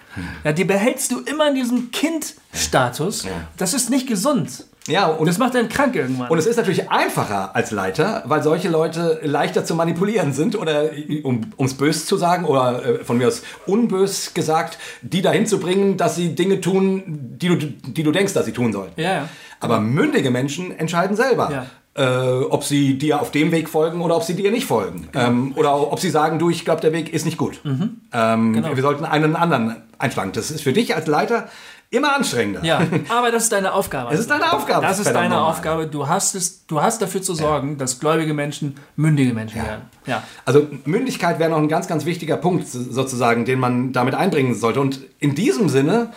Ja, 0.46 0.54
die 0.54 0.64
behältst 0.64 1.12
du 1.12 1.20
immer 1.20 1.50
in 1.50 1.56
diesem 1.56 1.92
Kind-Status. 1.92 3.28
Das 3.58 3.74
ist 3.74 3.90
nicht 3.90 4.08
gesund. 4.08 4.64
Ja, 4.88 5.08
und 5.08 5.26
Das 5.28 5.38
macht 5.38 5.56
einen 5.56 5.68
krank 5.70 5.96
irgendwann. 5.96 6.30
Und 6.30 6.38
es 6.38 6.46
ist 6.46 6.58
natürlich 6.58 6.90
einfacher 6.92 7.56
als 7.56 7.72
Leiter, 7.72 8.24
weil 8.26 8.44
solche 8.44 8.70
Leute 8.70 9.20
leichter 9.24 9.66
zu 9.66 9.74
manipulieren 9.76 10.32
sind 10.32 10.56
oder, 10.56 10.90
um 11.24 11.42
es 11.58 11.74
bös 11.74 12.06
zu 12.06 12.18
sagen 12.18 12.46
oder 12.46 12.86
äh, 12.86 13.04
von 13.04 13.18
mir 13.18 13.28
aus 13.28 13.42
unbös 13.66 14.34
gesagt, 14.34 14.78
die 15.02 15.22
dahin 15.22 15.48
zu 15.48 15.60
bringen, 15.60 15.98
dass 15.98 16.16
sie 16.16 16.36
Dinge 16.36 16.62
tun, 16.62 17.04
die 17.08 17.48
du, 17.48 17.56
die 17.56 18.04
du 18.04 18.12
denkst, 18.12 18.34
dass 18.34 18.46
sie 18.46 18.52
tun 18.54 18.72
sollen. 18.74 18.92
Ja, 18.96 19.14
ja. 19.14 19.30
Aber 19.60 19.80
mündige 19.80 20.30
Menschen 20.30 20.78
entscheiden 20.78 21.16
selber. 21.16 21.50
Ja. 21.52 21.66
Äh, 21.98 22.44
ob 22.44 22.66
sie 22.66 22.98
dir 22.98 23.22
auf 23.22 23.32
dem 23.32 23.54
Weg 23.54 23.70
folgen 23.70 24.02
oder 24.02 24.18
ob 24.18 24.24
sie 24.24 24.36
dir 24.36 24.52
nicht 24.52 24.66
folgen. 24.66 25.08
Genau. 25.14 25.28
Ähm, 25.28 25.54
oder 25.56 25.94
ob 25.94 26.00
sie 26.00 26.10
sagen, 26.10 26.40
du, 26.40 26.50
ich 26.50 26.66
glaube, 26.66 26.82
der 26.82 26.92
Weg 26.92 27.14
ist 27.14 27.26
nicht 27.26 27.38
gut. 27.38 27.62
Mhm. 27.64 28.02
Ähm, 28.12 28.52
Genau. 28.54 28.76
Wir 28.76 28.84
sollten 28.84 29.06
einen 29.06 29.38
anderen 29.38 29.78
einschlagen. 29.98 30.32
Das 30.34 30.52
ist 30.52 30.62
für 30.62 30.74
dich 30.74 30.94
als 30.94 31.08
Leiter 31.08 31.48
immer 31.90 32.16
anstrengender. 32.16 32.64
Ja, 32.64 32.82
aber 33.10 33.32
das 33.32 33.44
ist 33.44 33.52
deine 33.52 33.74
Aufgabe. 33.74 34.14
Es 34.14 34.20
ist 34.20 34.30
deine 34.30 34.52
Aufgabe, 34.52 34.86
Das 34.86 35.00
ist 35.00 35.12
deine. 35.14 35.40
Aufgabe. 35.42 35.88
Du 35.88 36.08
hast, 36.08 36.36
es, 36.36 36.66
du 36.66 36.82
hast 36.82 37.02
dafür 37.02 37.22
zu 37.22 37.34
sorgen, 37.36 37.78
dass 37.78 38.00
gläubige 38.00 38.34
Menschen 38.34 38.76
mündige 38.96 39.34
Menschen 39.34 39.62
werden. 39.64 39.84
Ja. 40.06 40.24
Also 40.46 40.68
Mündigkeit 40.86 41.40
wäre 41.40 41.50
noch 41.50 41.58
ein 41.58 41.68
ganz, 41.70 41.88
ganz 41.88 42.06
wichtiger 42.06 42.38
Punkt 42.38 42.68
so- 42.68 42.82
sozusagen, 42.84 43.46
den 43.46 43.60
man 43.60 43.94
damit 43.94 44.16
einbringen 44.16 44.56
sollte. 44.56 44.82
Und 44.82 45.02
in 45.20 45.36
diesem 45.36 45.70
Sinne, 45.70 46.12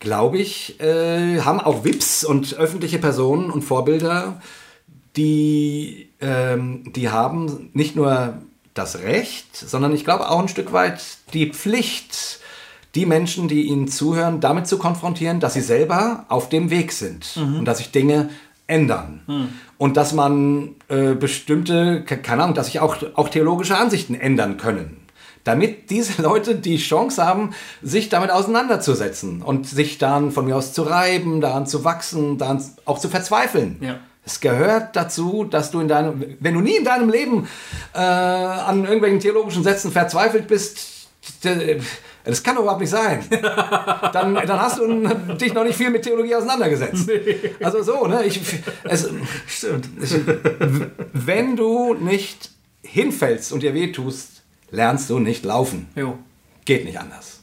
glaube 0.00 0.38
ich, 0.38 0.80
äh, 0.80 1.40
haben 1.42 1.60
auch 1.60 1.84
VIPs 1.84 2.24
und 2.24 2.54
öffentliche 2.54 2.98
Personen 2.98 3.50
und 3.50 3.62
Vorbilder, 3.62 4.40
die, 5.16 6.08
ähm, 6.20 6.92
die 6.94 7.10
haben 7.10 7.70
nicht 7.74 7.96
nur 7.96 8.34
das 8.74 9.00
Recht, 9.00 9.54
sondern 9.56 9.92
ich 9.94 10.04
glaube 10.04 10.30
auch 10.30 10.38
ein 10.40 10.48
Stück 10.48 10.72
weit 10.72 11.02
die 11.34 11.50
Pflicht, 11.52 12.40
die 12.94 13.06
Menschen, 13.06 13.48
die 13.48 13.62
ihnen 13.62 13.88
zuhören, 13.88 14.40
damit 14.40 14.66
zu 14.66 14.78
konfrontieren, 14.78 15.40
dass 15.40 15.54
sie 15.54 15.60
selber 15.62 16.26
auf 16.28 16.48
dem 16.48 16.70
Weg 16.70 16.92
sind 16.92 17.36
und 17.36 17.64
dass 17.64 17.78
sich 17.78 17.90
Dinge 17.90 18.28
ändern. 18.66 19.20
Und 19.78 19.96
dass 19.96 20.12
man 20.12 20.76
äh, 20.88 21.14
bestimmte, 21.14 22.04
ke- 22.04 22.18
keine 22.18 22.44
Ahnung, 22.44 22.54
dass 22.54 22.66
sich 22.66 22.80
auch, 22.80 22.96
auch 23.14 23.28
theologische 23.28 23.76
Ansichten 23.76 24.14
ändern 24.14 24.56
können. 24.56 24.98
Damit 25.44 25.90
diese 25.90 26.22
Leute 26.22 26.54
die 26.54 26.76
Chance 26.76 27.24
haben, 27.26 27.50
sich 27.82 28.08
damit 28.08 28.30
auseinanderzusetzen 28.30 29.42
und 29.42 29.66
sich 29.66 29.98
dann 29.98 30.30
von 30.30 30.44
mir 30.44 30.56
aus 30.56 30.72
zu 30.72 30.82
reiben, 30.82 31.40
daran 31.40 31.66
zu 31.66 31.84
wachsen, 31.84 32.38
daran 32.38 32.62
auch 32.84 33.00
zu 33.00 33.08
verzweifeln. 33.08 33.78
Ja. 33.80 33.98
Es 34.24 34.40
gehört 34.40 34.94
dazu, 34.94 35.42
dass 35.42 35.72
du 35.72 35.80
in 35.80 35.88
deinem, 35.88 36.22
wenn 36.38 36.54
du 36.54 36.60
nie 36.60 36.76
in 36.76 36.84
deinem 36.84 37.10
Leben 37.10 37.48
äh, 37.92 37.98
an 37.98 38.84
irgendwelchen 38.84 39.18
theologischen 39.18 39.64
Sätzen 39.64 39.90
verzweifelt 39.90 40.46
bist, 40.46 41.08
das 42.24 42.42
kann 42.42 42.54
doch 42.54 42.62
überhaupt 42.62 42.80
nicht 42.80 42.90
sein. 42.90 43.24
Dann, 43.30 44.34
dann 44.34 44.60
hast 44.60 44.78
du 44.78 44.86
dich 45.34 45.54
noch 45.54 45.64
nicht 45.64 45.76
viel 45.76 45.90
mit 45.90 46.02
Theologie 46.02 46.34
auseinandergesetzt. 46.34 47.10
Also 47.60 47.82
so, 47.82 48.06
ne? 48.06 48.24
Ich, 48.24 48.40
es, 48.84 49.08
Stimmt. 49.46 49.88
wenn 51.12 51.56
du 51.56 51.94
nicht 51.94 52.50
hinfällst 52.82 53.52
und 53.52 53.62
dir 53.62 53.74
wehtust, 53.74 54.42
lernst 54.70 55.10
du 55.10 55.18
nicht 55.18 55.44
laufen. 55.44 55.88
Jo. 55.96 56.18
Geht 56.64 56.84
nicht 56.84 56.98
anders. 56.98 57.42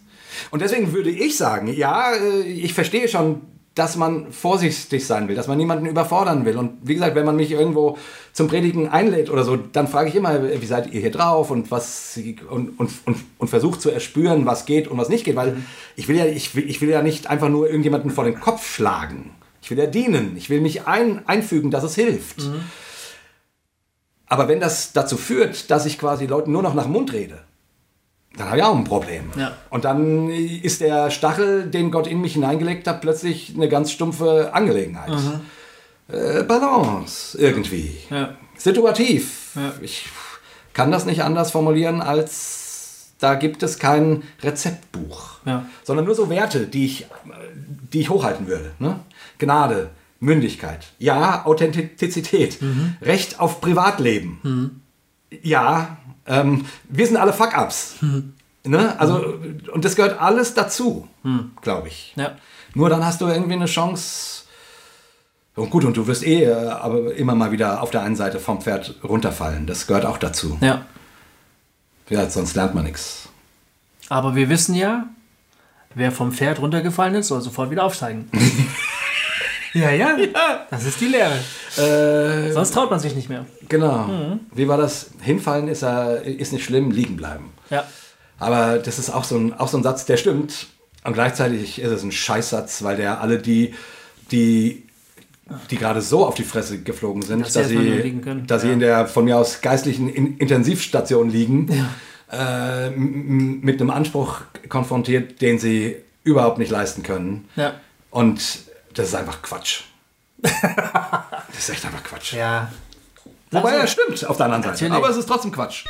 Und 0.52 0.62
deswegen 0.62 0.94
würde 0.94 1.10
ich 1.10 1.38
sagen, 1.38 1.68
ja, 1.68 2.14
äh, 2.14 2.42
ich 2.42 2.74
verstehe 2.74 3.08
schon, 3.08 3.42
dass 3.76 3.96
man 3.96 4.32
vorsichtig 4.32 5.06
sein 5.06 5.28
will, 5.28 5.36
dass 5.36 5.48
man 5.48 5.58
niemanden 5.58 5.86
überfordern 5.86 6.44
will. 6.46 6.58
Und 6.58 6.80
wie 6.82 6.96
gesagt, 6.96 7.16
wenn 7.16 7.26
man 7.26 7.36
mich 7.36 7.52
irgendwo 7.52 7.98
zum 8.34 8.48
Predigen 8.48 8.90
einlädt 8.90 9.30
oder 9.30 9.44
so, 9.44 9.56
dann 9.56 9.88
frage 9.88 10.10
ich 10.10 10.16
immer, 10.16 10.42
wie 10.44 10.66
seid 10.66 10.92
ihr 10.92 11.00
hier 11.00 11.12
drauf 11.12 11.50
und 11.52 11.72
was 11.72 12.20
und, 12.50 12.80
und, 12.80 12.92
und, 13.06 13.18
und 13.38 13.48
versucht 13.48 13.82
zu 13.82 13.90
erspüren, 13.90 14.46
was 14.46 14.66
geht 14.66 14.88
und 14.88 14.98
was 14.98 15.10
nicht 15.10 15.24
geht, 15.24 15.36
weil 15.36 15.58
ich 15.96 16.08
will 16.08 16.18
ja, 16.18 16.26
ich 16.26 16.56
will, 16.56 16.70
ich 16.70 16.82
will 16.82 16.90
ja 16.90 17.02
nicht 17.02 17.28
einfach 17.28 17.50
nur 17.50 17.68
irgendjemanden 17.68 18.12
vor 18.12 18.26
den 18.26 18.40
Kopf 18.40 18.68
schlagen. 18.68 19.32
Ich 19.62 19.70
will 19.70 19.78
ja 19.78 19.88
dienen. 19.88 20.36
Ich 20.36 20.50
will 20.50 20.62
mich 20.62 20.88
ein, 20.88 21.28
einfügen, 21.28 21.72
dass 21.72 21.84
es 21.84 21.96
hilft. 21.96 22.50
Aber 24.26 24.48
wenn 24.48 24.60
das 24.60 24.94
dazu 24.94 25.18
führt, 25.18 25.72
dass 25.72 25.86
ich 25.86 25.98
quasi 25.98 26.26
Leuten 26.26 26.52
nur 26.52 26.64
noch 26.64 26.74
nach 26.74 26.84
dem 26.84 26.94
Mund 26.94 27.14
rede, 27.14 27.40
dann 28.40 28.48
habe 28.48 28.58
ich 28.58 28.64
auch 28.64 28.76
ein 28.76 28.86
Problem. 28.86 29.32
Ja. 29.38 29.52
Und 29.70 29.84
dann 29.84 30.30
ist 30.30 30.80
der 30.80 31.12
Stachel, 31.12 31.70
den 31.70 31.92
Gott 31.92 32.08
in 32.08 32.22
mich 32.22 32.34
hineingelegt 32.34 32.88
hat, 32.88 33.02
plötzlich 33.02 33.54
eine 33.54 33.68
ganz 33.68 33.92
stumpfe 33.92 34.52
Angelegenheit. 34.54 35.12
Äh, 36.08 36.44
Balance 36.44 37.38
irgendwie. 37.38 37.98
Ja. 38.10 38.36
situativ. 38.58 39.52
Ja. 39.56 39.74
Ich 39.82 40.06
kann 40.74 40.90
das 40.90 41.06
nicht 41.06 41.22
anders 41.22 41.52
formulieren, 41.52 42.02
als 42.02 43.10
da 43.20 43.36
gibt 43.36 43.62
es 43.62 43.78
kein 43.78 44.24
Rezeptbuch, 44.42 45.40
sondern 45.84 46.06
nur 46.06 46.16
so 46.16 46.30
Werte, 46.30 46.66
die 46.66 46.86
ich, 46.86 47.08
die 47.92 48.00
ich 48.00 48.10
hochhalten 48.10 48.48
würde. 48.48 48.72
Ne? 48.80 49.02
Gnade, 49.38 49.90
Mündigkeit, 50.22 50.88
ja, 50.98 51.46
Authentizität, 51.46 52.60
Recht 53.02 53.42
auf 53.42 53.60
Privatleben. 53.60 54.82
Ja, 55.44 55.98
ähm, 56.30 56.66
wir 56.88 57.06
sind 57.06 57.18
alle 57.18 57.34
Fuck-Ups. 57.34 57.96
Ne? 58.64 59.00
Also, 59.00 59.36
und 59.74 59.84
das 59.84 59.96
gehört 59.96 60.22
alles 60.22 60.54
dazu, 60.54 61.08
glaube 61.62 61.88
ich. 61.88 62.14
Ja. 62.16 62.38
Nur 62.74 62.90
dann 62.90 63.06
hast 63.06 63.20
du 63.22 63.28
irgendwie 63.28 63.54
eine 63.54 63.66
Chance. 63.66 64.44
Und 65.56 65.70
gut, 65.72 65.84
und 65.84 65.98
du 65.98 66.08
wirst 66.08 66.24
eh 66.24 66.44
äh, 66.44 66.54
aber 66.54 67.14
immer 67.16 67.36
mal 67.36 67.52
wieder 67.52 67.82
auf 67.82 67.92
der 67.92 68.04
einen 68.04 68.16
Seite 68.16 68.40
vom 68.40 68.62
Pferd 68.62 68.96
runterfallen. 69.04 69.66
Das 69.66 69.88
gehört 69.88 70.06
auch 70.06 70.18
dazu. 70.18 70.58
Ja. 70.62 70.86
Ja, 72.10 72.30
sonst 72.30 72.56
lernt 72.56 72.74
man 72.76 72.86
nichts. 72.86 73.30
Aber 74.08 74.36
wir 74.36 74.50
wissen 74.50 74.74
ja, 74.74 75.06
wer 75.96 76.12
vom 76.12 76.32
Pferd 76.32 76.60
runtergefallen 76.60 77.16
ist, 77.16 77.28
soll 77.28 77.42
sofort 77.42 77.72
wieder 77.72 77.84
aufsteigen. 77.84 78.30
ja, 79.74 79.92
ja, 79.92 80.18
Das 80.70 80.86
ist 80.86 81.00
die 81.02 81.06
Lehre. 81.08 81.34
Äh, 81.78 82.52
Sonst 82.52 82.72
traut 82.74 82.90
man 82.90 83.00
sich 83.00 83.16
nicht 83.16 83.30
mehr. 83.30 83.46
genau. 83.68 84.38
Wie 84.54 84.68
war 84.68 84.78
das? 84.78 85.12
Hinfallen 85.22 85.68
ist, 85.68 85.84
ist 85.84 86.54
nicht 86.54 86.66
schlimm, 86.66 86.92
liegen 86.92 87.16
bleiben. 87.16 87.52
Ja. 87.70 87.86
Aber 88.40 88.78
das 88.80 89.00
ist 89.00 89.10
auch 89.10 89.24
so, 89.24 89.38
ein, 89.38 89.54
auch 89.54 89.68
so 89.68 89.78
ein 89.78 89.84
Satz, 89.84 90.06
der 90.06 90.18
stimmt. 90.18 90.68
Und 91.04 91.14
gleichzeitig 91.14 91.80
ist 91.82 91.92
es 91.92 92.04
ein 92.04 92.12
Scheißsatz, 92.12 92.84
weil 92.84 92.98
der 92.98 93.22
alle 93.22 93.38
die, 93.38 93.74
die, 94.32 94.84
die 95.72 95.78
gerade 95.78 96.02
so 96.02 96.26
auf 96.26 96.36
die 96.36 96.44
Fresse 96.44 96.80
geflogen 96.82 97.22
sind, 97.22 97.42
Dass 97.46 97.54
dass, 97.54 97.68
sie 97.70 97.78
sie, 97.78 98.22
dass 98.48 98.62
sie 98.62 98.68
Ja. 98.68 98.74
in 98.74 98.80
der 98.80 99.08
von 99.08 99.26
mir 99.26 99.38
aus 99.38 99.62
geistlichen 99.62 100.10
in 100.10 100.38
Intensivstation 100.38 101.30
liegen, 101.30 101.68
äh, 102.32 102.88
m- 102.88 102.94
m- 102.96 103.60
mit 103.62 103.82
einem 103.82 103.90
Anspruch 103.90 104.42
konfrontiert, 104.68 105.42
den 105.42 105.58
sie 105.60 105.96
überhaupt 106.24 106.60
nicht 106.60 106.70
leisten 106.72 107.02
können. 107.04 107.48
Ja. 107.56 107.74
Und 108.12 108.42
das 109.00 109.08
ist 109.10 109.16
einfach 109.16 109.42
Quatsch. 109.42 109.82
das 110.42 110.52
ist 111.58 111.70
echt 111.70 111.86
einfach 111.86 112.04
Quatsch. 112.04 112.34
Ja. 112.34 112.70
Wobei 113.52 113.72
er 113.72 113.88
stimmt 113.88 114.24
auf 114.26 114.38
der 114.38 114.46
anderen 114.46 114.64
Seite. 114.64 114.74
Natürlich. 114.86 114.94
Aber 114.94 115.10
es 115.10 115.18
ist 115.18 115.28
trotzdem 115.28 115.52
Quatsch. 115.52 115.86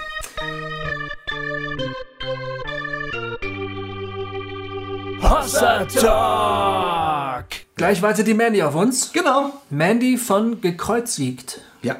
Hossa 5.21 5.85
Talk. 5.85 7.45
Gleich 7.75 8.01
wartet 8.01 8.27
die 8.27 8.33
Mandy 8.33 8.61
auf 8.63 8.75
uns. 8.75 9.11
Genau. 9.13 9.53
Mandy 9.69 10.17
von 10.17 10.59
Gekreuzigt. 10.61 11.61
Ja. 11.81 11.97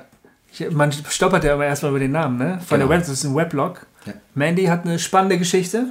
Ich- 0.51 0.71
Man 0.71 0.91
stoppert 0.91 1.43
ja 1.43 1.53
immer 1.53 1.65
erstmal 1.65 1.91
über 1.91 1.99
den 1.99 2.11
Namen, 2.11 2.37
ne? 2.37 2.59
Von 2.65 2.79
Genau. 2.79 2.89
der 2.89 2.97
Web, 2.97 3.05
das 3.07 3.09
ist 3.09 3.23
ein 3.25 3.35
Weblog. 3.35 3.85
Ja. 4.05 4.13
Mandy 4.33 4.65
hat 4.65 4.85
eine 4.85 4.99
spannende 4.99 5.37
Geschichte. 5.37 5.87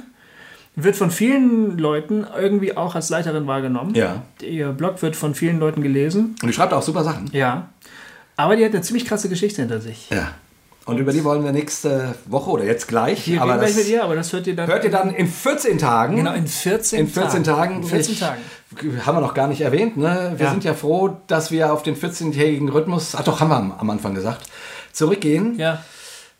Wird 0.83 0.95
von 0.95 1.11
vielen 1.11 1.77
Leuten 1.77 2.25
irgendwie 2.39 2.75
auch 2.77 2.95
als 2.95 3.09
Leiterin 3.09 3.47
wahrgenommen. 3.47 3.93
Ja. 3.95 4.23
Ihr 4.41 4.69
Blog 4.69 5.01
wird 5.01 5.15
von 5.15 5.35
vielen 5.35 5.59
Leuten 5.59 5.81
gelesen. 5.81 6.35
Und 6.41 6.47
die 6.47 6.53
schreibt 6.53 6.73
auch 6.73 6.81
super 6.81 7.03
Sachen. 7.03 7.29
Ja. 7.33 7.69
Aber 8.37 8.55
die 8.55 8.63
hat 8.63 8.71
eine 8.73 8.81
ziemlich 8.81 9.05
krasse 9.05 9.29
Geschichte 9.29 9.61
hinter 9.61 9.81
sich. 9.81 10.09
Ja. 10.09 10.29
Und 10.85 10.97
über 10.97 11.11
die 11.11 11.23
wollen 11.23 11.43
wir 11.43 11.51
nächste 11.51 12.15
Woche 12.25 12.49
oder 12.49 12.63
jetzt 12.63 12.87
gleich. 12.87 13.27
Wir 13.27 13.41
aber 13.41 13.57
gleich 13.57 13.69
das 13.75 13.77
mit 13.77 13.89
ihr, 13.89 14.03
aber 14.03 14.15
das 14.15 14.33
hört 14.33 14.47
ihr 14.47 14.55
dann. 14.55 14.67
hört 14.67 14.83
ihr 14.83 14.89
dann 14.89 15.13
in 15.13 15.27
14 15.27 15.77
Tagen. 15.77 16.15
Genau, 16.15 16.33
in 16.33 16.47
14 16.47 16.99
in 17.01 17.07
14 17.07 17.43
Tagen. 17.43 17.75
In 17.77 17.83
14 17.83 18.13
Ich- 18.13 18.19
Tagen. 18.19 18.41
Haben 19.05 19.17
wir 19.17 19.21
noch 19.21 19.33
gar 19.35 19.47
nicht 19.47 19.61
erwähnt. 19.61 19.97
Ne? 19.97 20.33
Wir 20.37 20.45
Ja. 20.45 20.51
sind 20.51 20.63
ja 20.63 20.73
froh, 20.73 21.17
dass 21.27 21.51
wir 21.51 21.71
auf 21.73 21.83
den 21.83 21.95
14-tägigen 21.95 22.69
Rhythmus, 22.69 23.15
ach 23.15 23.23
doch, 23.23 23.39
haben 23.39 23.49
wir 23.49 23.75
am 23.79 23.89
Anfang 23.89 24.15
gesagt, 24.15 24.47
zurückgehen, 24.93 25.57
Ja, 25.59 25.83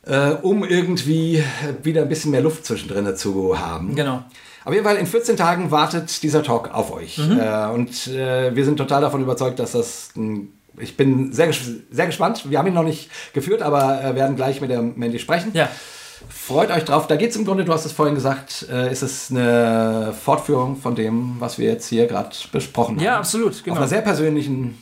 äh, 0.09 0.31
um 0.41 0.63
irgendwie 0.63 1.43
wieder 1.83 2.01
ein 2.01 2.09
bisschen 2.09 2.31
mehr 2.31 2.41
Luft 2.41 2.65
zwischendrin 2.65 3.15
zu 3.15 3.59
haben. 3.59 3.95
genau. 3.95 4.23
Auf 4.65 4.73
jeden 4.73 4.85
Fall, 4.85 4.97
in 4.97 5.07
14 5.07 5.37
Tagen 5.37 5.71
wartet 5.71 6.21
dieser 6.21 6.43
Talk 6.43 6.73
auf 6.73 6.91
euch. 6.91 7.17
Mhm. 7.17 7.39
Äh, 7.39 7.67
und 7.69 8.07
äh, 8.07 8.53
wir 8.55 8.65
sind 8.65 8.77
total 8.77 9.01
davon 9.01 9.21
überzeugt, 9.21 9.57
dass 9.59 9.71
das 9.71 10.09
ein 10.15 10.53
ich 10.77 10.95
bin 10.95 11.33
sehr, 11.33 11.51
sehr 11.91 12.05
gespannt. 12.05 12.49
Wir 12.49 12.57
haben 12.57 12.67
ihn 12.67 12.73
noch 12.73 12.83
nicht 12.83 13.09
geführt, 13.33 13.61
aber 13.61 14.01
äh, 14.03 14.15
werden 14.15 14.35
gleich 14.35 14.61
mit 14.61 14.69
der 14.69 14.81
Mandy 14.81 15.19
sprechen. 15.19 15.51
Ja, 15.53 15.69
Freut 16.27 16.69
euch 16.71 16.83
drauf. 16.83 17.07
Da 17.07 17.15
geht 17.15 17.31
es 17.31 17.35
im 17.37 17.45
Grunde, 17.45 17.63
du 17.63 17.71
hast 17.73 17.85
es 17.85 17.91
vorhin 17.91 18.15
gesagt, 18.15 18.65
äh, 18.69 18.91
ist 18.91 19.03
es 19.03 19.31
eine 19.31 20.13
Fortführung 20.13 20.75
von 20.75 20.95
dem, 20.95 21.35
was 21.39 21.57
wir 21.57 21.69
jetzt 21.69 21.87
hier 21.87 22.07
gerade 22.07 22.35
besprochen 22.51 22.97
haben. 22.97 23.03
ja 23.03 23.17
absolut. 23.17 23.53
Auf 23.53 23.63
Genau. 23.63 23.77
einer 23.77 23.87
sehr 23.87 24.01
persönlichen 24.01 24.77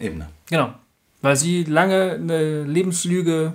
Ebene. 0.00 0.28
Genau. 0.48 0.72
Weil 1.20 1.36
sie 1.36 1.64
lange 1.64 2.12
eine 2.12 2.62
Lebenslüge 2.62 3.54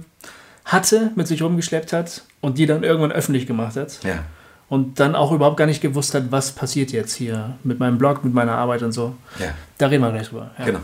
hatte, 0.65 1.11
mit 1.15 1.27
sich 1.27 1.41
rumgeschleppt 1.41 1.94
hat 1.94 2.23
und 2.41 2.57
die 2.57 2.65
dann 2.65 2.84
irgendwann 2.84 3.11
öffentlich 3.11 3.48
gemacht 3.48 3.76
hat. 3.76 3.99
Ja. 4.03 4.23
Und 4.69 4.99
dann 4.99 5.14
auch 5.15 5.31
überhaupt 5.31 5.57
gar 5.57 5.65
nicht 5.68 5.81
gewusst 5.81 6.14
hat, 6.15 6.31
was 6.31 6.52
passiert 6.53 6.91
jetzt 6.91 7.14
hier 7.15 7.57
mit 7.64 7.80
meinem 7.80 7.98
Blog, 7.98 8.23
mit 8.23 8.34
meiner 8.34 8.53
Arbeit 8.57 8.81
und 8.81 8.91
so. 8.91 9.15
Ja, 9.40 9.49
Da 9.77 9.88
reden 9.88 10.02
wir 10.03 10.11
gleich 10.11 10.30
drüber. 10.30 10.52
Ja, 10.57 10.65
genau. 10.65 10.80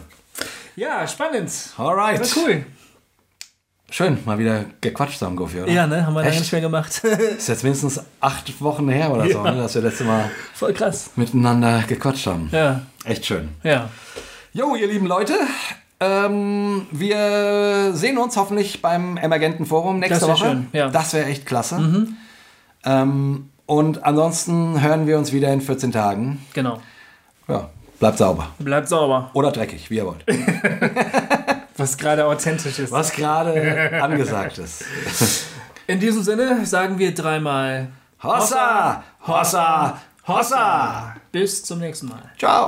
ja 0.75 1.07
spannend. 1.07 1.51
Alright. 1.77 2.19
Das 2.19 2.35
war 2.35 2.43
cool. 2.45 2.65
Schön, 3.91 4.19
mal 4.25 4.37
wieder 4.37 4.65
gequatscht 4.81 5.19
haben, 5.23 5.35
Goofy, 5.35 5.61
oder? 5.61 5.71
Ja, 5.71 5.87
ne? 5.87 6.05
Haben 6.05 6.13
wir 6.13 6.21
lange 6.21 6.37
nicht 6.37 6.51
mehr 6.51 6.61
gemacht. 6.61 7.03
Ist 7.03 7.47
jetzt 7.47 7.63
mindestens 7.63 7.99
acht 8.21 8.61
Wochen 8.61 8.87
her 8.89 9.11
oder 9.11 9.23
so, 9.23 9.43
Ja. 9.43 9.51
ne, 9.51 9.61
dass 9.63 9.73
wir 9.73 9.81
letzte 9.81 10.03
Mal 10.03 10.29
Voll 10.53 10.73
krass. 10.73 11.09
miteinander 11.15 11.83
gequatscht 11.87 12.27
haben. 12.27 12.49
Ja, 12.51 12.81
Echt 13.05 13.25
schön. 13.25 13.49
ja. 13.63 13.89
Jo, 14.53 14.75
ihr 14.75 14.87
lieben 14.87 15.07
Leute, 15.07 15.33
ähm, 15.99 16.87
wir 16.91 17.91
sehen 17.93 18.17
uns 18.17 18.37
hoffentlich 18.37 18.81
beim 18.81 19.17
Emergenten 19.17 19.65
Forum 19.65 19.99
nächste 19.99 20.19
Das 20.27 20.29
Woche. 20.29 20.49
schön, 20.49 20.67
ja. 20.73 20.87
Mhm. 20.87 20.91
Das 20.93 21.13
wäre 21.13 21.25
echt 21.25 21.45
klasse. 21.45 22.07
Ähm, 22.85 23.49
und 23.65 24.03
ansonsten 24.03 24.81
hören 24.81 25.05
wir 25.07 25.17
uns 25.17 25.31
wieder 25.33 25.51
in 25.51 25.61
14 25.61 25.91
Tagen. 25.91 26.45
Genau. 26.53 26.79
Ja, 27.47 27.69
bleibt 27.99 28.17
sauber. 28.17 28.47
Bleibt 28.59 28.87
sauber. 28.87 29.29
Oder 29.33 29.51
dreckig, 29.51 29.89
wie 29.89 29.97
ihr 29.97 30.05
wollt. 30.05 30.25
Was 31.77 31.97
gerade 31.97 32.25
authentisch 32.25 32.79
ist. 32.79 32.91
Was 32.91 33.11
gerade 33.13 34.01
angesagt 34.01 34.57
ist. 34.57 34.83
In 35.87 35.99
diesem 35.99 36.23
Sinne 36.23 36.65
sagen 36.65 36.99
wir 36.99 37.13
dreimal 37.13 37.87
Hossa! 38.21 39.03
Hossa! 39.25 39.99
Hossa! 40.27 41.15
bis 41.31 41.63
zum 41.63 41.79
nächsten 41.79 42.07
Mal. 42.07 42.31
Ciao! 42.37 42.67